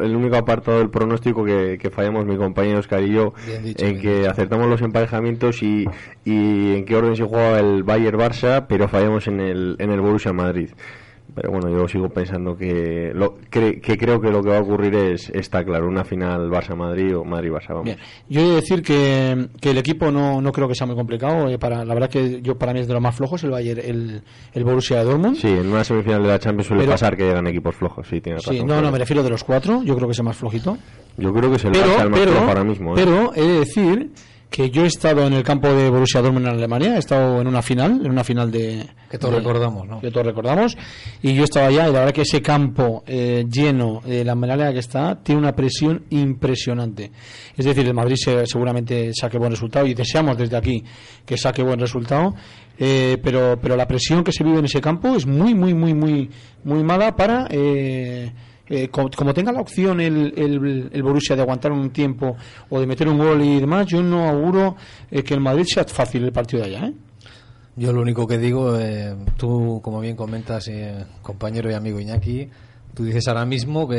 el 0.01 0.15
único 0.15 0.37
apartado 0.37 0.79
del 0.79 0.91
pronóstico 0.91 1.45
que, 1.45 1.77
que 1.77 1.91
fallamos 1.91 2.25
mi 2.25 2.37
compañero 2.37 2.79
Oscar 2.79 3.03
y 3.03 3.13
yo 3.13 3.35
dicho, 3.65 3.85
en 3.85 4.01
que 4.01 4.29
acertamos 4.29 4.69
los 4.69 4.81
emparejamientos 4.81 5.61
y, 5.61 5.85
y 6.25 6.77
en 6.77 6.85
qué 6.85 6.95
orden 6.95 7.17
se 7.17 7.25
jugaba 7.25 7.59
el 7.59 7.83
Bayern 7.83 8.17
Barça 8.17 8.67
pero 8.69 8.87
fallamos 8.87 9.27
en 9.27 9.41
el 9.41 9.77
en 9.81 9.91
el 9.91 10.01
Borussia 10.01 10.33
Madrid 10.33 10.71
pero 11.35 11.51
bueno 11.51 11.69
yo 11.71 11.87
sigo 11.87 12.09
pensando 12.09 12.57
que 12.57 13.13
lo, 13.15 13.39
cre- 13.51 13.81
que 13.81 13.97
creo 13.97 14.21
que 14.21 14.31
lo 14.31 14.43
que 14.43 14.49
va 14.51 14.59
a 14.59 14.61
ocurrir 14.63 14.95
es 14.95 15.31
está 15.31 15.65
claro 15.65 15.87
una 15.87 16.05
final 16.05 16.51
Barça 16.51 16.75
Madrid 16.75 17.17
o 17.17 17.25
Madrid 17.25 17.51
Barça 17.51 17.69
vamos 17.69 17.85
Bien. 17.85 17.99
Yo 18.29 18.41
he 18.41 18.45
de 18.45 18.55
decir 18.57 18.83
que, 18.83 19.49
que 19.61 19.71
el 19.71 19.79
equipo 19.79 20.11
no, 20.11 20.41
no 20.41 20.53
creo 20.53 20.67
que 20.69 20.75
sea 20.75 20.87
muy 20.87 20.97
complicado. 20.97 21.49
eh, 21.49 21.59
para, 21.59 21.85
la 21.85 21.95
verdad 21.95 22.09
que 22.11 22.41
yo 22.43 22.57
para 22.59 22.73
mí 22.73 22.81
es 22.81 22.87
de 22.89 22.95
los 22.95 23.03
más 23.03 23.15
flojos 23.15 23.43
el 23.45 23.51
Bayern, 23.51 23.81
el, 23.81 24.23
el 24.53 24.65
Borussia 24.65 25.03
Dortmund. 25.05 25.37
sí 25.37 25.49
en 25.49 25.69
una 25.71 25.85
semifinal 25.85 26.23
de 26.23 26.29
la 26.29 26.39
Champions 26.39 26.67
suele 26.67 26.83
Pero- 26.83 26.93
pasar 26.93 27.17
que 27.17 27.25
llegan 27.25 27.47
equipos 27.47 27.75
flojos 27.77 28.07
sí 28.09 28.21
tiene 28.21 28.41
Sí, 28.41 28.51
razón 28.51 28.67
no, 28.67 28.81
no, 28.83 28.91
me 28.91 28.99
refiero 28.99 29.23
de 29.23 29.31
los 29.31 29.45
cuatro. 29.45 29.83
Yo 29.85 29.95
creo 29.97 30.09
que 30.09 30.13
es 30.13 30.19
el 30.19 30.25
más 30.25 30.37
flojito. 30.37 30.77
yo 31.17 31.33
creo 31.33 31.51
que 31.51 31.57
es 31.57 31.65
el 31.65 31.73
pero, 31.73 31.87
Barça 31.87 32.03
el 32.03 32.11
más 32.11 32.21
pero, 32.21 32.33
flojo 32.33 32.49
ahora 32.49 32.65
mismo 32.65 32.93
¿eh? 32.93 32.95
pero 33.05 33.33
he 33.35 33.43
de 33.47 33.59
decir 33.61 34.11
que 34.51 34.71
yo 34.71 34.85
he 34.85 34.87
estado 34.87 35.27
en 35.27 35.35
el 35.35 35.43
campo 35.43 35.69
de 35.69 35.91
Borussia 35.91 36.23
Dortmund 36.23 36.47
en 36.47 36.55
Alemania, 36.55 36.97
he 36.97 36.99
estado 36.99 37.41
en 37.41 37.47
una 37.47 37.61
final, 37.61 38.01
en 38.05 38.11
una 38.11 38.25
final 38.25 38.51
de 38.51 38.87
Que 39.11 39.19
todos 39.19 39.35
de- 39.35 39.41
recordamos, 39.41 39.87
¿no? 39.87 40.01
Que 40.01 40.11
todos 40.11 40.27
recordamos 40.27 40.77
y 41.23 41.35
yo 41.35 41.45
estaba 41.45 41.67
allá 41.67 41.89
y 41.89 41.93
la 41.93 41.99
verdad 42.01 42.15
que 42.15 42.23
ese 42.23 42.41
campo 42.41 43.05
eh, 43.07 43.45
lleno 43.51 44.01
de 44.05 44.25
la 44.25 44.35
manera 44.35 44.73
que 44.73 44.79
está 44.79 45.17
tiene 45.23 45.41
una 45.43 45.55
presión 45.55 46.05
impresionante. 46.11 47.11
Es 47.57 47.67
decir, 47.67 47.87
el 47.87 47.95
Madrid 47.95 48.17
se- 48.17 48.47
seguramente 48.47 49.13
saque 49.13 49.37
buen 49.39 49.51
resultado 49.53 49.87
y 49.87 49.93
deseamos 49.95 50.39
desde 50.39 50.57
aquí 50.57 50.83
que 51.27 51.37
saque 51.37 51.63
buen 51.63 51.79
resultado. 51.81 52.35
eh, 52.81 53.19
pero 53.23 53.59
pero 53.61 53.77
la 53.77 53.87
presión 53.89 54.23
que 54.23 54.31
se 54.33 54.45
vive 54.45 54.61
en 54.61 54.65
ese 54.65 54.81
campo 54.81 55.15
es 55.17 55.27
muy 55.27 55.53
muy 55.55 55.75
muy 55.75 55.93
muy 55.95 56.31
muy 56.65 56.83
mala 56.85 57.17
para 57.17 57.49
eh, 57.51 58.33
eh, 58.69 58.89
como, 58.89 59.11
como 59.11 59.33
tenga 59.35 59.53
la 59.53 59.61
opción 59.61 60.01
el, 60.01 60.33
el, 60.37 60.91
el 60.93 61.03
Borussia 61.03 61.35
de 61.37 61.43
aguantar 61.43 61.73
un 61.73 61.91
tiempo 61.91 62.37
o 62.71 62.81
de 62.81 62.87
meter 62.87 63.09
un 63.09 63.19
gol 63.19 63.43
y 63.43 63.61
demás, 63.61 63.87
yo 63.87 64.03
no 64.03 64.29
auguro 64.29 64.77
eh, 65.11 65.23
que 65.23 65.35
el 65.35 65.41
Madrid 65.41 65.65
sea 65.67 65.85
fácil 65.85 66.25
el 66.25 66.33
partido 66.33 66.63
de 66.63 66.69
allá. 66.77 66.87
¿eh? 66.89 66.95
Yo 67.77 67.93
lo 67.93 68.01
único 68.03 68.27
que 68.27 68.39
digo, 68.39 68.77
eh, 68.79 69.15
tú 69.37 69.81
como 69.83 70.01
bien 70.01 70.17
comentas, 70.17 70.67
eh, 70.69 71.05
compañero 71.23 71.71
y 71.71 71.75
amigo 71.75 72.01
Iñaki, 72.01 72.49
tú 72.93 73.05
dices 73.05 73.29
ahora 73.29 73.47
mismo 73.47 73.87
que 73.89 73.95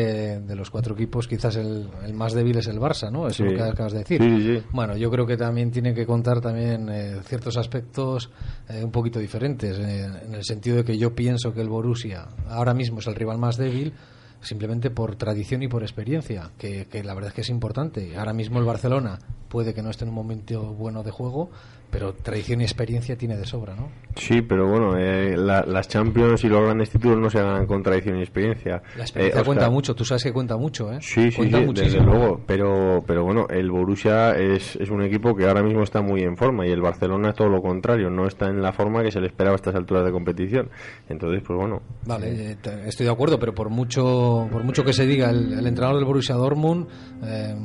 de 0.45 0.55
los 0.55 0.69
cuatro 0.69 0.93
equipos 0.95 1.29
quizás 1.29 1.55
el, 1.55 1.87
el 2.05 2.13
más 2.13 2.33
débil 2.33 2.57
es 2.57 2.67
el 2.67 2.77
Barça, 2.79 3.09
¿no? 3.09 3.27
Eso 3.27 3.37
Sí. 3.37 3.43
es 3.45 3.51
lo 3.53 3.57
que 3.57 3.63
acabas 3.71 3.93
de 3.93 3.99
decir. 3.99 4.21
Sí, 4.21 4.29
sí, 4.29 4.57
sí. 4.57 4.63
Bueno, 4.73 4.97
yo 4.97 5.09
creo 5.09 5.25
que 5.25 5.37
también 5.37 5.71
tiene 5.71 5.93
que 5.93 6.05
contar 6.05 6.41
también 6.41 6.89
eh, 6.91 7.19
ciertos 7.23 7.55
aspectos 7.55 8.29
eh, 8.67 8.83
un 8.83 8.91
poquito 8.91 9.17
diferentes, 9.19 9.79
eh, 9.79 10.09
en 10.25 10.33
el 10.35 10.43
sentido 10.43 10.75
de 10.75 10.83
que 10.83 10.97
yo 10.97 11.15
pienso 11.15 11.53
que 11.53 11.61
el 11.61 11.69
Borussia 11.69 12.27
ahora 12.49 12.73
mismo 12.73 12.99
es 12.99 13.07
el 13.07 13.15
rival 13.15 13.37
más 13.37 13.55
débil 13.55 13.93
simplemente 14.41 14.89
por 14.89 15.15
tradición 15.15 15.63
y 15.63 15.67
por 15.67 15.83
experiencia, 15.83 16.51
que, 16.57 16.85
que 16.85 17.03
la 17.03 17.13
verdad 17.13 17.29
es 17.29 17.35
que 17.35 17.41
es 17.41 17.49
importante. 17.49 18.17
Ahora 18.17 18.33
mismo 18.33 18.59
el 18.59 18.65
Barcelona 18.65 19.19
puede 19.49 19.73
que 19.73 19.81
no 19.81 19.89
esté 19.89 20.05
en 20.05 20.09
un 20.09 20.15
momento 20.15 20.73
bueno 20.73 21.03
de 21.03 21.11
juego, 21.11 21.49
pero 21.91 22.13
tradición 22.13 22.61
y 22.61 22.63
experiencia 22.63 23.15
tiene 23.17 23.35
de 23.37 23.45
sobra, 23.45 23.75
¿no? 23.75 23.89
Sí, 24.15 24.41
pero 24.41 24.67
bueno, 24.67 24.97
eh, 24.97 25.35
la- 25.37 25.63
las 25.63 25.87
Champions 25.87 26.43
y 26.43 26.49
los 26.49 26.61
grandes 26.63 26.89
títulos 26.89 27.17
no 27.19 27.29
se 27.29 27.39
ganan 27.41 27.65
con 27.65 27.81
tradición 27.83 28.17
y 28.17 28.21
experiencia. 28.21 28.81
La 28.95 29.03
experiencia 29.03 29.41
Eh, 29.41 29.45
cuenta 29.45 29.63
Oscar, 29.65 29.71
mucho, 29.73 29.95
tú 29.95 30.03
sabes 30.05 30.23
que 30.23 30.33
cuenta 30.33 30.57
mucho, 30.57 30.91
¿eh? 30.91 30.97
Sí, 31.01 31.31
sí, 31.31 31.37
cuenta 31.37 31.59
sí, 31.59 31.65
desde 31.73 32.01
luego. 32.01 32.41
Pero, 32.45 33.03
pero 33.07 33.23
bueno, 33.23 33.47
el 33.49 33.71
Borussia 33.71 34.31
es, 34.31 34.75
es 34.75 34.89
un 34.89 35.01
equipo 35.03 35.35
que 35.35 35.47
ahora 35.47 35.63
mismo 35.63 35.83
está 35.83 36.01
muy 36.01 36.21
en 36.21 36.35
forma 36.37 36.67
y 36.67 36.71
el 36.71 36.81
Barcelona 36.81 37.33
todo 37.33 37.49
lo 37.49 37.61
contrario, 37.61 38.09
no 38.09 38.27
está 38.27 38.47
en 38.47 38.61
la 38.61 38.71
forma 38.73 39.01
que 39.03 39.11
se 39.11 39.19
le 39.21 39.27
esperaba 39.27 39.53
a 39.53 39.57
estas 39.57 39.75
alturas 39.75 40.03
de 40.05 40.11
competición. 40.11 40.69
Entonces, 41.07 41.41
pues 41.45 41.57
bueno. 41.57 41.81
Vale, 42.05 42.51
eh, 42.51 42.57
estoy 42.87 43.05
de 43.05 43.11
acuerdo, 43.11 43.39
pero 43.39 43.53
por 43.53 43.69
mucho 43.69 44.47
por 44.51 44.63
mucho 44.63 44.83
que 44.83 44.93
se 44.93 45.05
diga, 45.05 45.29
el, 45.29 45.53
el 45.53 45.65
entrenador 45.67 45.95
del 45.97 46.05
Borussia 46.05 46.35
Dortmund 46.35 46.87
eh, 47.23 47.55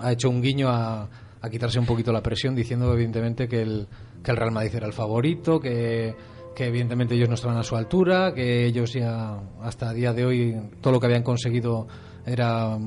ha 0.00 0.12
hecho 0.12 0.30
un 0.30 0.40
guiño 0.42 0.68
a, 0.68 1.08
a 1.44 1.50
quitarse 1.50 1.78
un 1.78 1.86
poquito 1.86 2.10
la 2.10 2.22
presión, 2.22 2.54
diciendo 2.54 2.92
evidentemente 2.92 3.46
que 3.46 3.60
el, 3.60 3.86
que 4.22 4.30
el 4.30 4.36
Real 4.36 4.50
Madrid 4.50 4.74
era 4.74 4.86
el 4.86 4.94
favorito, 4.94 5.60
que, 5.60 6.14
que 6.54 6.66
evidentemente 6.66 7.14
ellos 7.14 7.28
no 7.28 7.34
estaban 7.34 7.58
a 7.58 7.62
su 7.62 7.76
altura, 7.76 8.32
que 8.32 8.64
ellos 8.64 8.92
ya 8.94 9.38
hasta 9.60 9.92
día 9.92 10.12
de 10.14 10.24
hoy 10.24 10.56
todo 10.80 10.94
lo 10.94 11.00
que 11.00 11.06
habían 11.06 11.22
conseguido 11.22 11.86
era 12.24 12.78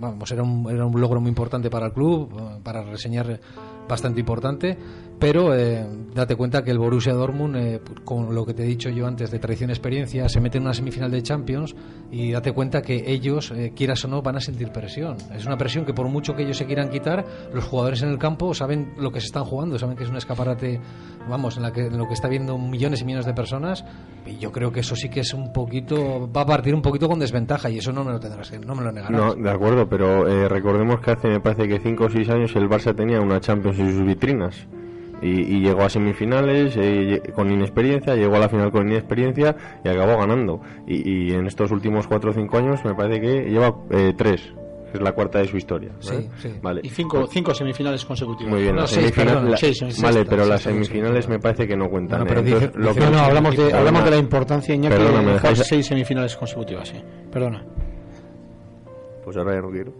vamos 0.00 0.30
era 0.30 0.42
un, 0.42 0.70
era 0.70 0.86
un 0.86 1.00
logro 1.00 1.20
muy 1.20 1.28
importante 1.28 1.70
para 1.70 1.86
el 1.86 1.92
club, 1.92 2.62
para 2.62 2.82
reseñar 2.82 3.40
bastante 3.88 4.20
importante, 4.20 4.76
pero 5.18 5.54
eh, 5.54 5.86
date 6.14 6.36
cuenta 6.36 6.62
que 6.62 6.70
el 6.70 6.78
Borussia 6.78 7.14
Dortmund, 7.14 7.56
eh, 7.56 7.80
con 8.04 8.34
lo 8.34 8.44
que 8.44 8.52
te 8.52 8.64
he 8.64 8.66
dicho 8.66 8.90
yo 8.90 9.06
antes 9.06 9.30
de 9.30 9.38
tradición 9.38 9.70
y 9.70 9.72
experiencia, 9.72 10.28
se 10.28 10.40
mete 10.40 10.58
en 10.58 10.64
una 10.64 10.74
semifinal 10.74 11.10
de 11.10 11.22
Champions 11.22 11.74
y 12.10 12.32
date 12.32 12.52
cuenta 12.52 12.82
que 12.82 13.10
ellos, 13.10 13.50
eh, 13.50 13.72
quieras 13.74 14.04
o 14.04 14.08
no, 14.08 14.20
van 14.20 14.36
a 14.36 14.40
sentir 14.40 14.70
presión. 14.70 15.16
Es 15.34 15.46
una 15.46 15.56
presión 15.56 15.86
que 15.86 15.94
por 15.94 16.08
mucho 16.08 16.34
que 16.34 16.42
ellos 16.42 16.56
se 16.56 16.66
quieran 16.66 16.90
quitar, 16.90 17.24
los 17.52 17.64
jugadores 17.64 18.02
en 18.02 18.10
el 18.10 18.18
campo 18.18 18.52
saben 18.52 18.92
lo 18.98 19.10
que 19.10 19.20
se 19.20 19.26
están 19.26 19.44
jugando, 19.44 19.78
saben 19.78 19.96
que 19.96 20.04
es 20.04 20.10
un 20.10 20.16
escaparate, 20.16 20.80
vamos, 21.28 21.56
en, 21.56 21.62
la 21.62 21.72
que, 21.72 21.86
en 21.86 21.96
lo 21.96 22.06
que 22.06 22.14
está 22.14 22.28
viendo 22.28 22.58
millones 22.58 23.00
y 23.00 23.04
millones 23.04 23.26
de 23.26 23.32
personas 23.32 23.84
y 24.26 24.36
yo 24.38 24.52
creo 24.52 24.70
que 24.70 24.80
eso 24.80 24.96
sí 24.96 25.08
que 25.08 25.20
es 25.20 25.32
un 25.32 25.52
poquito, 25.52 26.30
va 26.30 26.42
a 26.42 26.46
partir 26.46 26.74
un 26.74 26.82
poquito 26.82 27.08
con 27.08 27.18
desventaja 27.18 27.70
y 27.70 27.78
eso 27.78 27.92
no 27.92 28.04
me 28.04 28.12
lo 28.12 28.20
tendrás 28.20 28.50
que, 28.50 28.58
no 28.58 28.74
me 28.74 28.82
lo 28.82 28.92
negarás. 28.92 29.12
No, 29.12 29.34
de 29.34 29.50
acuerdo, 29.50 29.88
pero 29.88 30.28
eh, 30.28 30.48
recordemos 30.48 31.00
que 31.00 31.12
hace, 31.12 31.28
me 31.28 31.40
parece 31.40 31.68
que 31.68 31.78
5 31.80 32.04
o 32.04 32.10
6 32.10 32.28
años 32.30 32.56
el 32.56 32.68
Barça 32.68 32.94
tenía 32.94 33.20
una 33.20 33.40
Champions 33.40 33.75
en 33.78 33.92
sus 33.92 34.04
vitrinas. 34.06 34.66
Y, 35.22 35.28
y 35.56 35.60
llegó 35.60 35.80
a 35.82 35.88
semifinales 35.88 36.76
eh, 36.76 37.22
con 37.34 37.50
inexperiencia, 37.50 38.14
llegó 38.14 38.36
a 38.36 38.40
la 38.40 38.48
final 38.50 38.70
con 38.70 38.86
inexperiencia 38.86 39.56
y 39.82 39.88
acabó 39.88 40.18
ganando. 40.18 40.60
Y, 40.86 41.30
y 41.30 41.32
en 41.32 41.46
estos 41.46 41.70
últimos 41.70 42.06
4 42.06 42.30
o 42.30 42.34
5 42.34 42.58
años 42.58 42.84
me 42.84 42.94
parece 42.94 43.20
que 43.22 43.50
lleva 43.50 43.74
3, 43.88 44.14
que 44.92 44.98
es 44.98 45.00
la 45.02 45.12
cuarta 45.12 45.38
de 45.38 45.46
su 45.46 45.56
historia. 45.56 45.90
¿vale? 46.06 46.28
Vale. 46.60 46.80
Y 46.84 46.90
cinco, 46.90 47.26
cinco 47.28 47.54
semifinales 47.54 48.04
consecutivas. 48.04 48.52
Muy 48.52 48.60
bien, 48.62 48.76
No, 48.76 48.86
seis, 48.86 49.06
semifinales- 49.06 49.14
perdón, 49.32 49.50
la- 49.52 49.56
seis, 49.56 49.76
seis, 49.78 50.02
vale, 50.02 50.24
pero 50.26 50.44
las 50.44 50.60
seis, 50.60 50.74
semifinales 50.74 51.28
me 51.30 51.38
parece 51.38 51.66
que 51.66 51.76
no 51.78 51.88
cuentan. 51.88 52.18
Bueno, 52.20 52.28
pero 52.28 52.40
Entonces, 52.46 52.68
dice- 52.72 52.78
lo 52.78 52.88
dice- 52.88 53.00
que- 53.00 53.06
no, 53.06 53.12
no, 53.12 53.18
hablamos 53.20 53.50
de, 53.52 53.56
Perdona, 53.56 53.78
hablamos 53.78 54.04
de 54.04 54.10
la 54.10 54.16
importancia, 54.18 54.74
Iñaki, 54.74 54.96
perdona, 54.96 55.18
de 55.20 55.24
¿me 55.24 55.38
jugar 55.38 55.52
dejáis- 55.54 55.64
seis 55.66 55.86
semifinales 55.86 56.36
consecutivas, 56.36 56.88
sí. 56.88 56.96
Perdona. 57.32 57.64
Pues 59.24 59.36
ahora 59.38 59.54
ya 59.54 59.60
no 59.62 59.70
quiero. 59.70 59.92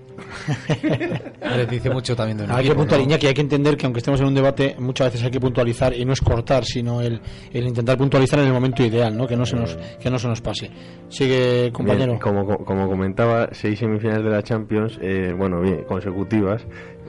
Vale, 1.40 1.66
dice 1.66 1.90
mucho 1.90 2.16
también 2.16 2.38
de 2.38 2.44
un 2.44 2.50
Hay 2.50 2.56
que 2.56 2.62
equipo, 2.68 2.80
puntualizar, 2.80 3.08
¿no? 3.08 3.14
Iñaki, 3.14 3.26
hay 3.26 3.34
que 3.34 3.40
entender 3.40 3.76
que 3.76 3.86
aunque 3.86 3.98
estemos 3.98 4.20
en 4.20 4.26
un 4.26 4.34
debate, 4.34 4.76
muchas 4.78 5.08
veces 5.08 5.24
hay 5.24 5.30
que 5.30 5.40
puntualizar 5.40 5.94
y 5.94 6.04
no 6.04 6.12
es 6.12 6.20
cortar, 6.20 6.64
sino 6.64 7.00
el, 7.00 7.20
el 7.52 7.66
intentar 7.66 7.96
puntualizar 7.96 8.38
en 8.40 8.46
el 8.46 8.52
momento 8.52 8.82
ideal, 8.82 9.16
¿no? 9.16 9.26
Que 9.26 9.36
no 9.36 9.44
se 9.44 9.56
nos, 9.56 9.76
que 10.00 10.10
no 10.10 10.18
se 10.18 10.28
nos 10.28 10.40
pase. 10.40 10.70
Sigue, 11.08 11.70
compañero. 11.72 12.12
Bien, 12.12 12.18
como, 12.18 12.58
como 12.64 12.88
comentaba, 12.88 13.48
seis 13.52 13.78
semifinales 13.78 14.24
de 14.24 14.30
la 14.30 14.42
Champions, 14.42 14.98
eh, 15.02 15.32
bueno, 15.36 15.60
bien, 15.60 15.84
consecutivas, 15.84 16.66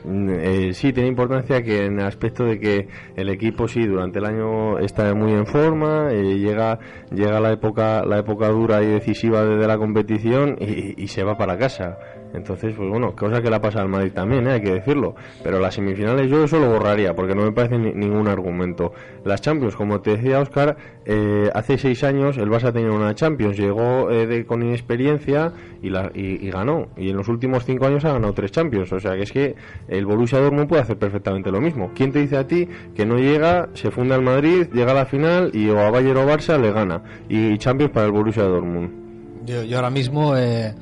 Mm, 0.08 0.30
eh, 0.40 0.74
sí, 0.74 0.94
tiene 0.94 1.10
importancia 1.10 1.62
que 1.62 1.86
en 1.86 2.00
el 2.00 2.06
aspecto 2.06 2.46
de 2.46 2.60
que 2.60 2.88
el 3.16 3.30
equipo 3.30 3.68
sí 3.68 3.86
durante 3.86 4.20
el 4.20 4.26
año 4.26 4.80
está 4.80 5.14
muy 5.14 5.34
en 5.34 5.46
forma, 5.46 6.12
eh, 6.12 6.38
llega 6.38 6.80
llega 7.12 7.40
la 7.40 7.52
época 7.52 8.06
la 8.06 8.20
época 8.20 8.48
dura 8.50 8.82
y 8.82 8.88
decisiva 8.88 9.44
de, 9.44 9.58
de 9.58 9.68
la 9.68 9.78
competición 9.78 10.58
y, 10.60 11.02
y 11.02 11.08
se 11.08 11.24
va 11.24 11.38
para 11.38 11.58
casa. 11.58 11.98
Entonces, 12.34 12.74
pues 12.76 12.90
bueno, 12.90 13.16
cosa 13.16 13.42
que 13.42 13.50
la 13.50 13.60
pasa 13.62 13.82
al 13.82 13.88
Madrid 13.90 14.12
también, 14.14 14.46
¿eh? 14.48 14.52
hay 14.54 14.62
que 14.62 14.74
decirlo. 14.74 15.16
Pero 15.44 15.60
las 15.60 15.74
semifinales 15.76 16.30
yo 16.30 16.44
eso 16.44 16.60
lo 16.60 16.70
borraría, 16.70 17.16
porque 17.16 17.34
no 17.34 17.44
me 17.44 17.52
parece 17.52 17.78
ni- 17.78 17.94
ningún 17.94 18.28
argumento. 18.28 18.92
Las 19.26 19.42
Champions, 19.42 19.76
como 19.76 20.02
te 20.02 20.12
decía 20.18 20.40
Oscar, 20.40 20.78
eh, 21.06 21.50
hace 21.54 21.78
seis 21.78 22.04
años 22.04 22.38
el 22.38 22.50
Barça 22.50 22.72
tenía 22.74 22.92
una 22.92 23.16
Champions, 23.16 23.58
llegó 23.58 24.12
eh, 24.12 24.46
con 24.46 24.62
inexperiencia 24.62 25.52
y, 25.82 25.90
la, 25.90 26.12
y, 26.14 26.50
ganó. 26.52 26.88
Y 26.98 27.10
en 27.10 27.18
los 27.18 27.28
últimos 27.28 27.66
cinco 27.66 27.86
años 27.88 28.04
ha 28.06 28.14
ganado 28.14 28.34
tres 28.34 28.52
Champions. 28.52 28.92
O 28.94 29.00
sea 29.00 29.16
que 29.16 29.24
es 29.24 29.32
que 29.32 29.56
el 29.88 30.06
Borussia 30.06 30.40
Dortmund 30.40 30.68
puede 30.68 30.82
hacer 30.82 30.98
perfectamente 30.98 31.50
lo 31.52 31.62
mismo. 31.62 31.92
¿Quién 31.96 32.12
te 32.12 32.20
dice 32.20 32.38
a 32.38 32.46
ti 32.48 32.68
que 32.96 33.06
no 33.06 33.18
llega, 33.18 33.70
se 33.74 33.90
funda 33.90 34.16
el 34.16 34.22
Madrid, 34.22 34.68
llega 34.74 34.92
a 34.92 34.96
la 34.96 35.06
final 35.06 35.52
y 35.54 35.70
o 35.70 35.80
a 35.80 35.90
Bayern 35.90 36.18
o 36.18 36.26
Barça 36.28 36.60
le 36.60 36.72
gana? 36.72 37.02
Y, 37.30 37.48
y 37.54 37.58
Champions 37.58 37.92
para 37.94 38.06
el 38.06 38.12
Borussia 38.12 38.44
Dortmund. 38.44 39.46
Yo, 39.46 39.64
yo 39.64 39.78
ahora 39.78 39.90
mismo 39.90 40.36
eh, 40.36 40.74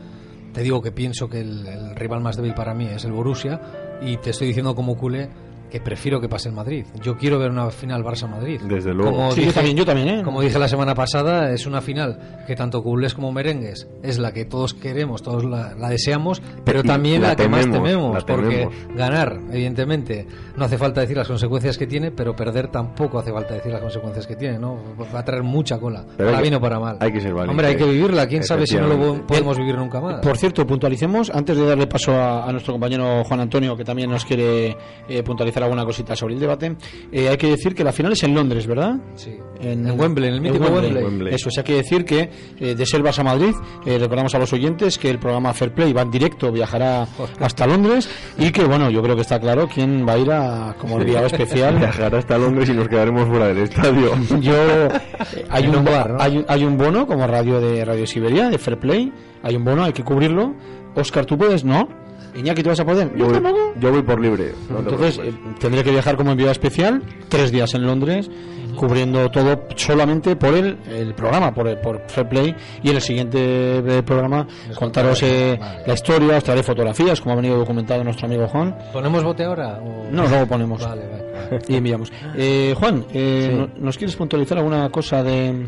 te 0.56 0.62
digo 0.62 0.82
que 0.82 0.94
pienso 0.94 1.28
que 1.28 1.42
el, 1.42 1.96
rival 1.98 2.22
más 2.22 2.38
débil 2.38 2.54
para 2.54 2.74
mí 2.74 2.88
es 2.88 3.04
el 3.04 3.12
Borussia 3.12 3.60
y 4.02 4.16
te 4.18 4.30
estoy 4.30 4.48
diciendo 4.48 4.74
como 4.74 4.96
culé 4.96 5.30
que 5.76 5.82
prefiero 5.82 6.22
que 6.22 6.30
pase 6.30 6.48
el 6.48 6.56
Madrid. 6.56 6.86
Yo 7.04 7.18
quiero 7.18 7.38
ver 7.38 7.52
una 7.52 7.70
final 7.70 8.02
Barça-Madrid. 8.02 8.62
Desde 8.62 8.94
luego. 8.94 9.12
Como 9.12 9.32
Sí, 9.32 9.44
yo 9.46 9.52
también, 9.52 9.76
yo 9.76 9.86
también, 9.86 10.08
¿eh? 10.08 10.22
Como 10.24 10.42
dije 10.42 10.58
la 10.58 10.70
semana 10.70 10.96
pasada, 10.96 11.52
es 11.52 11.66
una 11.66 11.82
final 11.82 12.44
que 12.48 12.56
tanto 12.56 12.82
culés 12.82 13.14
como 13.14 13.34
merengues 13.34 13.86
es 14.02 14.18
la 14.18 14.32
que 14.32 14.46
todos 14.46 14.74
queremos, 14.74 15.22
todos 15.22 15.44
la, 15.44 15.76
la 15.76 15.90
deseamos, 15.90 16.42
pero 16.64 16.80
Y 16.80 16.84
también 16.88 17.22
la 17.22 17.30
la, 17.30 17.36
que 17.36 17.50
más 17.50 17.66
tememos, 17.66 17.84
tememos, 17.90 18.14
la 18.16 18.26
porque 18.26 18.56
tememos. 18.70 18.74
ganar, 18.96 19.38
evidentemente, 19.52 20.26
no 20.56 20.64
hace 20.64 20.78
falta 20.78 21.02
decir 21.02 21.18
las 21.18 21.28
consecuencias 21.28 21.78
que 21.78 21.88
tiene, 21.88 22.12
pero 22.12 22.34
perder 22.36 22.70
tampoco 22.70 23.20
hace 23.20 23.34
falta 23.34 23.56
decir 23.56 23.74
las 23.74 23.82
consecuencias 23.82 24.26
que 24.26 24.38
tiene, 24.38 24.58
¿no? 24.58 24.78
Va 25.14 25.20
a 25.20 25.26
traer 25.26 25.44
mucha 25.44 25.78
cola, 25.78 26.06
Pero 26.16 26.30
para 26.30 26.42
bien 26.42 26.54
o 26.56 26.62
para 26.62 26.80
mal. 26.80 26.98
hay 27.02 27.12
que 27.12 27.20
ser 27.20 27.34
valiente. 27.34 27.52
Hombre, 27.52 27.68
hay 27.68 27.76
que 27.76 27.84
vivirla, 27.86 28.28
quién 28.28 28.44
sabe 28.44 28.66
si 28.66 28.78
no 28.78 28.88
lo 28.88 29.26
podemos 29.28 29.58
vivir 29.58 29.76
nunca 29.76 30.00
más. 30.00 30.22
Por 30.22 30.38
cierto, 30.38 30.66
puntualicemos, 30.66 31.30
antes 31.32 31.58
de 31.58 31.66
darle 31.66 31.88
paso 31.88 32.14
a, 32.14 32.48
a 32.48 32.52
nuestro 32.54 32.74
compañero 32.74 33.26
Juan 33.26 33.42
Antonio, 33.42 33.76
que 33.76 33.84
también 33.84 34.10
nos 34.10 34.24
quiere 34.24 34.78
eh, 35.10 35.22
puntualizar 35.22 35.64
alguna 35.66 35.86
cosita 35.86 36.16
sobre 36.16 36.34
el 36.36 36.40
debate, 36.40 36.76
eh, 37.12 37.30
hay 37.30 37.38
que 37.38 37.48
decir 37.50 37.76
que 37.76 37.84
la 37.84 37.92
final 37.92 38.14
es 38.14 38.24
en 38.24 38.34
Londres, 38.34 38.66
¿verdad? 38.68 38.96
Sí. 39.16 39.36
En, 39.62 39.88
En 39.88 40.00
Wembley, 40.00 40.30
en 40.30 40.36
el 40.36 40.42
mítico 40.42 40.66
Wembley. 40.66 41.34
Eso, 41.34 41.50
o 41.50 41.52
sea, 41.52 41.62
hay 41.62 41.66
que 41.66 41.76
decir 41.76 42.04
que 42.06 42.30
eh, 42.60 42.76
de 42.76 42.86
Selvas 42.86 43.18
a 43.20 43.24
Madrid, 43.24 43.54
eh, 43.86 43.98
recordamos 44.00 44.36
a 44.36 44.40
los 44.40 44.52
oyentes 44.54 44.98
que 44.98 45.10
el 45.10 45.18
programa 45.20 45.54
Fair 45.54 45.74
Play 45.74 45.94
va 45.94 46.02
en 46.02 46.12
directo, 46.12 46.52
viajará 46.52 47.08
hasta 47.40 47.66
Londres 47.68 48.10
y 48.38 48.52
que, 48.52 48.64
bueno, 48.66 48.90
yo 48.90 49.02
creo 49.02 49.16
que 49.16 49.22
está 49.22 49.40
claro 49.40 49.68
quién 49.74 50.06
va 50.08 50.14
a 50.14 50.18
ir 50.18 50.32
a, 50.32 50.76
como 50.80 51.00
enviado 51.00 51.28
especial. 51.28 51.76
Viajará 51.80 52.18
hasta 52.20 52.38
Londres 52.38 52.70
y 52.70 52.74
nos 52.74 52.88
quedaremos 52.88 53.28
fuera 53.28 53.48
del 53.48 53.60
estadio. 53.60 54.12
Yo 54.42 54.54
eh, 54.56 54.90
hay 55.50 55.64
En 55.64 55.76
un, 55.76 55.86
bar, 55.86 56.12
¿no? 56.12 56.18
hay, 56.22 56.38
un- 56.38 56.46
hay 56.48 56.64
un 56.66 56.78
bono 56.78 57.08
como 57.08 57.26
radio 57.26 57.60
de 57.62 57.84
Radio 57.86 58.06
Siberia 58.06 58.50
de 58.50 58.58
Fair 58.58 58.78
Play, 58.78 59.12
hay 59.42 59.56
un 59.56 59.64
bono, 59.64 59.84
hay 59.84 59.94
que 59.94 60.04
cubrirlo. 60.04 60.54
Oscar, 60.96 61.26
tú 61.26 61.38
puedes, 61.38 61.64
¿no? 61.66 61.88
Iñaki, 62.36 62.64
¿tú 62.64 62.70
vas 62.70 62.80
a 62.80 62.86
poder? 62.86 63.12
Yo 63.16 63.28
voy, 63.28 63.42
yo 63.80 63.92
voy 63.92 64.04
por 64.04 64.20
libre. 64.20 64.52
no 64.70 64.80
Entonces 64.80 65.20
eh, 65.24 65.34
tendré 65.60 65.84
que 65.84 65.92
viajar 65.92 66.16
como 66.18 66.32
enviado 66.32 66.52
especial, 66.52 67.02
tres 67.30 67.52
días 67.52 67.74
en 67.76 67.84
Londres, 67.86 68.30
cubriendo 68.76 69.30
todo 69.32 69.64
solamente 69.78 70.36
por 70.36 70.54
el, 70.54 70.78
el 70.90 71.14
programa, 71.14 71.54
por, 71.54 71.68
el- 71.68 71.78
por 71.80 72.02
Fair 72.10 72.28
Play. 72.28 72.56
Y 72.84 72.90
en 72.90 72.96
el 72.98 73.02
siguiente 73.02 73.78
eh, 73.78 74.04
programa 74.04 74.46
contaros 74.78 75.24
eh, 75.24 75.58
la 75.88 75.94
historia, 75.94 76.38
os 76.38 76.44
traeré 76.44 76.62
fotografías, 76.64 77.22
como 77.22 77.34
ha 77.34 77.36
venido 77.38 77.58
documentado 77.58 78.04
nuestro 78.04 78.28
amigo 78.28 78.48
Juan. 78.48 78.76
¿Ponemos 78.92 79.24
bote 79.24 79.44
ahora? 79.46 79.80
o- 79.82 80.08
No, 80.12 80.28
luego 80.28 80.46
ponemos. 80.46 80.84
Vale, 80.86 81.04
vale. 81.08 81.26
Y 81.68 81.76
enviamos. 81.76 82.12
Eh, 82.36 82.74
Juan, 82.78 83.06
eh, 83.14 83.48
Sí. 83.50 83.56
¿no- 83.58 83.86
¿nos 83.86 83.98
quieres 83.98 84.16
puntualizar 84.16 84.58
alguna 84.58 84.90
cosa 84.90 85.24
de, 85.24 85.68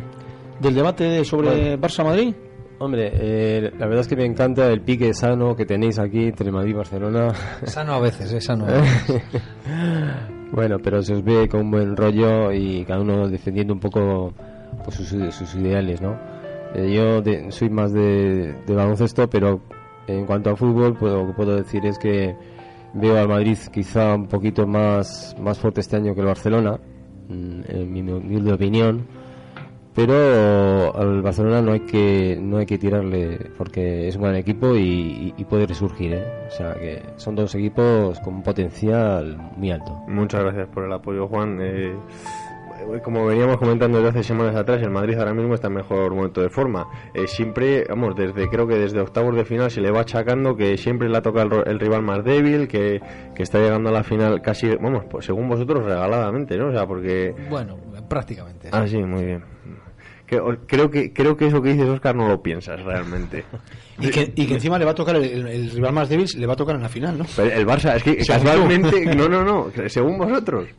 del 0.59 0.75
debate 0.75 1.03
de- 1.05 1.23
sobre 1.25 1.79
Barça-Madrid? 1.79 2.33
Hombre, 2.79 3.11
eh, 3.13 3.71
la 3.79 3.85
verdad 3.87 4.01
es 4.01 4.07
que 4.07 4.15
me 4.15 4.25
encanta 4.25 4.67
el 4.67 4.81
pique 4.81 5.11
sano 5.13 5.55
que 5.55 5.65
tenéis 5.65 5.97
aquí 5.97 6.25
entre 6.25 6.51
Madrid 6.51 6.71
y 6.71 6.73
Barcelona. 6.73 7.33
Sano 7.63 7.93
a 7.93 7.99
veces, 7.99 8.31
es 8.31 8.45
sano. 8.45 8.65
a 8.65 8.71
veces. 8.81 9.23
bueno, 10.51 10.77
pero 10.83 11.01
se 11.01 11.13
os 11.15 11.23
ve 11.23 11.47
con 11.49 11.71
buen 11.71 11.95
rollo 11.97 12.51
y 12.51 12.85
cada 12.85 13.01
uno 13.01 13.27
defendiendo 13.27 13.73
un 13.73 13.79
poco 13.79 14.31
pues, 14.83 14.95
sus, 14.95 15.07
sus 15.33 15.55
ideales, 15.55 16.01
¿no? 16.01 16.17
Eh, 16.75 16.93
yo 16.93 17.21
de- 17.21 17.51
soy 17.51 17.69
más 17.71 17.91
de, 17.93 18.53
de 18.67 18.75
baloncesto, 18.75 19.27
pero 19.27 19.59
en 20.05 20.25
cuanto 20.27 20.51
a 20.51 20.55
fútbol, 20.55 20.95
pues, 20.99 21.11
lo 21.13 21.25
que 21.27 21.33
puedo 21.33 21.55
decir 21.55 21.83
es 21.85 21.97
que 21.97 22.35
veo 22.93 23.17
al 23.17 23.27
Madrid 23.27 23.57
quizá 23.73 24.13
un 24.13 24.27
poquito 24.27 24.67
más, 24.67 25.35
más 25.41 25.57
fuerte 25.57 25.81
este 25.81 25.95
año 25.95 26.13
que 26.13 26.21
el 26.21 26.27
Barcelona, 26.27 26.79
mm, 27.27 27.61
en 27.69 27.91
mi 27.91 28.01
humilde 28.01 28.53
opinión. 28.53 29.07
Pero 29.97 30.95
al 30.95 31.23
Barcelona 31.23 31.59
no 31.59 31.71
hay 31.71 31.79
que 31.79 32.37
no 32.39 32.57
hay 32.57 32.67
que 32.67 32.77
tirarle 32.77 33.49
porque 33.57 34.07
es 34.07 34.15
un 34.15 34.21
gran 34.21 34.35
equipo 34.35 34.75
y, 34.75 34.79
y- 34.81 35.33
y 35.35 35.43
puede 35.45 35.65
resurgir, 35.65 36.13
¿eh? 36.13 36.23
O 36.47 36.51
sea 36.51 36.75
que 36.75 37.01
son 37.15 37.33
dos 37.35 37.55
equipos 37.55 38.19
con 38.19 38.35
un 38.35 38.43
potencial 38.43 39.35
muy 39.57 39.71
alto. 39.71 39.91
Muchas 40.07 40.43
gracias 40.43 40.67
por 40.67 40.83
el 40.85 40.93
apoyo, 40.93 41.27
Juan. 41.27 41.57
Eh, 41.61 41.95
como 43.03 43.25
veníamos 43.25 43.57
comentando 43.57 43.97
desde 43.97 44.19
hace 44.19 44.23
semanas 44.23 44.55
atrás, 44.55 44.81
el 44.83 44.91
Madrid 44.91 45.17
ahora 45.17 45.33
mismo 45.33 45.55
está 45.55 45.67
en 45.67 45.73
mejor 45.73 46.13
momento 46.13 46.41
de 46.41 46.49
forma. 46.49 46.85
Eh, 47.15 47.25
siempre, 47.25 47.83
vamos, 47.89 48.15
desde 48.15 48.47
creo 48.49 48.67
que 48.67 48.75
desde 48.75 49.01
octavos 49.01 49.35
de 49.35 49.45
final 49.45 49.71
se 49.71 49.81
le 49.81 49.89
va 49.89 50.01
achacando 50.01 50.55
que 50.55 50.77
siempre 50.77 51.09
le 51.09 51.17
ha 51.17 51.21
tocado 51.23 51.43
el, 51.45 51.49
ro- 51.51 51.65
el 51.65 51.79
rival 51.79 52.03
más 52.03 52.23
débil, 52.23 52.67
que, 52.67 53.01
que 53.35 53.41
está 53.43 53.57
llegando 53.59 53.89
a 53.89 53.93
la 53.93 54.03
final 54.03 54.43
casi, 54.43 54.75
vamos, 54.75 55.05
pues 55.09 55.25
según 55.25 55.49
vosotros 55.49 55.83
regaladamente, 55.85 56.55
¿no? 56.55 56.67
O 56.67 56.71
sea, 56.71 56.85
porque 56.85 57.33
Bueno, 57.49 57.77
prácticamente. 58.07 58.69
Ah, 58.71 58.85
sí, 58.87 58.97
muy 59.03 59.25
bien. 59.25 59.43
Que- 60.27 60.41
creo 60.67 60.91
que 60.91 61.13
creo 61.13 61.35
que 61.37 61.47
eso 61.47 61.61
que 61.61 61.71
dices 61.73 61.87
Oscar 61.89 62.13
no 62.15 62.27
lo 62.27 62.41
piensas 62.43 62.81
realmente. 62.83 63.45
Y 63.99 64.09
que, 64.11 64.31
y 64.35 64.45
que 64.45 64.53
encima 64.53 64.77
le 64.77 64.85
va 64.85 64.91
a 64.91 64.93
tocar 64.93 65.15
el, 65.15 65.23
el- 65.23 65.47
el 65.47 65.71
rival 65.71 65.91
más 65.91 66.07
débil, 66.07 66.27
le 66.37 66.45
va 66.45 66.53
a 66.53 66.55
tocar 66.55 66.75
en 66.75 66.83
la 66.83 66.89
final, 66.89 67.17
¿no? 67.17 67.25
Pero 67.35 67.49
el 67.51 67.65
Barça, 67.65 67.95
es 67.95 68.03
que 68.03 68.17
casualmente, 68.17 68.91
tú. 68.91 69.15
no, 69.17 69.27
no, 69.27 69.43
no, 69.43 69.71
según 69.87 70.19
vosotros. 70.19 70.69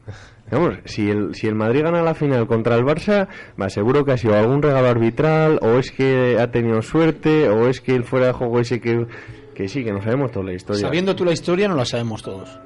Vamos, 0.53 0.75
si 0.85 1.11
el, 1.11 1.35
si 1.35 1.49
el 1.49 1.57
Madrid 1.57 1.83
gana 1.83 2.01
la 2.01 2.15
final 2.15 2.47
contra 2.47 2.77
el 2.77 2.85
Barça, 2.85 3.27
me 3.57 3.65
aseguro 3.65 4.05
que 4.05 4.13
ha 4.13 4.17
sido 4.17 4.37
algún 4.37 4.63
regalo 4.63 4.87
arbitral, 4.87 5.59
o 5.63 5.81
es 5.81 5.91
que 5.91 6.37
ha 6.39 6.53
tenido 6.53 6.81
suerte, 6.81 7.49
o 7.49 7.67
es 7.69 7.81
que 7.81 7.97
el 7.97 8.05
fuera 8.05 8.27
de 8.29 8.33
juego 8.35 8.61
ese 8.61 8.81
que, 8.81 9.05
que 9.53 9.67
sí, 9.69 9.83
que 9.83 9.91
no 9.93 10.01
sabemos 10.01 10.31
toda 10.31 10.45
la 10.47 10.53
historia. 10.53 10.81
Sabiendo 10.83 11.17
tú 11.17 11.25
la 11.25 11.33
historia, 11.33 11.67
no 11.67 11.75
la 11.75 11.87
sabemos 11.87 12.23
todos. 12.23 12.57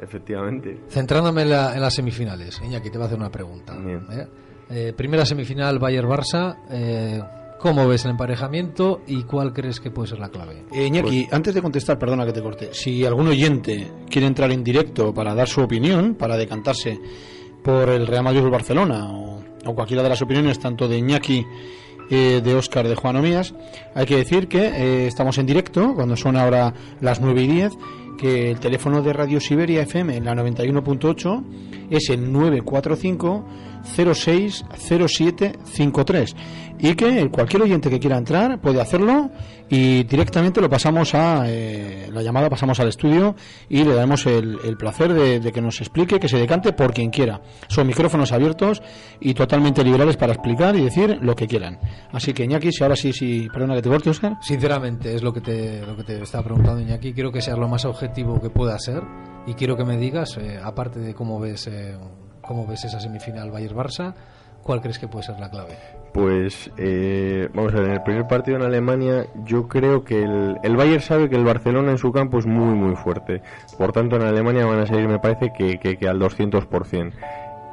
Efectivamente. 0.00 0.78
Centrándome 0.88 1.42
en, 1.42 1.50
la- 1.50 1.74
en 1.74 1.80
las 1.80 1.94
semifinales, 1.94 2.60
Iñaki, 2.64 2.88
te 2.90 2.98
voy 2.98 3.02
a 3.02 3.06
hacer 3.06 3.18
una 3.18 3.30
pregunta. 3.30 3.74
¿eh? 3.76 4.26
Eh, 4.70 4.92
primera 4.96 5.24
semifinal 5.24 5.78
Bayern-Barça, 5.78 6.56
eh, 6.70 7.20
¿cómo 7.58 7.88
ves 7.88 8.04
el 8.04 8.12
emparejamiento 8.12 9.00
y 9.06 9.22
cuál 9.22 9.52
crees 9.52 9.80
que 9.80 9.90
puede 9.90 10.08
ser 10.08 10.18
la 10.18 10.28
clave? 10.28 10.64
Eh, 10.72 10.86
Iñaki, 10.86 11.28
antes 11.30 11.54
de 11.54 11.62
contestar, 11.62 11.98
perdona 11.98 12.26
que 12.26 12.32
te 12.32 12.42
corte, 12.42 12.70
si 12.72 13.04
algún 13.04 13.28
oyente 13.28 13.90
quiere 14.10 14.26
entrar 14.26 14.50
en 14.52 14.62
directo 14.62 15.14
para 15.14 15.34
dar 15.34 15.48
su 15.48 15.62
opinión, 15.62 16.14
para 16.14 16.36
decantarse 16.36 16.98
por 17.62 17.88
el 17.88 18.06
Real 18.06 18.24
Madrid 18.24 18.42
o 18.42 18.44
el 18.46 18.50
Barcelona, 18.50 19.10
o, 19.10 19.42
o 19.64 19.74
cualquiera 19.74 20.02
de 20.02 20.10
las 20.10 20.22
opiniones, 20.22 20.58
tanto 20.58 20.86
de 20.86 20.98
Iñaki, 20.98 21.44
eh, 22.10 22.40
de 22.42 22.54
Óscar, 22.54 22.88
de 22.88 22.94
Juan 22.94 23.16
o 23.16 23.22
mías, 23.22 23.54
hay 23.94 24.06
que 24.06 24.16
decir 24.16 24.48
que 24.48 24.66
eh, 24.66 25.06
estamos 25.06 25.36
en 25.36 25.44
directo, 25.44 25.94
cuando 25.94 26.16
son 26.16 26.36
ahora 26.36 26.72
las 27.02 27.20
9 27.20 27.42
y 27.42 27.46
10, 27.46 27.72
que 28.16 28.50
el 28.50 28.60
teléfono 28.60 29.02
de 29.02 29.12
Radio 29.12 29.40
Siberia 29.40 29.82
FM 29.82 30.16
en 30.16 30.24
la 30.24 30.34
91.8 30.34 31.44
es 31.90 32.08
el 32.08 32.32
945 32.32 33.44
060753 33.84 36.36
y 36.80 36.94
que 36.94 37.28
cualquier 37.30 37.62
oyente 37.62 37.90
que 37.90 37.98
quiera 37.98 38.16
entrar 38.16 38.60
puede 38.60 38.80
hacerlo 38.80 39.30
y 39.68 40.04
directamente 40.04 40.60
lo 40.60 40.70
pasamos 40.70 41.14
a 41.14 41.44
eh, 41.46 42.08
la 42.12 42.22
llamada 42.22 42.48
pasamos 42.48 42.78
al 42.80 42.88
estudio 42.88 43.34
y 43.68 43.84
le 43.84 43.94
damos 43.94 44.26
el, 44.26 44.58
placer 44.78 45.12
de, 45.12 45.40
de 45.40 45.52
que 45.52 45.60
nos 45.60 45.80
explique 45.80 46.20
que 46.20 46.28
se 46.28 46.38
decante 46.38 46.72
por 46.72 46.94
quien 46.94 47.10
quiera. 47.10 47.40
Son 47.68 47.86
micrófonos 47.86 48.32
abiertos 48.32 48.80
y 49.20 49.34
totalmente 49.34 49.82
liberales 49.82 50.16
para 50.16 50.32
explicar 50.32 50.76
y 50.76 50.84
decir 50.84 51.18
lo 51.20 51.34
que 51.34 51.46
quieran. 51.46 51.78
Así 52.12 52.32
que 52.32 52.44
Iñaki 52.44 52.72
si 52.72 52.82
ahora 52.82 52.96
sí 52.96 53.12
sí 53.12 53.48
perdona 53.52 53.74
que 53.74 53.82
te 53.82 53.88
corte 53.88 54.10
Oscar 54.10 54.38
Sinceramente, 54.40 55.14
es 55.14 55.22
lo 55.22 55.32
que 55.32 55.40
te, 55.40 55.84
lo 55.84 55.96
que 55.96 56.04
te 56.04 56.22
estaba 56.22 56.44
preguntando 56.44 56.80
Iñaki. 56.80 57.12
Quiero 57.12 57.32
que 57.32 57.42
seas 57.42 57.58
lo 57.58 57.68
más 57.68 57.84
objetivo 57.84 58.40
que 58.40 58.50
pueda 58.50 58.78
ser 58.78 59.02
y 59.46 59.54
quiero 59.54 59.76
que 59.76 59.84
me 59.84 59.96
digas, 59.96 60.36
eh, 60.38 60.60
aparte 60.62 61.00
de 61.00 61.14
cómo 61.14 61.40
ves, 61.40 61.66
eh, 61.66 61.96
cómo 62.48 62.66
ves 62.66 62.84
esa 62.84 62.98
semifinal 62.98 63.52
Bayern-Barça, 63.52 64.14
¿cuál 64.62 64.80
crees 64.80 64.98
que 64.98 65.06
puede 65.06 65.24
ser 65.24 65.38
la 65.38 65.50
clave? 65.50 65.76
Pues 66.14 66.70
eh, 66.78 67.48
vamos 67.52 67.74
a 67.74 67.76
ver, 67.76 67.84
en 67.84 67.92
el 67.92 68.02
primer 68.02 68.26
partido 68.26 68.56
en 68.56 68.62
Alemania 68.64 69.26
yo 69.44 69.68
creo 69.68 70.02
que 70.02 70.22
el, 70.22 70.56
el 70.62 70.76
Bayern 70.76 71.02
sabe 71.02 71.28
que 71.28 71.36
el 71.36 71.44
Barcelona 71.44 71.90
en 71.90 71.98
su 71.98 72.10
campo 72.10 72.38
es 72.38 72.46
muy 72.46 72.74
muy 72.74 72.96
fuerte. 72.96 73.42
Por 73.76 73.92
tanto 73.92 74.16
en 74.16 74.22
Alemania 74.22 74.64
van 74.64 74.80
a 74.80 74.86
salir 74.86 75.06
me 75.06 75.18
parece 75.18 75.52
que, 75.52 75.78
que, 75.78 75.98
que 75.98 76.08
al 76.08 76.18
200%. 76.18 77.12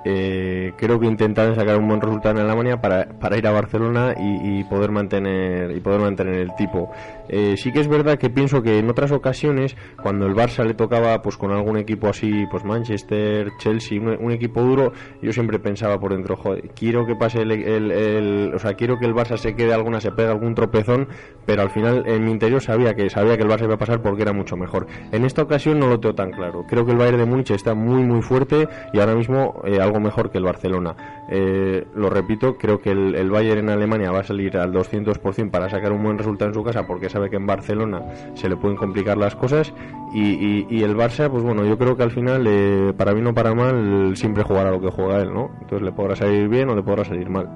Eh, 0.08 0.74
creo 0.78 1.00
que 1.00 1.08
intentarán 1.08 1.56
sacar 1.56 1.78
un 1.78 1.88
buen 1.88 2.00
resultado 2.00 2.36
en 2.36 2.46
Alemania 2.46 2.80
para, 2.80 3.06
para 3.06 3.38
ir 3.38 3.48
a 3.48 3.52
Barcelona 3.52 4.14
y, 4.16 4.60
y 4.60 4.64
poder 4.66 4.92
mantener 4.92 5.72
y 5.72 5.80
poder 5.80 6.02
mantener 6.02 6.36
el 6.36 6.54
tipo. 6.56 6.92
Eh, 7.30 7.56
sí 7.58 7.72
que 7.72 7.80
es 7.80 7.88
verdad 7.88 8.18
que 8.18 8.30
pienso 8.30 8.62
que 8.62 8.78
en 8.80 8.90
otras 8.90 9.12
ocasiones, 9.12 9.76
cuando 10.02 10.26
el 10.26 10.34
Barça 10.36 10.64
le 10.66 10.74
tocaba 10.74 11.22
pues 11.22 11.38
con 11.38 11.52
algún 11.52 11.78
equipo 11.78 12.08
así, 12.08 12.46
pues 12.52 12.64
Manchester, 12.64 13.50
Chelsea, 13.60 14.00
un, 14.02 14.32
equipo 14.32 14.62
duro, 14.62 14.92
yo 15.22 15.32
siempre 15.32 15.60
pensaba 15.60 16.00
por 16.00 16.14
dentro, 16.14 16.36
joder, 16.36 16.70
quiero 16.76 17.06
que 17.06 17.16
pase 17.16 17.42
el, 17.42 17.52
el- 17.52 17.92
el- 17.92 18.52
o 18.54 18.60
sea, 18.60 18.74
quiero 18.74 18.98
que 19.00 19.06
el 19.06 19.14
Barça 19.14 19.38
se 19.38 19.56
quede 19.56 19.74
alguna, 19.74 20.00
se 20.02 20.12
pegue 20.12 20.30
algún 20.30 20.54
tropezón, 20.56 21.08
pero 21.46 21.62
al 21.62 21.70
final 21.70 22.04
en 22.08 22.24
mi 22.26 22.32
interior 22.32 22.62
sabía 22.62 22.94
que 22.96 23.10
sabía 23.10 23.38
que 23.38 23.44
el 23.44 23.50
Barça 23.50 23.64
iba 23.66 23.76
a 23.76 23.78
pasar 23.78 24.02
porque 24.02 24.22
era 24.24 24.34
mucho 24.34 24.58
mejor. 24.58 24.88
En 25.12 25.26
esta 25.26 25.42
ocasión 25.42 25.80
no 25.80 25.88
lo 25.88 26.00
tengo 26.00 26.16
tan 26.16 26.32
claro. 26.32 26.66
Creo 26.68 26.86
que 26.86 26.92
el 26.92 26.98
Bayern 26.98 27.18
de 27.20 27.26
Múnich 27.26 27.52
está 27.52 27.74
muy 27.74 28.04
muy 28.04 28.22
fuerte 28.22 28.68
y 28.94 29.00
ahora 29.00 29.16
mismo 29.16 29.62
eh, 29.66 29.80
algo 29.82 30.00
mejor 30.00 30.30
que 30.32 30.38
el 30.38 30.44
Barcelona. 30.44 31.15
Eh, 31.28 31.88
lo 31.96 32.10
repito, 32.10 32.56
creo 32.58 32.80
que 32.80 32.92
el, 32.92 33.16
el 33.16 33.32
Bayern 33.32 33.62
en 33.62 33.70
Alemania 33.70 34.12
va 34.12 34.20
a 34.20 34.24
salir 34.24 34.56
al 34.58 34.72
200% 34.72 35.50
para 35.50 35.70
sacar 35.70 35.92
un 35.92 36.04
buen 36.04 36.18
resultado 36.20 36.50
en 36.50 36.54
su 36.54 36.64
casa 36.64 36.86
porque 36.86 37.10
sabe 37.10 37.30
que 37.32 37.36
en 37.38 37.48
Barcelona 37.48 38.04
se 38.36 38.48
le 38.48 38.56
pueden 38.58 38.78
complicar 38.78 39.18
las 39.18 39.36
cosas 39.36 39.74
y, 40.14 40.66
y- 40.70 40.84
el 40.84 40.96
Barça, 40.96 41.30
pues 41.32 41.42
bueno, 41.44 41.66
yo 41.66 41.78
creo 41.80 41.98
que 41.98 42.04
al 42.04 42.12
final, 42.12 42.46
eh, 42.48 42.94
para 42.96 43.12
bien 43.14 43.26
o 43.28 43.34
para 43.34 43.56
mal, 43.56 44.16
siempre 44.16 44.44
jugará 44.44 44.70
lo 44.70 44.80
que 44.80 44.90
juega 44.92 45.18
él, 45.22 45.34
¿no? 45.34 45.50
Entonces 45.62 45.82
le 45.82 45.92
podrá 45.92 46.16
salir 46.16 46.48
bien 46.48 46.70
o 46.70 46.76
le 46.76 46.84
podrá 46.84 47.04
salir 47.04 47.28
mal. 47.30 47.50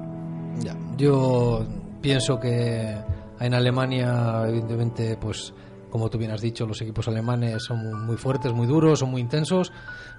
Ya, 0.60 0.76
yo 0.98 1.64
pienso 2.02 2.40
que 2.40 2.96
en 3.40 3.54
Alemania, 3.54 4.44
evidentemente, 4.48 5.16
pues 5.22 5.54
como 5.90 6.10
tú 6.10 6.18
bien 6.18 6.32
has 6.32 6.42
dicho, 6.42 6.66
los 6.66 6.82
equipos 6.82 7.08
alemanes 7.08 7.64
son 7.64 8.06
muy 8.06 8.18
fuertes, 8.18 8.54
muy 8.54 8.68
duros, 8.68 9.00
son 9.00 9.12
muy 9.12 9.22
intensos. 9.22 9.72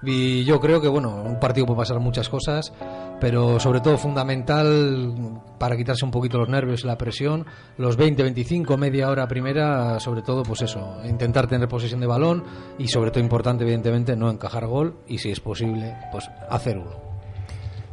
Y 0.03 0.43
yo 0.43 0.59
creo 0.59 0.81
que, 0.81 0.87
bueno, 0.87 1.21
un 1.23 1.39
partido 1.39 1.65
puede 1.65 1.77
pasar 1.77 1.99
muchas 1.99 2.29
cosas, 2.29 2.73
pero 3.19 3.59
sobre 3.59 3.81
todo 3.81 3.97
fundamental 3.97 5.41
para 5.59 5.77
quitarse 5.77 6.05
un 6.05 6.11
poquito 6.11 6.37
los 6.37 6.49
nervios 6.49 6.83
y 6.83 6.87
la 6.87 6.97
presión, 6.97 7.45
los 7.77 7.97
20, 7.97 8.23
25, 8.23 8.77
media 8.77 9.09
hora 9.09 9.27
primera, 9.27 9.99
sobre 9.99 10.21
todo, 10.21 10.43
pues 10.43 10.61
eso, 10.61 11.01
intentar 11.05 11.47
tener 11.47 11.67
posesión 11.67 11.99
de 11.99 12.07
balón 12.07 12.43
y 12.77 12.87
sobre 12.87 13.11
todo 13.11 13.23
importante, 13.23 13.63
evidentemente, 13.63 14.15
no 14.15 14.29
encajar 14.29 14.65
gol 14.65 14.97
y 15.07 15.19
si 15.19 15.31
es 15.31 15.39
posible, 15.39 15.95
pues 16.11 16.29
hacer 16.49 16.77
uno. 16.77 17.11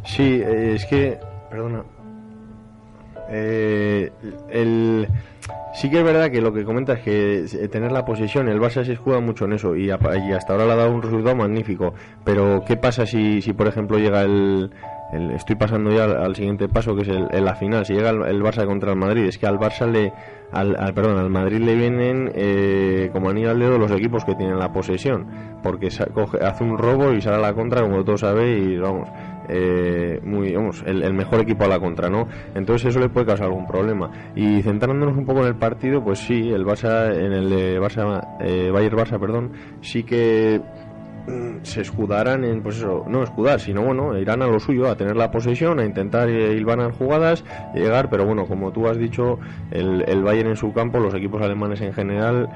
Sí, 0.05 0.23
eh, 0.23 0.75
es 0.75 0.87
que, 0.87 1.19
perdona. 1.51 1.85
Eh, 3.31 4.11
el, 4.49 5.07
sí 5.75 5.91
que 5.91 5.99
es 5.99 6.05
verdad 6.05 6.31
que 6.31 6.41
lo 6.41 6.53
que 6.53 6.65
comentas 6.65 6.99
es 6.99 7.05
que 7.05 7.45
eh, 7.65 7.69
tener 7.69 7.93
la 7.93 8.05
posesión, 8.05 8.49
el 8.49 8.61
Barça 8.61 8.85
se 8.85 8.93
escuda 8.93 9.21
mucho 9.21 9.45
en 9.45 9.53
eso 9.55 9.77
y, 9.77 9.91
hasta 9.91 10.53
ahora 10.53 10.67
le 10.67 10.73
ha 10.73 10.77
dado 10.77 10.93
un 10.93 11.03
resultado 11.03 11.37
magnífico. 11.37 11.95
Pero, 12.25 12.63
¿qué 12.67 12.77
pasa 12.77 13.07
si, 13.07 13.41
si 13.43 13.53
por 13.53 13.67
ejemplo, 13.69 13.99
llega 13.99 14.23
el, 14.23 14.71
el- 15.13 15.31
Estoy 15.33 15.57
pasando 15.57 15.91
ya 15.91 16.05
al, 16.05 16.35
siguiente 16.37 16.69
paso, 16.69 16.95
que 16.95 17.03
es 17.03 17.09
el, 17.09 17.45
la 17.45 17.55
final. 17.55 17.87
Si 17.87 17.95
llega 17.95 18.11
el, 18.11 18.23
el 18.23 18.43
Barça 18.43 18.67
contra 18.67 18.93
el 18.93 18.99
Madrid, 18.99 19.25
es 19.25 19.39
que 19.39 19.47
al 19.47 19.59
Barça 19.59 19.87
le. 19.91 20.13
Al, 20.51 20.75
perdón, 20.95 21.19
al 21.19 21.29
Madrid 21.31 21.59
le 21.59 21.75
vienen 21.75 22.31
eh, 22.35 23.11
como 23.13 23.29
anillo 23.31 23.51
al 23.51 23.59
dedo 23.59 23.79
los 23.79 23.91
equipos 23.91 24.25
que 24.25 24.35
tienen 24.35 24.59
la 24.59 24.73
posesión. 24.73 25.27
Porque 25.63 25.89
coge- 25.89 26.41
hace 26.43 26.65
un 26.65 26.77
robo 26.79 27.13
y 27.13 27.21
sale 27.21 27.37
a 27.37 27.41
la 27.41 27.53
contra, 27.55 27.83
como 27.83 28.03
todos 28.05 28.21
sabéis, 28.21 28.67
y 28.67 28.77
vamos 28.79 29.09
eh, 29.49 30.21
muy 30.23 30.53
vamos 30.53 30.83
el, 30.87 31.13
mejor 31.15 31.41
equipo 31.41 31.65
a 31.65 31.69
la 31.69 31.79
contra 31.79 32.09
no 32.09 32.29
entonces 32.55 32.89
eso 32.89 33.01
le 33.01 33.09
puede 33.09 33.27
causar 33.27 33.47
algún 33.47 33.67
problema. 33.67 34.11
Y 34.35 34.63
centrándonos 34.63 35.17
un 35.17 35.25
poco 35.25 35.41
en 35.41 35.47
el 35.47 35.57
partido 35.57 36.03
pues 36.03 36.19
sí 36.21 36.51
el 36.51 36.65
Barça 36.65 37.15
en 37.15 37.33
el 37.33 37.51
de 37.51 37.81
Barça 37.81 38.39
eh, 38.41 38.71
Bayern 38.71 38.97
Barça 38.97 39.19
perdón 39.19 39.53
sí 39.81 40.03
que 40.03 40.61
mm, 41.27 41.63
se 41.63 41.83
escudarán 41.83 42.45
en 42.45 42.63
pues 42.63 42.79
eso 42.79 43.05
no 43.09 43.23
escudar 43.23 43.61
sino 43.61 43.83
bueno 43.83 44.19
irán 44.19 44.43
a 44.43 44.47
lo 44.47 44.59
suyo 44.59 44.89
a 44.89 44.97
tener 44.97 45.17
la 45.17 45.31
posesión 45.31 45.81
a 45.81 45.85
intentar 45.85 46.29
eh, 46.29 46.55
hilvanar 46.55 46.93
jugadas 46.93 47.45
llegar 47.75 48.09
pero 48.11 48.27
bueno 48.27 48.47
como 48.47 48.73
tú 48.73 48.87
has 48.87 48.99
dicho 48.99 49.39
el, 49.71 50.05
el 50.07 50.23
Bayern 50.23 50.51
en 50.51 50.57
su 50.57 50.73
campo 50.73 50.99
los 50.99 51.15
equipos 51.15 51.43
alemanes 51.43 51.81
en 51.81 51.93
general 51.93 52.49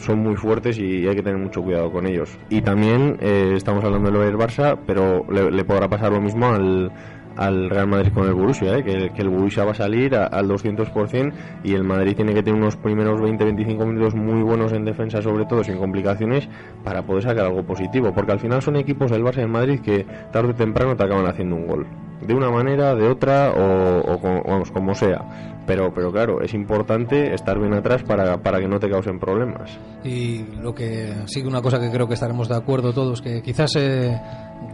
son 0.00 0.20
muy 0.20 0.36
fuertes 0.36 0.78
y 0.78 1.06
hay 1.06 1.14
que 1.14 1.22
tener 1.22 1.38
mucho 1.38 1.62
cuidado 1.62 1.92
con 1.92 2.06
ellos. 2.06 2.36
Y 2.48 2.62
también 2.62 3.16
eh, 3.20 3.52
estamos 3.54 3.84
hablando 3.84 4.10
del 4.10 4.36
Barça, 4.36 4.78
pero 4.86 5.24
le, 5.30 5.64
podrá 5.64 5.88
pasar 5.88 6.12
lo 6.12 6.20
mismo 6.20 6.46
al, 6.46 6.90
al 7.36 7.70
Real 7.70 7.86
Madrid 7.86 8.12
con 8.12 8.26
el 8.26 8.34
Borussia, 8.34 8.78
¿eh? 8.78 8.84
que, 8.84 9.10
el 9.20 9.28
Borussia 9.28 9.64
va 9.64 9.72
a 9.72 9.74
salir 9.74 10.14
al 10.14 10.48
200% 10.48 11.32
y 11.64 11.74
el 11.74 11.84
Madrid 11.84 12.16
tiene 12.16 12.34
que 12.34 12.42
tener 12.42 12.60
unos 12.60 12.76
primeros 12.76 13.20
20-25 13.20 13.86
minutos 13.86 14.14
muy 14.14 14.42
buenos 14.42 14.72
en 14.72 14.84
defensa, 14.84 15.22
sobre 15.22 15.44
todo 15.46 15.62
sin 15.62 15.78
complicaciones, 15.78 16.48
para 16.82 17.02
poder 17.02 17.22
sacar 17.22 17.46
algo 17.46 17.62
positivo. 17.62 18.12
Porque 18.14 18.32
al 18.32 18.40
final 18.40 18.62
son 18.62 18.76
equipos 18.76 19.10
del 19.10 19.22
Barça 19.22 19.38
y 19.38 19.42
el 19.42 19.48
Madrid 19.48 19.80
que 19.80 20.06
tarde 20.32 20.50
o 20.50 20.54
temprano 20.54 20.96
te 20.96 21.04
acaban 21.04 21.26
haciendo 21.26 21.56
un 21.56 21.66
gol. 21.66 21.86
De 22.26 22.34
una 22.34 22.50
manera, 22.50 22.94
de 22.94 23.08
otra 23.08 23.50
o, 23.50 24.00
o 24.00 24.20
como, 24.20 24.42
vamos, 24.42 24.70
como 24.70 24.94
sea. 24.94 25.59
Pero, 25.70 25.94
pero 25.94 26.10
claro, 26.10 26.42
es 26.42 26.52
importante 26.52 27.32
estar 27.32 27.56
bien 27.60 27.72
atrás 27.74 28.02
para, 28.02 28.42
para 28.42 28.58
que 28.58 28.66
no 28.66 28.80
te 28.80 28.90
causen 28.90 29.20
problemas. 29.20 29.78
Y 30.02 30.42
lo 30.60 30.74
que 30.74 31.14
sí 31.26 31.42
una 31.42 31.62
cosa 31.62 31.78
que 31.78 31.92
creo 31.92 32.08
que 32.08 32.14
estaremos 32.14 32.48
de 32.48 32.56
acuerdo 32.56 32.92
todos, 32.92 33.22
que 33.22 33.40
quizás 33.40 33.76
eh, 33.76 34.20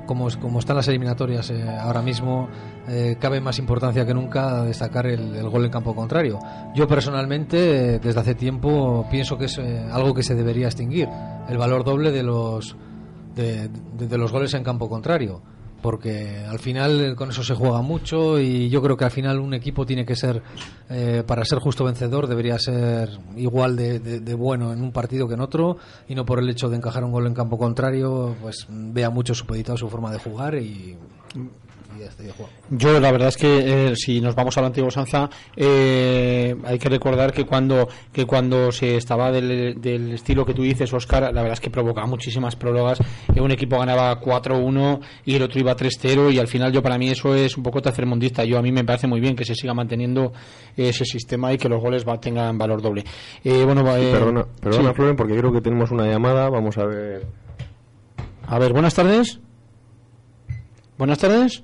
como, 0.07 0.29
como 0.41 0.59
están 0.59 0.77
las 0.77 0.89
eliminatorias 0.89 1.51
eh, 1.51 1.69
ahora 1.69 2.01
mismo, 2.01 2.49
eh, 2.89 3.19
cabe 3.21 3.43
más 3.43 3.59
importancia 3.59 4.07
que 4.07 4.15
nunca 4.15 4.63
destacar 4.63 5.07
el, 5.07 5.47
gol 5.51 5.67
en 5.67 5.71
campo 5.71 5.95
contrario. 5.95 6.39
Yo 6.75 6.89
personalmente, 6.89 7.97
eh, 7.97 7.99
desde 7.99 8.19
hace 8.19 8.35
tiempo, 8.35 9.07
pienso 9.11 9.37
que 9.37 9.45
es 9.45 9.59
algo 9.59 10.15
que 10.15 10.23
se 10.23 10.35
debería 10.35 10.65
extinguir, 10.65 11.11
el 11.47 11.59
valor 11.59 11.85
doble 11.85 12.11
de 12.11 12.23
los, 12.23 12.75
de 13.35 14.17
los 14.17 14.33
goles 14.33 14.55
en 14.55 14.65
campo 14.65 14.89
contrario. 14.89 15.43
Porque 15.83 16.39
al 16.49 16.59
final 16.59 17.01
eh, 17.01 17.15
con 17.15 17.31
eso 17.31 17.45
se 17.45 17.55
juega 17.55 17.81
mucho 17.83 18.41
y 18.41 18.69
yo 18.71 18.83
creo 18.83 18.97
que 18.97 19.05
al 19.05 19.11
final 19.11 19.39
un 19.39 19.55
equipo 19.55 19.87
tiene 19.87 20.05
que 20.05 20.17
ser, 20.17 20.43
eh, 20.91 21.23
para 21.27 21.45
ser 21.45 21.59
justo 21.59 21.85
vencedor, 21.85 22.27
debería 22.27 22.59
ser 22.59 23.11
igual 23.37 23.77
de, 23.77 24.01
de- 24.01 24.21
de 24.21 24.35
bueno 24.35 24.73
en 24.73 24.83
un 24.83 24.91
partido 24.91 25.29
que 25.29 25.35
en 25.35 25.41
otro 25.41 25.77
y 26.09 26.15
no 26.15 26.25
por 26.25 26.39
el 26.41 26.49
hecho 26.49 26.69
de 26.69 26.77
encajar 26.77 27.05
un 27.05 27.13
gol 27.13 27.27
en 27.27 27.35
campo 27.35 27.57
contrario, 27.59 28.35
pues 28.41 28.67
vea 28.69 29.11
mucho 29.11 29.35
supeditado 29.35 29.77
su 29.79 29.89
forma 29.89 30.11
de 30.11 30.19
jugar 30.19 30.55
y, 30.57 30.97
y. 31.97 32.49
Yo 32.71 32.99
la 33.01 33.11
verdad 33.13 33.29
es 33.29 33.37
que 33.37 33.91
eh, 33.91 33.97
si 33.97 34.21
nos 34.21 34.35
vamos 34.35 34.57
a 34.59 34.61
la 34.61 34.67
antigua 34.69 34.89
usanza 34.89 35.29
eh, 35.57 36.55
hay 36.65 36.79
que 36.79 36.89
recordar 36.89 37.33
que 37.33 37.45
cuando 37.45 37.89
que 38.13 38.25
cuando 38.27 38.71
se 38.73 38.97
estaba 38.97 39.31
del, 39.31 39.81
del 39.81 40.13
estilo 40.13 40.45
que 40.45 40.55
tú 40.55 40.63
dices 40.63 40.93
Oscar 40.93 41.23
la 41.25 41.31
verdad 41.43 41.53
es 41.53 41.61
que 41.61 41.71
provocaba 41.71 42.07
muchísimas 42.07 42.57
prórrogas 42.57 42.99
que 43.33 43.41
un 43.41 43.51
equipo 43.51 43.79
ganaba 43.79 44.21
4-1 44.21 45.01
y 45.25 45.35
el 45.37 45.43
otro 45.43 45.61
iba 45.61 45.77
3-0 45.77 46.33
y 46.33 46.39
al 46.39 46.49
final 46.49 46.73
yo 46.73 46.83
para 46.83 46.99
mí 46.99 47.09
eso 47.09 47.35
es 47.35 47.57
un 47.57 47.63
poco 47.63 47.81
tercermundista 47.83 48.45
yo 48.45 48.59
a 48.59 48.63
mí 48.63 48.73
me 48.73 48.85
parece 48.85 49.07
muy 49.07 49.21
bien 49.21 49.37
que 49.37 49.45
se 49.45 49.55
siga 49.55 49.75
manteniendo 49.75 50.33
ese 50.77 51.05
sistema 51.05 51.53
y 51.53 51.59
que 51.59 51.69
los 51.69 51.81
goles 51.81 52.05
va- 52.07 52.21
tengan 52.21 52.57
valor 52.59 52.83
doble 52.83 53.05
Eh, 53.45 53.63
bueno 53.65 53.83
eh, 53.97 54.11
perdona, 54.13 54.45
perdona 54.61 54.89
sí. 54.91 54.95
Floren, 54.97 55.17
porque 55.17 55.37
creo 55.37 55.53
que 55.53 55.61
tenemos 55.61 55.91
una 55.91 56.07
llamada. 56.07 56.49
Vamos 56.51 56.77
a 56.79 56.85
ver. 56.87 57.27
A 58.47 58.59
ver, 58.59 58.73
buenas 58.73 58.95
tardes. 58.95 59.39
Buenas 60.99 61.19
tardes. 61.19 61.63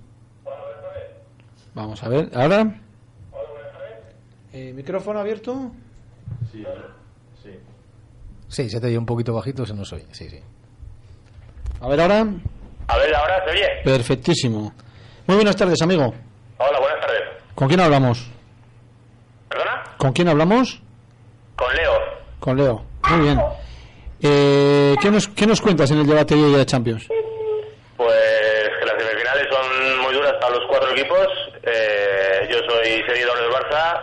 Vamos 1.74 2.02
a 2.02 2.08
ver, 2.08 2.28
ahora. 2.34 2.80
Eh, 4.52 4.72
¿Micrófono 4.74 5.20
abierto? 5.20 5.70
Sí, 6.52 6.64
sí. 7.42 7.50
Sí, 8.48 8.68
se 8.68 8.80
te 8.80 8.86
oye 8.88 8.98
un 8.98 9.06
poquito 9.06 9.32
bajito, 9.32 9.64
se 9.64 9.74
nos 9.74 9.90
oye, 9.92 10.06
sí, 10.12 10.28
sí. 10.28 10.38
A 11.80 11.88
ver, 11.88 12.00
ahora. 12.00 12.26
A 12.88 12.98
ver, 12.98 13.14
ahora 13.14 13.44
se 13.46 13.50
oye. 13.52 13.68
Perfectísimo. 13.84 14.72
Muy 15.26 15.36
buenas 15.36 15.56
tardes, 15.56 15.80
amigo. 15.82 16.12
Hola, 16.58 16.78
buenas 16.78 17.00
tardes. 17.00 17.22
¿Con 17.54 17.68
quién 17.68 17.80
hablamos? 17.80 18.30
¿Perdona? 19.48 19.82
¿Con 19.96 20.12
quién 20.12 20.28
hablamos? 20.28 20.82
Con 21.56 21.74
Leo. 21.74 21.92
Con 22.38 22.56
Leo. 22.58 22.84
Muy 23.08 23.20
bien. 23.20 23.40
Eh, 24.20 24.94
¿qué, 25.00 25.10
nos, 25.10 25.28
¿Qué 25.28 25.46
nos 25.46 25.60
cuentas 25.60 25.90
en 25.90 25.98
el 25.98 26.06
debate 26.06 26.34
de 26.36 26.42
hoy 26.44 26.52
de 26.52 26.66
Champions? 26.66 27.08
Pues 27.96 28.70
que 28.80 28.86
las 28.86 29.02
semifinales 29.02 29.46
son 29.50 30.02
muy 30.02 30.14
duras 30.14 30.32
para 30.40 30.54
los 30.54 30.64
cuatro 30.68 30.90
equipos. 30.90 31.26
Eh, 31.62 32.48
yo 32.50 32.58
soy 32.68 33.04
seguidor 33.06 33.38
del 33.38 33.50
Barça. 33.50 34.02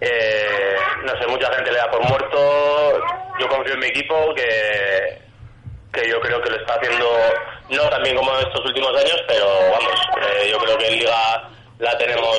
Eh, 0.00 0.76
no 1.04 1.18
sé, 1.18 1.26
mucha 1.26 1.52
gente 1.54 1.72
le 1.72 1.78
da 1.78 1.90
por 1.90 2.02
muerto. 2.02 3.00
Yo 3.38 3.48
confío 3.48 3.74
en 3.74 3.80
mi 3.80 3.86
equipo 3.86 4.34
que, 4.34 5.18
que 5.92 6.08
yo 6.08 6.20
creo 6.20 6.40
que 6.42 6.50
lo 6.50 6.56
está 6.56 6.74
haciendo 6.74 7.06
no 7.70 7.88
tan 7.88 8.02
bien 8.02 8.16
como 8.16 8.30
en 8.38 8.46
estos 8.46 8.64
últimos 8.66 8.90
años, 8.96 9.16
pero 9.26 9.46
vamos, 9.70 10.00
eh, 10.20 10.48
yo 10.50 10.58
creo 10.58 10.76
que 10.78 10.88
en 10.88 10.98
Liga 10.98 11.48
la 11.78 11.96
tenemos 11.96 12.38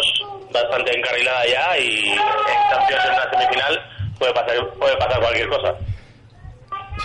bastante 0.51 0.97
encarrilada 0.97 1.45
ya 1.45 1.77
y 1.77 2.09
en 2.09 2.69
Champions 2.69 3.05
en 3.05 3.13
una 3.13 3.29
semifinal 3.31 3.91
puede 4.19 4.33
pasar, 4.33 4.69
puede 4.79 4.97
pasar 4.97 5.19
cualquier 5.19 5.49
cosa. 5.49 5.75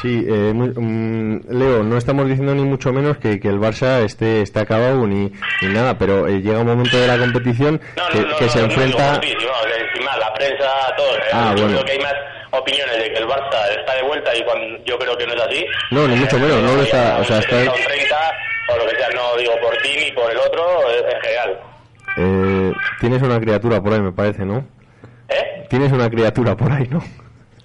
Sí, 0.02 0.24
eh, 0.28 0.52
mm, 0.54 1.40
Leo, 1.50 1.82
no 1.82 1.96
estamos 1.96 2.26
diciendo 2.28 2.54
ni 2.54 2.62
mucho 2.62 2.92
menos 2.92 3.16
que, 3.18 3.40
que 3.40 3.48
el 3.48 3.58
Barça 3.58 4.04
esté, 4.04 4.42
esté 4.42 4.60
acabado 4.60 5.06
ni, 5.06 5.32
ni 5.62 5.68
nada, 5.72 5.96
pero 5.98 6.28
eh, 6.28 6.40
llega 6.40 6.60
un 6.60 6.66
momento 6.66 6.96
de 6.98 7.06
la 7.06 7.18
competición 7.18 7.78
que, 8.12 8.20
no, 8.20 8.36
que 8.36 8.44
no, 8.44 8.50
se 8.50 8.58
no, 8.60 8.64
enfrenta... 8.66 9.14
Encima, 9.16 10.16
la 10.18 10.32
prensa, 10.34 10.66
todo. 10.96 11.16
eh. 11.16 11.20
Ah, 11.32 11.52
bueno. 11.56 11.68
creo 11.72 11.84
que 11.84 11.92
hay 11.92 11.98
más 12.00 12.14
opiniones 12.52 12.96
de 12.98 13.12
que 13.12 13.18
el 13.18 13.26
Barça 13.26 13.78
está 13.80 13.94
de 13.96 14.02
vuelta 14.02 14.36
y 14.36 14.42
cuando 14.44 14.84
yo 14.84 14.98
creo 14.98 15.16
que 15.16 15.26
no 15.26 15.32
es 15.34 15.40
así. 15.42 15.64
No, 15.90 16.06
ni 16.06 16.16
mucho 16.16 16.38
menos, 16.38 16.62
no 16.62 16.74
lo 16.76 16.82
está... 16.82 17.18
O 17.20 17.24
sea, 17.24 17.38
está... 17.38 17.64
Son 17.64 17.74
30 17.74 18.16
o 18.68 18.76
lo 18.76 18.86
que 18.90 18.96
sea, 18.96 19.08
no 19.14 19.36
digo 19.38 19.52
por 19.62 19.76
ti 19.78 19.90
ni 20.04 20.12
por 20.12 20.30
el 20.30 20.36
otro, 20.36 20.62
eh, 20.90 21.04
en 21.14 21.20
general. 21.22 21.60
eh, 22.18 22.72
tienes 23.00 23.22
una 23.22 23.40
criatura 23.40 23.80
por 23.82 23.92
ahí, 23.94 24.00
me 24.00 24.12
parece, 24.12 24.44
¿no? 24.44 24.58
¿Eh? 25.30 25.66
Tienes 25.70 25.90
una 25.92 26.08
criatura 26.10 26.54
por 26.56 26.70
ahí, 26.72 26.86
¿no? 26.90 27.02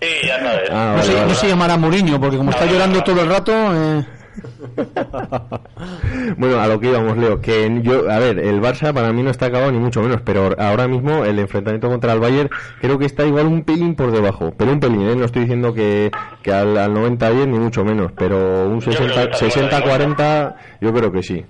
Sí, 0.03 0.27
ya 0.27 0.39
sabes. 0.39 0.69
Ah, 0.71 0.85
no, 0.89 0.97
vale, 0.97 1.03
se, 1.03 1.13
vale. 1.13 1.27
no 1.27 1.33
se 1.35 1.47
llamará 1.47 1.77
Mourinho, 1.77 2.19
porque 2.19 2.37
como 2.37 2.49
está 2.51 2.65
llorando 2.65 3.03
todo 3.03 3.21
el 3.21 3.29
rato... 3.29 3.51
eh, 3.53 4.05
Bueno, 6.37 6.59
a 6.59 6.67
lo 6.67 6.79
que 6.79 6.87
íbamos, 6.87 7.17
Leo, 7.17 7.39
que 7.41 7.69
yo, 7.83 8.09
a 8.09 8.19
ver, 8.19 8.39
el 8.39 8.61
Barça 8.61 8.93
para 8.93 9.11
mí 9.13 9.21
no 9.23 9.29
está 9.29 9.47
acabado 9.47 9.71
ni 9.71 9.79
mucho 9.79 10.01
menos, 10.01 10.21
pero 10.25 10.55
ahora 10.57 10.87
mismo 10.87 11.23
el 11.25 11.37
enfrentamiento 11.39 11.87
contra 11.87 12.13
el 12.13 12.19
Bayern 12.19 12.49
creo 12.81 12.97
que 12.97 13.05
está 13.05 13.23
igual 13.25 13.45
un 13.47 13.63
pelín 13.63 13.95
por 13.95 14.11
debajo, 14.11 14.53
pero 14.57 14.71
un 14.71 14.79
pelín, 14.79 15.07
¿eh? 15.09 15.15
no 15.15 15.25
estoy 15.25 15.43
diciendo 15.43 15.73
que, 15.73 16.11
que 16.41 16.51
al, 16.51 16.77
al 16.77 16.91
90-10 16.93 17.47
ni 17.47 17.59
mucho 17.59 17.83
menos, 17.83 18.11
pero 18.17 18.37
un 18.67 18.79
creo 18.79 18.97
que 18.97 19.03
60 19.37 19.77
está 19.77 19.79
igual, 19.81 20.15
60-40 20.15 20.55
yo 20.81 20.93
creo 20.93 21.11
que 21.11 21.23
sí. 21.23 21.45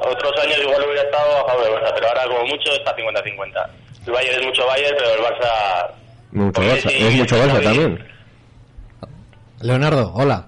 Otros 0.00 0.32
años 0.42 0.58
igual 0.62 0.82
hubiera 0.84 1.02
estado 1.02 1.44
a 1.44 1.48
favor 1.48 1.64
del 1.64 1.74
Barça, 1.74 1.92
pero 1.94 2.08
ahora 2.08 2.22
como 2.26 2.46
mucho 2.46 2.72
está 2.72 2.96
50-50. 2.96 3.66
El 4.06 4.12
Bayern 4.12 4.40
es 4.40 4.46
mucho 4.46 4.66
Bayern, 4.66 4.96
pero 4.98 5.14
el 5.14 5.20
Barça... 5.20 6.01
Mucho 6.32 6.62
Barça, 6.62 6.90
es 6.90 7.14
mucho. 7.16 7.36
Barça 7.36 7.62
también. 7.62 7.98
Leonardo, 9.60 10.12
hola. 10.14 10.46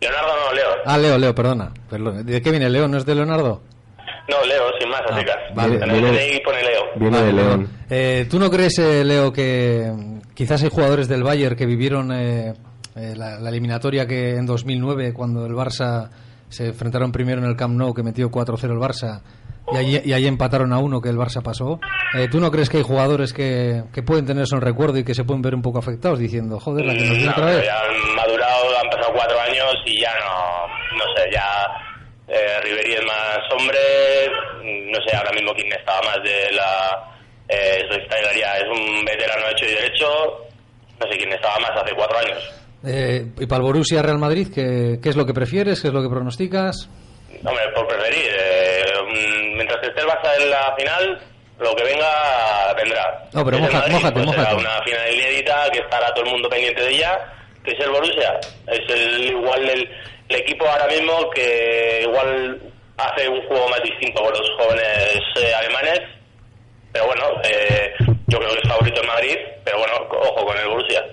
Leonardo 0.00 0.28
no, 0.28 0.52
Leo. 0.54 0.68
Ah, 0.84 0.98
Leo, 0.98 1.18
Leo, 1.18 1.34
perdona. 1.34 1.72
¿De 2.24 2.42
qué 2.42 2.50
viene 2.50 2.68
Leo? 2.68 2.88
¿No 2.88 2.98
es 2.98 3.06
de 3.06 3.14
Leonardo? 3.14 3.62
No, 4.28 4.44
Leo, 4.46 4.64
sin 4.80 4.88
más, 4.90 5.02
así 5.08 5.24
vale. 5.54 5.76
En 5.76 5.90
el 5.90 6.00
DNI 6.00 6.40
pone 6.44 6.62
Leo. 6.62 6.82
Viene 6.96 7.16
Vale, 7.16 7.26
de. 7.26 7.32
León. 7.32 7.68
Eh, 7.90 8.26
¿Tú 8.30 8.38
no 8.38 8.50
crees, 8.50 8.78
eh, 8.78 9.04
Leo, 9.04 9.32
que 9.32 9.92
mm, 9.94 10.32
quizás 10.34 10.62
hay 10.62 10.70
jugadores 10.70 11.08
del 11.08 11.22
Bayern 11.22 11.56
que 11.56 11.66
vivieron 11.66 12.10
eh, 12.12 12.54
eh, 12.96 13.14
la, 13.16 13.38
la 13.38 13.48
eliminatoria 13.50 14.06
que 14.06 14.36
en 14.36 14.46
2009, 14.46 15.12
cuando 15.12 15.44
el 15.44 15.52
Barça 15.52 16.08
se 16.48 16.68
enfrentaron 16.68 17.12
primero 17.12 17.42
en 17.42 17.48
el 17.48 17.56
Camp 17.56 17.74
Nou, 17.74 17.92
que 17.92 18.02
metió 18.02 18.30
4-0 18.30 18.64
el 18.64 18.78
Barça, 18.78 19.20
y 19.72 19.76
allí, 19.76 20.00
y 20.04 20.12
allí 20.12 20.26
empataron 20.26 20.72
a 20.72 20.78
uno 20.78 21.00
que 21.00 21.08
el 21.08 21.16
Barça 21.16 21.42
pasó? 21.42 21.80
Eh, 22.14 22.28
¿Tú 22.30 22.40
no 22.40 22.50
crees 22.50 22.68
que 22.68 22.78
hay 22.78 22.82
jugadores 22.82 23.32
que, 23.32 23.82
que 23.92 24.02
pueden 24.02 24.26
tener 24.26 24.44
eso 24.44 24.56
en 24.56 24.62
recuerdo 24.62 24.98
y 24.98 25.04
que 25.04 25.14
se 25.14 25.24
pueden 25.24 25.42
ver 25.42 25.54
un 25.54 25.62
poco 25.62 25.78
afectados 25.78 26.18
diciendo, 26.18 26.60
joder, 26.60 26.86
la 26.86 26.92
que 26.94 27.00
nos 27.00 27.10
viene 27.10 27.24
No, 27.26 27.32
otra 27.32 27.46
vez? 27.46 27.64
ya 27.64 27.80
han 27.80 28.14
madurado, 28.16 28.64
han 28.82 28.90
pasado 28.90 29.12
cuatro 29.14 29.40
años 29.40 29.74
y 29.86 30.00
ya 30.00 30.12
no, 30.24 30.98
no 30.98 31.04
sé, 31.16 31.28
ya 31.32 31.46
eh, 32.28 32.60
Riveri 32.62 32.92
es 32.94 33.04
más 33.06 33.38
hombre, 33.52 33.78
no 34.92 34.98
sé 35.06 35.16
ahora 35.16 35.32
mismo 35.32 35.52
quién 35.54 35.72
estaba 35.72 36.00
más 36.02 36.16
de 36.22 36.52
la 36.52 37.10
eh, 37.48 37.78
es 37.80 38.64
un 38.70 39.04
veterano 39.04 39.46
hecho 39.50 39.64
y 39.64 39.74
derecho, 39.74 40.06
no 41.00 41.10
sé 41.10 41.18
quién 41.18 41.32
estaba 41.32 41.58
más 41.58 41.70
hace 41.82 41.94
cuatro 41.94 42.18
años. 42.18 42.52
Eh, 42.86 43.26
¿Y 43.40 43.46
para 43.46 43.58
el 43.60 43.62
Borussia 43.66 44.02
Real 44.02 44.18
Madrid, 44.18 44.48
¿qué, 44.54 44.98
qué 45.02 45.08
es 45.08 45.16
lo 45.16 45.24
que 45.26 45.32
prefieres? 45.34 45.80
¿Qué 45.80 45.88
es 45.88 45.94
lo 45.94 46.02
que 46.02 46.08
pronosticas? 46.08 46.88
Hombre, 47.44 47.68
por 47.74 47.86
preferir, 47.86 48.30
eh, 48.30 48.84
mm, 49.06 49.56
mientras 49.56 49.82
esté 49.82 50.00
el 50.00 50.06
Barça 50.06 50.34
en 50.40 50.50
la 50.50 50.74
final, 50.76 51.20
lo 51.58 51.76
que 51.76 51.84
venga 51.84 52.72
vendrá. 52.74 53.22
No, 53.32 53.44
pero 53.44 53.58
Madrid, 53.58 53.92
mójate, 53.92 54.12
pues 54.12 54.26
mójate. 54.26 54.54
una 54.54 54.82
final 54.82 55.14
inédita 55.14 55.70
que 55.70 55.78
estará 55.80 56.12
todo 56.14 56.24
el 56.24 56.30
mundo 56.30 56.48
pendiente 56.48 56.82
de 56.82 56.90
ella, 56.90 57.20
que 57.62 57.72
es 57.72 57.80
el 57.80 57.90
Borussia. 57.90 58.40
Es 58.66 58.80
el 58.88 59.24
igual 59.24 59.68
el, 59.68 59.90
el 60.28 60.36
equipo 60.36 60.66
ahora 60.66 60.86
mismo 60.86 61.30
que 61.30 62.00
igual 62.02 62.60
hace 62.96 63.28
un 63.28 63.46
juego 63.46 63.68
más 63.68 63.82
distinto 63.82 64.22
con 64.22 64.32
los 64.32 64.50
jóvenes 64.58 65.20
eh, 65.36 65.54
alemanes. 65.54 66.00
Pero 66.92 67.06
bueno, 67.06 67.24
eh, 67.44 67.92
yo 68.28 68.38
creo 68.38 68.52
que 68.52 68.60
es 68.62 68.68
favorito 68.68 69.00
el 69.00 69.06
Madrid, 69.06 69.36
pero 69.64 69.78
bueno, 69.78 69.94
ojo 70.10 70.46
con 70.46 70.56
el 70.56 70.68
Borussia. 70.68 71.04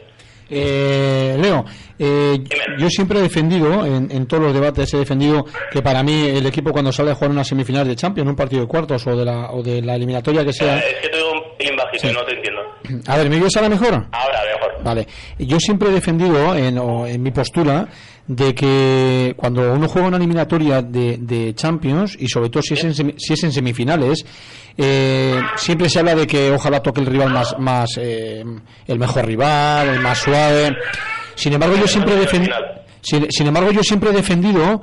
Eh, 0.51 1.37
Leo, 1.39 1.65
eh, 1.97 2.43
yo 2.77 2.89
siempre 2.89 3.19
he 3.19 3.21
defendido, 3.23 3.85
en, 3.85 4.11
en 4.11 4.25
todos 4.25 4.43
los 4.43 4.53
debates 4.53 4.93
he 4.93 4.97
defendido 4.97 5.45
que 5.71 5.81
para 5.81 6.03
mí 6.03 6.25
el 6.27 6.45
equipo 6.45 6.71
cuando 6.71 6.91
sale 6.91 7.11
a 7.11 7.15
jugar 7.15 7.31
una 7.31 7.43
semifinal 7.43 7.87
de 7.87 7.95
Champions, 7.95 8.29
un 8.29 8.35
partido 8.35 8.61
de 8.63 8.67
cuartos 8.67 9.07
o 9.07 9.15
de 9.15 9.23
la, 9.25 9.51
o 9.51 9.63
de 9.63 9.81
la 9.81 9.95
eliminatoria 9.95 10.43
que 10.43 10.51
sea... 10.53 10.77
Eh, 10.79 10.83
bajito 11.75 12.09
y 12.09 12.13
no 12.13 12.23
te 12.25 12.35
entiendo. 12.35 12.61
A 13.07 13.17
ver, 13.17 13.29
¿me 13.29 13.37
oyes 13.37 13.55
ahora 13.55 13.69
mejor? 13.69 13.93
Ahora 14.11 14.41
mejor. 14.53 14.83
Vale, 14.83 15.07
yo 15.39 15.59
siempre 15.59 15.89
he 15.89 15.91
defendido 15.91 16.55
en, 16.55 16.77
o 16.77 17.05
en 17.07 17.21
mi 17.21 17.31
postura 17.31 17.87
de 18.27 18.55
que 18.55 19.33
cuando 19.35 19.73
uno 19.73 19.87
juega 19.87 20.07
una 20.07 20.17
eliminatoria 20.17 20.81
de, 20.81 21.17
de 21.17 21.53
Champions 21.53 22.15
y 22.19 22.27
sobre 22.27 22.49
todo 22.49 22.63
si 22.63 22.75
es 22.75 22.83
en, 22.83 23.19
si 23.19 23.33
es 23.33 23.43
en 23.43 23.51
semifinales, 23.51 24.25
eh, 24.77 25.39
siempre 25.55 25.89
se 25.89 25.99
habla 25.99 26.15
de 26.15 26.27
que 26.27 26.51
ojalá 26.51 26.81
toque 26.81 27.01
el 27.01 27.07
rival 27.07 27.31
más, 27.31 27.55
más 27.59 27.89
eh, 27.97 28.43
el 28.87 28.99
mejor 28.99 29.25
rival, 29.25 29.89
el 29.89 29.99
más 29.99 30.19
suave. 30.19 30.75
Sin 31.35 31.53
embargo, 31.53 31.75
yo 31.75 31.87
siempre 31.87 32.13
he 32.13 32.19
defendido. 32.19 32.55
Sin, 33.01 33.31
sin 33.31 33.47
embargo, 33.47 33.71
yo 33.71 33.83
siempre 33.83 34.11
he 34.11 34.13
defendido 34.13 34.81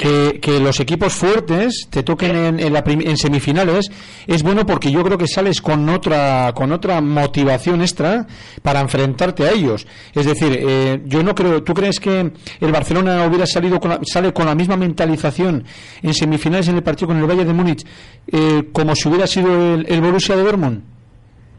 que, 0.00 0.40
que 0.40 0.58
los 0.60 0.80
equipos 0.80 1.12
fuertes 1.12 1.86
te 1.90 2.02
toquen 2.02 2.34
en, 2.34 2.58
en, 2.60 2.72
la 2.72 2.82
en 2.86 3.18
semifinales 3.18 3.90
es 4.26 4.42
bueno 4.42 4.64
porque 4.64 4.90
yo 4.90 5.04
creo 5.04 5.18
que 5.18 5.28
sales 5.28 5.60
con 5.60 5.86
otra 5.90 6.52
con 6.54 6.72
otra 6.72 7.02
motivación 7.02 7.82
extra 7.82 8.26
para 8.62 8.80
enfrentarte 8.80 9.44
a 9.44 9.50
ellos. 9.50 9.86
Es 10.14 10.24
decir, 10.24 10.58
eh, 10.58 11.02
yo 11.04 11.22
no 11.22 11.34
creo. 11.34 11.62
¿Tú 11.62 11.74
crees 11.74 12.00
que 12.00 12.32
el 12.60 12.72
Barcelona 12.72 13.26
hubiera 13.26 13.44
salido 13.44 13.78
con 13.78 13.90
la- 13.90 14.00
sale 14.02 14.32
con 14.32 14.46
la 14.46 14.54
misma 14.54 14.78
mentalización 14.78 15.64
en 16.02 16.14
semifinales 16.14 16.68
en 16.68 16.76
el 16.76 16.82
partido 16.82 17.08
con 17.08 17.18
el 17.18 17.26
Bayern 17.26 17.48
de 17.48 17.52
Múnich 17.52 17.84
eh, 18.32 18.70
como 18.72 18.94
si 18.96 19.06
hubiera 19.08 19.26
sido 19.26 19.74
el, 19.74 19.84
el 19.86 20.00
Borussia 20.00 20.34
de 20.34 20.44
Dortmund? 20.44 20.82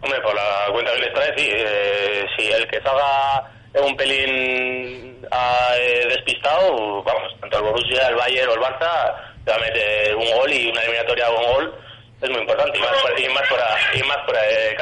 Hombre, 0.01 0.19
por 0.23 0.34
la 0.34 0.73
cuenta 0.73 0.91
que 0.95 0.99
les 1.01 1.13
trae, 1.13 1.31
sí. 1.38 1.45
Eh, 1.47 2.23
si 2.39 2.45
el 2.47 2.68
que 2.68 2.80
salga 2.81 3.88
un 3.88 3.95
pelín 3.95 5.10
ah, 5.32 5.74
eh, 5.78 6.06
despistado, 6.10 7.03
vamos, 7.03 7.36
tanto 7.40 7.58
el 7.58 7.64
Borussia, 7.64 8.08
el 8.08 8.16
Bayern 8.16 8.49
o 8.49 8.53
el 8.53 8.60
Barça, 8.60 9.16
te 9.45 9.52
va 9.52 9.58
a 9.58 10.16
un 10.18 10.38
gol 10.38 10.52
y 10.52 10.70
una 10.70 10.82
eliminatoria 10.82 11.26
con 11.28 11.44
gol 11.44 11.82
es 12.22 12.30
muy 12.30 12.40
importante, 12.40 12.78
y 12.78 12.82
más, 12.82 12.91
y 13.18 13.30
más 13.30 13.49
fuera, 13.49 13.78
y 13.95 14.03
más 14.03 14.18
fuera 14.26 14.41
de. 14.44 14.78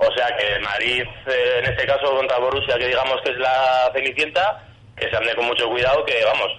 O 0.00 0.12
sea 0.12 0.36
que 0.36 0.52
el 0.54 0.60
Madrid, 0.60 1.02
eh, 1.26 1.58
en 1.58 1.70
este 1.72 1.86
caso 1.86 2.14
contra 2.14 2.38
Borussia, 2.38 2.78
que 2.78 2.86
digamos 2.86 3.20
que 3.22 3.30
es 3.32 3.38
la 3.38 3.90
cenicienta, 3.92 4.64
que 4.96 5.10
se 5.10 5.16
ande 5.16 5.34
con 5.34 5.46
mucho 5.46 5.68
cuidado, 5.68 6.04
que 6.04 6.24
vamos, 6.24 6.52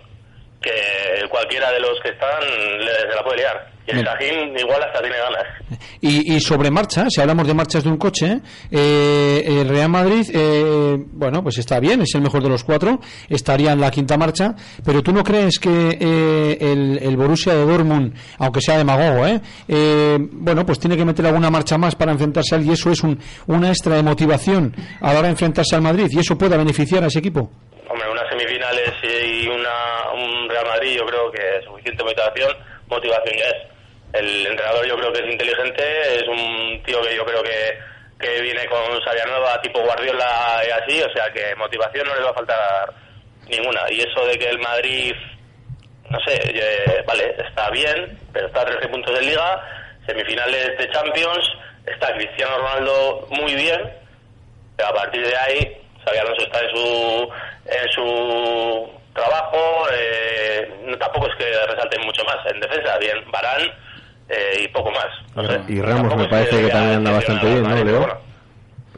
que 0.62 1.26
cualquiera 1.30 1.72
de 1.72 1.80
los 1.80 2.00
que 2.02 2.10
están 2.10 2.42
le, 2.80 2.92
se 2.92 3.16
la 3.16 3.24
puede 3.24 3.38
liar. 3.38 3.69
Y 3.88 3.92
el. 3.92 4.06
Sajín 4.06 4.58
igual 4.58 4.84
hasta 4.84 5.02
tiene 5.02 5.18
ganas. 5.18 5.80
Y, 6.02 6.34
y 6.36 6.40
sobre 6.40 6.72
marcha, 6.72 7.08
si 7.10 7.20
hablamos 7.20 7.46
de 7.46 7.54
marchas 7.54 7.84
de 7.84 7.90
un 7.90 7.98
coche, 7.98 8.40
eh, 8.72 9.44
el 9.46 9.68
Real 9.68 9.90
Madrid, 9.90 10.26
eh, 10.34 10.96
bueno, 11.12 11.44
pues 11.44 11.58
está 11.58 11.78
bien, 11.82 12.02
es 12.02 12.16
el 12.16 12.22
mejor 12.22 12.42
de 12.42 12.48
los 12.48 12.64
cuatro, 12.64 13.02
estaría 13.28 13.74
en 13.74 13.82
la 13.82 13.92
quinta 13.92 14.18
marcha, 14.18 14.56
pero 14.86 15.04
tú 15.04 15.12
no 15.12 15.24
crees 15.26 15.60
que 15.60 15.98
eh, 16.00 16.58
el, 16.62 17.00
el 17.02 17.18
Borussia 17.18 17.54
de 17.54 17.66
Dortmund, 17.66 18.14
aunque 18.38 18.62
sea 18.62 18.78
demagogo, 18.78 19.28
¿eh? 19.28 19.42
eh, 19.68 20.18
bueno, 20.20 20.66
pues 20.66 20.80
tiene 20.80 20.96
que 20.96 21.04
meter 21.04 21.26
alguna 21.26 21.50
marcha 21.50 21.78
más 21.78 21.96
para 21.96 22.14
enfrentarse 22.14 22.56
al 22.56 22.66
y 22.66 22.72
eso 22.72 22.92
es 22.92 23.04
un, 23.04 23.20
una 23.48 23.70
extra 23.70 23.96
de 23.96 24.04
motivación 24.04 24.74
a 25.02 25.12
la 25.12 25.20
hora 25.20 25.28
de 25.28 25.32
enfrentarse 25.32 25.76
al 25.76 25.82
Madrid 25.82 26.08
y 26.12 26.20
eso 26.20 26.38
pueda 26.38 26.56
beneficiar 26.56 27.04
a 27.04 27.08
ese 27.08 27.20
equipo. 27.20 27.52
Hombre, 27.90 28.10
unas 28.10 28.30
semifinales 28.30 28.94
y 29.04 29.48
una, 29.48 30.14
un 30.14 30.50
Real 30.50 30.66
Madrid 30.68 30.98
yo 30.98 31.06
creo 31.06 31.32
que 31.32 31.66
suficiente 31.66 32.04
motivación, 32.04 32.50
motivación 32.90 33.38
ya 33.38 33.46
es. 33.46 33.56
El 34.14 34.48
entrenador 34.48 34.86
yo 34.88 34.98
creo 34.98 35.14
que 35.14 35.20
es 35.20 35.32
inteligente, 35.32 36.16
es 36.16 36.28
un 36.28 36.82
tío 36.84 37.02
que 37.02 37.16
yo 37.16 37.26
creo 37.26 37.44
que, 37.44 37.78
que 38.20 38.42
viene 38.42 38.66
con 38.66 39.02
sabia 39.06 39.26
nueva, 39.26 39.62
tipo 39.62 39.82
Guardiola 39.82 40.62
y 40.68 40.72
así, 40.72 41.02
o 41.02 41.14
sea 41.14 41.32
que 41.32 41.56
motivación 41.56 42.08
no 42.08 42.16
le 42.16 42.24
va 42.24 42.32
a 42.32 42.34
faltar 42.34 42.94
ninguna. 43.48 43.82
Y 43.92 44.02
eso 44.02 44.26
de 44.26 44.38
que 44.38 44.50
el 44.50 44.60
Madrid, 44.60 45.14
no 46.10 46.20
sé, 46.22 46.42
eh, 46.44 47.04
vale, 47.06 47.36
está 47.38 47.70
bien, 47.70 48.18
pero 48.34 48.48
está 48.48 48.62
a 48.62 48.66
13 48.66 48.88
puntos 48.88 49.14
de 49.14 49.26
liga, 49.26 49.62
semifinales 50.08 50.78
de 50.78 50.90
Champions, 50.90 51.48
está 51.86 52.14
Cristiano 52.16 52.58
Ronaldo 52.58 53.28
muy 53.30 53.54
bien, 53.54 53.94
pero 54.76 54.90
a 54.90 54.94
partir 54.94 55.26
de 55.26 55.38
ahí, 55.38 55.78
Xabi 56.04 56.18
Alonso 56.18 56.46
está 56.46 56.60
en 56.62 56.70
su, 56.76 57.30
en 57.66 57.92
su 57.92 58.99
trabajo, 59.14 59.58
eh, 59.94 60.96
tampoco 61.00 61.28
es 61.28 61.36
que 61.38 61.46
resalten 61.68 62.06
mucho 62.06 62.24
más. 62.26 62.38
En 62.54 62.60
defensa, 62.60 62.98
bien, 63.00 63.18
Barán 63.32 63.62
eh, 64.30 64.64
y 64.64 64.68
poco 64.70 64.92
más. 64.92 65.08
No 65.36 65.46
sé. 65.46 65.62
Y 65.68 65.82
Ramos 65.82 66.16
me 66.16 66.28
parece 66.28 66.62
que 66.62 66.70
también 66.70 66.98
anda 66.98 67.12
bastante 67.12 67.48
bien, 67.48 67.64
¿no, 67.64 67.84
Leo? 67.84 68.22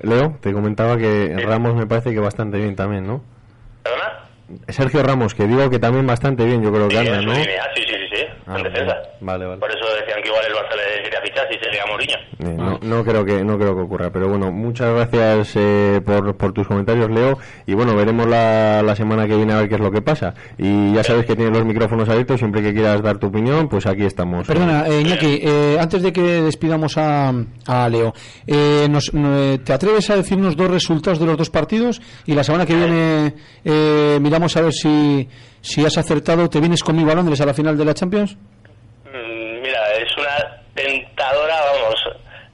Leo, 0.02 0.38
te 0.42 0.52
comentaba 0.52 0.98
que 0.98 1.36
Ramos 1.46 1.76
me 1.76 1.86
parece 1.86 2.14
que 2.14 2.20
bastante 2.20 2.58
bien 2.58 2.76
también, 2.76 3.06
¿no? 3.06 3.24
¿Perdona? 3.84 4.21
Sergio 4.70 5.04
Ramos, 5.04 5.34
que 5.36 5.48
digo 5.48 5.70
que 5.70 5.80
también 5.80 6.06
bastante 6.08 6.46
bien, 6.46 6.62
yo 6.64 6.72
creo 6.72 6.88
que 6.88 6.96
Sí, 6.96 7.08
anda, 7.08 7.20
en 7.20 7.26
¿no? 7.26 7.34
línea, 7.34 7.64
sí, 7.76 7.82
sí, 7.88 7.94
sí, 7.94 8.16
sí, 8.18 8.24
Ah, 8.48 8.58
en 8.58 8.64
defensa. 8.64 8.96
Vale, 9.22 9.46
vale. 9.46 9.60
Por 9.60 9.70
eso 9.70 9.80
decían 10.00 10.22
que 10.22 10.28
igual 10.30 10.44
el 10.46 10.54
Barça 10.54 10.76
le 10.76 11.04
quería 11.04 11.22
fichar 11.22 11.48
si 11.52 11.58
sería 11.60 11.86
Mourinho. 11.86 12.18
Eh, 12.40 12.58
no, 12.58 12.80
no 12.82 13.04
creo 13.06 13.24
que 13.24 13.44
no 13.44 13.58
creo 13.58 13.76
que 13.76 13.82
ocurra, 13.84 14.10
pero 14.12 14.28
bueno, 14.30 14.52
muchas 14.52 14.94
gracias 14.94 15.54
eh, 15.56 16.02
por, 16.06 16.36
por 16.36 16.52
tus 16.52 16.68
comentarios, 16.68 17.10
Leo, 17.12 17.38
y 17.68 17.74
bueno, 17.76 17.96
veremos 17.96 18.28
la, 18.28 18.82
la 18.84 18.96
semana 18.96 19.28
que 19.28 19.36
viene 19.38 19.54
a 19.54 19.58
ver 19.58 19.70
qué 19.70 19.76
es 19.76 19.82
lo 19.82 19.92
que 19.92 20.02
pasa. 20.02 20.34
Y 20.58 20.94
ya 20.94 21.04
sabes 21.04 21.26
que 21.26 21.36
tienes 21.36 21.56
los 21.56 21.66
micrófonos 21.66 22.10
abiertos, 22.10 22.40
siempre 22.40 22.62
que 22.64 22.74
quieras 22.74 23.02
dar 23.04 23.20
tu 23.20 23.28
opinión, 23.28 23.70
pues 23.70 23.86
aquí 23.86 24.06
estamos. 24.06 24.48
Perdona, 24.48 24.88
eh, 24.88 25.02
Iñaki, 25.02 25.40
eh, 25.44 25.78
antes 25.80 26.02
de 26.02 26.12
que 26.12 26.22
despidamos 26.22 26.98
a, 26.98 27.32
a 27.68 27.90
Leo, 27.90 28.14
eh, 28.48 28.88
nos- 28.90 29.14
no, 29.14 29.60
¿te 29.60 29.72
atreves 29.72 30.10
a 30.10 30.16
decirnos 30.16 30.58
dos 30.58 30.70
resultados 30.72 31.20
de 31.20 31.26
los 31.28 31.38
dos 31.38 31.50
partidos? 31.52 32.02
Y 32.26 32.34
la 32.34 32.44
semana 32.44 32.66
que 32.66 32.76
viene 32.76 33.34
eh, 33.64 34.18
miramos 34.42 34.58
a 34.58 34.62
ver 34.62 34.74
si, 34.74 35.30
si 35.62 35.86
has 35.86 35.98
acertado, 36.00 36.50
¿te 36.50 36.60
vienes 36.60 36.82
conmigo 36.84 37.12
a 37.12 37.16
Londres 37.16 37.40
a 37.42 37.46
la 37.46 37.54
final 37.54 37.78
de 37.78 37.86
la 37.86 37.94
Champions? 37.94 38.36
Mm, 39.06 39.62
Mira, 39.62 39.80
es 39.94 40.10
una 40.18 40.62
tentadora, 40.74 41.56
vamos, 41.62 41.96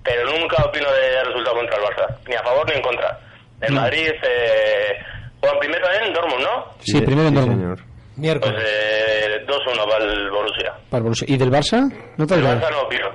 pero 0.04 0.26
nunca 0.26 0.64
opino 0.66 0.88
de 0.92 1.24
resultado 1.24 1.56
contra 1.56 1.78
el 1.78 1.84
Barça, 1.84 2.18
ni 2.28 2.36
a 2.36 2.44
favor 2.44 2.68
ni 2.68 2.76
en 2.76 2.82
contra. 2.82 3.20
El 3.62 3.74
No. 3.74 3.82
Madrid 3.82 4.10
eh, 4.10 4.98
juegan 5.40 5.60
primero 5.60 5.86
en 6.04 6.14
Dortmund, 6.14 6.44
¿no? 6.44 6.66
Sí, 6.80 7.00
primero 7.02 7.28
en 7.30 7.36
Dortmund. 7.36 7.80
Miércoles. 8.18 8.56
Pues 8.60 8.70
eh, 8.70 9.46
2-1 9.48 9.90
va 9.92 9.98
el 10.04 10.30
Borussia. 10.32 10.74
Para 10.90 10.98
el 10.98 11.04
Borussia. 11.04 11.26
¿Y 11.30 11.38
del 11.38 11.52
Barça? 11.52 11.90
¿No 12.18 12.28
te 12.28 12.34
has 12.34 12.40
El 12.40 12.46
dado? 12.46 12.60
Barça 12.60 12.72
no 12.72 12.82
opino. 12.82 13.08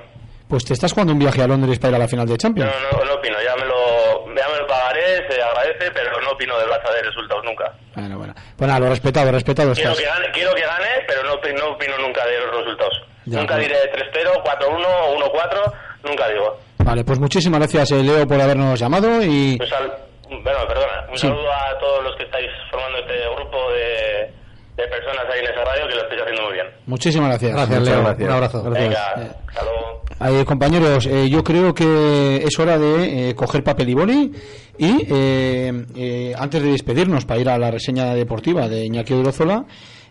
Pues 0.47 0.65
te 0.65 0.73
estás 0.73 0.91
jugando 0.93 1.13
un 1.13 1.19
viaje 1.19 1.41
a 1.41 1.47
Londres 1.47 1.77
para 1.79 1.89
ir 1.91 1.95
a 1.95 1.99
la 1.99 2.07
final 2.07 2.25
de 2.25 2.33
No, 2.33 2.37
Champions. 2.37 2.71
no, 2.91 3.05
no 3.05 3.13
opino. 3.13 3.35
Ya 3.43 3.55
me 3.55 3.65
lo, 3.65 4.35
ya 4.35 4.47
me 4.49 4.59
lo 4.59 4.67
pagaré, 4.67 5.17
se 5.29 5.41
agradece, 5.41 5.91
pero 5.93 6.09
no 6.21 6.31
opino 6.31 6.57
del 6.57 6.69
Barça 6.69 6.91
de 6.93 7.01
resultados 7.03 7.43
nunca. 7.45 7.73
Bueno, 7.95 8.17
bueno. 8.17 8.32
Pues 8.63 8.71
nada, 8.71 8.79
lo 8.85 8.89
respetado, 8.91 9.29
respetado 9.29 9.73
Quiero 9.73 9.91
estás. 9.91 9.99
que, 10.05 10.09
gane, 10.09 10.31
quiero 10.31 10.53
que 10.55 10.61
gane, 10.61 10.87
pero 11.05 11.21
no, 11.23 11.31
no 11.35 11.73
opino 11.75 11.97
nunca 11.97 12.25
de 12.25 12.39
los 12.39 12.63
resultados. 12.63 12.93
Ya, 13.25 13.39
nunca 13.39 13.55
bueno. 13.55 13.67
diré 13.67 13.91
3-0, 13.91 14.41
4-1 14.41 14.85
o 14.87 15.17
1-4, 15.19 15.73
nunca 16.05 16.29
digo. 16.29 16.59
Vale, 16.77 17.03
pues 17.03 17.19
muchísimas 17.19 17.59
gracias, 17.59 17.91
eh, 17.91 18.01
Leo, 18.01 18.25
por 18.25 18.39
habernos 18.39 18.79
llamado 18.79 19.21
y... 19.21 19.57
Un 19.59 19.67
sal- 19.67 19.93
bueno, 20.29 20.59
perdona, 20.65 21.05
un 21.11 21.17
Sí. 21.17 21.27
saludo 21.27 21.51
a 21.51 21.77
todos 21.77 22.03
los 22.05 22.15
que 22.15 22.23
estáis 22.23 22.47
formando 22.71 22.99
este 22.99 23.13
grupo 23.35 23.69
de, 23.73 24.31
de 24.77 24.83
personas 24.87 25.23
ahí 25.31 25.39
en 25.39 25.45
esa 25.51 25.63
radio 25.63 25.87
que 25.87 25.95
lo 25.95 26.01
estáis 26.03 26.21
haciendo 26.21 26.43
muy 26.43 26.53
bien. 26.53 26.65
Muchísimas 26.87 27.29
gracias. 27.29 27.51
Gracias, 27.51 27.79
Muchas 27.79 27.93
Leo. 27.95 28.03
gracias. 28.03 28.27
Un 28.29 28.33
abrazo. 28.35 28.63
Venga, 28.69 29.05
hasta 29.47 29.63
luego. 29.63 30.39
Eh, 30.41 30.45
compañeros, 30.45 31.05
eh, 31.05 31.29
yo 31.29 31.43
creo 31.43 31.73
que 31.73 32.37
es 32.45 32.59
hora 32.59 32.77
de 32.79 33.29
eh, 33.29 33.35
coger 33.35 33.63
papel 33.63 33.89
y 33.89 33.93
boli 33.93 34.31
y 34.77 35.05
eh, 35.09 35.85
eh, 35.95 36.35
antes 36.37 36.61
de 36.63 36.69
despedirnos 36.71 37.25
para 37.25 37.39
ir 37.41 37.49
a 37.49 37.57
la 37.57 37.69
reseña 37.71 38.13
deportiva 38.15 38.67
de 38.69 38.85
Iñaki 38.85 39.13
Odrozola, 39.13 39.65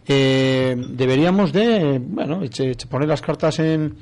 eh, 0.07 0.75
deberíamos 0.77 1.53
de 1.53 1.99
bueno 2.01 2.43
eche- 2.43 2.73
eche- 2.73 2.89
poner 2.89 3.09
las 3.09 3.23
cartas 3.23 3.59
en, 3.61 3.97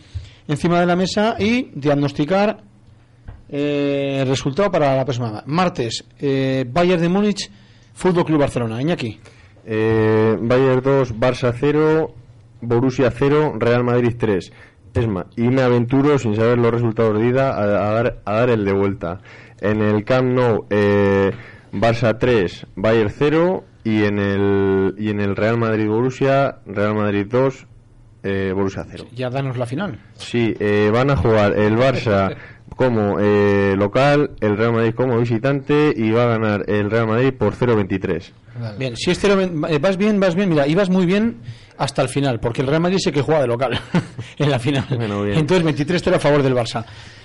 encima 0.49 0.81
de 0.81 0.87
la 0.87 0.97
mesa 0.97 1.37
y 1.39 1.71
diagnosticar 1.75 2.59
eh, 3.49 4.19
el 4.23 4.29
resultado 4.29 4.71
para 4.71 4.97
la 4.97 5.05
próxima 5.05 5.43
martes 5.47 6.05
eh, 6.19 6.65
Bayern 6.69 7.01
de 7.03 7.09
Múnich 7.09 7.51
Fútbol 7.95 8.25
Club 8.25 8.41
Barcelona 8.41 8.81
Iñaki 8.81 9.21
Eh, 9.67 10.37
Bayern 10.41 10.83
2, 10.83 11.19
Barça 11.19 11.53
0, 11.53 12.15
Borussia 12.61 13.11
0, 13.11 13.55
Real 13.59 13.85
Madrid 13.85 14.15
3. 14.19 14.53
Es 14.95 15.09
más, 15.09 15.27
y 15.37 15.43
me 15.49 15.63
aventuro 15.63 16.19
sin 16.19 16.35
saber 16.35 16.59
los 16.59 16.73
resultados 16.73 17.19
de 17.19 17.29
ida 17.29 17.51
a, 17.51 17.63
a 17.63 17.93
dar, 17.93 18.23
a 18.25 18.33
dar 18.33 18.51
el 18.51 18.65
de 18.65 18.73
vuelta. 18.73 19.21
En 19.61 19.83
el 19.83 20.05
Camp 20.05 20.33
Nou, 20.33 20.67
eh, 20.71 21.31
Barça 21.73 22.19
3, 22.19 22.67
Bayern 22.75 23.11
0 23.11 23.65
y 23.85 24.05
en 24.05 24.19
el 24.19 24.95
y 24.99 25.11
en 25.11 25.21
el 25.21 25.37
Real 25.37 25.59
Madrid 25.59 25.89
Borussia, 25.89 26.59
Real 26.67 26.95
Madrid 26.95 27.27
2, 27.31 27.67
eh, 28.23 28.53
Borussia 28.55 28.85
0. 28.89 29.07
ya 29.15 29.31
danos 29.31 29.57
la 29.57 29.67
final 29.67 29.99
Sí, 30.17 30.55
eh, 30.61 30.91
van 30.93 31.11
a 31.11 31.17
jugar 31.17 31.59
el 31.59 31.77
Barça 31.77 32.35
como 32.77 33.19
eh, 33.21 33.75
local, 33.77 34.31
el 34.41 34.57
Real 34.57 34.73
Madrid 34.73 34.95
como 34.95 35.19
visitante 35.19 35.93
y 35.95 36.11
va 36.11 36.25
a 36.25 36.27
ganar 36.39 36.65
el 36.69 36.91
Real 36.91 37.07
Madrid 37.07 37.33
por 37.33 37.55
0-23. 37.55 38.33
Bien, 38.79 38.97
si 38.97 39.11
es 39.11 39.19
0, 39.21 39.67
eh, 39.69 39.79
vas 39.79 39.97
bien, 39.97 40.19
vas 40.21 40.35
bien, 40.35 40.49
mira, 40.49 40.67
ibas 40.67 40.91
muy 40.91 41.07
bien 41.07 41.37
hasta 41.79 42.03
el 42.03 42.09
final, 42.09 42.41
porque 42.41 42.61
el 42.63 42.69
Real 42.69 42.83
Madrid 42.83 42.99
sé 42.99 43.11
que 43.13 43.23
juega 43.23 43.41
de 43.43 43.47
local 43.47 43.79
en 44.39 44.51
la 44.51 44.59
final. 44.59 44.85
bien. 44.91 45.39
Entonces 45.39 45.65
23-0 45.89 46.15
a 46.15 46.19
favor 46.19 46.43
del 46.43 46.55
Barça. 46.55 46.85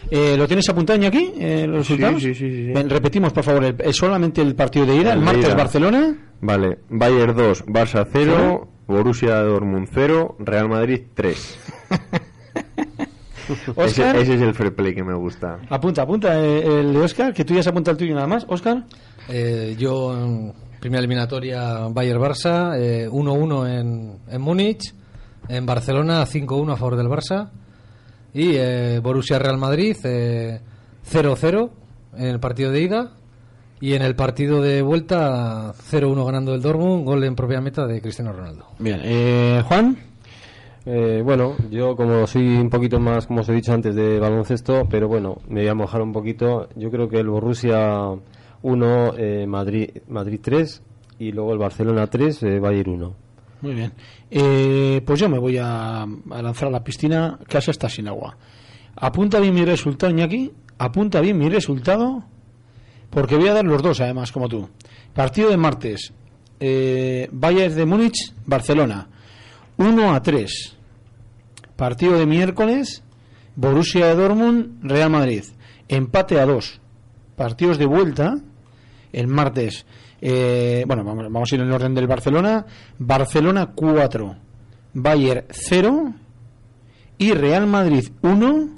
Eh, 0.09 0.35
¿Lo 0.37 0.47
tienes 0.47 0.67
apuntado 0.69 1.05
aquí, 1.07 1.33
eh, 1.39 1.65
los 1.67 1.79
resultados? 1.79 2.21
sí, 2.21 2.33
sí, 2.35 2.49
sí. 2.49 2.63
Bien, 2.73 2.89
repetimos, 2.89 3.33
por 3.33 3.43
favor, 3.43 3.63
el- 3.65 3.93
solamente 3.93 4.41
el 4.41 4.55
partido 4.55 4.85
de 4.85 4.95
ida, 4.95 5.13
el, 5.13 5.19
martes 5.21 5.45
ida. 5.45 5.55
Barcelona. 5.55 6.15
Vale, 6.41 6.79
Bayern 6.89 7.35
2, 7.35 7.65
Barça 7.65 8.05
0, 8.09 8.09
Cero. 8.11 8.67
Borussia 8.87 9.35
Dortmund 9.41 9.87
0, 9.93 10.37
Real 10.39 10.69
Madrid 10.69 11.01
3. 11.13 11.59
Óscar. 13.75 14.15
ese, 14.15 14.21
ese 14.21 14.33
es 14.35 14.41
el 14.41 14.53
free 14.55 14.71
play 14.71 14.95
que 14.95 15.03
me 15.03 15.13
gusta. 15.13 15.59
Apunta, 15.69 16.01
apunta 16.01 16.39
eh, 16.39 16.79
el 16.79 16.93
de 16.93 16.99
Oscar, 16.99 17.33
que 17.33 17.45
tú 17.45 17.53
ya 17.53 17.59
has 17.59 17.67
apuntado 17.67 17.91
el 17.93 17.97
tuyo 17.97 18.15
nada 18.15 18.27
más. 18.27 18.45
Oscar. 18.49 18.85
Eh, 19.29 19.75
yo 19.77 20.13
en 20.17 20.53
primera 20.79 20.99
eliminatoria 20.99 21.87
Bayern-Barça, 21.87 22.75
eh, 22.77 23.09
1-1 23.09 23.69
en, 23.69 24.19
en 24.27 24.41
Múnich, 24.41 24.93
en 25.47 25.65
Barcelona 25.65 26.25
5-1 26.25 26.73
a 26.73 26.77
favor 26.77 26.95
del 26.95 27.07
Barça 27.07 27.49
y 28.33 28.55
eh, 28.55 28.99
Borussia-Real 29.01 29.57
Madrid 29.57 29.95
eh, 30.03 30.59
0-0 31.09 31.69
en 32.17 32.25
el 32.25 32.39
partido 32.39 32.71
de 32.71 32.81
ida 32.81 33.11
y 33.81 33.93
en 33.93 34.01
el 34.01 34.15
partido 34.15 34.61
de 34.61 34.81
vuelta 34.81 35.73
0-1 35.73 36.25
ganando 36.25 36.53
el 36.53 36.61
Dortmund, 36.61 37.05
gol 37.05 37.23
en 37.23 37.35
propia 37.35 37.61
meta 37.61 37.85
de 37.85 38.01
Cristiano 38.01 38.31
Ronaldo. 38.33 38.67
Bien, 38.79 38.99
eh, 39.03 39.61
Juan. 39.67 39.97
Eh, 40.85 41.21
bueno, 41.23 41.55
yo 41.71 41.95
como 41.95 42.27
soy 42.27 42.47
un 42.57 42.69
poquito 42.69 42.99
más, 42.99 43.25
como 43.25 43.41
os 43.41 43.49
he 43.49 43.53
dicho 43.53 43.73
antes, 43.73 43.95
de 43.95 44.19
baloncesto, 44.19 44.87
pero 44.89 45.07
bueno, 45.07 45.37
me 45.47 45.61
voy 45.61 45.69
a 45.69 45.73
mojar 45.73 46.01
un 46.01 46.13
poquito. 46.13 46.69
Yo 46.75 46.91
creo 46.91 47.09
que 47.09 47.17
el 47.17 47.27
Borussia 47.27 48.11
1, 48.61 49.13
eh, 49.17 49.45
Madrid, 49.47 49.89
Madrid 50.07 50.39
3 50.41 50.81
y 51.19 51.31
luego 51.31 51.53
el 51.53 51.59
Barcelona 51.59 52.07
3, 52.07 52.43
eh, 52.43 52.59
Bayern 52.59 52.91
1. 52.91 53.15
Muy 53.61 53.73
bien. 53.73 53.93
Eh, 54.29 55.01
pues 55.05 55.19
yo 55.19 55.29
me 55.29 55.39
voy 55.39 55.57
a, 55.57 56.03
a 56.03 56.41
lanzar 56.41 56.67
a 56.67 56.71
la 56.71 56.83
piscina, 56.83 57.39
casi 57.47 57.71
está 57.71 57.89
sin 57.89 58.07
agua. 58.07 58.37
Apunta 58.95 59.39
bien 59.39 59.53
mi 59.53 59.65
resultado, 59.65 60.11
Iñaki. 60.11 60.51
Apunta 60.77 61.21
bien 61.21 61.37
mi 61.37 61.49
resultado, 61.49 62.25
porque 63.09 63.35
voy 63.35 63.47
a 63.47 63.53
dar 63.53 63.65
los 63.65 63.81
dos, 63.81 64.01
además, 64.01 64.31
como 64.31 64.49
tú. 64.49 64.69
Partido 65.13 65.49
de 65.49 65.57
martes. 65.57 66.13
Eh, 66.59 67.27
Bayern 67.31 67.75
de 67.75 67.85
Múnich, 67.85 68.33
Barcelona. 68.45 69.07
1 69.77 70.13
a 70.13 70.21
3. 70.21 70.77
Partido 71.75 72.17
de 72.17 72.25
miércoles. 72.25 73.03
Borussia 73.55 74.07
de 74.07 74.15
Dortmund, 74.15 74.79
Real 74.83 75.09
Madrid. 75.09 75.43
Empate 75.87 76.39
a 76.39 76.45
2. 76.45 76.81
Partidos 77.35 77.77
de 77.77 77.85
vuelta. 77.85 78.35
El 79.13 79.27
martes. 79.27 79.85
eh, 80.21 80.83
bueno, 80.87 81.03
vamos, 81.03 81.25
vamos 81.31 81.51
a 81.51 81.55
ir 81.55 81.61
en 81.61 81.67
el 81.67 81.73
orden 81.73 81.93
del 81.95 82.07
Barcelona. 82.07 82.65
Barcelona 82.97 83.71
4. 83.75 84.35
Bayern 84.93 85.45
0. 85.49 86.13
Y 87.17 87.31
Real 87.31 87.67
Madrid 87.67 88.09
1. 88.21 88.69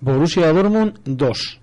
Borussia 0.00 0.52
Dortmund 0.52 0.98
2. 1.04 1.60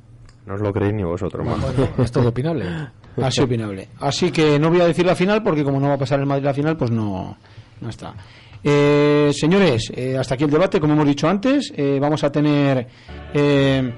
No 0.49 0.55
os 0.55 0.61
lo 0.61 0.73
creéis 0.73 0.95
ni 0.95 1.03
vosotros, 1.03 1.45
más. 1.45 1.59
es 1.99 2.11
todo 2.11 2.29
opinable. 2.29 2.65
Así 3.21 3.39
opinable. 3.41 3.87
Así 3.99 4.31
que 4.31 4.57
no 4.57 4.71
voy 4.71 4.81
a 4.81 4.87
decir 4.87 5.05
la 5.05 5.13
final 5.13 5.43
porque 5.43 5.63
como 5.63 5.79
no 5.79 5.89
va 5.89 5.93
a 5.93 5.97
pasar 5.99 6.19
el 6.19 6.25
Madrid 6.25 6.43
la 6.45 6.55
final, 6.55 6.75
pues 6.75 6.89
no, 6.89 7.37
no 7.79 7.89
está. 7.89 8.15
Eh, 8.63 9.29
señores, 9.31 9.91
eh, 9.95 10.17
hasta 10.17 10.33
aquí 10.33 10.45
el 10.45 10.49
debate, 10.49 10.79
como 10.79 10.93
hemos 10.93 11.05
dicho 11.05 11.29
antes. 11.29 11.71
Eh, 11.77 11.99
vamos 12.01 12.23
a 12.23 12.31
tener 12.31 12.87
eh, 13.31 13.93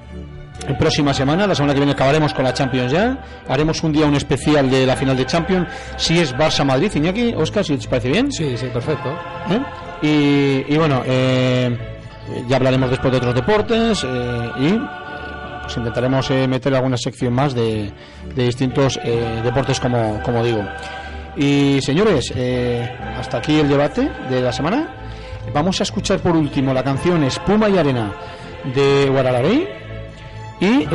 próxima 0.78 1.14
semana, 1.14 1.48
la 1.48 1.56
semana 1.56 1.74
que 1.74 1.80
viene 1.80 1.94
acabaremos 1.94 2.34
con 2.34 2.44
la 2.44 2.54
Champions 2.54 2.92
ya. 2.92 3.24
Haremos 3.48 3.82
un 3.84 3.94
día 3.94 4.06
un 4.06 4.16
especial 4.18 4.70
de 4.70 4.86
la 4.86 4.98
final 4.98 5.16
de 5.16 5.26
Champions. 5.26 5.70
Si 5.96 6.20
es 6.20 6.36
Barça-Madrid, 6.36 6.92
Iñaki, 6.94 7.34
Oscar, 7.34 7.64
si 7.64 7.76
os 7.76 7.88
parece 7.88 8.10
bien. 8.10 8.30
Sí, 8.30 8.58
sí, 8.58 8.66
perfecto. 8.74 9.10
¿Eh? 9.50 10.66
Y, 10.68 10.74
y 10.74 10.78
bueno, 10.78 11.02
eh, 11.06 11.78
ya 12.50 12.58
hablaremos 12.58 12.90
después 12.90 13.10
de 13.12 13.18
otros 13.20 13.36
deportes 13.36 14.06
eh, 14.06 14.52
y 14.60 15.01
pues 15.62 15.78
intentaremos 15.78 16.30
eh, 16.32 16.48
meter 16.48 16.74
alguna 16.76 16.98
sección 16.98 17.34
más 17.34 17.54
de, 17.54 17.92
distintos 18.36 19.00
eh, 19.04 19.42
deportes, 19.44 19.80
como, 19.80 20.22
como 20.24 20.44
digo. 20.44 20.64
Y 21.38 21.80
señores, 21.82 22.34
eh, 22.36 22.90
hasta 23.18 23.38
aquí 23.38 23.60
el 23.60 23.70
debate 23.70 24.10
de 24.30 24.42
la 24.42 24.52
semana. 24.52 24.96
Vamos 25.54 25.80
a 25.80 25.84
escuchar 25.84 26.20
por 26.20 26.36
último 26.36 26.74
la 26.74 26.84
canción 26.84 27.24
Espuma 27.24 27.70
y 27.70 27.78
Arena 27.78 28.14
de 28.76 29.10
Guaralabey 29.10 29.68
y 30.60 30.86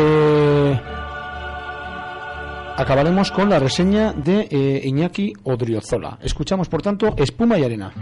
acabaremos 2.77 3.33
con 3.33 3.51
la 3.51 3.59
reseña 3.59 4.13
de 4.13 4.81
Iñaki 4.85 5.33
Odriozola. 5.43 6.19
Escuchamos 6.23 6.69
por 6.69 6.81
tanto 6.81 7.15
Espuma 7.17 7.59
y 7.59 7.65
Arena. 7.65 7.93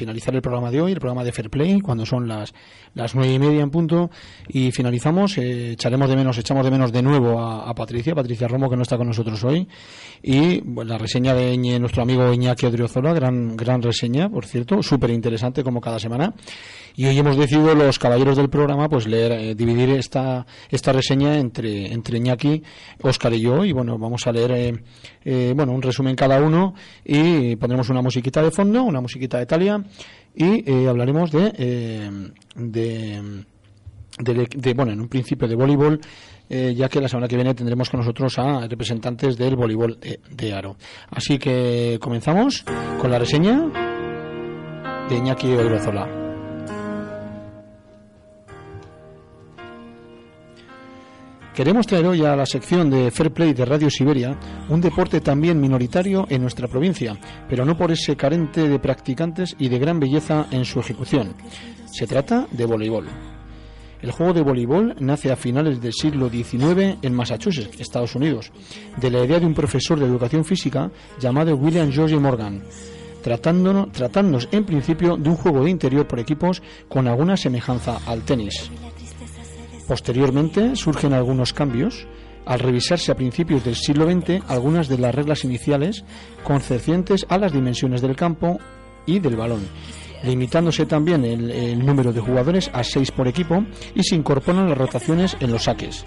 Finalizar 0.00 0.34
el 0.34 0.40
programa 0.42 0.70
de 0.70 0.80
hoy, 0.80 0.92
el 0.92 0.98
programa 0.98 1.22
de 1.24 1.30
Fair 1.32 1.50
Play, 1.50 1.80
cuando 1.80 2.04
son 2.06 2.26
las 2.26 2.52
las 2.94 3.14
nueve 3.14 3.32
y 3.34 3.38
media 3.38 3.60
en 3.62 3.70
punto 3.70 4.10
y 4.48 4.72
finalizamos. 4.72 5.36
eh, 5.38 5.72
echaremos 5.72 6.08
de 6.08 6.16
menos, 6.16 6.36
echamos 6.38 6.64
de 6.64 6.70
menos 6.70 6.90
de 6.92 7.02
nuevo 7.02 7.38
a, 7.40 7.72
Patricia, 7.74 8.14
Patricia 8.14 8.48
Romo 8.48 8.68
que 8.70 8.76
no 8.76 8.82
está 8.82 8.96
con 8.96 9.06
nosotros 9.06 9.42
hoy 9.44 9.68
y 10.22 10.60
bueno, 10.64 10.90
la 10.92 10.98
reseña 10.98 11.34
de 11.34 11.54
Iñe- 11.54 11.78
nuestro 11.78 12.02
amigo 12.02 12.32
Iñaki 12.32 12.66
Odriozola, 12.66 13.12
gran 13.12 13.56
gran 13.56 13.80
reseña, 13.82 14.28
por 14.28 14.44
cierto, 14.46 14.82
súper 14.82 15.10
interesante 15.10 15.62
como 15.62 15.80
cada 15.80 15.98
semana. 15.98 16.34
Y 17.00 17.06
hoy 17.06 17.18
hemos 17.18 17.38
decidido 17.38 17.74
los 17.74 17.98
caballeros 17.98 18.36
del 18.36 18.50
programa 18.50 18.86
pues 18.86 19.06
leer, 19.06 19.32
eh, 19.32 19.54
dividir 19.54 19.88
esta 19.88 20.44
esta 20.68 20.92
reseña 20.92 21.38
entre 21.38 21.90
entre 21.94 22.18
Iñaki, 22.18 22.62
Óscar 23.00 23.32
y 23.32 23.40
yo 23.40 23.64
y 23.64 23.72
bueno 23.72 23.96
vamos 23.96 24.26
a 24.26 24.32
leer 24.32 24.50
eh, 24.50 24.74
eh, 25.24 25.54
bueno 25.56 25.72
un 25.72 25.80
resumen 25.80 26.14
cada 26.14 26.42
uno 26.42 26.74
y 27.02 27.56
pondremos 27.56 27.88
una 27.88 28.02
musiquita 28.02 28.42
de 28.42 28.50
fondo, 28.50 28.82
una 28.82 29.00
musiquita 29.00 29.38
de 29.38 29.44
Italia 29.44 29.82
y 30.34 30.70
eh, 30.70 30.88
hablaremos 30.90 31.30
de 31.32 32.32
de, 32.54 33.22
de, 34.18 34.74
bueno 34.74 34.92
en 34.92 35.00
un 35.00 35.08
principio 35.08 35.48
de 35.48 35.54
voleibol 35.54 35.98
ya 36.50 36.90
que 36.90 37.00
la 37.00 37.08
semana 37.08 37.28
que 37.28 37.36
viene 37.36 37.54
tendremos 37.54 37.88
con 37.88 38.00
nosotros 38.00 38.38
a 38.38 38.68
representantes 38.68 39.38
del 39.38 39.56
voleibol 39.56 39.98
de, 39.98 40.52
aro. 40.52 40.76
Así 41.08 41.38
que 41.38 41.96
comenzamos 41.98 42.62
con 43.00 43.10
la 43.10 43.18
reseña 43.18 43.70
de 45.08 45.16
Iñaki 45.16 45.50
Odriozola. 45.54 46.19
Queremos 51.60 51.86
traer 51.86 52.06
hoy 52.06 52.24
a 52.24 52.34
la 52.34 52.46
sección 52.46 52.88
de 52.88 53.10
Fair 53.10 53.32
Play 53.32 53.52
de 53.52 53.66
Radio 53.66 53.90
Siberia 53.90 54.34
un 54.70 54.80
deporte 54.80 55.20
también 55.20 55.60
minoritario 55.60 56.24
en 56.30 56.40
nuestra 56.40 56.68
provincia, 56.68 57.20
pero 57.50 57.66
no 57.66 57.76
por 57.76 57.92
ese 57.92 58.16
carente 58.16 58.66
de 58.66 58.78
practicantes 58.78 59.56
y 59.58 59.68
de 59.68 59.78
gran 59.78 60.00
belleza 60.00 60.46
en 60.52 60.64
su 60.64 60.80
ejecución. 60.80 61.34
Se 61.84 62.06
trata 62.06 62.46
de 62.50 62.64
voleibol. 62.64 63.08
El 64.00 64.10
juego 64.10 64.32
de 64.32 64.40
voleibol 64.40 64.96
nace 65.00 65.30
a 65.30 65.36
finales 65.36 65.82
del 65.82 65.92
siglo 65.92 66.30
XIX 66.30 66.96
en 67.02 67.12
Massachusetts, 67.12 67.78
Estados 67.78 68.14
Unidos, 68.14 68.52
de 68.96 69.10
la 69.10 69.22
idea 69.22 69.38
de 69.38 69.44
un 69.44 69.52
profesor 69.52 70.00
de 70.00 70.06
educación 70.06 70.46
física 70.46 70.90
llamado 71.20 71.54
William 71.56 71.92
George 71.92 72.16
Morgan, 72.16 72.62
tratándonos, 73.22 74.48
en 74.50 74.64
principio 74.64 75.18
de 75.18 75.28
un 75.28 75.36
juego 75.36 75.62
de 75.64 75.70
interior 75.72 76.08
por 76.08 76.20
equipos 76.20 76.62
con 76.88 77.06
alguna 77.06 77.36
semejanza 77.36 77.98
al 78.06 78.22
tenis. 78.22 78.70
Posteriormente 79.90 80.76
surgen 80.76 81.14
algunos 81.14 81.52
cambios, 81.52 82.06
al 82.46 82.60
revisarse 82.60 83.10
a 83.10 83.16
principios 83.16 83.64
del 83.64 83.74
siglo 83.74 84.08
XX 84.08 84.40
algunas 84.46 84.86
de 84.86 84.98
las 84.98 85.12
reglas 85.12 85.42
iniciales 85.42 86.04
concernientes 86.44 87.26
a 87.28 87.38
las 87.38 87.52
dimensiones 87.52 88.00
del 88.00 88.14
campo 88.14 88.60
y 89.04 89.18
del 89.18 89.34
balón, 89.34 89.66
limitándose 90.22 90.86
también 90.86 91.24
el, 91.24 91.84
número 91.84 92.12
de 92.12 92.20
jugadores 92.20 92.70
a 92.72 92.84
seis 92.84 93.10
por 93.10 93.26
equipo 93.26 93.64
y 93.92 94.04
se 94.04 94.14
incorporan 94.14 94.68
las 94.68 94.78
rotaciones 94.78 95.36
en 95.40 95.50
los 95.50 95.64
saques. 95.64 96.04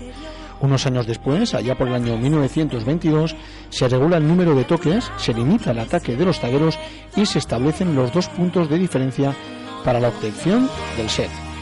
Unos 0.61 0.85
años 0.85 1.05
después, 1.05 1.53
allá 1.53 1.77
por 1.77 1.89
el 1.89 1.95
año 1.95 2.17
1922, 2.17 3.35
se 3.67 3.89
regula 3.89 4.15
el 4.15 4.25
número 4.25 4.55
de 4.55 4.63
toques, 4.63 5.11
se 5.17 5.33
limita 5.33 5.71
el 5.71 5.79
ataque 5.79 6.15
de 6.15 6.23
los 6.23 6.39
tagueros 6.39 6.79
y 7.17 7.25
se 7.25 7.39
establecen 7.39 7.97
los 7.97 8.13
dos 8.13 8.29
puntos 8.29 8.69
de 8.69 8.79
diferencia 8.79 9.35
para 9.83 9.99
la 9.99 10.07
obtención 10.07 10.69
del 10.95 11.09
set. 11.09 11.52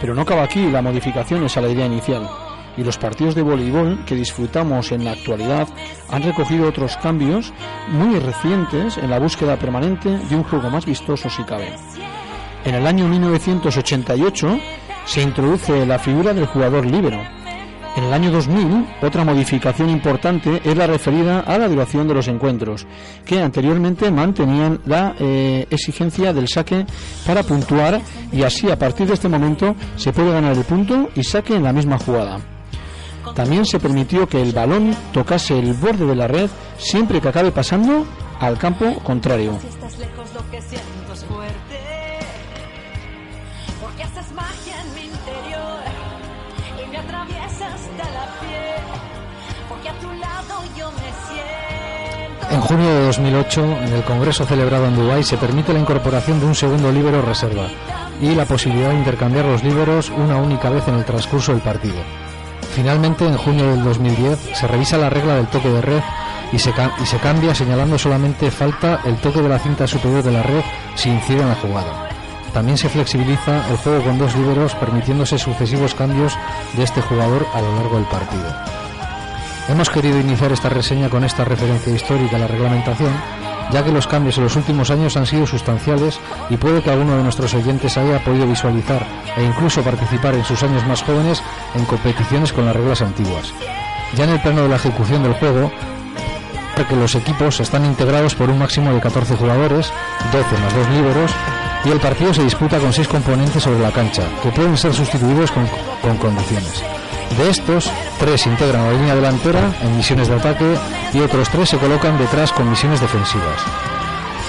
Pero 0.00 0.14
no 0.14 0.22
acaba 0.22 0.42
aquí 0.42 0.70
la 0.70 0.82
modificaciones 0.82 1.56
a 1.56 1.60
la 1.60 1.68
idea 1.68 1.86
inicial 1.86 2.28
y 2.76 2.84
los 2.84 2.98
partidos 2.98 3.34
de 3.34 3.42
voleibol 3.42 4.04
que 4.04 4.14
disfrutamos 4.14 4.92
en 4.92 5.04
la 5.04 5.12
actualidad 5.12 5.68
han 6.08 6.22
recogido 6.22 6.68
otros 6.68 6.96
cambios 6.96 7.52
muy 7.88 8.18
recientes 8.18 8.96
en 8.96 9.10
la 9.10 9.18
búsqueda 9.18 9.56
permanente 9.56 10.08
de 10.08 10.36
un 10.36 10.44
juego 10.44 10.70
más 10.70 10.86
vistoso 10.86 11.28
si 11.28 11.42
cabe. 11.44 11.74
En 12.64 12.74
el 12.74 12.86
año 12.86 13.08
1988 13.08 14.58
se 15.04 15.22
introduce 15.22 15.86
la 15.86 15.98
figura 15.98 16.32
del 16.32 16.46
jugador 16.46 16.86
líbero. 16.86 17.20
En 17.96 18.04
el 18.04 18.12
año 18.12 18.30
2000, 18.30 18.86
otra 19.02 19.24
modificación 19.24 19.90
importante 19.90 20.62
es 20.64 20.76
la 20.76 20.86
referida 20.86 21.40
a 21.40 21.58
la 21.58 21.68
duración 21.68 22.06
de 22.06 22.14
los 22.14 22.28
encuentros, 22.28 22.86
que 23.24 23.40
anteriormente 23.42 24.10
mantenían 24.10 24.80
la 24.86 25.14
eh, 25.18 25.66
exigencia 25.70 26.32
del 26.32 26.48
saque 26.48 26.86
para 27.26 27.42
puntuar 27.42 28.00
y 28.32 28.42
así 28.42 28.70
a 28.70 28.78
partir 28.78 29.08
de 29.08 29.14
este 29.14 29.28
momento 29.28 29.74
se 29.96 30.12
puede 30.12 30.32
ganar 30.32 30.56
el 30.56 30.64
punto 30.64 31.10
y 31.16 31.24
saque 31.24 31.56
en 31.56 31.64
la 31.64 31.72
misma 31.72 31.98
jugada. 31.98 32.38
También 33.34 33.64
se 33.64 33.80
permitió 33.80 34.28
que 34.28 34.40
el 34.40 34.52
balón 34.52 34.94
tocase 35.12 35.58
el 35.58 35.74
borde 35.74 36.06
de 36.06 36.16
la 36.16 36.28
red 36.28 36.48
siempre 36.78 37.20
que 37.20 37.28
acabe 37.28 37.50
pasando 37.50 38.06
al 38.38 38.56
campo 38.56 38.94
contrario. 39.02 39.58
En 52.50 52.60
junio 52.60 52.92
de 52.92 53.04
2008, 53.06 53.62
en 53.62 53.92
el 53.92 54.02
Congreso 54.02 54.44
celebrado 54.44 54.86
en 54.86 54.96
Dubái, 54.96 55.22
se 55.22 55.36
permite 55.36 55.72
la 55.72 55.78
incorporación 55.78 56.40
de 56.40 56.46
un 56.46 56.56
segundo 56.56 56.90
líbero 56.90 57.22
reserva 57.22 57.68
y 58.20 58.34
la 58.34 58.44
posibilidad 58.44 58.90
de 58.90 58.98
intercambiar 58.98 59.44
los 59.44 59.62
líberos 59.62 60.10
una 60.10 60.36
única 60.36 60.68
vez 60.68 60.86
en 60.88 60.96
el 60.96 61.04
transcurso 61.04 61.52
del 61.52 61.60
partido. 61.60 61.94
Finalmente, 62.74 63.24
en 63.24 63.36
junio 63.36 63.66
del 63.70 63.84
2010, 63.84 64.50
se 64.54 64.66
revisa 64.66 64.98
la 64.98 65.10
regla 65.10 65.36
del 65.36 65.46
toque 65.46 65.68
de 65.68 65.80
red 65.80 66.02
y 66.52 66.58
se, 66.58 66.72
cambia 67.20 67.54
señalando 67.54 67.96
solamente 67.96 68.50
falta 68.50 69.00
el 69.04 69.16
toque 69.18 69.42
de 69.42 69.48
la 69.48 69.60
cinta 69.60 69.86
superior 69.86 70.24
de 70.24 70.32
la 70.32 70.42
red 70.42 70.62
si 70.96 71.08
incide 71.08 71.42
en 71.42 71.48
la 71.48 71.54
jugada. 71.54 72.08
También 72.52 72.76
se 72.76 72.88
flexibiliza 72.88 73.68
el 73.70 73.76
juego 73.76 74.02
con 74.02 74.18
dos 74.18 74.34
líberos, 74.34 74.74
permitiéndose 74.74 75.38
sucesivos 75.38 75.94
cambios 75.94 76.36
de 76.76 76.82
este 76.82 77.00
jugador 77.00 77.46
a 77.54 77.60
lo 77.60 77.76
largo 77.76 77.96
del 77.96 78.06
partido. 78.06 78.79
Hemos 79.70 79.88
querido 79.88 80.18
iniciar 80.18 80.50
esta 80.50 80.68
reseña 80.68 81.08
con 81.08 81.22
esta 81.22 81.44
referencia 81.44 81.94
histórica 81.94 82.34
a 82.34 82.40
la 82.40 82.48
reglamentación, 82.48 83.12
ya 83.70 83.84
que 83.84 83.92
los 83.92 84.08
cambios 84.08 84.36
en 84.36 84.42
los 84.42 84.56
últimos 84.56 84.90
años 84.90 85.16
han 85.16 85.26
sido 85.26 85.46
sustanciales 85.46 86.18
y 86.50 86.56
puede 86.56 86.82
que 86.82 86.90
alguno 86.90 87.16
de 87.16 87.22
nuestros 87.22 87.54
oyentes 87.54 87.96
haya 87.96 88.18
podido 88.24 88.48
visualizar 88.48 89.06
e 89.36 89.44
incluso 89.44 89.82
participar 89.82 90.34
en 90.34 90.44
sus 90.44 90.60
años 90.64 90.84
más 90.88 91.04
jóvenes 91.04 91.40
en 91.76 91.84
competiciones 91.84 92.52
con 92.52 92.66
las 92.66 92.74
reglas 92.74 93.00
antiguas. 93.00 93.54
Ya 94.16 94.24
en 94.24 94.30
el 94.30 94.40
plano 94.40 94.62
de 94.62 94.70
la 94.70 94.76
ejecución 94.76 95.22
del 95.22 95.34
juego, 95.34 95.70
que 96.88 96.96
los 96.96 97.14
equipos 97.14 97.60
están 97.60 97.84
integrados 97.84 98.34
por 98.34 98.50
un 98.50 98.58
máximo 98.58 98.92
de 98.92 99.00
14 99.00 99.36
jugadores, 99.36 99.92
12 100.32 100.58
más 100.62 100.74
2 100.74 100.88
líberos, 100.90 101.30
y 101.84 101.90
el 101.90 102.00
partido 102.00 102.34
se 102.34 102.42
disputa 102.42 102.78
con 102.78 102.92
6 102.92 103.06
componentes 103.06 103.62
sobre 103.62 103.78
la 103.78 103.92
cancha, 103.92 104.22
que 104.42 104.50
pueden 104.50 104.76
ser 104.76 104.92
sustituidos 104.92 105.52
con, 105.52 105.68
con 106.02 106.16
condiciones. 106.16 106.82
De 107.36 107.48
estos, 107.48 107.90
3 108.18 108.46
integran 108.46 108.84
la 108.84 108.92
línea 108.92 109.14
delantera 109.14 109.72
en 109.82 109.96
misiones 109.96 110.28
de 110.28 110.34
ataque 110.34 110.76
y 111.12 111.20
otros 111.20 111.48
3 111.50 111.68
se 111.68 111.78
colocan 111.78 112.18
detrás 112.18 112.52
con 112.52 112.68
misiones 112.68 113.00
defensivas. 113.00 113.62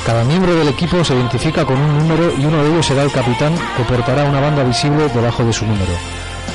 Cada 0.05 0.23
miembro 0.23 0.55
del 0.55 0.67
equipo 0.67 1.03
se 1.03 1.13
identifica 1.13 1.63
con 1.63 1.77
un 1.77 1.99
número 1.99 2.33
y 2.35 2.43
uno 2.43 2.63
de 2.63 2.71
ellos 2.71 2.85
será 2.85 3.03
el 3.03 3.11
capitán 3.11 3.53
que 3.77 3.83
portará 3.83 4.23
una 4.23 4.41
banda 4.41 4.63
visible 4.63 5.07
debajo 5.09 5.45
de 5.45 5.53
su 5.53 5.65
número. 5.65 5.93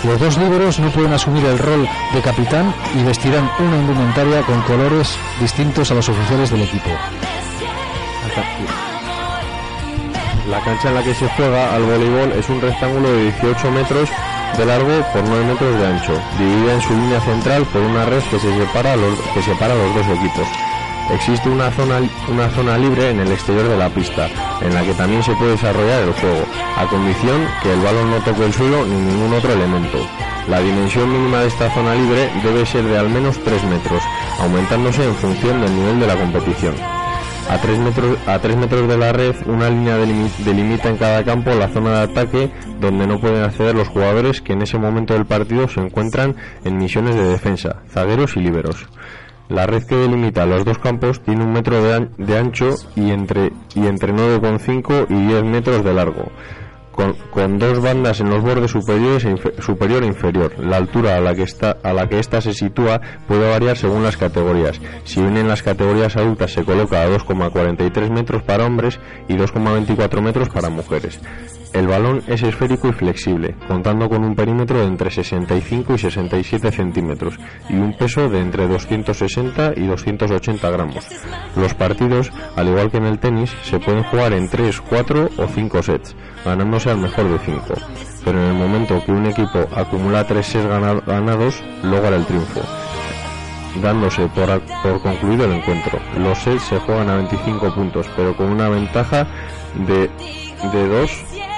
Los 0.05 0.19
dos 0.19 0.37
líberos 0.37 0.79
no 0.81 0.91
pueden 0.91 1.13
asumir 1.13 1.45
el 1.47 1.59
rol 1.59 1.89
de 2.13 2.21
capitán 2.21 2.75
y 2.95 3.03
vestirán 3.05 3.49
una 3.59 3.77
indumentaria 3.77 4.43
con 4.43 4.61
colores 4.63 5.17
distintos 5.41 5.91
a 5.91 5.95
los 5.95 6.09
oficiales 6.09 6.51
del 6.51 6.63
equipo. 6.63 6.91
La 10.51 10.61
cancha 10.61 10.89
en 10.89 10.95
la 10.95 11.03
que 11.03 11.15
se 11.15 11.29
juega 11.29 11.75
al 11.75 11.83
voleibol 11.83 12.33
es 12.33 12.49
un 12.49 12.61
rectángulo 12.61 13.11
de 13.11 13.23
18 13.33 13.71
metros 13.71 14.11
de 14.57 14.65
largo 14.65 15.03
por 15.13 15.23
9 15.23 15.45
metros 15.45 15.79
de 15.79 15.87
ancho, 15.87 16.13
dividida 16.39 16.75
en 16.75 16.81
su 16.81 16.93
línea 16.95 17.21
central 17.21 17.65
por 17.67 17.83
una 17.83 18.05
red 18.07 18.23
que, 18.31 18.39
se 18.39 18.57
separa 18.57 18.97
los, 18.97 19.19
que 19.35 19.43
separa 19.43 19.75
los 19.75 19.95
dos 19.95 20.07
equipos. 20.19 20.47
Existe 21.15 21.49
una 21.49 21.71
zona, 21.71 22.01
una 22.29 22.49
zona 22.51 22.77
libre 22.79 23.11
en 23.11 23.21
el 23.21 23.31
exterior 23.31 23.69
de 23.69 23.77
la 23.77 23.89
pista, 23.89 24.29
en 24.61 24.75
la 24.75 24.83
que 24.83 24.95
también 24.95 25.23
se 25.23 25.35
puede 25.35 25.53
desarrollar 25.53 26.03
el 26.03 26.13
juego, 26.15 26.45
a 26.77 26.87
condición 26.87 27.47
que 27.63 27.73
el 27.73 27.81
balón 27.81 28.11
no 28.11 28.17
toque 28.19 28.45
el 28.45 28.53
suelo 28.53 28.85
ni 28.87 28.97
ningún 28.97 29.35
otro 29.35 29.53
elemento. 29.53 29.99
La 30.49 30.61
dimensión 30.61 31.13
mínima 31.13 31.41
de 31.41 31.49
esta 31.49 31.71
zona 31.71 31.95
libre 31.95 32.31
debe 32.43 32.67
ser 32.67 32.85
de 32.85 32.99
al 32.99 33.09
menos 33.09 33.39
3 33.45 33.65
metros, 33.65 34.03
aumentándose 34.41 35.05
en 35.05 35.15
función 35.15 35.61
del 35.61 35.75
nivel 35.75 36.01
de 36.01 36.07
la 36.07 36.17
competición. 36.17 36.96
A 37.49 37.59
3 37.59 37.79
metros, 37.79 38.19
metros 38.59 38.89
de 38.89 38.99
la 38.99 39.13
red, 39.13 39.35
una 39.47 39.71
línea 39.71 39.97
delimi- 39.99 40.31
delimita 40.45 40.89
en 40.89 40.97
cada 40.97 41.23
campo 41.25 41.55
la 41.55 41.69
zona 41.69 41.91
de 41.99 42.03
ataque 42.13 42.51
donde 42.81 43.07
no 43.07 43.21
pueden 43.21 43.45
acceder 43.45 43.75
los 43.75 43.89
jugadores 43.89 44.41
que 44.41 44.53
en 44.55 44.63
ese 44.63 44.79
momento 44.79 45.15
del 45.15 45.27
partido 45.27 45.69
se 45.69 45.81
encuentran 45.81 46.35
en 46.65 46.77
misiones 46.77 47.15
de 47.15 47.23
defensa, 47.29 47.83
zagueros 47.89 48.37
y 48.37 48.41
líberos. 48.41 48.87
La 49.49 49.65
red 49.65 49.85
que 49.85 49.95
delimita 49.95 50.45
los 50.45 50.65
dos 50.65 50.79
campos 50.79 51.21
tiene 51.23 51.45
un 51.45 51.53
metro 51.53 51.81
de 52.19 52.37
ancho 52.37 52.75
y 52.97 53.11
entre, 53.13 53.53
y 53.77 53.87
entre 53.87 54.13
9,5 54.13 55.07
y 55.09 55.27
10 55.29 55.45
metros 55.45 55.85
de 55.85 55.95
largo, 55.95 56.33
con, 56.97 57.59
dos 57.59 57.81
bandas 57.81 58.21
en 58.21 58.31
los 58.31 58.43
bordes 58.43 58.71
superiores 58.71 59.25
e 59.25 59.37
superior 59.63 60.03
e 60.03 60.07
inferior. 60.07 60.59
La 60.59 60.79
altura 60.79 61.17
a 61.17 61.21
la 61.21 61.35
que 61.35 61.45
está 61.45 61.77
a 61.83 61.93
la 61.93 62.09
que 62.09 62.19
ésta 62.19 62.41
se 62.41 62.55
sitúa 62.55 63.01
puede 63.29 63.49
variar 63.49 63.77
según 63.77 64.03
las 64.03 64.17
categorías. 64.17 64.81
Si 65.05 65.21
bien 65.21 65.37
en 65.37 65.49
las 65.49 65.63
categorías 65.63 66.17
adultas 66.17 66.53
se 66.53 66.65
coloca 66.65 67.03
a 67.03 67.09
2,43 67.09 68.11
metros 68.11 68.43
para 68.43 68.65
hombres 68.65 68.99
y 69.29 69.35
2,24 69.35 70.21
metros 70.23 70.49
para 70.49 70.71
mujeres. 70.71 71.21
El 71.77 71.89
balón 71.89 72.23
es 72.27 72.43
esférico 72.43 72.89
y 72.89 72.93
flexible, 72.93 73.55
contando 73.69 74.09
con 74.09 74.25
un 74.25 74.35
perímetro 74.35 74.79
de 74.79 74.87
entre 74.87 75.11
65 75.11 75.95
y 75.95 75.99
67 75.99 76.73
centímetros 76.73 77.39
y 77.69 77.75
un 77.75 77.93
peso 77.93 78.31
de 78.31 78.41
entre 78.41 78.67
260 78.67 79.75
y 79.77 79.87
280 79.87 80.71
gramos. 80.71 81.07
Los 81.55 81.75
partidos, 81.75 82.33
al 82.57 82.69
igual 82.69 82.91
que 82.91 82.97
en 82.97 83.05
el 83.05 83.19
tenis, 83.19 83.53
se 83.63 83.79
pueden 83.79 84.05
jugar 84.05 84.33
en 84.33 84.49
3, 84.49 84.81
4 84.81 85.29
o 85.37 85.47
5 85.47 85.83
sets, 85.83 86.17
ganándose 86.47 86.91
al 86.91 86.99
mejor 86.99 87.29
de 87.29 87.39
5. 87.41 87.63
Pero 88.25 88.39
en 88.43 88.49
el 88.49 88.55
momento 88.55 89.03
que 89.05 89.13
un 89.13 89.27
equipo 89.27 89.69
acumula 89.77 90.27
3 90.27 90.47
sets 90.47 90.67
gana- 90.67 91.03
ganados, 91.07 91.63
logra 91.83 92.17
el 92.17 92.25
triunfo 92.25 92.63
dándose 93.83 94.27
por, 94.29 94.49
por 94.83 95.03
concluido 95.03 95.45
el 95.45 95.53
encuentro. 95.53 95.99
Los 96.19 96.39
sets 96.39 96.63
se 96.63 96.79
juegan 96.79 97.11
a 97.11 97.17
25 97.17 97.75
puntos, 97.75 98.07
pero 98.17 98.35
con 98.35 98.47
una 98.47 98.71
ventaja 98.71 99.27
de, 99.87 100.09
de 100.73 100.89
2, 100.89 101.11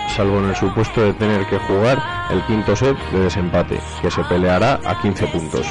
salvo 0.08 0.38
en 0.38 0.46
el 0.50 0.56
supuesto 0.56 1.00
de 1.00 1.12
tener 1.14 1.46
que 1.46 1.58
jugar 1.58 2.02
el 2.30 2.44
quinto 2.46 2.74
set 2.74 2.96
de 3.12 3.20
desempate, 3.20 3.80
que 4.02 4.10
se 4.10 4.22
peleará 4.24 4.80
a 4.84 5.00
15 5.00 5.26
puntos. 5.28 5.66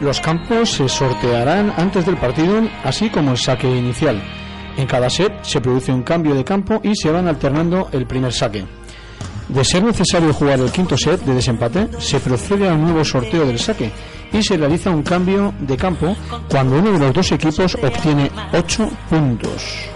Los 0.00 0.20
campos 0.20 0.70
se 0.70 0.88
sortearán 0.88 1.72
antes 1.76 2.04
del 2.04 2.16
partido, 2.16 2.60
así 2.82 3.08
como 3.08 3.30
el 3.30 3.38
saque 3.38 3.70
inicial. 3.70 4.20
En 4.76 4.86
cada 4.86 5.08
set 5.08 5.44
se 5.44 5.60
produce 5.60 5.92
un 5.92 6.02
cambio 6.02 6.34
de 6.34 6.44
campo 6.44 6.80
y 6.82 6.96
se 6.96 7.10
van 7.10 7.28
alternando 7.28 7.88
el 7.92 8.06
primer 8.06 8.32
saque. 8.32 8.64
De 9.48 9.64
ser 9.64 9.84
necesario 9.84 10.32
jugar 10.32 10.58
el 10.58 10.72
quinto 10.72 10.96
set 10.96 11.20
de 11.20 11.34
desempate, 11.34 11.88
se 11.98 12.18
procede 12.20 12.68
a 12.68 12.74
un 12.74 12.82
nuevo 12.82 13.04
sorteo 13.04 13.46
del 13.46 13.58
saque 13.58 13.92
y 14.32 14.42
se 14.42 14.56
realiza 14.56 14.90
un 14.90 15.02
cambio 15.02 15.52
de 15.60 15.76
campo 15.76 16.16
cuando 16.50 16.78
uno 16.78 16.92
de 16.92 16.98
los 16.98 17.12
dos 17.12 17.32
equipos 17.32 17.74
obtiene 17.76 18.30
8 18.52 18.88
puntos. 19.10 19.92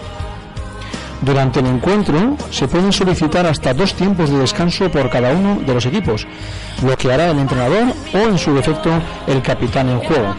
Durante 1.23 1.61
el 1.61 1.67
encuentro 1.67 2.37
se 2.51 2.69
pueden 2.69 2.93
solicitar 2.93 3.47
hasta 3.47 3.73
dos 3.73 3.95
tiempos 3.95 4.31
de 4.31 4.39
descanso 4.39 4.91
por 4.91 5.09
cada 5.11 5.33
uno 5.33 5.61
de 5.67 5.75
los 5.75 5.87
equipos, 5.87 6.27
lo 6.85 6.97
que 6.97 7.13
hará 7.13 7.31
el 7.31 7.39
entrenador 7.39 7.87
o 8.13 8.19
en 8.19 8.39
su 8.39 8.55
defecto 8.55 8.91
el 9.27 9.43
capitán 9.43 9.89
en 9.89 10.01
juego. 10.01 10.35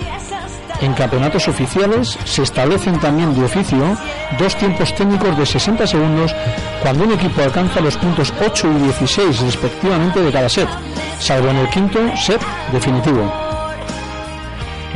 En 0.79 0.93
campeonatos 0.93 1.47
oficiales 1.47 2.17
se 2.23 2.43
establecen 2.43 2.99
también 2.99 3.33
de 3.33 3.45
oficio 3.45 3.97
dos 4.37 4.55
tiempos 4.55 4.93
técnicos 4.93 5.35
de 5.35 5.45
60 5.45 5.87
segundos 5.87 6.35
cuando 6.83 7.05
un 7.05 7.13
equipo 7.13 7.41
alcanza 7.41 7.81
los 7.81 7.97
puntos 7.97 8.31
8 8.39 8.67
y 8.77 8.83
16 8.83 9.41
respectivamente 9.41 10.21
de 10.21 10.31
cada 10.31 10.47
set, 10.47 10.69
salvo 11.19 11.49
en 11.49 11.57
el 11.57 11.69
quinto 11.69 11.99
set 12.15 12.41
definitivo. 12.71 13.46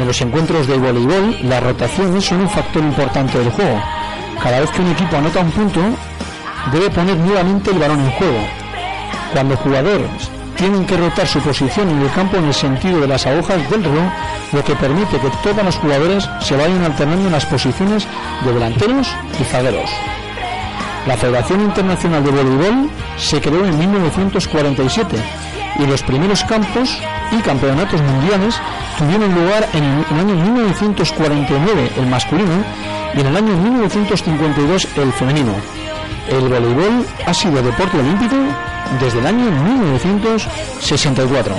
En 0.01 0.07
los 0.07 0.19
encuentros 0.19 0.65
de 0.65 0.79
voleibol, 0.79 1.37
las 1.43 1.61
rotaciones 1.61 2.25
son 2.25 2.41
un 2.41 2.49
factor 2.49 2.81
importante 2.81 3.37
del 3.37 3.51
juego. 3.51 3.79
Cada 4.41 4.59
vez 4.59 4.71
que 4.71 4.81
un 4.81 4.89
equipo 4.89 5.15
anota 5.15 5.41
un 5.41 5.51
punto, 5.51 5.79
debe 6.71 6.89
poner 6.89 7.17
nuevamente 7.17 7.69
el 7.69 7.77
balón 7.77 7.99
en 7.99 8.11
juego. 8.13 8.39
Cuando 9.31 9.55
jugadores 9.57 10.31
tienen 10.57 10.87
que 10.87 10.97
rotar 10.97 11.27
su 11.27 11.39
posición 11.41 11.87
en 11.89 12.01
el 12.01 12.11
campo 12.13 12.37
en 12.37 12.45
el 12.45 12.53
sentido 12.55 12.99
de 12.99 13.07
las 13.09 13.27
agujas 13.27 13.69
del 13.69 13.83
reloj, 13.83 14.11
lo 14.53 14.63
que 14.63 14.73
permite 14.73 15.19
que 15.19 15.29
todos 15.43 15.63
los 15.63 15.75
jugadores 15.75 16.27
se 16.39 16.57
vayan 16.57 16.83
alternando 16.83 17.27
en 17.27 17.33
las 17.33 17.45
posiciones 17.45 18.07
de 18.43 18.53
delanteros 18.53 19.07
y 19.39 19.43
zagueros. 19.43 19.91
La 21.05 21.15
Federación 21.15 21.61
Internacional 21.61 22.23
de 22.23 22.31
Voleibol 22.31 22.89
se 23.17 23.39
creó 23.39 23.63
en 23.65 23.77
1947 23.77 25.15
y 25.77 25.85
los 25.85 26.01
primeros 26.01 26.43
campos 26.43 26.99
y 27.31 27.41
campeonatos 27.41 27.99
mundiales 28.01 28.55
tuvieron 28.97 29.33
lugar 29.33 29.67
en 29.73 29.83
el 29.83 30.19
año 30.19 30.35
1949 30.35 31.91
el 31.97 32.07
masculino 32.07 32.63
y 33.15 33.21
en 33.21 33.27
el 33.27 33.35
año 33.35 33.57
1952 33.57 34.87
el 34.97 35.11
femenino. 35.13 35.53
El 36.29 36.47
voleibol 36.47 37.05
ha 37.25 37.33
sido 37.33 37.59
deporte 37.61 37.99
olímpico 37.99 38.35
desde 38.99 39.19
el 39.19 39.27
año 39.27 39.51
1964. 39.51 41.55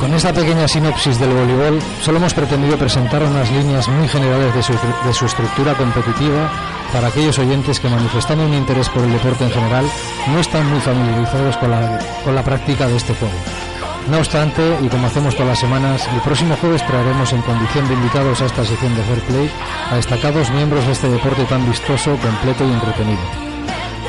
Con 0.00 0.14
esta 0.14 0.32
pequeña 0.32 0.66
sinopsis 0.68 1.18
del 1.18 1.30
voleibol, 1.30 1.80
solo 2.02 2.18
hemos 2.18 2.34
pretendido 2.34 2.76
presentar 2.76 3.22
unas 3.22 3.50
líneas 3.50 3.88
muy 3.88 4.06
generales 4.08 4.54
de 4.54 4.62
su, 4.62 4.72
de 4.72 5.12
su 5.12 5.26
estructura 5.26 5.74
competitiva 5.74 6.50
para 6.92 7.08
aquellos 7.08 7.38
oyentes 7.38 7.80
que 7.80 7.88
manifestando 7.88 8.44
un 8.44 8.54
interés 8.54 8.88
por 8.88 9.04
el 9.04 9.12
deporte 9.12 9.44
en 9.44 9.50
general 9.50 9.84
no 10.28 10.38
están 10.38 10.68
muy 10.70 10.80
familiarizados 10.80 11.56
con 11.56 11.70
la, 11.70 11.98
con 12.24 12.34
la 12.34 12.42
práctica 12.42 12.86
de 12.86 12.96
este 12.96 13.14
juego. 13.14 13.34
No 14.10 14.18
obstante, 14.18 14.62
y 14.82 14.88
como 14.88 15.08
hacemos 15.08 15.34
todas 15.34 15.48
las 15.48 15.58
semanas, 15.58 16.08
el 16.14 16.20
próximo 16.20 16.56
jueves 16.60 16.86
traeremos 16.86 17.32
en 17.32 17.42
condición 17.42 17.88
de 17.88 17.94
invitados 17.94 18.40
a 18.40 18.46
esta 18.46 18.64
sección 18.64 18.94
de 18.94 19.02
Fair 19.02 19.20
Play 19.22 19.50
a 19.90 19.96
destacados 19.96 20.50
miembros 20.50 20.86
de 20.86 20.92
este 20.92 21.08
deporte 21.08 21.44
tan 21.44 21.68
vistoso, 21.68 22.16
completo 22.18 22.64
y 22.64 22.72
entretenido. 22.72 23.46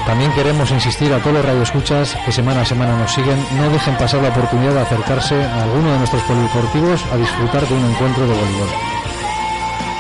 También 0.05 0.31
queremos 0.33 0.71
insistir 0.71 1.11
a 1.11 1.19
todos 1.19 1.37
los 1.37 1.45
radioescuchas 1.45 2.15
que 2.23 2.31
semana 2.31 2.61
a 2.61 2.65
semana 2.65 2.97
nos 2.97 3.11
siguen, 3.11 3.43
no 3.57 3.69
dejen 3.69 3.97
pasar 3.97 4.21
la 4.21 4.29
oportunidad 4.29 4.73
de 4.73 4.81
acercarse 4.81 5.35
a 5.43 5.63
alguno 5.63 5.91
de 5.91 5.97
nuestros 5.97 6.21
polideportivos 6.23 7.03
a 7.11 7.17
disfrutar 7.17 7.67
de 7.67 7.73
un 7.73 7.89
encuentro 7.89 8.25
de 8.25 8.33
voleibol. 8.33 8.96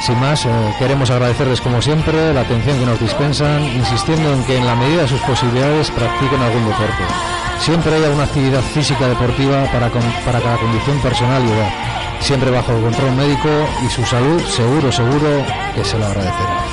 Sin 0.01 0.19
más, 0.19 0.45
eh, 0.45 0.49
queremos 0.77 1.09
agradecerles 1.09 1.59
como 1.59 1.81
siempre 1.81 2.33
la 2.33 2.41
atención 2.41 2.79
que 2.79 2.85
nos 2.85 2.99
dispensan, 2.99 3.63
insistiendo 3.63 4.31
en 4.33 4.43
que 4.45 4.57
en 4.57 4.65
la 4.65 4.75
medida 4.75 5.01
de 5.01 5.07
sus 5.07 5.21
posibilidades 5.21 5.91
practiquen 5.91 6.41
algún 6.41 6.65
deporte. 6.65 7.03
Siempre 7.59 7.95
haya 7.95 8.09
una 8.11 8.23
actividad 8.23 8.61
física 8.61 9.07
deportiva 9.07 9.65
para, 9.71 9.89
para 9.89 10.39
cada 10.39 10.57
condición 10.57 10.99
personal 10.99 11.43
y 11.43 11.51
edad, 11.51 11.71
siempre 12.19 12.51
bajo 12.51 12.79
control 12.79 13.15
médico 13.15 13.49
y 13.85 13.89
su 13.89 14.05
salud 14.05 14.39
seguro, 14.43 14.91
seguro 14.91 15.43
que 15.75 15.83
se 15.83 15.97
lo 15.97 16.05
agradecerá. 16.05 16.63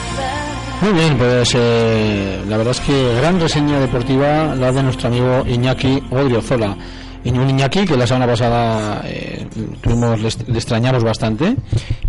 Muy 0.83 0.93
bien, 0.93 1.17
pues 1.17 1.55
eh, 1.57 2.43
la 2.47 2.59
verdad 2.59 2.73
es 2.73 2.81
que 2.81 3.15
gran 3.17 3.41
reseña 3.41 3.81
deportiva 3.81 4.55
la 4.55 4.71
de 4.71 4.83
nuestro 4.83 5.09
amigo 5.09 5.45
Iñaki 5.47 6.03
Odriozola. 6.11 6.77
Y 7.25 7.31
un 7.31 7.49
Iñaki 7.49 7.87
que 7.87 7.97
la 7.97 8.07
semana 8.07 8.27
pasada 8.27 9.01
eh, 9.07 9.47
tuvimos, 9.81 10.21
le, 10.21 10.29
le 10.53 10.59
extrañamos 10.59 11.03
bastante 11.03 11.57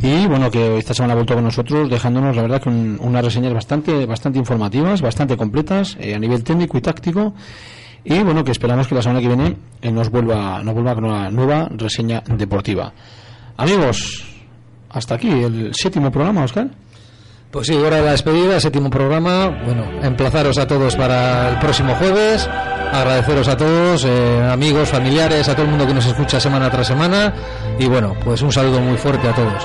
y 0.01 0.27
bueno, 0.27 0.51
que 0.51 0.77
esta 0.77 0.93
semana 0.93 1.13
ha 1.13 1.15
vuelto 1.15 1.35
con 1.35 1.43
nosotros 1.45 1.89
dejándonos 1.89 2.35
la 2.35 2.41
verdad 2.41 2.61
que 2.61 2.67
un- 2.69 2.97
unas 3.01 3.23
reseñas 3.23 3.53
bastante, 3.53 4.05
bastante 4.05 4.39
informativas, 4.39 5.01
bastante 5.01 5.37
completas 5.37 5.95
eh, 6.01 6.13
a 6.15 6.19
nivel 6.19 6.43
técnico 6.43 6.77
y 6.77 6.81
táctico 6.81 7.33
y 8.03 8.19
bueno, 8.23 8.43
que 8.43 8.51
esperamos 8.51 8.87
que 8.89 8.95
la 8.95 9.01
semana 9.01 9.21
que 9.21 9.27
viene 9.27 9.55
eh, 9.81 9.91
nos 9.91 10.09
vuelva, 10.11 10.61
nos 10.61 10.73
vuelva 10.73 10.93
con 10.95 11.05
una 11.05 11.31
nueva 11.31 11.69
reseña 11.71 12.21
deportiva. 12.27 12.91
Amigos, 13.57 14.25
hasta 14.89 15.15
aquí 15.15 15.29
el 15.29 15.71
séptimo 15.73 16.11
programa, 16.11 16.43
Oscar. 16.43 16.67
Pues 17.51 17.67
sí, 17.67 17.73
hora 17.73 17.97
de 17.97 18.03
la 18.03 18.11
despedida, 18.11 18.59
séptimo 18.59 18.89
programa. 18.89 19.47
Bueno, 19.63 19.85
emplazaros 20.03 20.57
a 20.57 20.67
todos 20.67 20.93
para 20.97 21.51
el 21.51 21.59
próximo 21.59 21.95
jueves. 21.95 22.49
Agradeceros 22.95 23.49
a 23.49 23.57
todos, 23.57 24.05
eh, 24.05 24.49
amigos, 24.49 24.87
familiares, 24.87 25.49
a 25.49 25.53
todo 25.53 25.63
el 25.63 25.69
mundo 25.69 25.85
que 25.85 25.93
nos 25.93 26.05
escucha 26.05 26.39
semana 26.39 26.69
tras 26.69 26.87
semana. 26.87 27.33
Y 27.77 27.87
bueno, 27.87 28.15
pues 28.23 28.41
un 28.41 28.53
saludo 28.53 28.79
muy 28.79 28.95
fuerte 28.97 29.27
a 29.27 29.35
todos. 29.35 29.63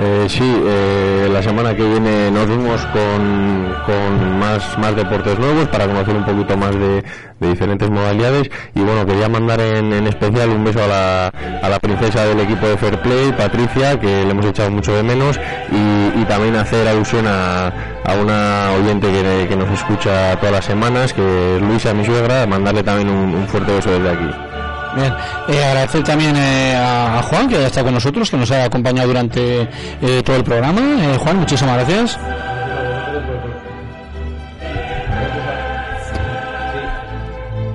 Eh, 0.00 0.26
sí, 0.28 0.44
eh, 0.44 1.28
la 1.32 1.42
semana 1.42 1.74
que 1.74 1.82
viene 1.82 2.30
nos 2.30 2.46
vemos 2.46 2.80
con, 2.86 3.74
con 3.84 4.38
más, 4.38 4.78
más 4.78 4.94
deportes 4.94 5.36
nuevos 5.40 5.66
para 5.68 5.86
conocer 5.86 6.14
un 6.14 6.24
poquito 6.24 6.56
más 6.56 6.70
de, 6.78 7.02
diferentes 7.40 7.90
modalidades. 7.90 8.48
Y 8.76 8.80
bueno, 8.80 9.04
quería 9.04 9.28
mandar 9.28 9.60
en, 9.60 9.92
en 9.92 10.06
especial 10.06 10.50
un 10.50 10.62
beso 10.62 10.84
a 10.84 10.86
la, 10.86 11.26
a 11.62 11.68
la 11.68 11.80
princesa 11.80 12.24
del 12.24 12.38
equipo 12.38 12.68
de 12.68 12.76
Fair 12.76 13.02
Play, 13.02 13.32
Patricia, 13.32 13.98
que 13.98 14.24
le 14.24 14.30
hemos 14.30 14.46
echado 14.46 14.70
mucho 14.70 14.94
de 14.94 15.02
menos. 15.02 15.38
Y, 15.72 15.98
también 16.28 16.56
hacer 16.56 16.86
alusión 16.86 17.26
a, 17.26 17.68
a 18.04 18.14
una 18.20 18.72
oyente 18.78 19.10
que, 19.10 19.46
que 19.48 19.56
nos 19.56 19.70
escucha 19.70 20.36
todas 20.36 20.56
las 20.56 20.64
semanas, 20.66 21.14
que 21.14 21.56
es 21.56 21.62
Luisa, 21.62 21.94
mi 21.94 22.04
suegra, 22.04 22.46
mandarle 22.46 22.82
también 22.82 23.08
un 23.08 23.48
fuerte 23.48 23.72
beso 23.72 23.90
desde 23.90 24.10
aquí. 24.10 24.28
Bien, 24.96 25.12
eh, 25.48 25.64
agradecer 25.64 26.02
también 26.02 26.34
eh, 26.36 26.74
a, 26.74 27.18
a 27.18 27.22
Juan 27.22 27.48
que 27.48 27.56
ha 27.56 27.66
estado 27.66 27.86
con 27.86 27.94
nosotros, 27.94 28.30
que 28.30 28.36
nos 28.36 28.50
ha 28.50 28.64
acompañado 28.64 29.08
durante 29.08 29.62
eh, 29.62 30.22
todo 30.24 30.36
el 30.36 30.44
programa. 30.44 30.80
Eh, 30.80 31.18
Juan, 31.18 31.38
muchísimas 31.38 31.74
gracias. 31.76 32.18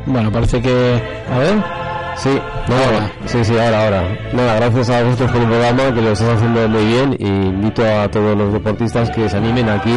Bueno, 0.05 0.31
parece 0.31 0.61
que. 0.61 1.01
A 1.31 1.37
ver. 1.37 1.83
Sí, 2.15 2.29
no, 2.67 3.27
sí, 3.27 3.43
sí, 3.43 3.57
ahora, 3.57 3.85
ahora. 3.85 4.03
Nada, 4.33 4.55
gracias 4.55 4.89
a 4.91 5.01
vosotros 5.01 5.31
por 5.31 5.41
el 5.41 5.47
programa, 5.47 5.95
que 5.95 6.01
lo 6.01 6.11
estás 6.11 6.35
haciendo 6.35 6.69
muy 6.69 6.85
bien, 6.85 7.15
y 7.17 7.25
invito 7.25 7.83
a 7.83 8.07
todos 8.07 8.37
los 8.37 8.53
deportistas 8.53 9.09
que 9.09 9.27
se 9.27 9.37
animen 9.37 9.67
aquí 9.67 9.95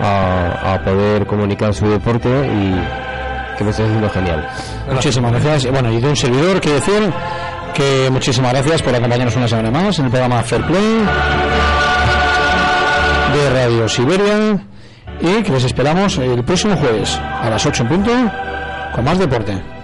a, 0.00 0.74
a 0.74 0.84
poder 0.84 1.26
comunicar 1.26 1.74
su 1.74 1.88
deporte 1.88 2.28
y 2.28 3.07
que 3.58 3.64
lo 3.64 3.70
estáis 3.70 3.88
haciendo 3.88 4.08
genial. 4.08 4.48
Muchísimas 4.90 5.32
gracias. 5.32 5.72
Bueno, 5.72 5.92
y 5.92 6.00
de 6.00 6.08
un 6.08 6.16
servidor 6.16 6.60
que 6.60 6.70
decir 6.74 7.12
que 7.74 8.08
muchísimas 8.10 8.52
gracias 8.52 8.82
por 8.82 8.94
acompañarnos 8.94 9.36
una 9.36 9.48
semana 9.48 9.70
más 9.70 9.98
en 9.98 10.06
el 10.06 10.10
programa 10.10 10.42
Fair 10.42 10.64
Play 10.64 11.04
de 13.34 13.50
Radio 13.50 13.88
Siberia 13.88 14.58
y 15.20 15.42
que 15.42 15.52
les 15.52 15.64
esperamos 15.64 16.16
el 16.18 16.44
próximo 16.44 16.76
jueves 16.76 17.18
a 17.18 17.50
las 17.50 17.66
8 17.66 17.82
en 17.82 17.88
punto 17.88 18.12
con 18.94 19.04
más 19.04 19.18
deporte. 19.18 19.77